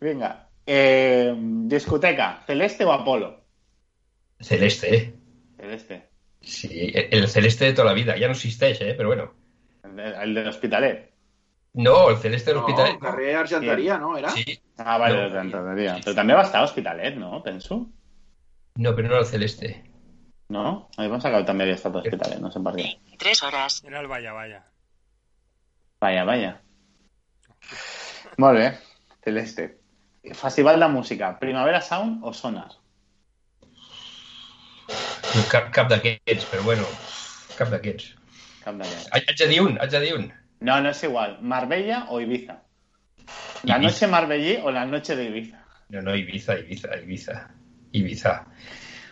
Venga. 0.00 0.48
Eh, 0.66 1.34
discoteca, 1.36 2.42
¿celeste 2.46 2.84
o 2.84 2.92
Apolo? 2.92 3.44
Celeste, 4.40 4.96
eh? 4.96 5.14
Celeste. 5.56 6.08
Sí, 6.40 6.92
el 6.94 7.28
celeste 7.28 7.66
de 7.66 7.72
toda 7.72 7.86
la 7.88 7.94
vida. 7.94 8.16
Ya 8.16 8.26
no 8.28 8.32
existeix, 8.34 8.80
eh? 8.80 8.94
Però 8.94 9.06
bueno. 9.08 9.32
El 9.84 9.96
de, 9.96 10.08
el 10.22 10.34
de 10.34 10.44
l'Hospitalet. 10.44 11.10
No, 11.74 12.10
el 12.10 12.16
Celeste 12.18 12.50
de 12.50 12.54
No, 12.54 12.60
l'Hospitalet. 12.60 13.00
carrer 13.00 13.34
Argenteria, 13.36 13.98
no, 13.98 14.16
era? 14.16 14.30
Sí. 14.30 14.44
Ah, 14.78 14.96
vale, 14.98 15.24
No. 15.28 15.32
t'entendria. 15.32 15.96
Però 16.04 16.14
també 16.14 16.34
va 16.34 16.42
estar 16.44 16.60
a 16.60 16.64
Hospitalet, 16.64 17.16
no? 17.16 17.42
Penso. 17.42 17.80
No, 18.76 18.92
però 18.94 19.08
no 19.08 19.18
el 19.18 19.26
Celeste. 19.26 19.72
No? 20.48 20.88
A 20.96 21.00
mi 21.02 21.06
em 21.08 21.12
pensava 21.16 21.38
que 21.40 21.46
també 21.48 21.64
havia 21.64 21.74
estat 21.78 21.96
a 21.96 22.02
Hospitalet, 22.04 22.40
no 22.40 22.50
sé 22.52 22.60
per 22.62 22.74
què. 22.76 22.86
Tres 23.18 23.42
horas. 23.42 23.82
Era 23.84 24.00
el 24.00 24.06
Vaya 24.06 24.32
Vaya. 24.32 24.62
Vaya, 26.00 26.24
vaya. 26.24 26.60
Molt 28.38 28.58
bé. 28.58 28.78
Celeste. 29.24 29.68
Festival 30.32 30.80
de 30.80 30.88
música. 30.88 31.38
Primavera 31.38 31.80
Sound 31.82 32.24
o 32.24 32.32
Sonar? 32.32 32.70
Cap, 35.50 35.70
cap 35.74 35.88
d'aquests, 35.90 36.46
però 36.50 36.62
bueno, 36.64 36.84
cap 37.58 37.70
d'aquests. 37.72 38.12
Cap 38.64 38.76
d'aquests. 38.78 39.08
Haig 39.12 39.34
de 39.40 39.48
dir 39.50 39.60
un, 39.64 39.76
haig 39.82 39.90
de 39.90 40.00
dir 40.04 40.14
un. 40.16 40.28
No, 40.64 40.80
no 40.80 40.90
es 40.90 41.02
igual. 41.04 41.38
Marbella 41.42 42.06
o 42.10 42.20
Ibiza. 42.20 42.60
La 43.64 43.76
Ibiza. 43.76 43.78
noche 43.80 44.06
marbellí 44.06 44.56
o 44.62 44.70
la 44.70 44.84
noche 44.86 45.16
de 45.16 45.24
Ibiza. 45.24 45.58
No, 45.88 46.02
no, 46.02 46.14
Ibiza, 46.14 46.58
Ibiza, 46.58 46.96
Ibiza. 47.02 47.50
Ibiza. 47.92 48.46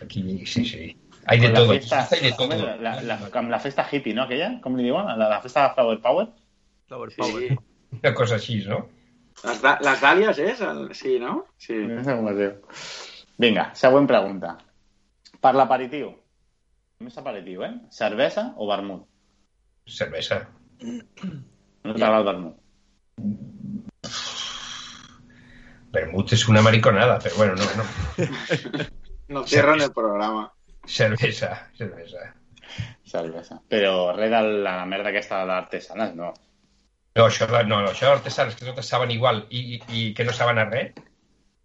Aquí, 0.01 0.45
sí, 0.45 0.65
sí. 0.65 0.97
Hay 1.25 1.39
de 1.39 1.49
la 1.49 1.55
todo. 1.59 1.69
Fiesta, 1.71 1.95
Ibiza 2.01 2.15
hay 2.15 2.21
de 2.21 2.31
todo. 2.37 2.65
la, 2.81 3.01
la, 3.01 3.01
la, 3.01 3.41
la 3.41 3.59
festa 3.59 3.87
hippie, 3.91 4.13
no? 4.13 4.23
Aquella? 4.23 4.59
Com 4.61 4.75
li 4.77 4.83
diuen? 4.83 5.05
La, 5.17 5.29
la 5.29 5.41
festa 5.41 5.67
de 5.67 5.73
Flower 5.75 5.99
Power? 6.01 6.27
Flower 6.87 7.11
Sí. 7.11 7.21
Power. 7.21 7.57
Una 8.01 8.13
cosa 8.13 8.35
així, 8.35 8.63
no? 8.65 8.87
Les, 9.43 9.61
da 9.63 9.77
les 9.83 10.03
dàlies 10.03 10.39
és? 10.39 10.61
El... 10.63 10.83
Sí, 10.97 11.17
no? 11.19 11.43
Sí. 11.57 11.79
Es. 11.93 13.09
Vinga, 13.43 13.71
següent 13.75 14.07
pregunta. 14.07 14.53
Per 15.43 15.53
l'aperitiu. 15.57 16.11
Més 17.03 17.17
aperitiu, 17.19 17.63
eh? 17.65 17.73
Cervesa 17.91 18.51
o 18.55 18.67
vermut? 18.69 19.07
Cervesa. 19.89 20.43
No 20.83 21.95
t'agrada 21.95 22.21
el 22.21 22.27
vermut. 22.29 22.59
Vermut 25.93 26.31
és 26.37 26.45
una 26.49 26.61
mariconada, 26.65 27.17
però 27.21 27.41
bueno, 27.41 27.57
no, 27.59 27.65
no. 27.81 28.87
No 29.33 29.43
cierran 29.47 29.81
el 29.81 29.91
programa. 29.93 30.47
Cervesa, 30.85 31.51
cervesa. 31.77 32.31
Cervesa. 33.07 33.59
Però 33.69 34.13
res 34.15 34.31
de 34.31 34.41
la 34.65 34.77
merda 34.89 35.11
aquesta 35.11 35.43
d'artesanes, 35.49 36.15
no. 36.17 36.33
No, 37.15 37.27
això, 37.27 37.45
de- 37.49 37.63
no, 37.69 37.81
no, 37.83 37.91
això 37.93 38.09
d'artesanes 38.09 38.55
que 38.57 38.65
totes 38.65 38.87
saben 38.89 39.11
igual 39.13 39.43
i, 39.53 39.59
i, 39.75 39.81
i 39.99 40.03
que 40.17 40.25
no 40.25 40.33
saben 40.33 40.57
a 40.61 40.65
res. 40.69 40.93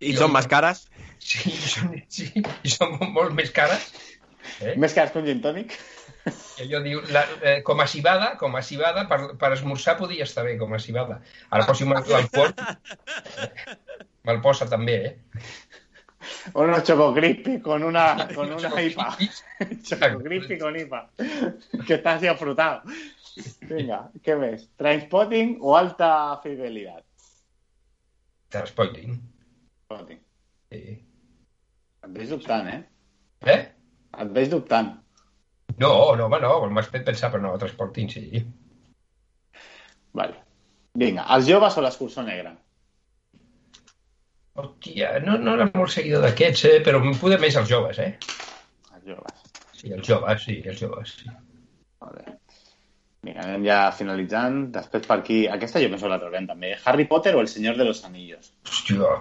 I 0.05 0.13
són 0.15 0.31
més 0.35 0.47
cares? 0.51 0.85
Sí, 1.19 1.51
i 1.51 1.71
són, 1.73 1.95
sí, 2.13 2.29
i 2.39 2.71
són 2.71 2.93
molt, 2.99 3.11
molt 3.15 3.33
més 3.39 3.51
cares. 3.55 3.89
Eh? 4.61 4.75
Més 4.79 4.95
cares 4.95 5.11
que 5.15 5.23
un 5.23 5.27
gin 5.27 5.41
tònic? 5.43 5.73
I 6.29 6.67
allò 6.67 6.83
diu, 6.85 7.01
la, 7.15 7.23
eh, 7.41 7.57
com 7.65 7.81
a 7.81 7.87
cibada, 7.89 8.35
com 8.39 8.55
a 8.59 8.63
cibada, 8.63 9.07
per, 9.09 9.19
per 9.41 9.51
esmorzar 9.57 9.97
podria 9.99 10.27
estar 10.29 10.45
bé, 10.45 10.59
com 10.61 10.75
a 10.77 10.81
cibada. 10.83 11.23
Ara 11.49 11.65
posi 11.67 11.89
l'alcohol, 11.89 12.53
me'l 14.29 14.41
posa 14.45 14.69
també, 14.69 14.99
eh? 15.09 15.43
O 16.53 16.65
unos 16.67 16.83
choco 16.85 17.15
crispy 17.15 17.61
con 17.65 17.85
una, 17.85 18.29
con 18.35 18.53
una 18.59 18.83
IPA. 18.83 19.07
Crispy 20.25 20.59
con 20.63 20.77
IPA. 20.77 21.01
Que 21.87 21.95
está 21.95 22.15
así 22.15 22.27
afrutado. 22.27 22.83
Venga, 23.69 24.11
¿qué 24.23 24.35
ves? 24.35 24.71
¿Trainspotting 24.77 25.59
o 25.61 25.77
alta 25.77 26.41
fidelidad? 26.43 27.05
Transporting. 28.49 29.19
Spotting. 29.85 30.21
Sí. 30.71 30.83
Et 32.05 32.15
veig 32.15 32.31
dubtant, 32.31 32.69
eh? 32.69 32.81
Eh? 33.45 33.59
Et 34.23 34.33
veig 34.33 34.51
dubtant. 34.53 34.95
No, 35.79 35.91
no, 36.17 36.27
home, 36.27 36.41
no, 36.43 36.55
m'has 36.73 36.89
fet 36.93 37.05
pensar, 37.07 37.31
però 37.33 37.45
no, 37.45 37.57
transporting, 37.61 38.09
sí. 38.11 38.43
Vale. 40.17 40.41
Vinga, 40.99 41.27
els 41.37 41.47
joves 41.47 41.77
o 41.79 41.85
l'escurçó 41.85 42.25
negra? 42.27 42.55
Hòstia, 44.59 45.13
no, 45.23 45.37
no 45.39 45.55
era 45.55 45.69
molt 45.75 45.93
seguidor 45.95 46.25
d'aquests, 46.27 46.65
eh? 46.67 46.79
però 46.87 47.03
em 47.05 47.15
poder 47.21 47.39
més 47.43 47.59
els 47.61 47.69
joves, 47.71 48.01
eh? 48.03 48.17
Els 48.97 49.13
joves. 49.13 49.45
Sí, 49.79 49.93
els 49.95 50.09
joves, 50.09 50.43
sí, 50.49 50.57
els 50.67 50.81
joves, 50.83 51.13
sí. 51.21 51.37
Vinga, 53.27 53.43
anem 53.43 53.65
ja 53.67 53.79
finalitzant. 53.99 54.59
Després 54.75 55.07
per 55.09 55.19
aquí... 55.21 55.39
Aquesta 55.51 55.81
jo 55.83 55.91
penso 55.91 56.07
que 56.07 56.13
la 56.13 56.21
trobem 56.23 56.47
també. 56.47 56.75
Harry 56.85 57.09
Potter 57.11 57.35
o 57.37 57.41
El 57.43 57.49
Senyor 57.51 57.77
de 57.79 57.87
los 57.89 58.05
Anillos? 58.07 58.53
Hòstia, 58.69 59.17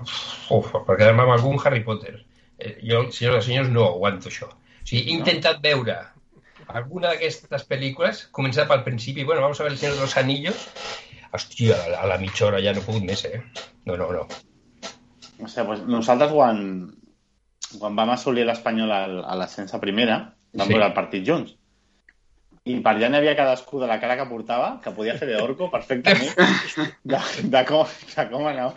uf, 0.54 0.70
per 0.86 0.98
quedar-me 1.00 1.26
amb 1.26 1.34
algun 1.38 1.58
Harry 1.64 1.82
Potter. 1.88 2.20
Eh, 2.60 2.78
jo, 2.86 3.08
senyors 3.14 3.46
i 3.46 3.52
senyors, 3.52 3.72
no 3.74 3.88
aguanto 3.90 4.30
això. 4.30 4.52
O 4.54 4.86
sigui, 4.88 5.04
he 5.08 5.18
intentat 5.18 5.60
veure 5.66 5.98
alguna 6.68 7.14
d'aquestes 7.14 7.66
pel·lícules, 7.70 8.26
començar 8.36 8.68
pel 8.70 8.84
principi, 8.86 9.24
bueno, 9.24 9.42
vamos 9.42 9.60
a 9.60 9.66
ver 9.66 9.74
El 9.74 9.78
Senyor 9.82 9.96
de 9.98 10.06
los 10.06 10.18
Anillos, 10.20 10.68
hòstia, 11.32 11.78
a 11.78 11.92
la, 11.94 12.02
a 12.04 12.10
la 12.14 12.18
mitja 12.22 12.48
hora 12.48 12.62
ja 12.64 12.74
no 12.76 12.82
he 12.84 12.88
pogut 12.88 13.06
més, 13.08 13.24
eh? 13.26 13.42
No, 13.86 13.98
no, 13.98 14.12
no. 14.14 14.26
O 15.38 15.48
sigui, 15.48 15.68
doncs 15.68 15.86
nosaltres 15.90 16.34
quan, 16.34 16.62
quan 17.78 17.98
vam 18.00 18.12
assolir 18.14 18.46
l'Espanyol 18.48 18.92
a 18.92 19.04
a 19.38 19.80
primera, 19.80 20.18
vam 20.54 20.68
Sí. 20.68 20.74
veure 20.74 20.86
el 20.88 20.94
partit 20.98 21.26
junts. 21.28 21.56
I 22.68 22.76
per 22.84 22.92
allà 22.96 23.08
n'hi 23.10 23.18
havia 23.20 23.36
cadascú 23.38 23.80
de 23.80 23.88
la 23.88 24.00
cara 24.02 24.16
que 24.20 24.26
portava, 24.30 24.70
que 24.84 24.92
podia 24.92 25.14
fer 25.18 25.28
d'orco 25.32 25.70
perfectament, 25.72 26.34
de, 27.04 27.20
de, 27.54 27.62
com, 27.70 27.86
de 28.16 28.26
com 28.32 28.48
anava. 28.50 28.74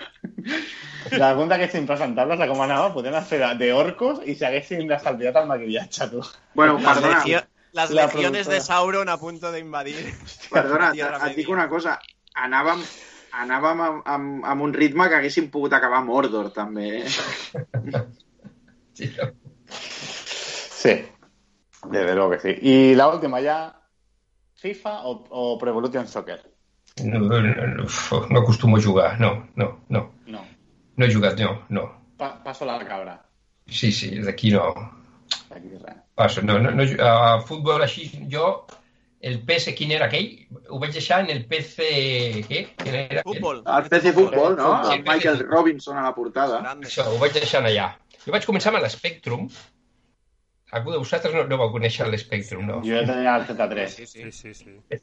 D'algun 1.10 1.48
d'aquests 1.50 1.78
impresentables 1.80 2.38
de 2.38 2.46
com 2.50 2.60
anava, 2.62 2.92
podien 2.94 3.16
fer 3.26 3.40
de- 3.42 3.54
d'orcos 3.66 4.20
i 4.28 4.34
s'haguessin 4.38 4.90
estalviat 4.92 5.36
el 5.42 5.48
maquillatge, 5.50 6.08
tu. 6.12 6.22
Bueno, 6.54 6.78
Las, 6.78 6.98
perdona, 7.00 7.46
las 7.72 7.90
La 7.90 8.06
legiones 8.06 8.12
productora. 8.46 8.54
de 8.54 8.60
Sauron 8.60 9.08
a 9.08 9.16
punto 9.18 9.50
de 9.52 9.58
invadir. 9.60 9.96
perdona, 10.52 10.92
et 10.94 11.36
dic 11.36 11.48
una 11.48 11.68
cosa. 11.68 11.98
Anàvem, 12.34 12.82
anàvem 13.42 13.80
amb, 13.86 14.02
amb, 14.06 14.44
amb 14.44 14.62
un 14.68 14.72
ritme 14.74 15.08
que 15.08 15.16
haguéssim 15.18 15.50
pogut 15.50 15.72
acabar 15.72 15.98
a 15.98 16.04
Mordor, 16.06 16.52
també. 16.52 17.02
Eh? 17.02 18.04
sí. 18.92 19.10
Sí, 20.80 20.94
desde 21.90 22.14
luego 22.14 22.30
que 22.30 22.40
sí. 22.40 22.54
Y 22.62 22.94
la 22.94 23.08
última 23.08 23.40
ya, 23.40 23.79
FIFA 24.60 24.94
o, 25.08 25.12
o 25.30 25.58
Pro 25.58 25.70
Evolution 25.72 26.08
Soccer. 26.08 26.40
No, 27.04 27.18
no, 27.18 27.40
no, 27.40 27.84
no 28.30 28.40
acostumo 28.40 28.76
a 28.76 28.82
jugar, 28.82 29.18
no, 29.20 29.48
no, 29.56 29.80
no. 29.88 30.10
No, 30.26 30.44
No 30.96 31.06
he 31.06 31.14
jugat, 31.14 31.38
no, 31.40 31.62
no. 31.70 31.86
pa 32.18 32.34
paso 32.44 32.66
la 32.68 32.76
cabra. 32.84 33.14
Sí, 33.66 33.90
sí, 33.92 34.18
d'aquí 34.20 34.50
no. 34.52 34.66
Aquí 35.48 35.70
res. 35.80 35.96
Passo, 36.14 36.42
no, 36.42 36.58
no, 36.58 36.70
no, 36.76 36.84
a 37.00 37.40
futbol 37.48 37.80
així, 37.80 38.04
jo, 38.28 38.66
el 39.20 39.38
PC, 39.48 39.72
quin 39.78 39.94
era 39.96 40.10
aquell? 40.10 40.28
Ho 40.68 40.80
vaig 40.82 40.92
deixar 40.92 41.22
en 41.24 41.30
el 41.32 41.46
PC... 41.48 41.88
Què? 42.50 42.60
Quin 42.82 42.98
era? 43.06 43.24
Futbol. 43.24 43.62
El 43.64 43.88
PC 43.88 44.12
Futbol, 44.16 44.58
no? 44.58 44.74
Sí, 44.84 44.98
El 44.98 45.04
Michael 45.08 45.40
Robinson 45.48 45.96
a 45.96 46.04
la 46.10 46.14
portada. 46.16 46.60
Grande. 46.60 46.88
Això, 46.90 47.08
ho 47.08 47.16
vaig 47.22 47.32
deixar 47.36 47.64
allà. 47.64 47.88
Jo 48.26 48.36
vaig 48.36 48.44
començar 48.48 48.74
amb 48.74 48.84
l'Spectrum. 48.84 49.48
Algú 50.72 50.92
de 50.94 50.98
vosaltres 51.02 51.34
no, 51.34 51.44
no 51.50 51.56
vau 51.58 51.70
conèixer 51.74 52.06
l'Spectrum, 52.08 52.66
no? 52.68 52.80
Jo 52.86 53.00
tenia 53.06 53.36
el 53.40 53.46
Z3. 53.48 53.86
Sí, 53.94 54.06
sí. 54.06 54.30
Sí, 54.30 54.54
sí, 54.54 54.54
sí. 54.54 55.00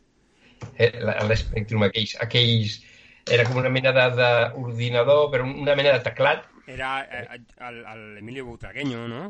Eh, 0.77 0.91
L'Spectrum, 1.27 1.83
aquells, 1.89 2.15
aquells... 2.23 2.77
Era 3.27 3.43
com 3.43 3.57
una 3.59 3.67
mena 3.69 3.91
de- 3.91 4.05
d'ordinador, 4.15 5.25
però 5.33 5.43
una 5.43 5.73
mena 5.75 5.91
de 5.97 5.99
teclat. 6.05 6.45
Era 6.67 6.91
eh, 7.03 7.41
el, 7.67 7.81
el 7.93 8.03
Emilio 8.21 8.45
Butragueño, 8.47 9.01
no? 9.11 9.23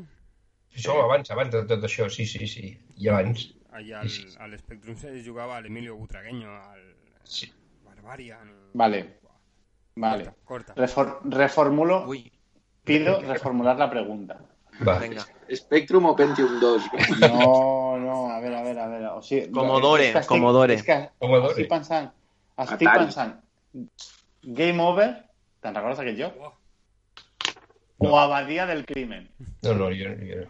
Això 0.77 0.99
abans, 1.01 1.31
abans 1.33 1.49
de 1.55 1.63
tot 1.65 1.87
això, 1.87 2.05
sí, 2.13 2.27
sí, 2.29 2.45
sí. 2.47 2.69
I 3.01 3.09
abans. 3.09 3.47
Allà 3.73 4.03
al, 4.03 4.09
Sí, 4.09 4.27
sí. 4.29 4.37
al 4.39 4.53
Spectrum 4.59 4.95
se 5.01 5.15
jugava 5.25 5.57
l'Emilio 5.61 5.95
Butragueño, 5.97 6.53
al 6.53 6.83
Sí. 7.23 7.49
Barbarian... 7.85 8.53
Vale. 8.73 9.01
Vale. 9.95 10.29
Corta. 10.45 10.75
Refor- 10.77 11.17
reformulo, 11.33 12.03
Uy, 12.07 12.31
pido 12.83 13.19
reformular 13.21 13.77
la 13.77 13.89
pregunta. 13.89 14.37
Va. 14.85 14.97
venga. 14.99 15.25
Spectrum 15.55 16.05
o 16.05 16.15
Pentium 16.15 16.59
2. 16.59 16.83
No, 17.21 17.97
no, 17.97 18.29
a 18.29 18.39
ver, 18.39 18.53
a 18.53 18.61
ver, 18.63 18.77
a 18.79 18.87
ver. 18.87 19.05
O 19.15 19.21
sigui, 19.21 19.49
Commodore, 19.51 20.09
és 20.09 20.13
que 20.13 20.19
estic, 20.19 20.29
Commodore. 20.29 20.73
És 20.75 20.83
que 20.83 20.97
estic 21.53 21.69
pensant, 21.71 22.09
estic 22.57 22.89
pensant, 22.91 23.33
Game 24.43 24.81
Over, 24.83 25.07
te'n 25.63 25.75
recordes 25.75 25.97
d'aquest 26.03 26.19
joc? 26.19 26.37
Oh. 26.43 26.53
O 27.99 28.19
Abadia 28.19 28.67
del 28.69 28.85
Crimen. 28.85 29.23
No, 29.63 29.73
no, 29.73 29.87
jo 29.89 30.11
no. 30.13 30.43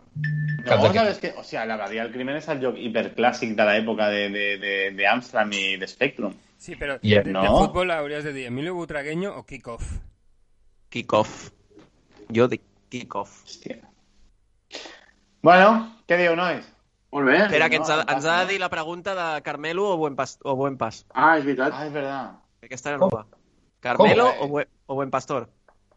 No, 0.66 0.91
sabes 0.91 1.18
que, 1.20 1.32
o 1.38 1.44
sea, 1.48 1.64
l'Abadia 1.66 2.04
del 2.04 2.12
Crimen 2.12 2.36
és 2.36 2.48
el 2.52 2.60
joc 2.60 2.76
hiperclàssic 2.76 3.54
de 3.56 3.64
l'època 3.70 4.10
de, 4.12 4.26
de, 4.34 4.48
de, 4.60 4.74
de 4.98 5.08
Amstrad 5.08 5.54
i 5.56 5.78
de 5.80 5.88
Spectrum. 5.88 6.34
Sí, 6.60 6.76
però 6.76 6.98
Yeah. 7.02 7.24
de, 7.24 7.32
de 7.32 7.34
No. 7.38 7.54
futbol 7.62 7.91
hauries 7.91 8.26
de 8.26 8.34
dir 8.34 8.48
Emilio 8.48 8.74
Butragueño 8.76 9.32
o 9.38 9.45
Kickoff. 9.45 9.94
Kickoff. 10.90 11.52
Jo 12.36 12.48
dic 12.52 12.62
kickoff. 12.90 13.44
Hòstia. 13.45 13.78
Bueno, 15.48 15.68
què 16.10 16.18
diu, 16.19 16.34
nois? 16.36 16.65
Molt 17.15 17.30
bé. 17.30 17.38
Espera, 17.45 17.69
que 17.72 17.78
ens 17.80 17.90
ha, 17.94 18.02
ens 18.11 18.26
ha 18.28 18.34
de 18.41 18.49
dir 18.49 18.57
la 18.60 18.68
pregunta 18.68 19.14
de 19.15 19.28
Carmelo 19.45 19.86
o 19.94 19.98
Buen 20.02 20.18
Pas. 20.18 20.34
O 20.44 20.57
buen 20.60 20.76
pas. 20.76 21.06
Ah, 21.14 21.38
és 21.38 21.45
veritat. 21.45 21.72
Ah, 21.72 21.86
és 21.88 21.94
verdad. 21.94 22.34
Aquesta 22.68 22.91
era 22.91 22.99
nova. 22.99 23.22
Carmelo 23.80 24.26
o, 24.41 24.48
buen, 24.52 24.68
o 24.88 24.98
Buen 24.98 25.14
Pastor? 25.14 25.48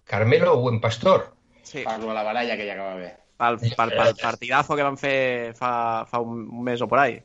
Carmelo 0.05 0.53
o 0.53 0.61
Buen 0.61 0.79
Pastor. 0.81 1.33
Sí, 1.63 1.83
Parlo 1.83 2.13
de 2.13 2.15
la 2.15 2.23
baralla 2.23 2.57
que 2.57 2.69
ja 2.69 2.77
acaba 2.77 2.95
bé. 2.95 3.11
pel, 3.41 3.59
pel, 3.75 3.97
pel 3.97 4.15
partidazo 4.23 4.77
que 4.77 4.87
van 4.87 5.01
fer 5.01 5.19
fa, 5.59 5.73
fa 6.07 6.23
un 6.23 6.63
mes 6.63 6.81
o 6.81 6.87
por 6.87 7.03
ahí. 7.03 7.19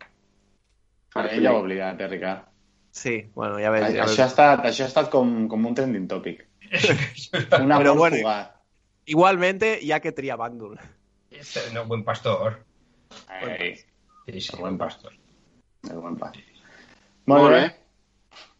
Ell 1.30 1.46
ja 1.46 1.54
ho 1.54 1.62
oblidat, 1.62 2.02
eh, 2.02 2.08
Ricard. 2.08 2.50
Sí, 2.90 3.16
bueno, 3.36 3.60
ja 3.62 3.70
veig. 3.70 4.00
Ja 4.00 4.10
Això, 4.10 4.26
ha 4.26 4.32
estat, 4.34 4.66
això 4.66 4.88
ha 4.88 4.92
estat 4.96 5.14
com, 5.14 5.46
com 5.52 5.70
un 5.70 5.78
trending 5.78 6.10
topic. 6.10 6.46
Una 7.62 7.78
Però 7.78 7.94
bueno, 7.94 8.18
jugar. 8.18 8.56
Igualmente, 9.06 9.76
hi 9.82 9.92
ha 9.92 10.02
que 10.02 10.16
triar 10.16 10.42
bàndol. 10.42 10.80
És, 11.40 11.52
no, 11.74 11.86
buen 11.86 12.04
pastor. 12.08 12.62
Ei, 13.42 13.76
Sí, 14.26 14.42
sí, 14.42 14.52
Buen 14.58 14.62
buen 14.76 14.78
pastor. 14.80 15.14
el 15.90 16.00
bon 16.02 16.16
pas. 16.18 16.34
Molt 17.28 17.42
Molt 17.44 17.54
bé. 17.54 17.60
bé. 17.62 17.76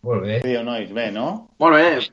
Molt 0.06 0.22
bé. 0.22 0.36
Diu, 0.44 0.62
nois, 0.64 0.92
bé, 0.94 1.08
no? 1.12 1.50
Molt 1.58 1.76
bé. 1.76 2.10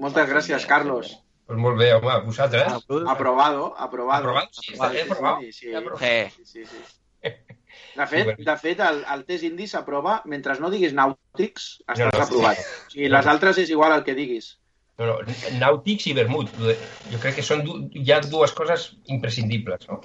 Moltes 0.00 0.28
gràcies, 0.30 0.64
Carlos. 0.66 1.10
Pues 1.46 1.58
molt 1.60 1.76
bé, 1.76 1.90
home, 1.92 2.14
vosaltres. 2.24 2.72
Aprobado, 3.06 3.74
aprobado. 3.76 4.22
Aprovat? 4.30 4.48
Sí, 4.56 4.72
està 4.72 4.88
bé, 4.94 5.02
aprovat. 5.04 5.40
Sí, 5.42 5.52
sí, 5.52 5.70
Ja 5.72 5.78
aprovat. 5.82 6.00
Sí. 6.00 6.44
sí, 6.44 6.64
sí, 6.64 6.64
sí. 6.64 7.30
De 7.94 8.06
fet, 8.06 8.38
de 8.38 8.54
fet 8.58 8.80
el, 8.80 9.04
el 9.12 9.22
test 9.28 9.44
indi 9.46 9.66
s'aprova 9.70 10.20
mentre 10.30 10.54
no 10.58 10.68
diguis 10.70 10.92
nàutics, 10.94 11.66
estàs 11.86 11.98
No, 12.00 12.06
no, 12.06 12.12
sí. 12.16 12.22
aprovat. 12.24 12.58
O 12.58 12.90
sigui, 12.90 13.08
les 13.12 13.26
altres 13.26 13.58
és 13.58 13.70
igual 13.70 13.92
el 13.98 14.02
que 14.06 14.14
diguis. 14.14 14.54
No, 15.00 15.06
no, 15.10 15.36
nàutics 15.58 16.06
i 16.06 16.14
vermut. 16.16 16.50
Jo 17.10 17.20
crec 17.22 17.40
que 17.40 17.44
són 17.46 17.64
du 17.66 17.80
hi 17.98 18.06
ha 18.14 18.20
dues 18.22 18.54
coses 18.54 18.92
imprescindibles, 19.10 19.88
no? 19.90 20.00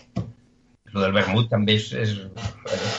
Lo 0.94 1.04
del 1.04 1.14
vermut 1.14 1.50
també 1.52 1.78
és... 1.78 1.92
És, 1.94 2.16
bueno, 2.66 2.94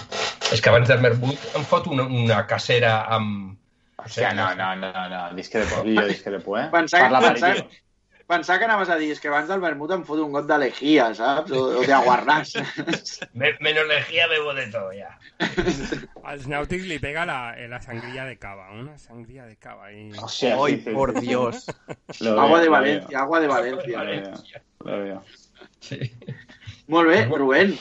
és 0.55 0.63
que 0.63 0.71
abans 0.71 0.89
del 0.91 1.03
vermut 1.03 1.51
em 1.59 1.67
fot 1.67 1.89
una, 1.91 2.07
una 2.07 2.45
casera 2.51 3.01
amb... 3.17 3.57
Hòstia, 4.01 4.31
no, 4.39 4.47
no, 4.57 4.71
no, 4.81 4.91
no, 5.13 5.21
discrepo, 5.37 5.83
jo 5.85 6.07
discrepo, 6.09 6.57
eh? 6.57 6.69
Pensar, 6.73 7.03
Per 7.03 7.11
pensar, 7.11 7.51
l'aperitiu. 7.51 7.81
Pensar 8.31 8.59
que 8.59 8.67
anaves 8.69 8.89
a 8.89 8.97
dir 9.01 9.11
és 9.11 9.21
que 9.21 9.29
abans 9.29 9.49
del 9.51 9.63
vermut 9.63 9.91
em 9.97 10.05
foto 10.07 10.23
un 10.25 10.35
got 10.37 10.47
de 10.47 10.59
lejía, 10.63 11.09
saps? 11.19 11.51
O, 11.51 11.65
o 11.81 11.83
de 11.83 11.95
aguarràs. 11.97 12.55
Me, 13.39 13.51
menos 13.61 13.89
lejía 13.91 14.29
bebo 14.31 14.55
de 14.55 14.69
todo, 14.71 14.93
ya. 14.95 15.11
Als 16.31 16.47
nàutics 16.51 16.87
li 16.87 17.01
pega 17.03 17.27
la, 17.27 17.41
eh, 17.59 17.67
la 17.69 17.83
sangría 17.83 18.25
de 18.29 18.37
cava, 18.39 18.71
una 18.77 18.97
sangría 18.99 19.47
de 19.51 19.57
cava. 19.57 19.91
I... 19.91 20.11
Hòstia, 20.15 20.55
Ay, 20.63 20.77
sí, 20.79 20.83
sí, 20.87 20.95
por 20.95 21.15
sí. 21.19 21.27
Dios. 21.27 21.67
Lo 22.21 22.35
veo, 22.35 22.41
agua 22.41 22.61
de 22.61 22.67
lo 22.67 22.73
Valencia, 22.73 23.09
veo, 23.09 23.21
agua 23.21 23.41
de 23.41 23.49
Valencia. 23.49 24.05
Lo 24.05 24.11
veo, 24.11 24.33
lo 24.85 25.05
veo. 25.05 25.25
Sí. 25.81 25.99
Molt 26.87 27.09
bé, 27.11 27.25
Rubén. 27.27 27.79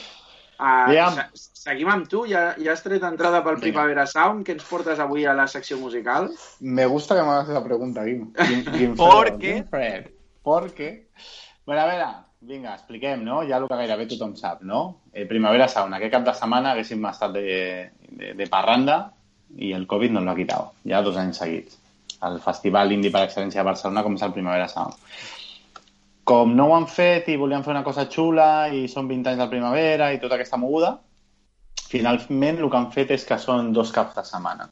Uh, 0.60 0.92
se 0.92 1.62
seguim 1.62 1.88
amb 1.88 2.08
tu. 2.08 2.26
Ja, 2.28 2.50
ja 2.60 2.74
has 2.74 2.82
tret 2.84 3.04
entrada 3.06 3.40
pel 3.46 3.60
Primavera 3.62 4.04
Sound. 4.10 4.44
Què 4.44 4.58
ens 4.58 4.66
portes 4.68 5.00
avui 5.00 5.24
a 5.24 5.34
la 5.36 5.46
secció 5.48 5.78
musical? 5.80 6.28
Me 6.60 6.86
gusta 6.86 7.16
que 7.16 7.24
me 7.24 7.36
hagas 7.36 7.52
esa 7.54 7.64
pregunta, 7.64 8.04
Guim. 8.04 8.32
Guim, 8.36 8.64
Guim 8.76 8.96
¿Por 8.96 9.28
Fred, 9.28 9.38
qué? 9.40 9.54
Guim 9.54 9.68
Fred. 10.40 10.42
¿Por 10.42 10.74
qué? 10.74 11.08
Bueno, 11.66 11.82
a 11.82 11.86
veure, 11.86 12.06
vinga, 12.40 12.74
expliquem, 12.74 13.24
no? 13.24 13.42
Ja 13.46 13.58
el 13.58 13.68
que 13.68 13.76
gairebé 13.76 14.06
tothom 14.06 14.34
sap, 14.36 14.62
no? 14.62 15.02
Eh, 15.12 15.26
Primavera 15.26 15.68
Sound, 15.68 15.94
aquest 15.94 16.12
cap 16.12 16.24
de 16.24 16.34
setmana 16.34 16.72
haguéssim 16.72 17.04
estat 17.06 17.32
de, 17.32 17.90
de, 18.08 18.32
de 18.34 18.46
parranda 18.48 19.12
i 19.56 19.72
el 19.72 19.86
Covid 19.86 20.10
nos 20.10 20.24
lo 20.24 20.32
ha 20.32 20.38
quitado, 20.38 20.72
ja 20.86 21.02
dos 21.02 21.16
anys 21.16 21.42
seguits. 21.42 21.76
El 22.26 22.40
festival 22.40 22.92
indi 22.92 23.10
per 23.10 23.26
excel·lència 23.26 23.60
de 23.60 23.68
Barcelona 23.68 24.02
com 24.02 24.16
és 24.16 24.24
el 24.24 24.32
Primavera 24.32 24.68
Sound. 24.68 24.96
Com 26.24 26.54
no 26.56 26.68
ho 26.68 26.74
han 26.76 26.86
fet 26.88 27.28
i 27.28 27.36
volien 27.36 27.64
fer 27.64 27.72
una 27.74 27.84
cosa 27.84 28.06
xula 28.08 28.68
i 28.72 28.86
són 28.88 29.08
20 29.08 29.30
anys 29.30 29.40
del 29.42 29.52
Primavera 29.52 30.12
i 30.12 30.20
tota 30.22 30.36
aquesta 30.36 30.60
moguda, 30.60 30.94
finalment 31.90 32.60
el 32.60 32.70
que 32.70 32.78
han 32.78 32.90
fet 32.94 33.10
és 33.16 33.24
que 33.26 33.38
són 33.38 33.72
dos 33.72 33.92
caps 33.92 34.16
de 34.16 34.24
setmana. 34.24 34.68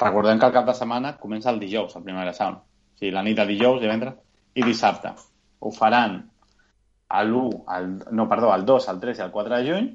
Recordem 0.00 0.38
que 0.40 0.48
el 0.48 0.56
cap 0.56 0.66
de 0.66 0.74
setmana 0.74 1.16
comença 1.20 1.50
el 1.52 1.60
dijous, 1.60 1.96
el 1.96 2.06
Primavera 2.06 2.32
Sound. 2.34 2.60
O 2.60 3.00
sigui, 3.00 3.12
la 3.12 3.22
nit 3.26 3.36
de 3.36 3.46
dijous, 3.50 3.80
divendres 3.82 4.16
i 4.60 4.66
dissabte. 4.66 5.14
Ho 5.60 5.72
faran 5.74 6.20
a 7.10 7.22
l'1, 7.24 7.62
el, 7.76 7.88
no, 8.16 8.28
perdó, 8.28 8.52
el 8.54 8.64
2, 8.64 8.88
el 8.92 9.00
3 9.00 9.18
i 9.18 9.24
el 9.26 9.32
4 9.34 9.56
de 9.56 9.72
juny 9.72 9.88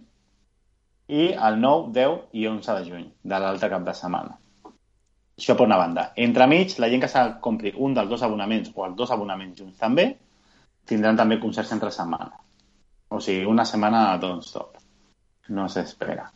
i 1.15 1.27
el 1.47 1.61
9, 1.61 1.93
10 1.95 2.35
i 2.41 2.47
11 2.49 2.75
de 2.79 2.89
juny 2.89 3.05
de 3.23 3.39
l'altre 3.39 3.69
cap 3.71 3.85
de 3.87 3.93
setmana. 3.95 4.35
Això 5.35 5.55
per 5.55 5.67
una 5.67 5.77
banda. 5.79 6.09
Entremig, 6.25 6.77
la 6.79 6.89
gent 6.91 7.03
que 7.03 7.11
s'ha 7.11 7.25
compri 7.43 7.73
un 7.75 7.95
dels 7.95 8.09
dos 8.11 8.23
abonaments 8.23 8.71
o 8.73 8.85
els 8.87 8.95
dos 8.99 9.11
abonaments 9.11 9.59
junts 9.59 9.79
també, 9.79 10.07
tindran 10.87 11.17
també 11.19 11.39
concerts 11.41 11.73
entre 11.75 11.91
setmana. 11.91 12.39
O 13.11 13.19
sigui, 13.19 13.43
una 13.45 13.65
setmana 13.67 14.05
non-stop. 14.21 14.79
No 15.55 15.67
s'espera. 15.69 16.29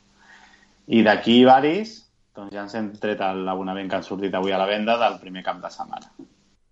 I 0.95 1.03
d'aquí 1.06 1.41
varis, 1.47 1.95
doncs 2.35 2.53
ja 2.53 2.65
ens 2.65 2.76
hem 2.76 2.91
tret 3.01 3.22
l'abonament 3.22 3.89
que 3.89 3.99
han 3.99 4.06
sortit 4.06 4.35
avui 4.35 4.53
a 4.53 4.60
la 4.61 4.68
venda 4.69 4.97
del 5.01 5.18
primer 5.22 5.43
cap 5.47 5.61
de 5.64 5.72
setmana. 5.73 6.11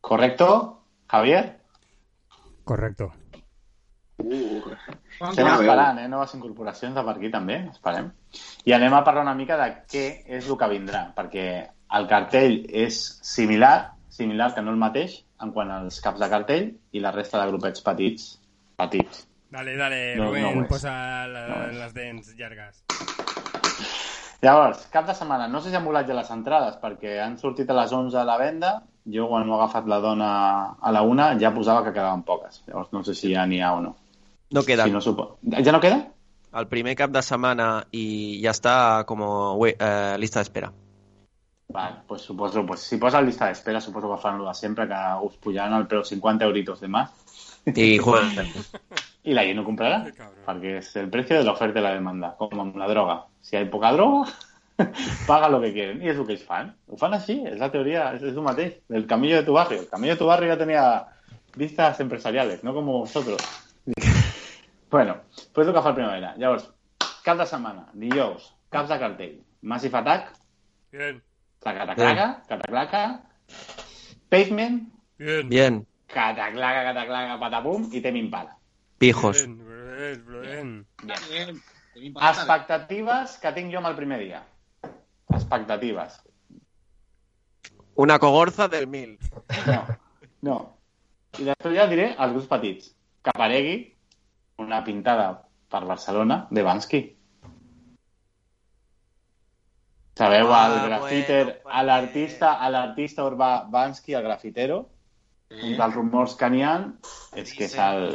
Correcto, 0.02 0.50
Javier? 1.08 1.60
Correcto. 2.68 3.12
Uh, 4.18 4.74
Estem 5.30 5.48
esperant, 5.48 6.00
eh? 6.02 6.08
Noves 6.10 6.34
incorporacions 6.36 6.96
de 6.98 7.04
per 7.06 7.14
aquí 7.16 7.30
també, 7.32 7.60
esperem. 7.72 8.10
I 8.66 8.74
anem 8.76 8.96
a 8.98 9.04
parlar 9.06 9.24
una 9.28 9.38
mica 9.38 9.58
de 9.60 9.70
què 9.88 10.06
és 10.40 10.50
el 10.50 10.58
que 10.58 10.70
vindrà, 10.72 11.04
perquè 11.16 11.46
el 11.98 12.10
cartell 12.10 12.60
és 12.68 13.00
similar, 13.24 13.94
similar 14.10 14.52
que 14.56 14.66
no 14.66 14.74
el 14.74 14.82
mateix, 14.82 15.22
en 15.44 15.54
quant 15.54 15.72
als 15.72 16.02
caps 16.02 16.20
de 16.20 16.30
cartell 16.34 16.68
i 16.92 17.04
la 17.04 17.14
resta 17.16 17.40
de 17.40 17.52
grupets 17.54 17.86
petits, 17.86 18.28
petits. 18.78 19.24
Dale, 19.54 19.78
dale, 19.80 20.02
No, 20.18 20.28
Rubén, 20.28 20.50
no 20.60 20.68
posa 20.68 20.92
la, 21.32 21.48
No 21.48 21.78
les 21.78 21.94
dents 21.96 22.34
llargues. 22.36 22.84
Llavors, 24.42 24.84
cap 24.94 25.08
de 25.08 25.16
setmana, 25.18 25.48
no 25.48 25.62
sé 25.62 25.72
si 25.72 25.78
han 25.78 25.86
volat 25.86 26.10
ja 26.10 26.18
les 26.18 26.30
entrades, 26.34 26.76
perquè 26.82 27.16
han 27.24 27.40
sortit 27.42 27.70
a 27.72 27.78
les 27.78 27.94
11 27.94 28.20
a 28.20 28.26
la 28.28 28.36
venda, 28.38 28.74
jo 29.14 29.28
quan 29.30 29.48
ho 29.48 29.56
ha 29.56 29.64
agafat 29.64 29.88
la 29.88 30.00
dona 30.04 30.30
a 30.80 30.92
la 30.92 31.02
una 31.02 31.32
ja 31.40 31.54
posava 31.56 31.84
que 31.86 31.94
quedaven 31.96 32.24
poques. 32.28 32.62
Llavors 32.68 32.92
no 32.94 33.04
sé 33.04 33.16
si 33.16 33.34
ja 33.34 33.46
n'hi 33.46 33.62
ha 33.62 33.74
o 33.78 33.82
no. 33.82 33.96
No 34.52 34.64
queda. 34.64 34.86
Si 34.86 34.92
no 34.92 35.02
supo... 35.02 35.38
Ja 35.44 35.72
no 35.72 35.82
queda? 35.84 36.04
El 36.58 36.68
primer 36.72 36.96
cap 36.96 37.12
de 37.12 37.22
setmana 37.22 37.86
i 37.92 38.40
ja 38.44 38.54
està 38.56 39.06
com 39.08 39.24
eh, 39.68 40.16
lista 40.18 40.40
d'espera. 40.40 40.72
Vale, 41.74 41.98
pues 42.08 42.22
suposo, 42.24 42.64
pues 42.66 42.80
si 42.80 42.98
posa 42.98 43.22
lista 43.22 43.50
d'espera, 43.50 43.82
suposo 43.84 44.10
que 44.14 44.22
fan 44.22 44.38
lo 44.40 44.48
de 44.48 44.54
sempre, 44.56 44.88
que 44.88 45.02
us 45.22 45.36
pujaran 45.36 45.76
el 45.82 45.88
preu 45.88 46.04
50 46.04 46.46
euritos 46.46 46.80
de 46.80 46.88
más 46.88 47.12
I, 47.76 47.98
joder, 47.98 48.48
y 49.24 49.34
la 49.34 49.44
gent 49.44 49.60
ho 49.60 49.64
comprarà, 49.68 50.06
perquè 50.48 50.78
és 50.80 50.94
el 51.02 51.10
precio 51.12 51.36
de 51.36 51.44
la 51.44 51.52
oferta 51.52 51.82
i 51.82 51.84
la 51.84 51.92
demanda, 51.98 52.30
com 52.40 52.62
amb 52.64 52.78
la 52.80 52.88
droga. 52.88 53.18
Si 53.44 53.56
hi 53.56 53.60
ha 53.60 53.66
poca 53.72 53.92
droga, 53.92 54.24
paga 55.28 55.50
lo 55.50 55.62
que 55.62 55.74
quieren. 55.74 56.02
I 56.04 56.12
és 56.14 56.18
el 56.18 56.26
que 56.28 56.36
ells 56.38 56.46
fan. 56.46 56.72
Ho 56.88 56.98
fan 57.00 57.16
així, 57.18 57.40
és 57.50 57.60
la 57.60 57.72
teoria, 57.74 58.12
és, 58.16 58.24
és 58.24 58.36
el 58.36 58.46
mateix. 58.46 58.78
El 58.90 59.08
camello 59.10 59.42
de 59.42 59.48
tu 59.48 59.58
barrio. 59.58 59.82
El 59.82 59.90
camello 59.90 60.14
de 60.14 60.20
tu 60.20 60.28
barrio 60.30 60.54
ya 60.54 60.58
tenía 60.58 60.88
vistas 61.56 62.00
empresariales, 62.00 62.64
no 62.64 62.74
como 62.74 63.00
vosotros. 63.00 63.42
bueno, 64.92 65.18
pues 65.54 65.68
el 65.68 65.74
que 65.74 65.82
fa 65.82 65.90
el 65.90 65.96
primavera. 65.96 66.36
Llavors, 66.38 66.70
cap 67.24 67.40
de 67.40 67.46
setmana, 67.46 67.88
dijous, 67.94 68.54
caps 68.72 68.90
de 68.90 69.00
cartell, 69.00 69.40
Massive 69.62 69.98
Attack, 69.98 70.32
Bien, 70.92 71.22
Cataclaca, 71.60 72.44
Cataclaca, 72.48 73.24
Pavement, 74.30 74.88
bien. 75.18 75.50
bien, 75.50 75.88
Cataclaca, 76.08 76.84
Cataclaca, 76.84 77.40
Patapum 77.40 77.90
i 77.92 78.00
Impala. 78.00 78.58
pijos. 78.98 79.46
Bien, 79.46 79.58
bien, 80.26 80.26
bien. 80.42 80.88
Bien. 81.04 81.62
Expectatives 82.16 83.38
que 83.42 83.52
tinc 83.52 83.74
jo 83.74 83.80
amb 83.82 83.90
el 83.90 83.96
primer 83.96 84.20
dia. 84.20 84.44
Expectatives. 85.38 86.20
Una 87.96 88.20
cogorza 88.20 88.68
del 88.68 88.88
mil. 88.88 89.18
No, 89.66 89.82
no. 90.46 90.58
I 91.38 91.46
després 91.48 91.76
ja 91.78 91.88
diré 91.90 92.12
els 92.14 92.34
grups 92.36 92.50
petits. 92.52 92.92
Que 93.26 93.34
aparegui 93.34 93.78
una 94.62 94.84
pintada 94.86 95.30
per 95.70 95.84
Barcelona 95.86 96.44
de 96.52 96.64
Bansky. 96.66 97.02
Sabeu, 100.18 100.50
Ah, 100.50 100.66
el 100.74 100.90
grafiter, 100.90 101.44
bueno, 101.64 101.78
a 101.78 101.84
l'artista 101.84 102.54
a 102.54 102.70
l'artista 102.74 103.26
urbà 103.26 103.70
Bansky, 103.70 104.16
el 104.18 104.24
grafitero, 104.24 104.80
un 105.54 105.76
dels 105.78 105.94
rumors 105.94 106.34
que 106.40 106.50
n'hi 106.50 106.64
ha 106.66 106.74
és 107.38 107.54
que 107.54 107.68
és 107.68 107.76
el, 107.78 108.08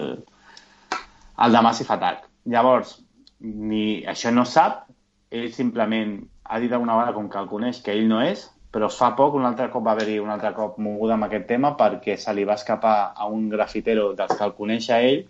el 1.46 1.54
de 1.54 1.62
Massive 1.62 1.94
Attack. 1.94 2.26
Llavors, 2.50 2.96
ni 3.38 4.02
això 4.10 4.32
no 4.34 4.44
sap, 4.44 4.88
ell 5.30 5.52
simplement 5.54 6.18
ha 6.52 6.58
dit 6.60 6.72
alguna 6.76 6.96
vegada 6.98 7.14
com 7.16 7.28
que 7.32 7.38
el 7.40 7.48
coneix 7.48 7.78
que 7.84 7.94
ell 7.96 8.04
no 8.10 8.20
és, 8.22 8.42
però 8.72 8.88
fa 8.92 9.12
poc 9.16 9.34
un 9.38 9.44
altre 9.48 9.70
cop 9.72 9.84
va 9.86 9.92
haver-hi 9.96 10.18
un 10.20 10.30
altre 10.32 10.52
cop 10.56 10.76
moguda 10.80 11.14
amb 11.16 11.24
aquest 11.28 11.46
tema 11.48 11.70
perquè 11.76 12.16
se 12.20 12.32
li 12.36 12.44
va 12.48 12.54
escapar 12.60 13.12
a 13.16 13.26
un 13.28 13.48
grafitero 13.52 14.10
dels 14.18 14.36
que 14.36 14.44
el 14.44 14.52
coneix 14.58 14.90
a 14.90 15.00
ell 15.04 15.22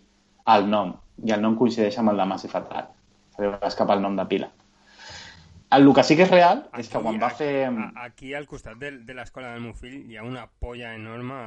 el 0.57 0.67
nom, 0.71 0.97
i 1.23 1.31
el 1.35 1.43
nom 1.43 1.55
coincideix 1.59 1.99
amb 2.03 2.11
el 2.11 2.19
de 2.23 2.27
Massive 2.27 2.59
Attack. 2.59 2.91
Se 3.37 3.43
li 3.43 3.49
va 3.55 3.61
escapar 3.71 3.97
el 3.99 4.03
nom 4.03 4.17
de 4.19 4.27
pila. 4.27 4.51
El 5.73 5.87
que 5.97 6.03
sí 6.05 6.17
que 6.19 6.27
és 6.27 6.31
real 6.31 6.67
és 6.77 6.89
que 6.93 7.01
quan 7.01 7.17
va 7.23 7.31
fer... 7.33 7.53
a- 7.71 8.05
Aquí 8.05 8.35
al 8.35 8.47
costat 8.47 8.77
de, 8.83 8.91
de 9.07 9.15
l'escola 9.17 9.55
del 9.55 9.63
meu 9.65 9.73
fill 9.79 10.03
hi 10.11 10.19
ha 10.21 10.25
una 10.27 10.43
polla 10.61 10.91
enorme, 10.95 11.39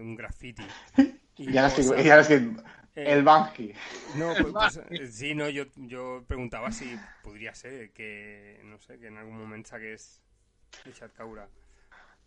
un 0.00 0.14
grafiti. 0.16 0.64
I 1.42 1.50
Ja 1.52 1.66
posa- 1.68 1.98
Ja 2.06 2.16
l'estic... 2.22 2.46
Eh, 2.96 3.12
El 3.12 3.22
Bansky. 3.24 3.72
No, 4.16 4.32
pues, 4.40 4.52
pues, 4.52 4.80
eh, 4.90 5.06
sí, 5.06 5.34
no, 5.34 5.48
yo, 5.50 5.64
yo 5.76 6.24
preguntava 6.26 6.72
si 6.72 6.96
podria 7.22 7.54
ser 7.54 7.92
que, 7.92 8.60
no 8.64 8.78
sé, 8.78 8.98
que 8.98 9.08
en 9.08 9.18
algun 9.18 9.36
moment 9.36 9.66
s'hagués 9.68 10.22
deixat 10.84 11.12
caure. 11.12 11.44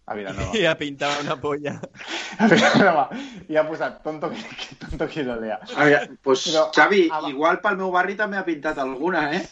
A 0.05 0.13
Vilanova. 0.15 0.55
I 0.57 0.65
a 0.69 0.75
pintar 0.77 1.09
una 1.21 1.35
polla. 1.41 1.79
A 2.39 2.47
Vilanova. 2.47 3.09
I 3.49 3.57
ha 3.57 3.65
posat 3.67 3.99
tonto 4.03 4.29
que, 4.29 4.37
que 4.61 4.75
tonto 4.85 5.07
que 5.09 5.23
lo 5.23 5.39
lea. 5.41 5.59
A 5.75 5.83
veure, 5.83 6.17
pues, 6.21 6.45
Xavi, 6.75 7.09
a- 7.11 7.19
a- 7.25 7.29
igual 7.29 7.59
pel 7.65 7.77
meu 7.81 7.89
barri 7.91 8.15
també 8.15 8.37
ha 8.37 8.45
pintat 8.45 8.77
alguna, 8.77 9.25
eh? 9.37 9.43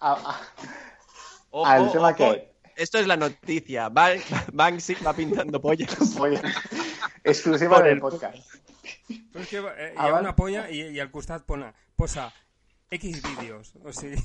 A, 0.00 0.12
a, 0.12 0.38
Ojo, 1.50 1.72
el 1.74 1.92
tema 1.92 2.08
ojo. 2.12 2.16
que... 2.16 2.52
esto 2.76 2.98
es 2.98 3.06
la 3.06 3.16
noticia. 3.16 3.88
Ban- 3.90 4.20
Banksy 4.52 4.94
va 5.06 5.12
pintando 5.12 5.60
pollas. 5.60 5.94
Polla. 6.16 6.40
Exclusiva 7.24 7.80
del 7.82 7.94
el- 7.94 8.00
podcast. 8.00 8.61
Però 9.32 9.42
és 9.44 9.48
que 9.48 9.58
eh, 9.62 9.90
hi 9.92 9.96
Ah, 9.96 10.06
ha 10.08 10.10
val. 10.16 10.20
una 10.26 10.34
polla 10.36 10.66
i, 10.68 10.80
i 10.96 11.00
al 11.00 11.10
costat 11.10 11.44
pona, 11.46 11.72
posa 11.96 12.28
X 12.92 13.22
vídeos. 13.22 13.72
O 13.84 13.92
sigui, 13.92 14.18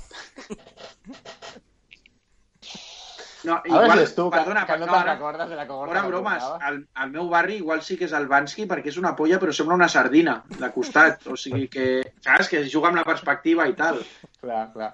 No, 3.47 3.61
igual, 3.69 3.91
si 3.93 4.03
és 4.03 4.13
tu, 4.17 4.23
que, 4.31 4.39
perdona, 4.41 4.63
que 4.65 4.75
no 4.81 4.87
no, 4.87 4.91
te'n 4.91 5.03
ara, 5.03 5.13
recordes 5.13 5.49
de 5.51 5.55
la 5.55 5.67
cohorta 5.69 5.91
fora 5.93 6.01
que 6.01 6.09
bromes, 6.09 6.43
al, 6.67 6.79
al 6.99 7.11
meu 7.13 7.27
barri 7.29 7.59
igual 7.61 7.83
sí 7.85 7.95
que 7.95 8.07
és 8.09 8.15
el 8.17 8.25
Bansky 8.27 8.65
perquè 8.67 8.89
és 8.91 8.97
una 8.99 9.13
polla 9.15 9.37
però 9.39 9.53
sembla 9.55 9.77
una 9.77 9.87
sardina 9.93 10.33
de 10.49 10.69
costat, 10.73 11.21
o 11.31 11.37
sigui 11.39 11.67
que, 11.71 11.85
saps, 12.25 12.49
que 12.51 12.63
juga 12.67 12.89
amb 12.89 12.97
la 12.99 13.05
perspectiva 13.07 13.67
i 13.69 13.75
tal. 13.77 14.01
Clar, 14.41 14.63
clar. 14.73 14.89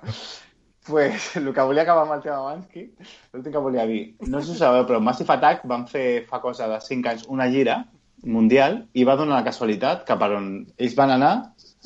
Pues, 0.85 1.31
el 1.39 1.47
que 1.55 1.65
volia 1.65 1.85
acabar 1.87 2.03
amb 2.03 2.17
el 2.17 2.21
tema 2.27 2.41
Bansky, 2.43 2.83
l'últim 3.31 3.55
que 3.55 3.63
volia 3.63 3.87
dir, 3.89 4.01
no 4.27 4.41
sé 4.43 4.51
si 4.51 4.57
ho 4.57 4.59
sabeu, 4.59 4.85
però 4.91 4.99
Massive 5.01 5.33
Attack 5.39 5.63
van 5.71 5.87
fer 5.87 6.05
fa 6.29 6.41
cosa 6.43 6.67
de 6.67 6.81
5 6.83 7.09
anys 7.15 7.25
una 7.31 7.47
gira 7.49 7.79
mundial 8.23 8.87
i 8.93 9.03
va 9.03 9.15
donar 9.19 9.39
la 9.41 9.45
casualitat 9.47 10.05
que 10.07 10.15
per 10.17 10.31
on 10.37 10.51
ells 10.77 10.95
van 10.95 11.11
anar, 11.11 11.33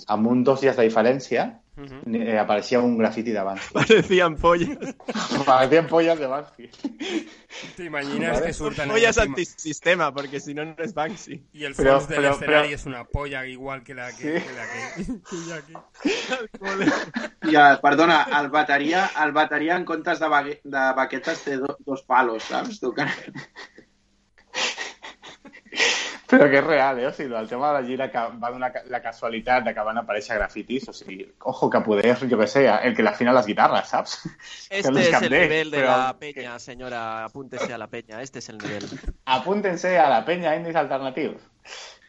amb 0.07 0.27
un 0.27 0.43
dos 0.43 0.61
dies 0.61 0.75
de 0.77 0.83
diferència, 0.85 1.47
eh, 1.77 2.37
apareixia 2.41 2.79
un 2.81 2.97
grafiti 2.97 3.31
de 3.31 3.41
Bansky. 3.45 3.73
Parecían 3.73 4.35
pollas. 4.37 4.95
Parecien 5.45 5.87
polles 5.87 6.17
de 6.19 6.27
Bansky. 6.27 6.69
t'imagines 7.75 8.31
Vale. 8.33 8.45
que 8.45 8.53
surten... 8.53 8.89
Pollas 8.89 9.17
antisistema, 9.17 10.11
porque 10.13 10.39
si 10.39 10.53
no, 10.53 10.65
no 10.65 10.75
es 10.77 10.93
Banksy. 10.93 11.39
I 11.53 11.65
el 11.65 11.75
Però- 11.75 11.95
fons 11.97 12.07
de 12.09 12.15
però- 12.17 12.29
l'escenari 12.29 12.67
però- 12.69 12.73
és 12.73 12.85
una 12.85 13.03
polla 13.05 13.45
igual 13.45 13.83
que 13.83 13.93
la 13.95 14.11
que, 14.11 14.39
Sí. 14.39 14.45
que, 14.45 14.53
la 14.57 15.61
que, 15.61 15.71
que. 17.41 17.51
Ja, 17.51 17.79
perdona, 17.81 18.27
el 18.39 18.49
bateria, 18.49 19.09
el 19.23 19.31
bateria 19.31 19.75
en 19.77 19.85
comptes 19.85 20.19
de, 20.19 20.27
bague, 20.27 20.59
de 20.63 20.85
baquetes 20.97 21.43
té 21.45 21.57
do, 21.57 21.77
dos 21.85 22.03
palos, 22.03 22.43
saps? 22.43 22.79
Tu. 22.79 22.93
Però 26.27 26.49
que 26.51 26.57
és 26.59 26.65
real, 26.65 26.97
eh? 26.99 27.07
O 27.07 27.11
sigui, 27.15 27.35
el 27.39 27.47
tema 27.47 27.69
de 27.71 27.79
la 27.79 27.87
gira 27.87 28.09
que 28.11 28.21
va 28.41 28.49
donar 28.51 28.71
la 28.91 28.99
casualitat 29.01 29.63
de 29.63 29.73
que 29.73 29.83
van 29.87 30.01
aparèixer 30.01 30.35
grafitis, 30.35 30.89
o 30.91 30.93
sigui, 30.95 31.21
ojo, 31.39 31.69
que 31.71 31.81
poder, 31.85 32.17
jo 32.19 32.39
que 32.41 32.47
sé, 32.51 32.65
el 32.67 32.95
que 32.95 33.03
le 33.03 33.13
afina 33.13 33.31
las 33.33 33.47
guitarras, 33.47 33.89
saps? 33.89 34.17
Este 34.69 34.91
no 34.91 34.99
és 34.99 35.07
es 35.07 35.21
el 35.21 35.29
d'ell, 35.29 35.45
nivel 35.47 35.71
de 35.71 35.79
però 35.79 35.93
la 35.93 36.17
peña, 36.19 36.59
señora. 36.59 37.03
Apúntese 37.23 37.73
a 37.73 37.77
la 37.77 37.87
peña. 37.87 38.21
Este 38.21 38.39
es 38.39 38.49
el 38.49 38.57
nivel. 38.57 38.83
Apúntense 39.25 39.97
a 39.97 40.09
la 40.09 40.25
penya 40.25 40.55
indis 40.59 40.75
alternatius. 40.75 41.39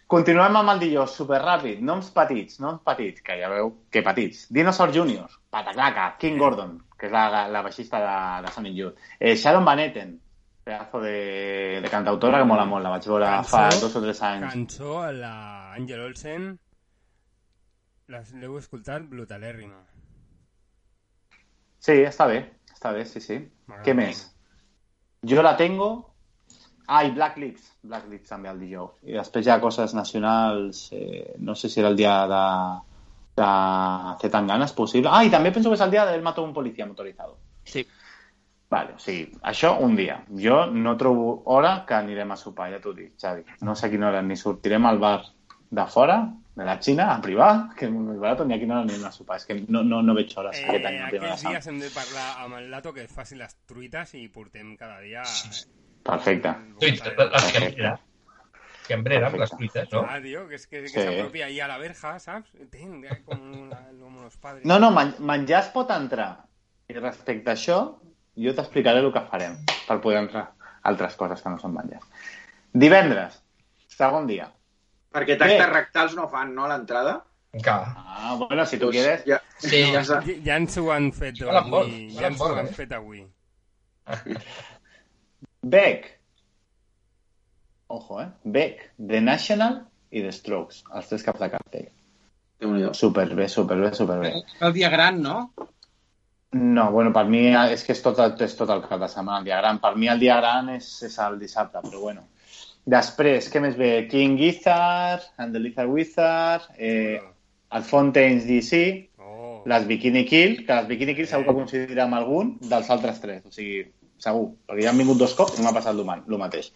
Continuem 0.09 0.57
amb 0.57 0.73
el 0.73 0.79
dilluns, 0.83 1.15
superràpid. 1.21 1.81
Noms 1.85 2.11
petits, 2.17 2.59
noms 2.65 2.83
petits, 2.83 3.23
que 3.23 3.39
ja 3.39 3.51
veu 3.53 3.75
que 3.93 4.03
petits. 4.03 4.47
Dinosaur 4.51 4.91
Jr., 4.95 5.29
Pataclaca, 5.53 6.15
King 6.19 6.41
Gordon, 6.41 6.79
que 6.99 7.07
és 7.07 7.13
la, 7.13 7.45
la 7.53 7.63
baixista 7.63 8.01
de, 8.03 8.15
de 8.47 8.55
Sonic 8.55 8.79
Youth. 8.81 9.11
Eh, 9.21 9.37
Sharon 9.37 9.69
Van 9.69 9.83
Etten, 9.85 10.17
pedazo 10.69 11.01
de, 11.01 11.81
de 11.83 11.89
cantautora 11.89 12.43
que 12.43 12.49
mola 12.49 12.67
molt, 12.69 12.85
la 12.85 12.91
vaig 12.93 13.07
veure 13.09 13.29
fa 13.49 13.69
dos 13.81 13.95
o 13.97 14.03
tres 14.05 14.21
anys. 14.27 14.51
Cançó 14.53 14.99
a 15.01 15.13
la 15.17 15.35
Àngel 15.79 16.03
Olsen, 16.05 16.51
les- 18.13 18.35
l'heu 18.37 18.59
escoltat 18.61 19.07
brutalèrrima. 19.09 19.81
Sí, 21.79 21.95
està 22.05 22.27
bé, 22.29 22.43
està 22.75 22.93
bé, 22.93 23.07
sí, 23.09 23.21
sí. 23.25 23.39
Què 23.87 23.95
més? 23.97 24.27
Jo 25.25 25.43
la 25.47 25.57
tengo... 25.57 25.89
Ah, 26.89 27.03
i 27.05 27.11
Black 27.13 27.37
Lips. 27.37 27.65
Black 27.85 28.07
Lips 28.09 28.31
també 28.33 28.49
el 28.49 28.61
dijous. 28.63 28.95
I 29.05 29.13
després 29.19 29.45
hi 29.45 29.51
ha 29.53 29.59
coses 29.61 29.93
nacionals, 29.93 30.87
eh, 30.97 31.35
no 31.45 31.53
sé 31.55 31.69
si 31.69 31.81
era 31.83 31.91
el 31.93 31.99
dia 31.99 32.15
de, 32.31 32.45
de 33.37 33.49
Zetangana, 34.23 34.65
és 34.65 34.73
possible. 34.73 35.11
Ah, 35.13 35.21
i 35.25 35.29
també 35.33 35.53
penso 35.53 35.69
que 35.69 35.77
és 35.77 35.85
el 35.85 35.93
dia 35.93 36.07
del 36.09 36.25
mató 36.25 36.45
un 36.47 36.55
policia 36.57 36.87
motorizado. 36.89 37.37
Sí. 37.69 37.85
Vale, 38.71 38.93
o 38.95 38.99
sigui, 39.01 39.31
això 39.49 39.79
un 39.81 39.95
dia. 39.97 40.19
Jo 40.37 40.67
no 40.67 40.97
trobo 41.01 41.43
hora 41.47 41.85
que 41.89 41.95
anirem 41.97 42.33
a 42.33 42.37
sopar, 42.37 42.71
ja 42.75 42.81
t'ho 42.85 42.93
dic, 42.93 43.15
Xavi. 43.21 43.45
No 43.65 43.75
sé 43.75 43.87
a 43.87 43.91
quina 43.91 44.09
hora 44.11 44.21
ni 44.23 44.37
sortirem 44.37 44.85
al 44.87 44.99
bar 44.99 45.23
de 45.71 45.87
fora, 45.87 46.19
de 46.59 46.65
la 46.67 46.75
Xina, 46.83 47.07
a 47.15 47.21
privar, 47.23 47.71
que 47.77 47.87
és 47.87 47.93
molt 47.93 48.19
barat, 48.21 48.41
ni 48.47 48.55
a 48.55 48.59
quina 48.59 48.75
hora 48.77 48.83
anirem 48.85 49.07
a 49.09 49.13
sopar. 49.13 49.37
És 49.41 49.47
que 49.47 49.55
no, 49.69 49.83
no, 49.85 50.03
no 50.03 50.15
veig 50.15 50.33
hores 50.37 50.59
Eh, 50.59 50.65
aquest 50.69 50.85
any. 50.85 50.99
Primera 51.09 51.31
aquests 51.33 51.43
Sang. 51.47 51.53
dies 51.55 51.67
hem 51.71 51.79
de 51.81 51.91
parlar 51.95 52.27
amb 52.45 52.59
el 52.59 52.71
Lato 52.71 52.93
que 52.93 53.07
faci 53.09 53.37
les 53.41 53.57
truites 53.65 54.13
i 54.21 54.27
portem 54.29 54.77
cada 54.77 55.01
dia... 55.01 55.23
Perfecte. 56.03 56.53
Truites, 56.81 57.17
la 57.19 57.39
fiambrera. 57.41 57.95
Fiambrera, 58.89 59.27
amb 59.29 59.37
les 59.43 59.51
truites, 59.51 59.89
no? 59.93 60.01
Ah, 60.09 60.21
tío, 60.21 60.47
que 60.49 60.55
es 60.57 60.67
que, 60.67 60.83
que 60.83 60.89
Sí. 61.33 61.43
ahí 61.43 61.61
a 61.61 61.69
la 61.69 61.77
verja, 61.79 62.19
¿sabes? 62.19 62.47
Ten, 62.71 63.05
eh, 63.05 63.23
como, 63.25 63.67
la- 63.67 63.89
como 64.01 64.23
los 64.23 64.37
padres. 64.39 64.65
No, 64.65 64.79
no, 64.79 64.91
men 64.91 65.15
menjar 65.21 65.63
es 65.65 65.69
pot 65.75 65.91
entrar. 65.91 66.45
I 66.89 66.95
respecte 66.95 67.51
a 67.51 67.53
això, 67.55 67.99
jo 68.39 68.55
t'explicaré 68.55 69.03
el 69.03 69.13
que 69.15 69.23
farem 69.31 69.57
per 69.89 69.99
poder 70.05 70.23
entrar 70.25 70.45
altres 70.89 71.17
coses 71.19 71.43
que 71.43 71.51
no 71.53 71.59
són 71.61 71.75
menjar. 71.75 72.01
Divendres, 72.73 73.41
segon 73.91 74.29
dia. 74.31 74.47
Perquè 75.15 75.39
tactes 75.41 75.71
rectals 75.73 76.15
no 76.17 76.29
fan, 76.31 76.55
no, 76.55 76.67
a 76.67 76.73
l'entrada? 76.75 77.19
Ah, 77.67 78.37
bueno, 78.39 78.67
si 78.69 78.77
tu 78.77 78.87
Doncs 78.87 78.97
quieres... 78.97 79.25
Ja, 79.27 79.41
Sí. 79.59 79.81
ja 79.91 80.03
Ja, 80.05 80.21
ja 80.45 80.57
ens 80.61 80.77
ho 80.79 80.91
han 80.95 81.11
fet 81.13 81.41
avui. 81.43 81.49
Hola, 81.51 81.63
Ja 82.21 82.29
ens 82.29 82.39
ho 82.41 82.45
Pol, 82.45 82.59
han 82.61 82.69
eh? 82.69 82.75
fet 82.77 82.93
avui. 82.93 83.25
Beck. 85.75 86.07
Ojo, 87.89 88.21
eh? 88.23 88.29
Beck, 88.45 88.91
The 88.99 89.21
National 89.21 89.81
i 90.11 90.23
The 90.23 90.33
Strokes, 90.33 90.85
els 90.95 91.09
tres 91.09 91.25
caps 91.25 91.41
de 91.41 91.51
cartell. 91.51 91.89
Superbé, 92.93 93.49
superbé, 93.49 93.93
superbé. 93.95 94.33
El 94.61 94.73
dia 94.77 94.91
gran, 94.91 95.23
no? 95.23 95.53
No, 96.57 96.91
bueno, 96.91 97.13
per 97.13 97.27
mi 97.29 97.43
és 97.53 97.83
que 97.85 97.93
és 97.93 98.01
tot, 98.01 98.19
és 98.41 98.55
tot 98.57 98.71
el 98.73 98.81
cap 98.87 99.01
de 99.03 99.09
setmana, 99.13 99.43
el 99.43 99.49
dia 99.51 99.59
gran. 99.61 99.81
Per 99.83 99.95
mi 100.01 100.09
el 100.09 100.21
dia 100.23 100.39
gran 100.41 100.71
és, 100.73 100.87
és 101.05 101.19
el 101.21 101.37
dissabte, 101.41 101.83
però 101.85 102.01
bueno. 102.07 102.25
Després, 102.89 103.51
què 103.53 103.61
més 103.61 103.77
ve? 103.77 104.07
King 104.09 104.39
Gizzard, 104.41 105.27
and 105.37 105.53
the 105.53 105.61
Lizard 105.61 105.93
Wizard, 105.93 106.71
eh, 106.79 107.21
el 107.77 107.85
Fontaines 107.85 108.47
DC, 108.49 108.81
Oh, 109.21 109.63
les 109.67 109.87
Bikini 109.87 110.25
Kill, 110.25 110.65
que 110.65 110.75
les 110.75 110.87
Bikini 110.89 111.15
Kill 111.15 111.27
segur 111.29 111.45
que 111.49 111.55
coincidirà 111.57 112.07
amb 112.07 112.17
algun 112.17 112.55
dels 112.71 112.89
altres 112.95 113.19
tres, 113.21 113.43
o 113.45 113.53
sigui, 113.53 113.83
segur, 114.23 114.47
perquè 114.69 114.87
ja 114.87 114.93
han 114.93 115.03
vingut 115.03 115.21
dos 115.21 115.35
cops 115.39 115.59
i 115.59 115.65
m'ha 115.65 115.75
passat 115.77 115.93
el, 115.93 116.05
el 116.17 116.41
mateix. 116.41 116.71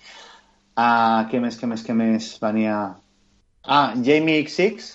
Uh, 0.73 1.25
què 1.31 1.41
més, 1.41 1.57
què 1.61 1.71
més, 1.71 1.85
què 1.87 1.97
més 1.97 2.29
venia... 2.43 2.77
Ah, 3.63 3.95
Jamie 4.05 4.43
XX, 4.43 4.91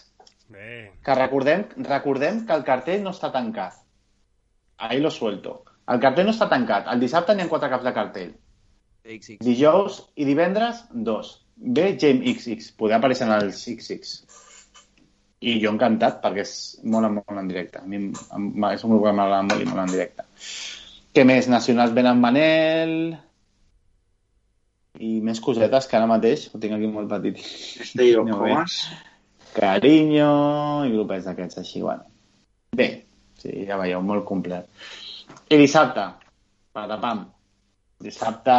bé. 0.53 0.69
que 1.05 1.17
recordem, 1.17 1.65
recordem 1.87 2.43
que 2.45 2.55
el 2.59 2.65
cartell 2.67 3.03
no 3.05 3.15
està 3.15 3.31
tancat. 3.33 3.79
Ahí 4.77 4.99
lo 5.01 5.11
suelto. 5.11 5.63
El 5.87 6.01
cartell 6.03 6.27
no 6.27 6.35
està 6.35 6.49
tancat. 6.51 6.89
El 6.91 7.01
dissabte 7.01 7.33
n'hi 7.35 7.45
ha 7.45 7.51
quatre 7.51 7.69
caps 7.71 7.85
de 7.87 7.93
cartell. 7.95 8.33
XX. 9.07 9.37
Dijous 9.45 10.01
i 10.19 10.25
divendres, 10.27 10.83
dos. 10.91 11.37
Ve 11.57 11.93
James 11.99 12.43
XX. 12.43 12.71
Poder 12.79 12.97
aparèixer 12.99 13.27
en 13.27 13.35
els 13.37 13.61
XX. 13.63 14.17
I 15.47 15.59
jo 15.61 15.71
encantat, 15.71 16.19
perquè 16.23 16.43
és 16.43 16.53
molt, 16.83 17.09
molt 17.13 17.39
en 17.39 17.49
directe. 17.49 17.81
A 17.81 17.87
mi 17.87 18.01
és 18.73 18.83
un 18.83 18.93
grup 18.93 19.05
que 19.05 19.13
m'agrada 19.13 19.45
molt 19.47 19.63
i 19.63 19.69
molt 19.69 19.83
en 19.85 19.93
directe. 19.93 20.25
Què 21.13 21.25
més? 21.25 21.49
Nacionals 21.51 21.95
venen 21.97 22.21
Manel... 22.21 22.97
I 24.97 25.19
més 25.21 25.37
cosetes 25.45 25.85
que 25.85 25.93
ara 25.93 26.07
mateix 26.09 26.47
ho 26.49 26.57
tinc 26.57 26.73
aquí 26.73 26.87
molt 26.89 27.11
petit. 27.11 27.37
Esteo, 27.83 28.21
Aneu 28.25 28.39
bé. 28.41 28.53
comes? 28.55 28.77
Carinyo 29.53 30.31
i 30.87 30.93
grupets 30.95 31.27
d'aquests 31.29 31.61
així, 31.61 31.83
bueno. 31.85 32.07
Bé, 32.77 32.87
sí, 33.37 33.53
ja 33.67 33.77
veieu, 33.79 34.01
molt 34.05 34.25
complet. 34.27 34.67
I 35.49 35.57
dissabte, 35.59 36.05
patapam. 36.75 37.25
Dissabte, 38.03 38.55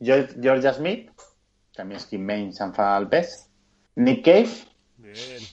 George, 0.00 0.34
George 0.42 0.72
Smith, 0.74 1.26
que 1.74 1.82
a 1.82 1.86
mi 1.86 1.96
és 1.98 2.06
qui 2.08 2.18
menys 2.18 2.60
em 2.64 2.72
fa 2.76 2.92
el 2.98 3.08
pes. 3.12 3.36
Nick 4.00 4.24
Cave, 4.24 4.50
Bien. 4.96 5.44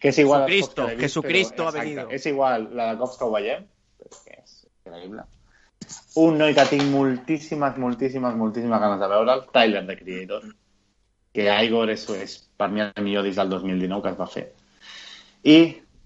que 0.00 0.08
és 0.08 0.18
igual... 0.18 0.46
Jesucristo, 0.48 0.88
Jesucristo 0.98 1.62
però- 1.64 1.68
ha 1.68 1.82
venido. 1.84 2.08
És 2.10 2.26
igual 2.26 2.70
la 2.76 2.92
de 2.92 2.98
cops 3.02 3.18
que 3.18 3.26
ho 3.28 3.34
veiem, 3.34 3.66
és 4.06 4.22
que 4.24 4.38
és 4.40 4.56
increïble. 4.86 5.26
Un 6.22 6.38
noi 6.38 6.54
que 6.54 6.64
tinc 6.70 6.82
moltíssimes, 6.92 7.76
moltíssimes, 7.78 8.34
moltíssimes 8.36 8.80
ganes 8.80 9.00
de 9.00 9.08
veure'l, 9.10 9.44
Tyler, 9.52 9.84
de 9.86 9.96
Creator, 9.98 10.48
que 11.34 11.46
Igor 11.64 11.90
és, 11.92 12.08
és 12.18 12.34
per 12.58 12.68
mi 12.70 12.82
el 12.84 13.04
millor 13.04 13.26
disc 13.26 13.38
del 13.38 13.52
2019 13.52 14.02
que 14.02 14.12
es 14.14 14.18
va 14.18 14.26
fer. 14.30 14.46
I 15.44 15.58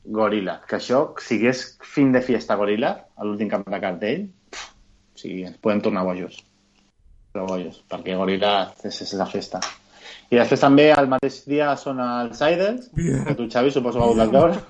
Gorilla, 0.05 0.61
que 0.69 0.77
això, 0.77 1.15
si 1.21 1.39
hagués 1.39 1.79
fin 1.83 2.13
de 2.13 2.21
fiesta 2.23 2.57
Gorilla, 2.61 2.91
a 3.17 3.25
l'últim 3.25 3.49
camp 3.49 3.65
de 3.71 3.81
cartell, 3.81 4.27
pff, 4.51 4.67
sigui, 5.17 5.45
ens 5.49 5.57
podem 5.63 5.81
tornar 5.81 6.05
bojos. 6.05 6.37
Però 7.33 7.47
bojos, 7.49 7.81
perquè 7.91 8.17
Gorilla 8.17 8.73
és, 8.85 9.01
és 9.03 9.15
la 9.19 9.27
festa. 9.27 9.61
I 10.31 10.37
després 10.37 10.61
també 10.61 10.91
el 10.93 11.09
mateix 11.09 11.41
dia 11.49 11.73
són 11.77 12.01
els 12.01 12.41
Bien. 12.95 13.25
que 13.25 13.35
tu, 13.39 13.49
Xavi, 13.51 13.71
suposo 13.71 13.99
que 14.01 14.27
veure. 14.33 14.61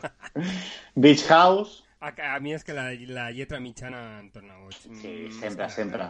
Beach 0.97 1.27
House, 1.29 1.81
A, 2.05 2.11
a 2.37 2.39
mi 2.41 2.53
és 2.53 2.63
que 2.65 2.75
la, 2.77 2.91
la 3.17 3.31
lletra 3.33 3.59
mitjana 3.65 4.21
em 4.21 4.27
torna 4.31 4.59
boig. 4.61 4.75
Sí, 4.77 4.91
Mm, 4.93 5.31
sempre, 5.41 5.67
que- 5.67 5.73
sempre. 5.73 6.09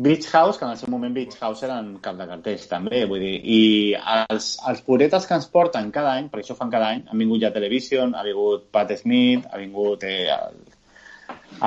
Beach 0.00 0.28
House, 0.30 0.58
que 0.58 0.64
en 0.64 0.70
el 0.70 0.76
seu 0.78 0.88
moment 0.92 1.14
Beach 1.14 1.34
House 1.40 1.64
eren 1.66 1.96
cap 2.02 2.14
de 2.20 2.26
cartells 2.30 2.68
també, 2.70 3.00
vull 3.10 3.22
dir, 3.24 3.38
i 3.42 3.62
els, 3.98 4.52
els 4.70 4.82
puretes 4.86 5.26
que 5.26 5.34
ens 5.34 5.48
porten 5.50 5.90
cada 5.96 6.12
any, 6.14 6.28
perquè 6.30 6.46
això 6.46 6.54
ho 6.54 6.60
fan 6.60 6.70
cada 6.70 6.92
any, 6.94 7.00
han 7.10 7.18
vingut 7.18 7.42
ja 7.42 7.50
Television, 7.56 8.14
ha 8.14 8.22
vingut 8.22 8.68
Pat 8.70 8.94
Smith, 9.00 9.48
ha 9.50 9.58
vingut 9.58 10.06
eh, 10.06 10.28
el, 10.36 10.62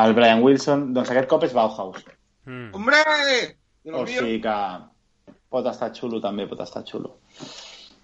El 0.06 0.16
Brian 0.16 0.46
Wilson, 0.46 0.88
doncs 0.96 1.12
aquest 1.12 1.28
cop 1.28 1.44
és 1.44 1.58
Bauhaus. 1.60 2.08
Mm. 2.48 2.72
Hombre! 2.80 3.04
O 3.92 4.08
sigui 4.08 4.40
que 4.48 4.58
pot 5.52 5.68
estar 5.68 5.92
xulo 6.00 6.24
també, 6.24 6.48
pot 6.48 6.64
estar 6.64 6.86
xulo. 6.88 7.18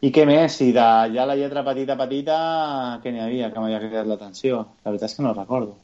I 0.04 0.12
què 0.14 0.28
més? 0.28 0.60
I 0.62 0.74
de 0.76 0.88
ja 1.16 1.26
la 1.26 1.40
lletra 1.40 1.64
petita, 1.66 1.96
petita, 1.98 2.38
què 3.00 3.16
n'hi 3.16 3.24
havia 3.24 3.54
que 3.54 3.64
m'havia 3.64 3.80
cridat 3.80 4.12
l'atenció? 4.12 4.66
La 4.84 4.92
veritat 4.92 5.08
és 5.08 5.16
que 5.18 5.24
no 5.24 5.38
recordo. 5.38 5.78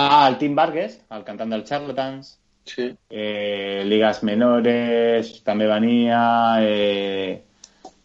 Ah, 0.00 0.24
el 0.30 0.40
Tim 0.40 0.56
Vargas, 0.56 0.96
el 1.12 1.28
cantant 1.28 1.52
dels 1.52 1.68
Charlatans, 1.68 2.38
Sí. 2.64 2.92
eh, 3.10 3.82
Ligas 3.86 4.22
Menores, 4.22 5.32
també 5.46 5.66
venia... 5.70 6.20
Eh, 6.62 7.42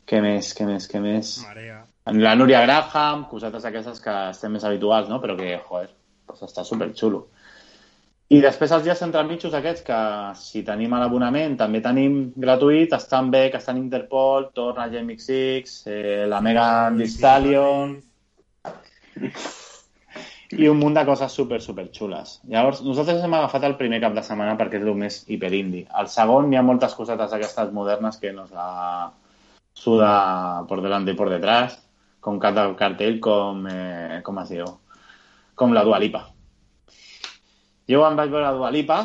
què 0.07 0.21
més, 0.23 0.53
què 0.55 0.65
més, 0.65 0.87
què 0.87 1.01
més? 1.03 1.33
Marea. 1.43 1.81
La 2.15 2.35
Núria 2.39 2.61
Graham, 2.63 3.25
cosetes 3.27 3.65
aquestes 3.67 3.99
que 3.99 4.13
estem 4.31 4.53
més 4.55 4.63
habituals, 4.63 5.09
no? 5.11 5.19
Però 5.19 5.35
que, 5.35 5.57
joder, 5.67 5.89
pues 6.25 6.45
està 6.47 6.63
superxulo. 6.63 7.25
I 8.31 8.39
després 8.43 8.71
els 8.75 8.83
dies 8.83 9.01
entremitjos 9.03 9.53
aquests, 9.55 9.83
que 9.87 9.99
si 10.39 10.63
tenim 10.67 10.95
a 10.95 11.01
l'abonament 11.03 11.55
també 11.59 11.79
tenim 11.83 12.17
gratuït, 12.35 12.95
estan 12.95 13.31
bé, 13.31 13.45
que 13.51 13.59
estan 13.59 13.79
Interpol, 13.79 14.49
torna 14.55 14.89
Jamie 14.91 15.19
Six, 15.19 15.77
eh, 15.91 16.25
la 16.27 16.41
Megan 16.43 16.99
Thee 16.99 17.11
Stallion 17.11 17.95
i 20.55 20.67
un 20.71 20.79
munt 20.79 20.95
de 20.95 21.03
coses 21.05 21.33
super, 21.33 21.59
super 21.61 21.89
xules. 21.91 22.37
Llavors, 22.47 22.79
nosaltres 22.85 23.23
hem 23.23 23.33
agafat 23.35 23.65
el 23.67 23.75
primer 23.79 23.99
cap 24.03 24.15
de 24.15 24.23
setmana 24.23 24.55
perquè 24.59 24.79
és 24.79 24.85
el 24.85 24.95
més 24.95 25.19
hiperindi. 25.27 25.83
El 25.99 26.07
segon, 26.11 26.47
hi 26.51 26.59
ha 26.59 26.63
moltes 26.63 26.95
cosetes 26.95 27.33
aquestes 27.35 27.73
modernes 27.75 28.19
que 28.21 28.31
nos 28.31 28.53
la 28.55 29.11
suda 29.73 30.65
por 30.67 30.81
delante 30.81 31.11
y 31.11 31.15
por 31.15 31.29
detrás, 31.29 31.83
con 32.19 32.39
cada 32.39 32.75
cartel 32.75 33.19
com, 33.19 33.67
eh, 33.67 34.21
com 34.23 34.39
es 34.39 34.49
diu? 34.55 34.71
Com 35.55 35.73
la 35.73 35.83
Dua 35.83 35.99
Lipa. 35.99 36.23
Jo 37.87 38.01
quan 38.01 38.15
vaig 38.15 38.31
veure 38.31 38.47
la 38.47 38.55
Dua 38.55 38.71
Lipa, 38.71 39.01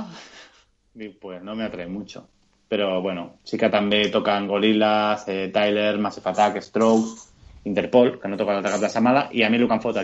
dic, 0.94 1.18
pues 1.20 1.42
no 1.42 1.56
me 1.56 1.64
atrae 1.64 1.86
mucho. 1.86 2.28
Però, 2.72 3.02
bueno, 3.02 3.38
sí 3.44 3.58
que 3.58 3.68
també 3.68 4.06
toquen 4.08 4.46
Gorillaz, 4.48 5.26
eh, 5.28 5.50
Tyler, 5.52 5.98
Massive 5.98 6.30
Attack, 6.30 6.62
Strokes, 6.62 7.28
Interpol, 7.68 8.18
que 8.18 8.30
no 8.30 8.38
toca 8.38 8.54
l'altre 8.54 8.72
cap 8.72 8.80
de 8.80 8.88
setmana, 8.88 9.28
i 9.30 9.42
a 9.42 9.50
mi 9.50 9.60
el 9.60 9.68
que 9.68 9.76
em 9.76 9.82
fot. 9.82 9.98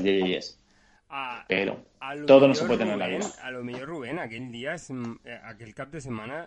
Però 1.48 1.74
lo 2.14 2.26
todo 2.26 2.46
no 2.46 2.54
se 2.54 2.64
puede 2.66 2.78
tener 2.80 2.92
en 2.94 2.98
la 3.00 3.06
vida. 3.08 3.26
A 3.42 3.50
lo 3.50 3.64
millor, 3.64 3.88
Rubén, 3.88 4.18
aquell 4.18 4.50
dia, 4.52 4.74
és, 4.74 4.90
mm, 4.90 5.14
eh, 5.24 5.40
aquell 5.44 5.72
cap 5.74 5.88
de 5.90 6.00
setmana, 6.00 6.42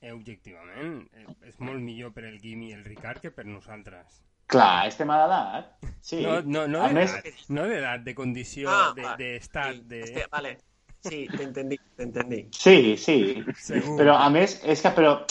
eh, 0.00 0.12
objectivament, 0.12 1.08
eh, 1.12 1.26
és 1.48 1.58
molt 1.60 1.80
millor 1.80 2.12
per 2.14 2.24
el 2.24 2.38
Guim 2.40 2.62
i 2.62 2.72
el 2.72 2.84
Ricard 2.84 3.20
que 3.20 3.30
per 3.30 3.44
nosaltres. 3.46 4.22
Clar, 4.46 4.86
és 4.86 4.96
tema 4.96 5.16
d'edat. 5.18 5.72
Sí. 6.00 6.22
No, 6.22 6.40
no, 6.42 6.68
no 6.68 6.84
a 6.84 6.88
més, 6.94 7.10
d'edat, 7.12 7.48
no 7.50 7.64
d'edat, 7.66 8.04
de 8.06 8.14
condició, 8.14 8.70
Ah, 8.70 8.92
de- 8.94 9.02
va. 9.02 9.16
d'estat, 9.16 9.74
Sí, 9.74 9.82
de... 9.88 10.26
vale. 10.30 10.58
Sí, 11.00 11.26
t'entendí, 11.36 11.78
t'entendí. 11.96 12.48
sí, 12.52 12.96
sí. 12.96 13.44
Segur. 13.56 13.98
Però, 13.98 14.14
a 14.18 14.30
més, 14.30 14.60
és 14.64 14.80
que, 14.82 14.90
però, 14.94 15.24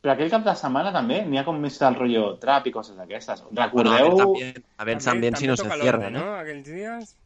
per 0.00 0.10
aquell 0.12 0.30
cap 0.30 0.44
de 0.44 0.54
setmana 0.56 0.92
també 0.92 1.22
n'hi 1.26 1.38
ha 1.38 1.44
com 1.44 1.58
més 1.60 1.78
del 1.78 1.94
rotllo 1.94 2.38
trap 2.38 2.66
i 2.66 2.72
coses 2.72 2.96
d'aquestes. 2.96 3.44
Bueno, 3.50 3.60
a 3.60 3.66
Recordeu... 3.66 4.08
ver 4.08 4.16
también, 4.24 4.64
a 4.78 4.84
ver 4.84 4.96
També- 4.96 5.04
también 5.04 5.36
si 5.36 5.46
també 5.46 5.48
no 5.48 5.56
se 5.56 5.80
cierra, 5.82 6.10
¿no? 6.10 6.24
no? 6.24 6.34
Aquells 6.38 6.68
dies... 6.68 7.16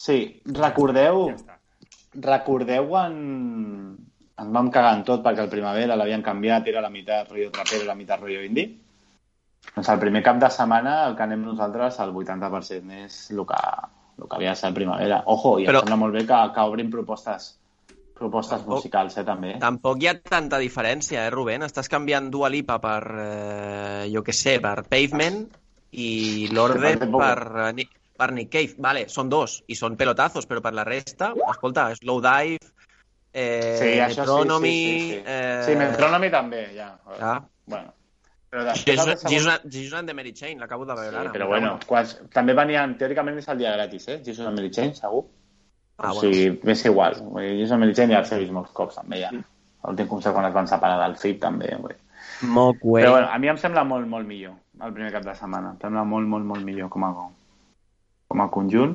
Sí, 0.00 0.18
recordeu... 0.56 1.26
Ja 1.30 1.36
està. 1.36 1.56
Recordeu 2.24 2.88
quan 2.90 3.12
ens 4.40 4.50
vam 4.54 4.70
cagar 4.74 4.94
en 4.96 5.04
tot 5.06 5.20
perquè 5.22 5.44
el 5.44 5.50
Primavera 5.52 5.94
l'havien 5.98 6.24
canviat, 6.26 6.66
era 6.72 6.80
la 6.82 6.90
meitat 6.90 7.28
rotllo 7.30 7.50
trapero 7.54 7.84
i 7.84 7.88
la 7.90 7.94
meitat 7.98 8.22
rotllo 8.22 8.40
indie? 8.46 8.70
Doncs 9.76 9.90
el 9.92 10.00
primer 10.02 10.22
cap 10.26 10.40
de 10.40 10.48
setmana 10.50 10.94
el 11.06 11.14
que 11.18 11.22
anem 11.26 11.44
nosaltres, 11.44 12.00
el 12.02 12.14
80% 12.16 12.96
és 13.04 13.18
el 13.36 13.44
que, 13.46 13.60
el 14.18 14.26
que 14.26 14.38
havia 14.38 14.54
de 14.56 14.58
ser 14.62 14.70
el 14.72 14.78
Primavera. 14.80 15.20
Ojo, 15.30 15.58
i 15.60 15.68
Però- 15.68 15.84
em 15.84 15.86
sembla 15.86 16.00
molt 16.00 16.16
bé 16.16 16.24
que, 16.26 16.40
que 16.56 16.66
obrin 16.72 16.90
propostes 16.90 17.52
propostes 18.20 18.58
Tampoc- 18.58 18.74
musicals, 18.80 19.14
eh, 19.16 19.24
també. 19.24 19.54
Tampoc 19.62 20.02
hi 20.02 20.08
ha 20.10 20.16
tanta 20.20 20.58
diferència, 20.60 21.22
eh, 21.26 21.30
Rubén? 21.32 21.62
Estàs 21.64 21.88
canviant 21.88 22.26
Dua 22.32 22.50
Lipa 22.52 22.76
per, 22.82 22.98
eh, 23.22 24.10
jo 24.12 24.20
què 24.26 24.32
sé, 24.36 24.58
per 24.60 24.82
Pavement 24.90 25.38
i 25.92 26.48
l'ordre 26.52 26.90
Que 26.98 26.98
parece 26.98 27.06
poco. 27.06 27.22
per, 27.24 27.70
eh, 27.70 27.86
per 28.20 28.30
Nick 28.36 28.52
Cave. 28.52 28.74
Vale, 28.84 29.06
són 29.08 29.30
dos 29.32 29.62
i 29.72 29.76
són 29.78 29.96
pelotazos, 29.96 30.46
però 30.50 30.60
per 30.64 30.74
la 30.76 30.84
resta, 30.84 31.32
escolta, 31.54 31.88
Slow 31.96 32.20
Dive, 32.24 32.58
eh, 33.32 33.78
Sí, 33.78 33.94
això 34.00 34.10
sí, 34.12 34.20
Metronomy... 34.20 34.74
sí, 34.74 35.00
sí, 35.00 35.08
sí. 35.14 35.22
Eh, 35.24 35.62
Sí, 35.66 35.76
Metronomy 35.80 36.30
també, 36.30 36.66
ja. 36.76 36.90
Ja. 37.18 37.38
Bueno. 37.66 37.94
Però 38.50 38.64
després, 38.66 38.98
segon- 38.98 39.28
Jesus, 39.30 39.46
and- 39.52 39.70
Jesus 39.72 39.94
and 39.94 40.08
the 40.10 40.14
Mary 40.18 40.32
Chain, 40.34 40.58
l'acabo 40.58 40.84
de 40.84 40.94
veure 40.98 41.10
Sí, 41.14 41.20
ara. 41.22 41.32
però 41.32 41.46
bueno, 41.46 41.76
quals, 41.86 42.16
també 42.34 42.52
venien, 42.58 42.96
teòricament 42.98 43.38
és 43.38 43.46
el 43.48 43.58
dia 43.62 43.72
gratis, 43.76 44.08
eh? 44.08 44.16
Jesus 44.26 44.44
and 44.46 44.58
Mary 44.58 44.70
Chain, 44.74 44.92
segur. 44.98 45.24
Ah, 45.98 46.10
o 46.10 46.14
bueno. 46.16 46.32
sigui, 46.34 46.60
és 46.72 46.84
igual. 46.88 47.14
Vull 47.22 47.42
dir, 47.44 47.52
Jesus 47.60 47.72
and 47.76 47.80
Mary 47.84 47.94
Chain 47.94 48.10
ja 48.10 48.18
els 48.24 48.32
he 48.32 48.38
vist 48.40 48.52
molts 48.52 48.72
cops, 48.74 48.96
també, 48.98 49.20
ja. 49.22 49.30
L'últim 49.84 50.08
concert 50.10 50.34
quan 50.34 50.46
es 50.48 50.52
van 50.56 50.66
separar 50.66 50.98
del 51.06 51.14
FIP, 51.16 51.38
també. 51.40 51.68
Dir. 51.70 51.96
Mock 52.42 52.82
Way. 52.82 53.04
Però 53.04 53.12
bueno, 53.12 53.28
a 53.30 53.38
mi 53.38 53.48
em 53.48 53.56
sembla 53.56 53.84
molt, 53.84 54.06
molt 54.08 54.26
millor 54.26 54.56
el 54.82 54.92
primer 54.96 55.12
cap 55.12 55.22
de 55.24 55.34
setmana. 55.36 55.70
Em 55.76 55.78
sembla 55.78 56.02
molt, 56.04 56.26
molt, 56.26 56.44
molt 56.44 56.64
millor 56.64 56.88
com 56.90 57.04
a, 57.04 57.12
com 58.30 58.44
a 58.44 58.50
conjunt, 58.54 58.94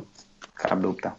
cap 0.56 0.80
dubte. 0.80 1.12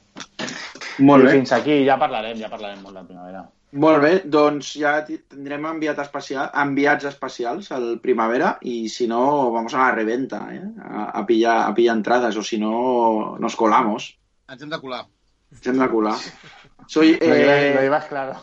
Molt 1.05 1.27
I 1.27 1.27
bé. 1.29 1.33
fins 1.37 1.53
aquí 1.53 1.83
ja 1.85 1.99
parlarem, 2.01 2.39
ja 2.41 2.49
parlarem 2.49 2.81
molt 2.83 2.97
de 2.97 3.05
primavera. 3.11 3.45
Molt 3.77 3.99
bé, 4.01 4.13
doncs 4.33 4.71
ja 4.81 4.95
ti- 5.05 5.19
tindrem 5.29 5.67
enviat 5.69 5.99
especial, 6.01 6.47
enviats 6.63 7.05
especials 7.11 7.67
al 7.77 7.99
Primavera 8.01 8.55
i 8.63 8.89
si 8.89 9.05
no, 9.11 9.51
vamos 9.53 9.75
a 9.75 9.83
la 9.83 9.91
reventa, 9.93 10.39
eh? 10.55 10.63
a, 10.81 11.11
a, 11.11 11.25
pillar, 11.29 11.59
a 11.67 11.75
pillar 11.77 11.97
entradas 11.99 12.39
o 12.41 12.45
si 12.47 12.57
no, 12.63 13.37
nos 13.43 13.57
colamos. 13.59 14.15
Ens 14.49 14.63
hem 14.63 14.71
de 14.73 14.79
colar. 14.81 15.03
Ens 15.53 15.67
hem 15.67 15.83
de 15.83 15.89
colar. 15.93 16.15
Soy, 16.87 17.19
Lo, 17.21 17.27
llevas, 17.35 17.75
lo 17.75 17.81
eh, 17.81 17.83
llevas 17.83 18.07
claro. 18.07 18.39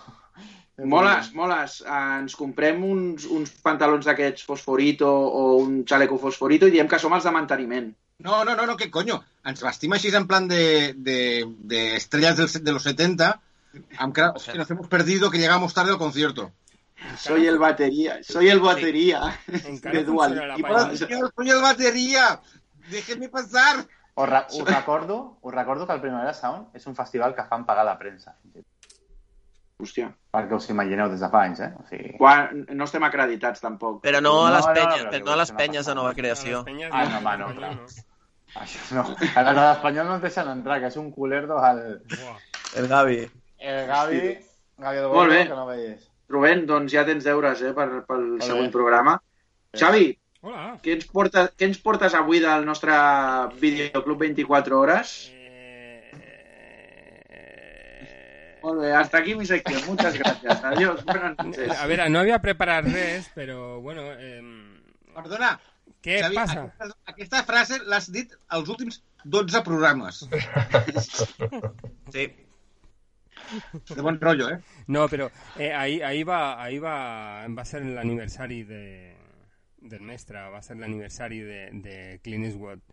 moles, 0.83 1.33
moles. 1.33 1.79
Eh, 1.81 2.19
ens 2.19 2.35
comprem 2.37 2.83
uns, 2.85 3.25
uns 3.25 3.55
pantalons 3.63 4.05
d'aquests 4.05 4.45
fosforito 4.45 5.07
o 5.09 5.55
un 5.63 5.81
xaleco 5.87 6.19
fosforito 6.21 6.67
i 6.69 6.75
diem 6.75 6.87
que 6.91 6.99
som 7.01 7.15
els 7.17 7.23
de 7.25 7.31
manteniment. 7.33 7.89
No, 8.19 8.43
no, 8.45 8.55
no, 8.55 8.65
no, 8.65 8.75
què 8.77 8.89
coño. 8.91 9.21
Ens 9.49 9.63
vestim 9.63 9.93
així 9.95 10.13
en 10.15 10.27
plan 10.27 10.47
de, 10.47 10.93
de, 10.95 11.17
de 11.71 11.95
estrellas 11.97 12.37
del, 12.37 12.63
de 12.63 12.71
los 12.71 12.83
70. 12.83 13.31
Amb 13.97 14.17
nos 14.55 14.69
hemos 14.71 14.87
perdido 14.87 15.31
que 15.31 15.39
llegamos 15.39 15.73
tarde 15.73 15.91
al 15.91 15.97
concierto. 15.97 16.51
Soy 17.17 17.47
el 17.47 17.57
batería, 17.59 18.19
soy 18.23 18.49
el 18.49 18.59
batería 18.59 19.39
de 19.47 20.03
Dual. 20.03 20.95
soy 20.95 21.49
el 21.49 21.61
batería. 21.61 22.39
Déjenme 22.89 23.29
pasar. 23.29 23.87
Us, 24.15 24.29
re 24.29 24.45
us, 24.51 24.65
recordo, 24.65 25.37
us 25.41 25.53
recordo 25.53 25.87
que 25.87 25.93
el 25.93 26.01
Primavera 26.01 26.33
Sound 26.33 26.75
és 26.77 26.85
un 26.85 26.95
festival 26.95 27.33
que 27.33 27.45
fan 27.49 27.65
pagar 27.65 27.85
la 27.87 27.97
premsa. 27.97 28.35
Hòstia. 29.81 30.11
Perquè 30.33 30.55
us 30.55 30.69
imagineu 30.69 31.09
des 31.09 31.19
de 31.19 31.29
fa 31.29 31.41
anys, 31.47 31.59
eh? 31.65 31.71
O 31.79 31.83
sigui... 31.89 32.13
Quan, 32.17 32.65
no 32.77 32.85
estem 32.85 33.03
acreditats 33.03 33.61
tampoc. 33.61 34.01
Però 34.05 34.21
no 34.21 34.33
a 34.45 34.49
No, 34.49 34.55
les 34.55 34.67
no, 34.67 34.73
penyes, 34.77 35.01
però 35.03 35.11
però 35.17 35.25
no 35.25 35.31
a 35.33 35.37
les 35.41 35.51
no 35.51 35.57
penyes 35.57 35.85
de 35.85 35.91
res. 35.91 35.95
nova 36.01 36.13
creació. 36.13 36.57
les 36.63 36.65
penyes 36.65 36.89
Ah, 36.93 37.03
no, 37.03 37.09
no, 37.09 37.17
home, 37.17 37.37
no, 37.37 37.51
clar. 37.57 37.75
no. 37.75 37.85
Això 38.61 38.95
no. 38.95 39.03
A 39.35 39.43
la 39.43 39.53
d'Espanyol 39.57 40.07
no 40.07 40.13
ens 40.19 40.23
deixen 40.27 40.47
entrar, 40.51 40.79
que 40.79 40.87
és 40.93 40.97
un 41.01 41.11
culerdo 41.11 41.57
al... 41.57 41.79
Buah. 42.13 42.37
El 42.77 42.87
Gavi. 42.87 43.19
El 43.59 43.85
Gavi, 43.87 44.21
Gavi 44.77 44.97
de 44.97 45.07
Molt 45.07 45.31
bé. 45.33 45.43
que 45.47 45.55
no 45.57 45.65
veies. 45.67 46.09
Rubén, 46.29 46.65
doncs 46.69 46.91
ja 46.93 47.03
tens 47.05 47.23
deures 47.25 47.61
eh, 47.61 47.73
per, 47.73 47.87
pel 48.07 48.23
Molt 48.37 48.43
següent 48.45 48.69
bé. 48.69 48.71
programa. 48.71 49.17
Xavi, 49.75 50.07
Hola. 50.43 50.77
què 50.83 50.93
ens, 50.97 51.05
porta, 51.09 51.47
què 51.57 51.65
ens 51.67 51.79
portes 51.81 52.13
avui 52.13 52.39
del 52.43 52.65
nostre 52.65 52.93
videoclub 53.61 54.19
24 54.21 54.79
hores? 54.79 55.13
Eh... 55.33 55.42
Molt 58.63 58.79
bé, 58.79 58.93
hasta 58.95 59.19
aquí 59.19 59.35
mi 59.35 59.45
sección. 59.45 59.81
Muchas 59.85 60.17
gracias. 60.17 60.63
Adiós. 60.63 61.03
Buenas 61.05 61.37
noches. 61.37 61.69
A 61.77 61.85
veure, 61.85 62.09
no 62.09 62.23
havia 62.23 62.39
preparat 62.39 62.87
res, 62.87 63.29
però, 63.35 63.81
bueno... 63.83 64.07
Eh... 64.15 64.41
Perdona, 65.13 65.59
Què 66.03 66.19
Xavi, 66.19 66.35
passa? 66.35 66.63
Aquesta, 66.67 66.95
aquesta 67.13 67.41
frase 67.47 67.77
l'has 67.87 68.09
dit 68.11 68.33
els 68.57 68.71
últims 68.73 68.99
12 69.35 69.61
programes. 69.67 70.23
Sí. 72.13 72.25
De 73.89 74.03
bon 74.05 74.19
rotllo, 74.21 74.49
eh? 74.53 74.57
No, 74.93 75.05
però 75.11 75.29
eh, 75.57 75.71
ahir, 75.73 76.03
ahir, 76.05 76.25
va, 76.27 76.39
ahir 76.63 76.81
va, 76.83 76.95
va 77.55 77.65
ser 77.67 77.81
l'aniversari 77.85 78.61
de, 78.67 78.81
del 79.81 80.03
mestre, 80.05 80.43
va 80.53 80.61
ser 80.65 80.77
l'aniversari 80.79 81.39
de, 81.47 81.61
de 81.85 81.95
Clint 82.23 82.45
Eastwood. 82.49 82.83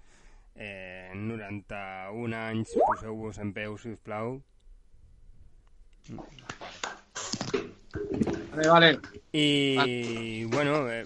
Eh, 0.55 1.11
91 1.17 2.39
anys, 2.39 2.75
poseu-vos 2.87 3.39
en 3.43 3.53
peu, 3.57 3.77
si 3.83 3.95
us 3.95 4.01
plau. 4.07 4.39
Vale, 8.53 8.69
vale. 8.69 8.99
I, 9.33 10.45
bueno, 10.51 10.89
eh, 10.91 11.05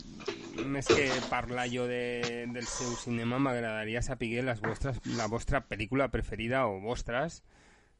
més 0.64 0.86
que 0.88 1.04
parlar 1.28 1.66
jo 1.70 1.84
de, 1.86 2.46
del 2.54 2.66
seu 2.66 2.94
cinema, 2.96 3.38
m'agradaria 3.42 4.00
saber 4.02 4.42
les 4.46 4.62
vostres, 4.64 5.00
la 5.16 5.26
vostra 5.28 5.60
pel·lícula 5.68 6.08
preferida 6.12 6.64
o 6.66 6.80
vostres 6.80 7.42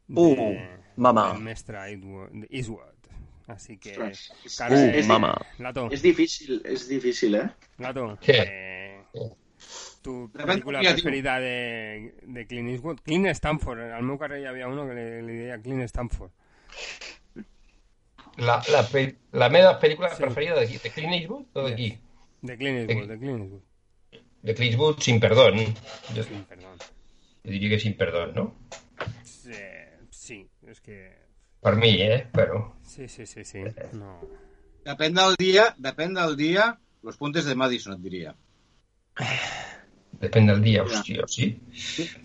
de, 0.09 0.21
Uh, 0.21 0.57
mama. 0.97 1.29
del 1.33 1.43
mestre 1.43 1.79
Eastwood. 2.51 2.93
Así 3.47 3.77
que, 3.77 3.93
cara, 4.57 4.75
Uh, 4.75 4.91
és- 4.97 5.07
mama. 5.07 5.35
Lato, 5.59 5.89
És 5.93 6.01
difícil, 6.03 6.63
és 6.65 6.89
difícil, 6.89 7.35
eh? 7.35 7.49
Lato, 7.79 8.17
Què? 8.23 8.39
eh, 8.49 9.03
tu 10.01 10.31
dia, 10.33 10.93
preferida 10.95 11.39
de, 11.41 12.15
de 12.23 12.47
Clint 12.47 12.69
Eastwood? 12.71 13.01
Clint 13.05 13.27
Stanford. 13.35 13.93
Al 13.93 14.03
meu 14.03 14.17
carrer 14.19 14.41
hi 14.41 14.47
havia 14.47 14.69
uno 14.69 14.87
que 14.89 14.95
li, 14.95 15.05
li 15.27 15.39
deia 15.45 15.61
Clint 15.61 15.83
Stanford. 15.89 16.33
La, 18.37 18.61
la, 18.73 18.83
pe- 18.91 19.17
la 19.33 19.49
meva 19.49 19.77
pel·lícula 19.81 20.11
Sí. 20.11 20.23
preferida 20.23 20.57
d'aquí, 20.59 20.79
de 20.83 20.91
Clint 20.91 21.13
Eastwood 21.15 21.45
o 21.55 21.63
d'aquí? 21.69 21.93
De 22.43 22.57
Clint 22.59 22.79
Eastwood, 22.81 23.09
de 23.09 23.19
Clint 23.19 23.41
Eastwood. 23.43 23.63
De 24.43 24.55
Clint 24.55 24.73
Eastwood, 24.73 25.01
sin 25.01 25.21
perdón. 25.21 25.61
Jo, 26.15 26.23
Sí, 26.23 26.41
perdón. 26.49 26.79
jo 27.45 27.51
diria 27.51 27.69
que 27.71 27.79
sin 27.79 27.95
perdón, 27.97 28.33
no? 28.35 28.55
Sí, 29.23 29.53
sí, 30.11 30.49
és 30.67 30.81
que... 30.81 30.99
Per 31.63 31.77
mi, 31.77 31.95
eh? 32.03 32.27
Però... 32.33 32.75
Sí, 32.83 33.09
sí, 33.09 33.25
sí, 33.27 33.45
sí. 33.45 33.63
No. 33.93 34.19
Depèn 34.85 35.15
del 35.17 35.37
dia, 35.39 35.71
depèn 35.79 36.13
del 36.15 36.35
dia, 36.37 36.79
los 37.03 37.17
puentes 37.17 37.45
de 37.47 37.55
Madison, 37.55 37.95
et 37.95 38.03
diria. 38.03 38.35
Depèn 40.21 40.47
del 40.51 40.61
dia, 40.63 40.83
hòstia, 40.85 41.25
sí? 41.29 41.49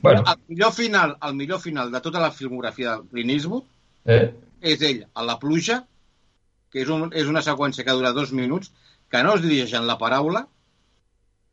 Bueno, 0.01 0.23
El 0.27 0.41
millor 0.47 0.73
final, 0.73 1.17
el 1.21 1.35
millor 1.35 1.59
final 1.61 1.91
de 1.91 2.01
tota 2.01 2.19
la 2.19 2.31
filmografia 2.31 2.91
del 2.97 3.07
Clint 3.13 3.29
Eastwood 3.37 3.63
eh? 4.05 4.29
és 4.61 4.81
ell 4.85 5.03
a 5.13 5.25
la 5.25 5.37
pluja, 5.41 5.81
que 6.71 6.83
és, 6.83 6.89
un, 6.93 7.09
és 7.15 7.27
una 7.27 7.43
seqüència 7.45 7.85
que 7.85 7.95
dura 7.97 8.13
dos 8.13 8.31
minuts, 8.35 8.71
que 9.09 9.21
no 9.25 9.35
es 9.35 9.43
dirigeix 9.45 9.73
en 9.79 9.87
la 9.89 9.97
paraula, 10.01 10.45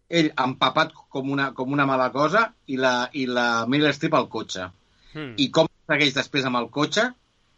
ell 0.09 0.31
empapat 0.39 0.93
com 1.11 1.31
una, 1.35 1.51
com 1.57 1.73
una 1.73 1.87
mala 1.89 2.11
cosa 2.15 2.47
i 2.71 2.77
la, 2.79 3.09
i 3.13 3.27
la 3.27 3.67
Meryl 3.67 3.95
Streep 3.97 4.15
al 4.15 4.29
cotxe. 4.31 4.69
Hmm. 5.15 5.33
I 5.41 5.49
com 5.55 5.71
segueix 5.91 6.15
després 6.15 6.47
amb 6.47 6.61
el 6.61 6.69
cotxe 6.75 7.09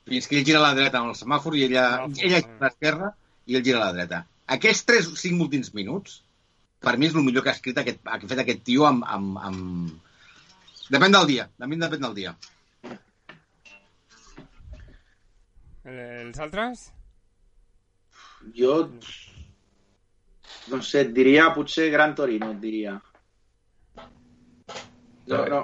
fins 0.08 0.28
que 0.28 0.38
ell 0.38 0.46
gira 0.46 0.62
a 0.62 0.68
la 0.68 0.76
dreta 0.78 1.02
amb 1.02 1.12
el 1.12 1.18
semàfor 1.18 1.56
i 1.58 1.66
ella, 1.66 1.84
Semàfor, 1.98 2.24
ella 2.24 2.40
gira 2.40 2.56
a 2.56 2.64
l'esquerra 2.64 3.10
i 3.46 3.58
ell 3.58 3.64
gira 3.66 3.82
a 3.82 3.86
la 3.88 3.96
dreta. 3.96 4.22
Aquests 4.56 4.86
3-5 4.88 5.44
últims 5.44 5.74
minuts, 5.76 6.22
per 6.80 6.94
mi 6.96 7.08
és 7.10 7.16
el 7.16 7.26
millor 7.26 7.44
que 7.44 7.52
ha 7.52 7.58
escrit 7.58 7.80
aquest, 7.82 8.00
que 8.04 8.14
ha 8.14 8.30
fet 8.30 8.44
aquest 8.44 8.62
tio 8.64 8.86
amb, 8.88 9.04
amb, 9.04 9.40
amb... 9.50 10.22
Depèn 10.88 11.12
del 11.12 11.28
dia, 11.28 11.48
de 11.60 11.68
mi 11.68 11.76
depèn 11.76 12.06
del 12.06 12.16
dia. 12.16 12.32
El, 15.88 15.98
els 16.28 16.40
altres? 16.44 16.86
Jo, 18.56 18.74
no 20.72 20.80
sé, 20.84 21.04
et 21.06 21.12
diria 21.16 21.48
potser 21.56 21.88
Gran 21.94 22.14
Torino, 22.18 22.50
et 22.54 22.60
diria. 22.62 22.96
No, 25.28 25.40
no, 25.52 25.62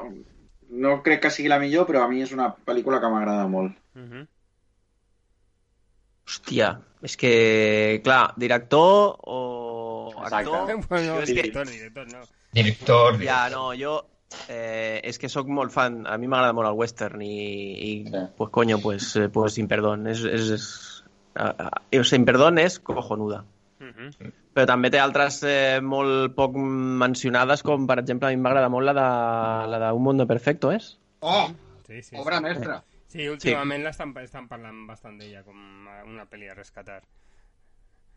no 0.85 0.95
crec 1.05 1.23
que 1.25 1.33
sigui 1.33 1.49
la 1.53 1.61
millor, 1.63 1.87
però 1.89 2.05
a 2.05 2.09
mi 2.11 2.23
és 2.25 2.33
una 2.37 2.51
pel·lícula 2.69 3.01
que 3.01 3.11
m'agrada 3.13 3.47
molt. 3.49 3.77
Uh 3.97 4.09
-huh. 4.09 4.25
Hòstia, 6.25 6.71
és 7.05 7.17
que, 7.21 8.01
clar, 8.05 8.33
director 8.37 9.17
o 9.21 10.11
Exacte. 10.25 10.51
actor... 10.51 10.85
Bueno, 10.89 11.15
Jo 11.15 11.21
és 11.21 11.29
que- 11.29 11.35
director, 11.35 11.67
director, 11.69 12.07
no. 12.13 12.23
Director... 12.53 13.19
Ja, 13.23 13.49
no, 13.51 13.73
jo... 13.77 14.01
Eh, 14.49 15.01
és 15.05 15.19
que 15.19 15.29
sóc 15.29 15.49
molt 15.49 15.73
fan... 15.73 16.03
A 16.11 16.17
mi 16.19 16.29
m'agrada 16.29 16.55
molt 16.57 16.69
el 16.69 16.79
western 16.79 17.23
i, 17.23 17.35
i 17.89 17.91
Sí. 18.05 18.23
pues 18.37 18.51
coño, 18.51 18.79
pues, 18.83 19.15
eh, 19.17 19.29
pues 19.29 19.55
sin 19.55 19.69
perdón. 19.69 20.07
És, 20.07 20.25
és, 20.25 20.51
és, 20.59 21.05
uh, 21.41 21.69
uh, 21.99 22.05
sin 22.05 22.25
perdón 22.25 22.59
és 22.59 22.79
cojonuda. 22.81 23.45
Uh 23.81 23.91
-huh. 23.91 24.33
Però 24.55 24.67
també 24.67 24.91
té 24.91 24.99
altres 24.99 25.43
eh, 25.43 25.81
molt 25.83 26.35
poc 26.35 26.57
mencionades, 26.57 27.63
com 27.63 27.87
per 27.87 27.99
exemple 27.99 28.29
a 28.29 28.31
mi 28.31 28.37
m'agrada 28.37 28.69
molt 28.69 28.87
la 28.87 28.95
de, 28.95 29.71
la 29.71 29.79
de 29.79 29.93
Un 29.93 30.03
Mundo 30.03 30.27
Perfecto, 30.27 30.73
és? 30.73 30.99
Oh, 31.21 31.49
Sí, 31.87 32.03
sí, 32.03 32.17
obra 32.17 32.39
sí. 32.39 32.43
mestra. 32.43 32.83
Sí, 33.07 33.29
últimament 33.29 33.85
l'estan 33.85 34.15
estan 34.19 34.49
parlant 34.49 34.87
bastant 34.89 35.19
d'ella 35.21 35.45
com 35.47 35.57
una 36.07 36.25
pel·li 36.27 36.49
a 36.51 36.55
rescatar. 36.55 37.03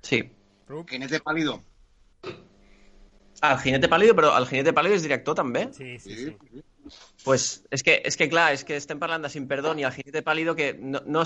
Sí. 0.01 0.23
Rup? 0.67 0.89
Jinete 0.89 1.19
Pálido. 1.19 1.59
El 3.41 3.57
Jinete 3.61 3.87
Pálido, 3.89 4.15
però 4.17 4.31
el 4.37 4.47
Jinete 4.49 4.73
Pálido 4.73 4.95
és 4.97 5.03
director 5.05 5.35
també? 5.37 5.67
Sí, 5.75 5.97
sí, 5.99 6.15
sí. 6.15 6.63
Pues 7.23 7.63
és 7.69 7.83
que, 7.83 7.97
és 8.07 8.15
que 8.17 8.29
clar, 8.31 8.53
és 8.55 8.63
que 8.65 8.77
estem 8.79 8.97
parlant 8.99 9.21
de 9.25 9.29
Sin 9.29 9.47
Perdón 9.47 9.79
i 9.79 9.83
el 9.85 9.91
Jinete 9.93 10.21
Pálido 10.23 10.55
que 10.55 10.71
no, 10.73 11.01
no, 11.05 11.23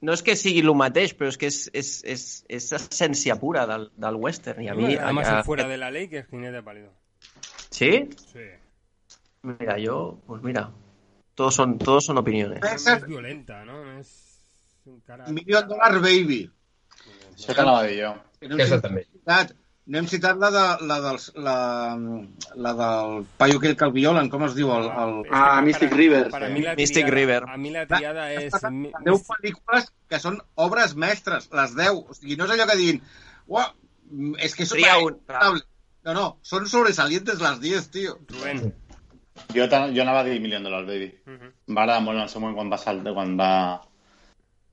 no 0.00 0.12
és 0.16 0.22
que 0.26 0.34
sigui 0.36 0.62
el 0.64 0.72
mateix, 0.74 1.12
però 1.16 1.28
és 1.30 1.36
que 1.38 1.46
és, 1.52 1.58
és, 1.72 1.90
és, 2.04 2.24
és 2.48 2.70
essència 2.72 3.36
pura 3.38 3.66
del, 3.68 3.90
del 3.96 4.16
western. 4.16 4.62
I 4.64 4.68
a 4.72 4.74
mi... 4.74 4.94
Además, 4.96 5.28
a- 5.28 5.38
el 5.38 5.44
fuera 5.44 5.68
de 5.68 5.76
la 5.78 5.90
ley 5.90 6.08
que 6.08 6.18
es 6.24 6.26
Jinete 6.30 6.62
Pálido. 6.62 6.90
¿Sí? 7.70 8.08
Sí. 8.32 8.46
Mira, 9.42 9.78
yo, 9.78 10.18
pues 10.26 10.42
mira, 10.42 10.70
todos 11.34 11.54
son, 11.54 11.78
todos 11.78 12.04
son 12.06 12.18
opiniones. 12.18 12.60
És 12.64 13.06
violenta, 13.06 13.64
no? 13.64 13.84
No 13.84 14.00
és 14.00 14.10
encara... 14.86 15.28
Million 15.30 15.68
Dollar 15.68 16.00
Baby. 16.00 16.50
A 17.46 17.82
dir 17.84 18.00
jo. 18.02 18.14
Que 18.40 18.48
Aquesta 18.48 18.80
citat- 18.80 18.82
també. 18.88 19.06
No 19.86 19.98
hem 19.98 20.06
citat 20.10 20.38
la, 20.42 20.48
de, 20.50 20.62
la, 20.86 20.96
dels, 21.04 21.28
la, 21.38 21.56
la 22.64 22.72
del 22.80 23.26
paio 23.38 23.60
aquell 23.60 23.76
que 23.78 23.86
el 23.86 23.92
violen, 23.94 24.28
com 24.32 24.42
es 24.46 24.56
diu? 24.56 24.72
El, 24.74 24.88
el... 24.90 25.12
és 25.26 25.30
Ah, 25.38 25.60
Mystic 25.62 25.92
River. 25.92 26.24
Para 26.32 26.48
mí 26.50 26.62
la 26.64 26.74
Mystic 26.78 27.06
triada, 27.06 27.14
River. 27.14 27.42
A 27.48 27.56
mi 27.56 27.70
la 27.74 27.86
triada 27.86 28.26
és... 28.34 28.56
mi- 28.70 28.90
10 29.06 29.22
pel·lícules 29.30 29.90
que 30.10 30.18
són 30.22 30.40
obres 30.54 30.96
mestres, 30.98 31.48
les 31.54 31.76
10. 31.78 32.02
O 32.02 32.14
sigui, 32.18 32.36
no 32.36 32.48
és 32.48 32.54
allò 32.56 32.66
que 32.66 32.76
diguin, 32.80 33.00
uah, 33.46 33.68
és 34.42 34.54
que 34.58 34.66
són... 34.66 34.78
Tria 34.80 34.98
un. 35.02 35.20
No, 36.06 36.14
no, 36.14 36.26
són 36.46 36.66
sobresalientes 36.70 37.40
les 37.42 37.60
10, 37.62 37.90
tio. 37.94 38.18
Rubén. 38.30 38.66
Jo, 39.52 39.66
jo 39.68 40.02
anava 40.02 40.20
a 40.20 40.24
dir 40.26 40.40
Million 40.40 40.62
Dollar 40.66 40.84
Baby. 40.86 41.12
Uh 41.26 41.32
-huh. 41.34 41.52
Em 41.68 41.76
va 41.76 41.82
agradar 41.82 42.02
molt 42.02 42.16
en 42.16 42.22
el 42.22 42.28
seu 42.28 42.40
moment 42.40 42.56
quan 42.56 42.70
va, 42.70 42.78
saltar, 42.78 43.12
quan 43.14 43.36
va, 43.38 43.80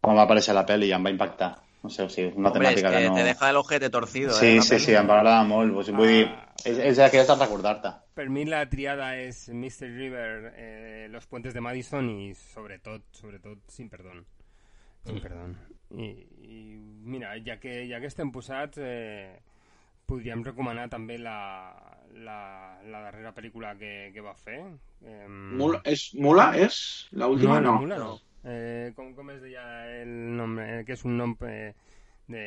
quan 0.02 0.16
va 0.18 0.24
aparèixer 0.24 0.54
la 0.54 0.66
pel·li 0.66 0.88
i 0.90 0.94
em 0.94 1.04
va 1.06 1.10
impactar. 1.10 1.63
No 1.84 1.90
sé, 1.92 2.06
és 2.08 2.36
una 2.40 2.50
Hombre, 2.50 2.70
que 2.76 2.82
que 2.82 3.10
no... 3.10 3.16
te 3.16 3.24
deja 3.28 3.50
el 3.50 3.58
ojete 3.58 3.90
torcido, 3.90 4.32
Sí, 4.34 4.56
eh? 4.58 4.62
sí, 4.62 4.80
sí, 4.80 4.94
em 4.96 5.10
va 5.10 5.18
agradar 5.20 5.44
molt. 5.50 5.74
Pues, 5.76 5.90
vull 5.92 6.08
dir, 6.08 6.30
és, 6.64 6.78
és 6.80 7.02
aquelles 7.04 7.28
de 7.28 7.36
recordar-te. 7.36 7.92
Per 8.16 8.30
mi 8.32 8.46
la 8.48 8.62
triada 8.72 9.10
és 9.20 9.50
Mr. 9.52 9.90
River, 9.92 10.54
eh, 10.56 11.08
Los 11.12 11.28
Puentes 11.28 11.54
de 11.54 11.60
Madison 11.66 12.08
i 12.10 12.32
sobretot, 12.40 13.04
sobretot, 13.20 13.60
Sin 13.68 13.90
Perdón. 13.92 14.24
Sin 15.04 15.20
Perdón. 15.20 15.58
I, 15.92 16.08
i 16.48 16.62
mira, 17.04 17.36
ja 17.44 17.60
que, 17.60 17.82
ja 17.90 18.00
que 18.00 18.08
estem 18.08 18.32
posats, 18.32 18.80
eh, 18.80 19.42
podríem 20.08 20.44
recomanar 20.48 20.88
també 20.90 21.18
la, 21.20 21.38
la, 22.16 22.40
la 22.88 23.02
darrera 23.10 23.36
pel·lícula 23.36 23.76
que, 23.76 24.12
que 24.16 24.24
va 24.24 24.38
fer. 24.40 24.62
Eh, 25.04 25.28
Mula, 25.28 25.84
és, 25.84 26.14
Mula 26.16 26.54
és? 26.64 26.80
L'última 27.12 27.60
no. 27.60 27.82
Mula 27.84 28.00
no. 28.00 28.14
Eh, 28.46 28.92
com, 28.96 29.14
com 29.16 29.30
es 29.32 29.42
deia 29.42 29.64
el 30.02 30.10
nom? 30.38 30.58
Eh, 30.60 30.84
que 30.86 30.94
és 30.98 31.04
un 31.08 31.16
nom 31.18 31.32
eh, 31.48 31.74
de, 32.28 32.44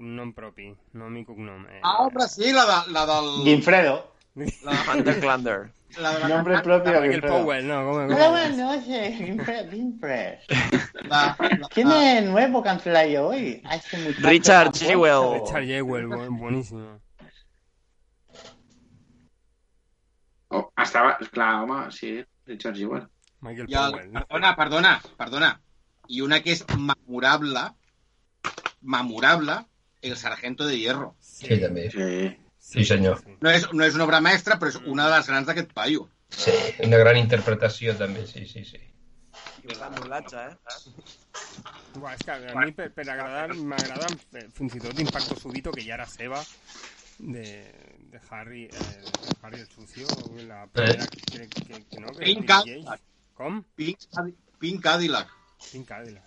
un 0.00 0.16
nom 0.16 0.32
propi, 0.34 0.72
nom 0.98 1.14
i 1.16 1.24
cognom. 1.24 1.64
Eh, 1.70 1.80
Ah, 1.82 2.02
hombre, 2.02 2.26
sí, 2.28 2.50
la, 2.52 2.64
de, 2.66 2.92
la 2.92 3.06
del... 3.06 3.30
Guinfredo. 3.44 4.12
La, 4.64 4.74
Underclander. 4.96 5.70
la 5.98 6.10
de 6.12 6.18
la, 6.20 6.28
Nombre 6.28 6.58
propio 6.60 6.92
Michael 6.92 7.10
Guinfredo. 7.12 7.38
Powell, 7.44 7.66
no, 7.68 7.74
¿cómo, 7.86 7.96
Hola, 8.04 8.16
cómo? 8.16 8.30
buenas 8.30 8.56
noches. 8.58 9.18
Gimfre- 9.20 9.70
Gimfresh. 9.70 10.46
la, 11.08 11.36
la, 11.38 11.68
¿Quién 11.72 11.90
es 11.92 12.18
el 12.22 12.30
nuevo 12.32 12.62
cancelario 12.62 13.28
hoy? 13.28 13.62
A 13.64 13.76
este 13.76 13.96
Richard 14.18 14.72
Jewell. 14.76 15.40
Richard 15.40 15.64
Jewell, 15.64 16.06
bu- 16.08 16.38
buenísimo. 16.38 17.00
Oh, 20.48 20.70
estava, 20.76 21.16
clar, 21.32 21.62
home, 21.64 21.90
sí, 21.90 22.24
Richard 22.46 22.74
Jewell. 22.76 23.08
Michael 23.46 23.70
I 23.70 23.78
el, 23.80 23.94
Powell. 23.94 24.10
perdona, 24.16 24.54
perdona, 24.58 24.92
perdona. 25.20 25.52
I 26.08 26.20
una 26.22 26.40
que 26.42 26.52
és 26.54 26.64
memorable, 26.76 27.62
memorable, 28.82 29.60
El 30.02 30.16
Sargento 30.16 30.66
de 30.66 30.76
Hierro. 30.78 31.14
Sí, 31.20 31.56
també. 31.62 31.88
Sí. 31.90 32.10
Sí, 32.66 32.84
senyor. 32.84 33.20
sí. 33.22 33.36
No 33.40 33.50
és, 33.50 33.66
no 33.72 33.86
és 33.86 33.94
una 33.94 34.04
obra 34.04 34.20
mestra, 34.20 34.58
però 34.58 34.72
és 34.72 34.78
una 34.84 35.06
de 35.06 35.16
les 35.16 35.30
grans 35.30 35.46
d'aquest 35.46 35.72
paio. 35.74 36.08
Sí, 36.34 36.54
una 36.82 36.98
gran 36.98 37.18
interpretació 37.18 37.94
també, 37.98 38.26
sí, 38.26 38.42
sí, 38.50 38.64
sí. 38.66 38.80
I 39.66 39.74
doblatge, 39.74 40.42
eh? 40.50 40.94
Buah, 41.96 42.14
és 42.14 42.22
que 42.26 42.34
a 42.34 42.60
mi 42.60 42.74
per, 42.76 42.88
per 42.94 43.06
agradar 43.08 43.54
m'agrada 43.54 44.10
eh, 44.38 44.44
fins 44.54 44.76
i 44.78 44.82
tot 44.82 44.98
Impacto 45.02 45.38
Subito, 45.38 45.72
que 45.74 45.82
ja 45.86 45.96
era 45.96 46.06
seva, 46.10 46.42
de, 47.18 47.46
de 48.12 48.20
Harry, 48.30 48.66
eh, 48.66 49.32
Harry 49.42 49.60
el 49.60 49.68
Sucio, 49.70 50.06
la 50.46 50.66
primera 50.66 51.06
que, 51.06 51.20
que, 51.20 51.48
que, 51.48 51.82
que 51.90 52.00
no, 52.00 52.14
que. 52.18 52.98
Com? 53.36 53.60
Pink, 53.76 54.06
Pink 54.58 54.82
Cadillac. 54.82 55.32
Pink 55.70 55.88
Cadillac. 55.88 56.24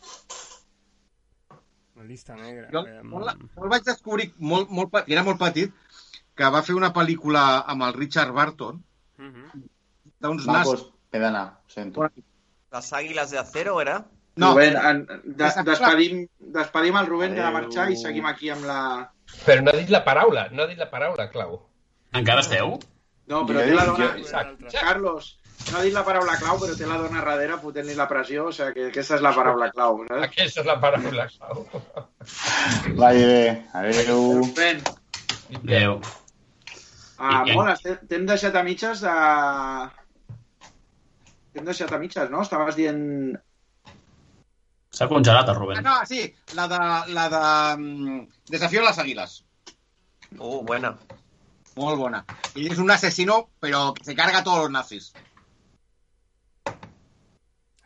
La 1.96 2.04
llista 2.06 2.36
negra. 2.36 2.70
Jo, 2.72 2.86
eh, 2.88 3.02
jo, 3.04 3.20
la, 3.26 3.34
jo 3.34 3.66
el 3.66 3.72
vaig 3.74 3.88
descobrir 3.88 4.30
molt, 4.38 4.70
molt, 4.72 4.94
era 5.08 5.24
molt 5.28 5.42
petit, 5.42 5.74
que 6.38 6.52
va 6.54 6.62
fer 6.64 6.78
una 6.78 6.94
pel·lícula 6.96 7.42
amb 7.74 7.88
el 7.90 7.98
Richard 7.98 8.32
Barton, 8.38 8.78
mhm. 9.20 9.66
d'uns 10.24 10.46
Va, 10.48 10.60
nas... 10.60 10.70
doncs, 10.70 10.86
he 11.12 11.22
d'anar, 11.26 11.44
ho 11.58 11.74
sento. 11.74 12.08
Las 12.72 12.94
águilas 12.94 13.34
de 13.34 13.40
acero, 13.42 13.82
era? 13.82 13.98
No, 14.40 14.54
Rubén, 14.54 14.78
en, 14.78 15.02
des, 15.26 15.58
despedim, 15.68 16.22
despedim 16.56 16.96
el 17.02 17.10
Rubén 17.10 17.36
ha 17.40 17.50
de 17.50 17.56
marxar 17.58 17.90
i 17.92 17.98
seguim 18.00 18.30
aquí 18.30 18.54
amb 18.54 18.70
la... 18.70 18.80
Però 19.44 19.66
no 19.66 19.74
ha 19.74 19.82
dit 19.82 19.90
la 19.92 20.06
paraula, 20.06 20.46
no 20.54 20.64
ha 20.64 20.70
dit 20.70 20.80
la 20.80 20.88
paraula, 20.94 21.28
Clau. 21.34 21.58
Encara 22.16 22.46
esteu? 22.46 22.78
No, 23.30 23.44
però 23.50 23.66
Jo 23.66 23.76
la 23.76 23.86
dona... 23.90 24.14
jo-. 24.22 24.70
Carlos, 24.78 25.34
no 25.72 25.78
ha 25.80 25.84
dit 25.86 25.94
la 25.94 26.04
paraula 26.06 26.36
clau, 26.40 26.58
però 26.62 26.76
té 26.78 26.86
la 26.88 26.98
dona 27.02 27.22
darrere 27.24 27.58
fotent-li 27.62 27.96
la 27.98 28.08
pressió, 28.10 28.48
o 28.50 28.54
sigui 28.56 28.74
que 28.76 28.88
aquesta 28.92 29.16
és 29.20 29.22
la 29.26 29.34
paraula 29.36 29.70
clau, 29.74 30.02
saps? 30.08 30.24
Aquesta 30.30 30.62
és 30.64 30.68
la 30.70 30.78
paraula, 30.82 31.28
Clau. 31.36 31.66
Vagi 33.00 33.26
bé. 33.30 33.44
Adéu. 33.74 34.24
Rubén, 34.42 34.82
Adéu. 35.62 36.00
ah, 37.20 37.44
molt, 37.54 37.88
t'hem 38.10 38.26
deixat 38.30 38.56
a 38.56 38.64
mitges 38.64 39.02
de... 39.06 39.14
T'hem 41.54 41.66
deixat 41.66 41.92
a 41.94 42.00
mitges, 42.02 42.30
no? 42.34 42.42
Estaves 42.46 42.76
dient... 42.78 43.38
S'ha 44.94 45.06
congelat 45.10 45.48
el 45.50 45.56
Ah, 45.56 45.60
Rubén. 45.60 45.84
no, 45.86 45.96
sí, 46.10 46.24
la 46.58 46.68
de... 46.68 46.80
La 47.14 47.28
de 47.30 47.44
mm, 47.82 48.20
Desafío 48.50 48.82
a 48.82 48.86
las 48.90 49.00
águilas. 49.00 49.44
Uh, 50.38 50.62
buena. 50.66 50.96
Molt 51.76 51.98
bona. 51.98 52.26
Y 52.56 52.68
es 52.72 52.78
un 52.78 52.90
asesino, 52.92 53.50
pero 53.60 53.94
que 53.94 54.04
se 54.04 54.16
carga 54.16 54.44
todos 54.44 54.60
los 54.64 54.72
nazis. 54.72 55.14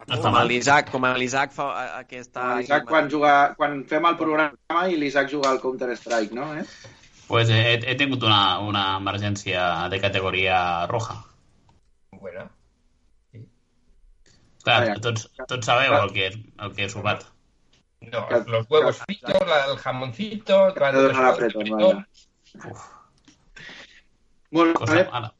Com 0.07 0.33
mal. 0.35 0.47
l'Isaac, 0.47 0.89
com 0.91 1.05
l'Isaac 1.17 1.51
fa 1.55 1.65
a- 1.71 1.99
aquesta... 2.01 2.55
L'Isaac 2.59 2.85
quan, 2.89 3.09
juga, 3.09 3.33
quan 3.57 3.83
fem 3.87 4.05
el 4.09 4.17
programa 4.19 4.81
i 4.91 4.97
l'Isaac 4.99 5.29
juga 5.31 5.49
al 5.53 5.61
Counter-Strike, 5.61 6.33
no? 6.35 6.49
Eh? 6.59 6.65
Pues 7.27 7.49
he, 7.49 7.79
he 7.79 7.95
tingut 7.95 8.23
una, 8.27 8.59
una 8.59 8.97
emergència 8.99 9.87
de 9.89 9.99
categoria 10.03 10.57
roja. 10.91 11.15
Buena. 12.11 12.49
Clar, 14.63 14.79
Vaja. 14.87 14.99
tots, 15.03 15.29
tots 15.47 15.65
sabeu 15.67 15.95
el 16.01 16.11
que, 16.15 16.27
el 16.35 16.73
que 16.75 16.85
he 16.85 16.89
sopat. 16.91 17.23
No, 18.03 18.25
los 18.47 18.67
huevos 18.69 18.97
fritos, 19.05 19.39
la- 19.47 19.65
el 19.71 19.77
jamoncito, 19.79 20.59
Te 20.73 20.91
dono 20.91 21.21
l'apretón, 21.23 21.69
vaja. 21.71 22.73
Molt 24.51 24.75
Cosa 24.77 24.93
bé. 24.99 25.03
mala. 25.11 25.33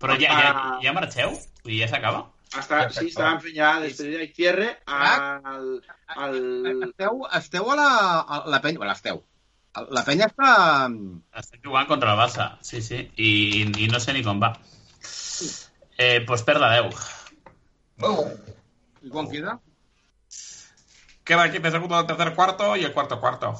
Però 0.00 0.16
ja, 0.20 0.32
ja, 0.40 0.78
ja 0.82 0.92
marxeu? 0.96 1.36
Dir, 1.64 1.78
ja 1.84 1.88
s'acaba? 1.88 2.24
Està, 2.60 2.80
sí, 2.94 3.08
estàvem 3.10 3.40
fent 3.42 3.56
ja 3.56 3.70
despedida 3.82 4.22
i 4.22 4.30
cierre 4.34 4.68
al, 4.86 5.70
al... 6.14 6.36
Esteu, 6.88 7.24
esteu 7.38 7.70
a 7.72 7.76
la, 7.78 7.88
a 8.20 8.40
la 8.52 8.60
penya... 8.62 8.82
Bueno, 8.82 8.94
esteu. 8.94 9.22
La 9.90 10.04
penya 10.06 10.28
està... 10.30 10.52
Estem 11.40 11.64
jugant 11.64 11.90
contra 11.90 12.14
el 12.14 12.20
Barça, 12.20 12.52
sí, 12.62 12.82
sí, 12.84 13.00
i, 13.18 13.30
i 13.66 13.90
no 13.90 14.00
sé 14.02 14.14
ni 14.14 14.22
com 14.26 14.42
va. 14.42 14.52
Eh, 15.98 16.20
pues 16.26 16.46
per 16.46 16.60
la 16.62 16.70
10. 16.76 17.04
I 19.04 19.10
quan 19.10 19.30
queda? 19.30 19.58
Queda 21.24 21.48
aquí 21.48 21.58
de 21.58 21.70
segundo 21.70 21.96
del 21.96 22.06
tercer 22.06 22.34
cuarto 22.34 22.76
y 22.76 22.84
el 22.84 22.92
cuarto 22.92 23.20
cuarto. 23.20 23.54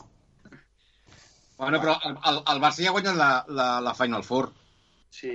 Bueno, 1.56 1.80
però 1.80 1.98
el, 2.02 2.16
el, 2.30 2.42
el 2.52 2.60
Barça 2.62 2.82
ja 2.82 2.90
ha 2.90 2.94
guanyat 2.94 3.16
la, 3.16 3.30
la, 3.48 3.68
la 3.80 3.94
Final 3.94 4.24
Four. 4.26 4.50
Sí. 5.14 5.34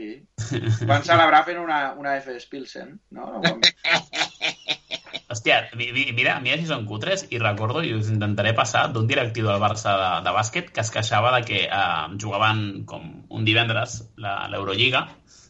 Van 0.90 1.04
celebrar 1.08 1.46
fent 1.48 1.60
una, 1.62 1.94
una 1.96 2.18
FS 2.20 2.50
Pilsen, 2.52 2.98
no? 3.16 3.30
Hòstia, 5.30 5.70
mi- 5.78 5.92
mi- 5.94 6.12
mira, 6.18 6.40
mira 6.42 6.58
si 6.58 6.66
són 6.66 6.88
cutres 6.90 7.28
i 7.30 7.38
recordo, 7.42 7.84
i 7.86 7.94
us 7.94 8.08
intentaré 8.10 8.52
passar, 8.58 8.88
d'un 8.94 9.06
directiu 9.08 9.46
del 9.48 9.60
Barça 9.62 9.94
de, 10.02 10.10
de 10.26 10.34
bàsquet 10.34 10.72
que 10.74 10.82
es 10.82 10.90
queixava 10.92 11.32
de 11.38 11.44
que 11.46 11.60
eh, 11.68 12.06
jugaven 12.22 12.84
com 12.90 13.06
un 13.30 13.46
divendres 13.46 14.00
la- 14.18 14.48
l'Eurolliga 14.50 15.04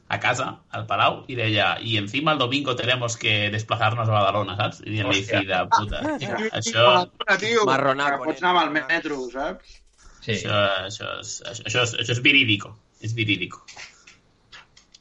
a 0.10 0.18
casa, 0.20 0.50
al 0.74 0.86
Palau, 0.90 1.20
i 1.30 1.36
deia, 1.38 1.70
i 1.86 1.96
encima 2.02 2.34
el 2.34 2.40
domingo 2.42 2.76
tenemos 2.76 3.16
que 3.18 3.50
desplazarnos 3.54 4.10
a 4.10 4.16
Badalona, 4.18 4.56
saps? 4.58 4.82
I 4.84 4.96
dient-li, 4.98 5.22
fill 5.24 5.46
de 5.48 5.60
puta. 5.70 6.00
Això, 6.58 6.86
tio. 7.38 7.62
Que 7.62 7.70
Marronaco. 7.70 8.24
pots 8.26 8.42
anar 8.44 8.56
amb 8.58 8.64
el 8.80 8.88
metro, 8.90 9.20
saps? 9.32 9.78
Sí. 10.20 10.34
això, 10.34 10.58
això, 10.90 11.12
és, 11.22 11.36
això, 11.46 11.64
això, 11.70 11.84
és, 11.86 11.94
això 12.04 12.16
és 12.18 12.22
virídico. 12.26 12.74
És 13.06 13.14
virídico. 13.16 13.62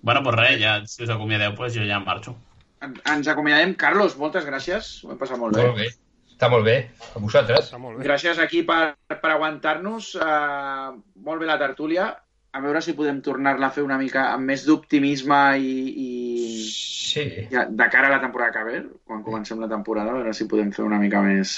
Bueno, 0.01 0.23
pues 0.23 0.37
res, 0.37 0.61
ja, 0.61 0.77
si 0.87 1.03
us 1.05 1.11
acomiadeu, 1.11 1.55
pues 1.59 1.75
jo 1.75 1.83
ja 1.87 1.97
em 1.99 2.05
marxo. 2.07 2.37
En- 2.81 2.95
Ens 3.15 3.27
acomiadem. 3.29 3.75
Carlos, 3.75 4.17
moltes 4.17 4.45
gràcies. 4.47 4.93
Ho 5.05 5.11
hem 5.13 5.19
passat 5.19 5.39
molt 5.39 5.57
bé. 5.57 5.65
Molt 5.67 5.77
bé. 5.81 5.89
Està 6.31 6.49
molt 6.53 6.65
bé. 6.65 6.77
A 7.17 7.19
vosaltres. 7.19 7.67
Està 7.67 7.79
molt 7.83 7.99
bé. 7.99 8.05
Gràcies 8.07 8.39
aquí 8.39 8.63
per, 8.63 8.95
per 9.11 9.31
aguantar-nos. 9.35 10.13
Uh, 10.15 10.95
molt 11.27 11.41
bé 11.43 11.47
la 11.51 11.59
tertúlia. 11.59 12.13
A 12.55 12.61
veure 12.65 12.81
si 12.81 12.95
podem 12.97 13.19
tornar-la 13.21 13.67
a 13.67 13.75
fer 13.75 13.83
una 13.85 13.99
mica 13.99 14.29
amb 14.33 14.47
més 14.49 14.63
d'optimisme 14.65 15.41
i, 15.59 15.75
i 16.05 16.63
Sí. 17.09 17.25
ja, 17.51 17.67
de 17.69 17.89
cara 17.91 18.07
a 18.09 18.11
la 18.15 18.21
temporada 18.21 18.53
que 18.53 18.65
ve, 18.65 18.79
quan 19.05 19.23
comencem 19.25 19.59
la 19.61 19.69
temporada, 19.69 20.11
a 20.11 20.15
veure 20.21 20.33
si 20.35 20.47
podem 20.49 20.71
fer 20.73 20.85
una 20.85 20.99
mica 21.03 21.21
més... 21.25 21.53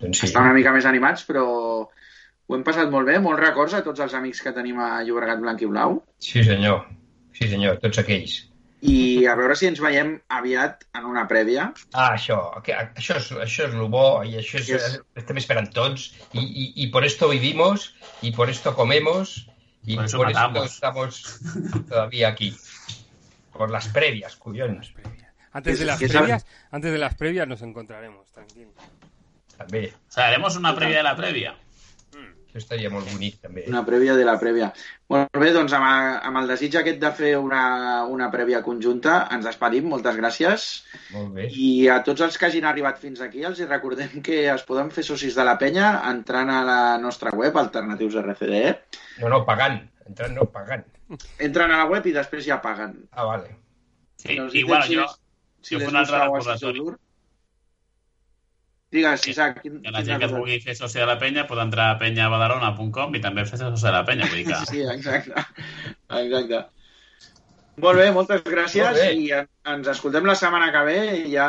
Doncs 0.00 0.18
sí. 0.20 0.26
Estar 0.26 0.42
una 0.42 0.54
mica 0.56 0.72
més 0.74 0.86
animats, 0.86 1.24
però 1.26 1.44
ho 1.46 2.54
hem 2.56 2.64
passat 2.66 2.90
molt 2.90 3.06
bé. 3.08 3.18
Molts 3.22 3.40
records 3.42 3.74
a 3.74 3.82
tots 3.82 4.00
els 4.04 4.14
amics 4.14 4.40
que 4.44 4.52
tenim 4.52 4.78
a 4.80 5.02
Llobregat 5.02 5.40
Blanc 5.40 5.62
i 5.62 5.66
Blau. 5.70 5.98
Sí, 6.18 6.42
senyor. 6.44 6.84
Sí, 7.34 7.48
senyor. 7.50 7.78
Tots 7.82 7.98
aquells. 8.02 8.40
I 8.84 9.24
a 9.30 9.32
veure 9.38 9.54
si 9.56 9.64
ens 9.70 9.80
veiem 9.80 10.10
aviat 10.28 10.82
en 10.98 11.06
una 11.08 11.22
prèvia. 11.28 11.70
Ah, 11.96 12.10
això, 12.18 12.36
que, 12.62 12.74
això, 12.76 13.16
és, 13.16 13.30
això 13.46 13.68
és 13.70 13.74
lo 13.74 13.86
bo 13.88 14.22
i 14.28 14.34
això 14.36 14.58
és, 14.60 14.68
Yes. 14.68 14.98
estem 15.16 15.38
esperant 15.40 15.70
tots 15.72 16.10
y, 16.34 16.40
y, 16.44 16.64
y 16.84 16.86
por 16.92 17.04
esto 17.04 17.28
vivimos 17.30 17.94
y 18.20 18.32
por 18.32 18.50
esto 18.50 18.74
comemos 18.76 19.48
y 19.86 19.96
Por 19.96 20.04
eso 20.04 20.18
por 20.18 20.28
esto 20.30 20.40
matamos. 20.40 20.74
estamos 20.74 21.40
todavía 21.88 22.28
aquí. 22.28 22.54
Por 23.52 23.70
las 23.70 23.88
previas, 23.88 24.36
cuyons. 24.36 24.92
Antes 25.52 25.78
de 25.78 25.84
las 25.86 25.98
previas, 25.98 26.46
antes 26.70 26.92
de 26.92 26.98
las 26.98 27.14
previas 27.14 27.48
nos 27.48 27.62
encontraremos, 27.62 28.30
tranquilo. 28.32 28.72
També. 29.56 29.94
O 30.08 30.12
sea, 30.12 30.26
haremos 30.26 30.56
una 30.56 30.74
prèvia 30.74 30.96
de 30.98 31.02
la 31.04 31.16
prèvia. 31.16 31.54
Això 32.54 32.62
estaria 32.62 32.86
molt 32.86 33.08
bonic, 33.10 33.40
també. 33.42 33.64
Una 33.66 33.80
prèvia 33.82 34.12
de 34.14 34.22
la 34.22 34.36
prèvia. 34.38 34.68
Molt 35.10 35.40
bé, 35.42 35.48
doncs 35.56 35.72
amb, 35.74 35.86
amb 36.22 36.38
el 36.38 36.52
desig 36.52 36.76
aquest 36.78 37.00
de 37.02 37.10
fer 37.18 37.32
una, 37.34 37.62
una 38.06 38.28
prèvia 38.30 38.60
conjunta, 38.62 39.16
ens 39.34 39.48
despedim, 39.48 39.88
moltes 39.90 40.14
gràcies. 40.20 40.68
Molt 41.16 41.32
bé. 41.34 41.48
I 41.50 41.88
a 41.90 41.96
tots 42.06 42.22
els 42.22 42.38
que 42.38 42.46
hagin 42.46 42.68
arribat 42.70 43.02
fins 43.02 43.24
aquí, 43.26 43.42
els 43.42 43.58
hi 43.58 43.66
recordem 43.66 44.22
que 44.22 44.44
es 44.52 44.62
poden 44.68 44.94
fer 44.94 45.02
socis 45.02 45.34
de 45.34 45.48
la 45.48 45.56
penya 45.58 45.96
entrant 46.12 46.54
a 46.54 46.60
la 46.68 46.78
nostra 47.02 47.34
web, 47.34 47.58
Alternatius 47.58 48.20
RCDE. 48.22 48.70
No, 49.18 49.34
no, 49.34 49.42
pagant. 49.50 49.82
Entrant 50.06 50.38
no, 50.38 50.46
pagant. 50.54 50.86
Entren 51.42 51.74
a 51.74 51.82
la 51.82 51.90
web 51.90 52.06
i 52.06 52.14
després 52.14 52.46
ja 52.46 52.62
paguen. 52.62 52.94
Ah, 53.10 53.26
vale. 53.32 53.50
Sí, 54.22 54.38
No 54.38 54.46
us 54.46 54.54
i 54.54 54.62
dic 54.62 54.70
bueno, 54.70 54.86
si 54.86 55.00
jo, 55.00 55.10
si 55.58 55.74
jo 55.74 55.82
les 55.82 55.90
un 55.90 55.98
altre 56.04 56.22
recordatori. 56.22 56.86
Digues, 58.94 59.24
Isaac. 59.32 59.56
Quin, 59.64 59.80
que 59.82 59.90
la 59.90 60.02
gent 60.06 60.20
que 60.22 60.28
es 60.28 60.32
vulgui 60.34 60.60
fer 60.62 60.76
soci 60.78 61.00
de 61.02 61.06
la 61.10 61.16
penya 61.18 61.46
pot 61.48 61.58
entrar 61.58 61.88
a 61.92 61.98
penyabadalona.com 61.98 63.16
i 63.18 63.22
també 63.24 63.42
fer 63.48 63.58
soci 63.58 63.82
de 63.88 63.92
la 63.96 64.04
penya. 64.06 64.28
Vull 64.30 64.38
dir 64.42 64.46
que... 64.52 64.60
Sí, 64.70 64.84
exacte. 64.92 65.44
Exacte. 66.20 66.60
Molt 67.82 67.98
bé, 67.98 68.04
moltes 68.14 68.44
gràcies 68.46 68.84
Molt 68.86 69.00
bé. 69.02 69.08
i 69.18 69.32
en- 69.34 69.48
ens 69.72 69.88
escoltem 69.90 70.28
la 70.30 70.36
setmana 70.38 70.68
que 70.70 70.82
ve 70.86 70.98
i 71.24 71.32
ja, 71.32 71.48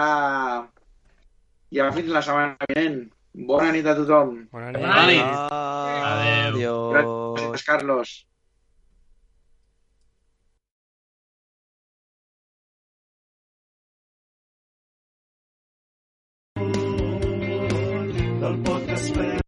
ja 1.77 1.91
fins 1.93 2.09
la 2.15 2.23
setmana 2.25 2.69
vinent. 2.73 3.03
Bona 3.35 3.69
nit 3.75 3.85
a 3.85 3.93
tothom. 3.97 4.31
Bona 4.55 4.71
Bona 4.73 5.05
nit. 5.05 5.21
Adéu. 6.09 6.79
Gràcies, 6.95 7.65
Carlos. 7.67 8.13
Del 18.95 19.11
podcast 19.11 19.35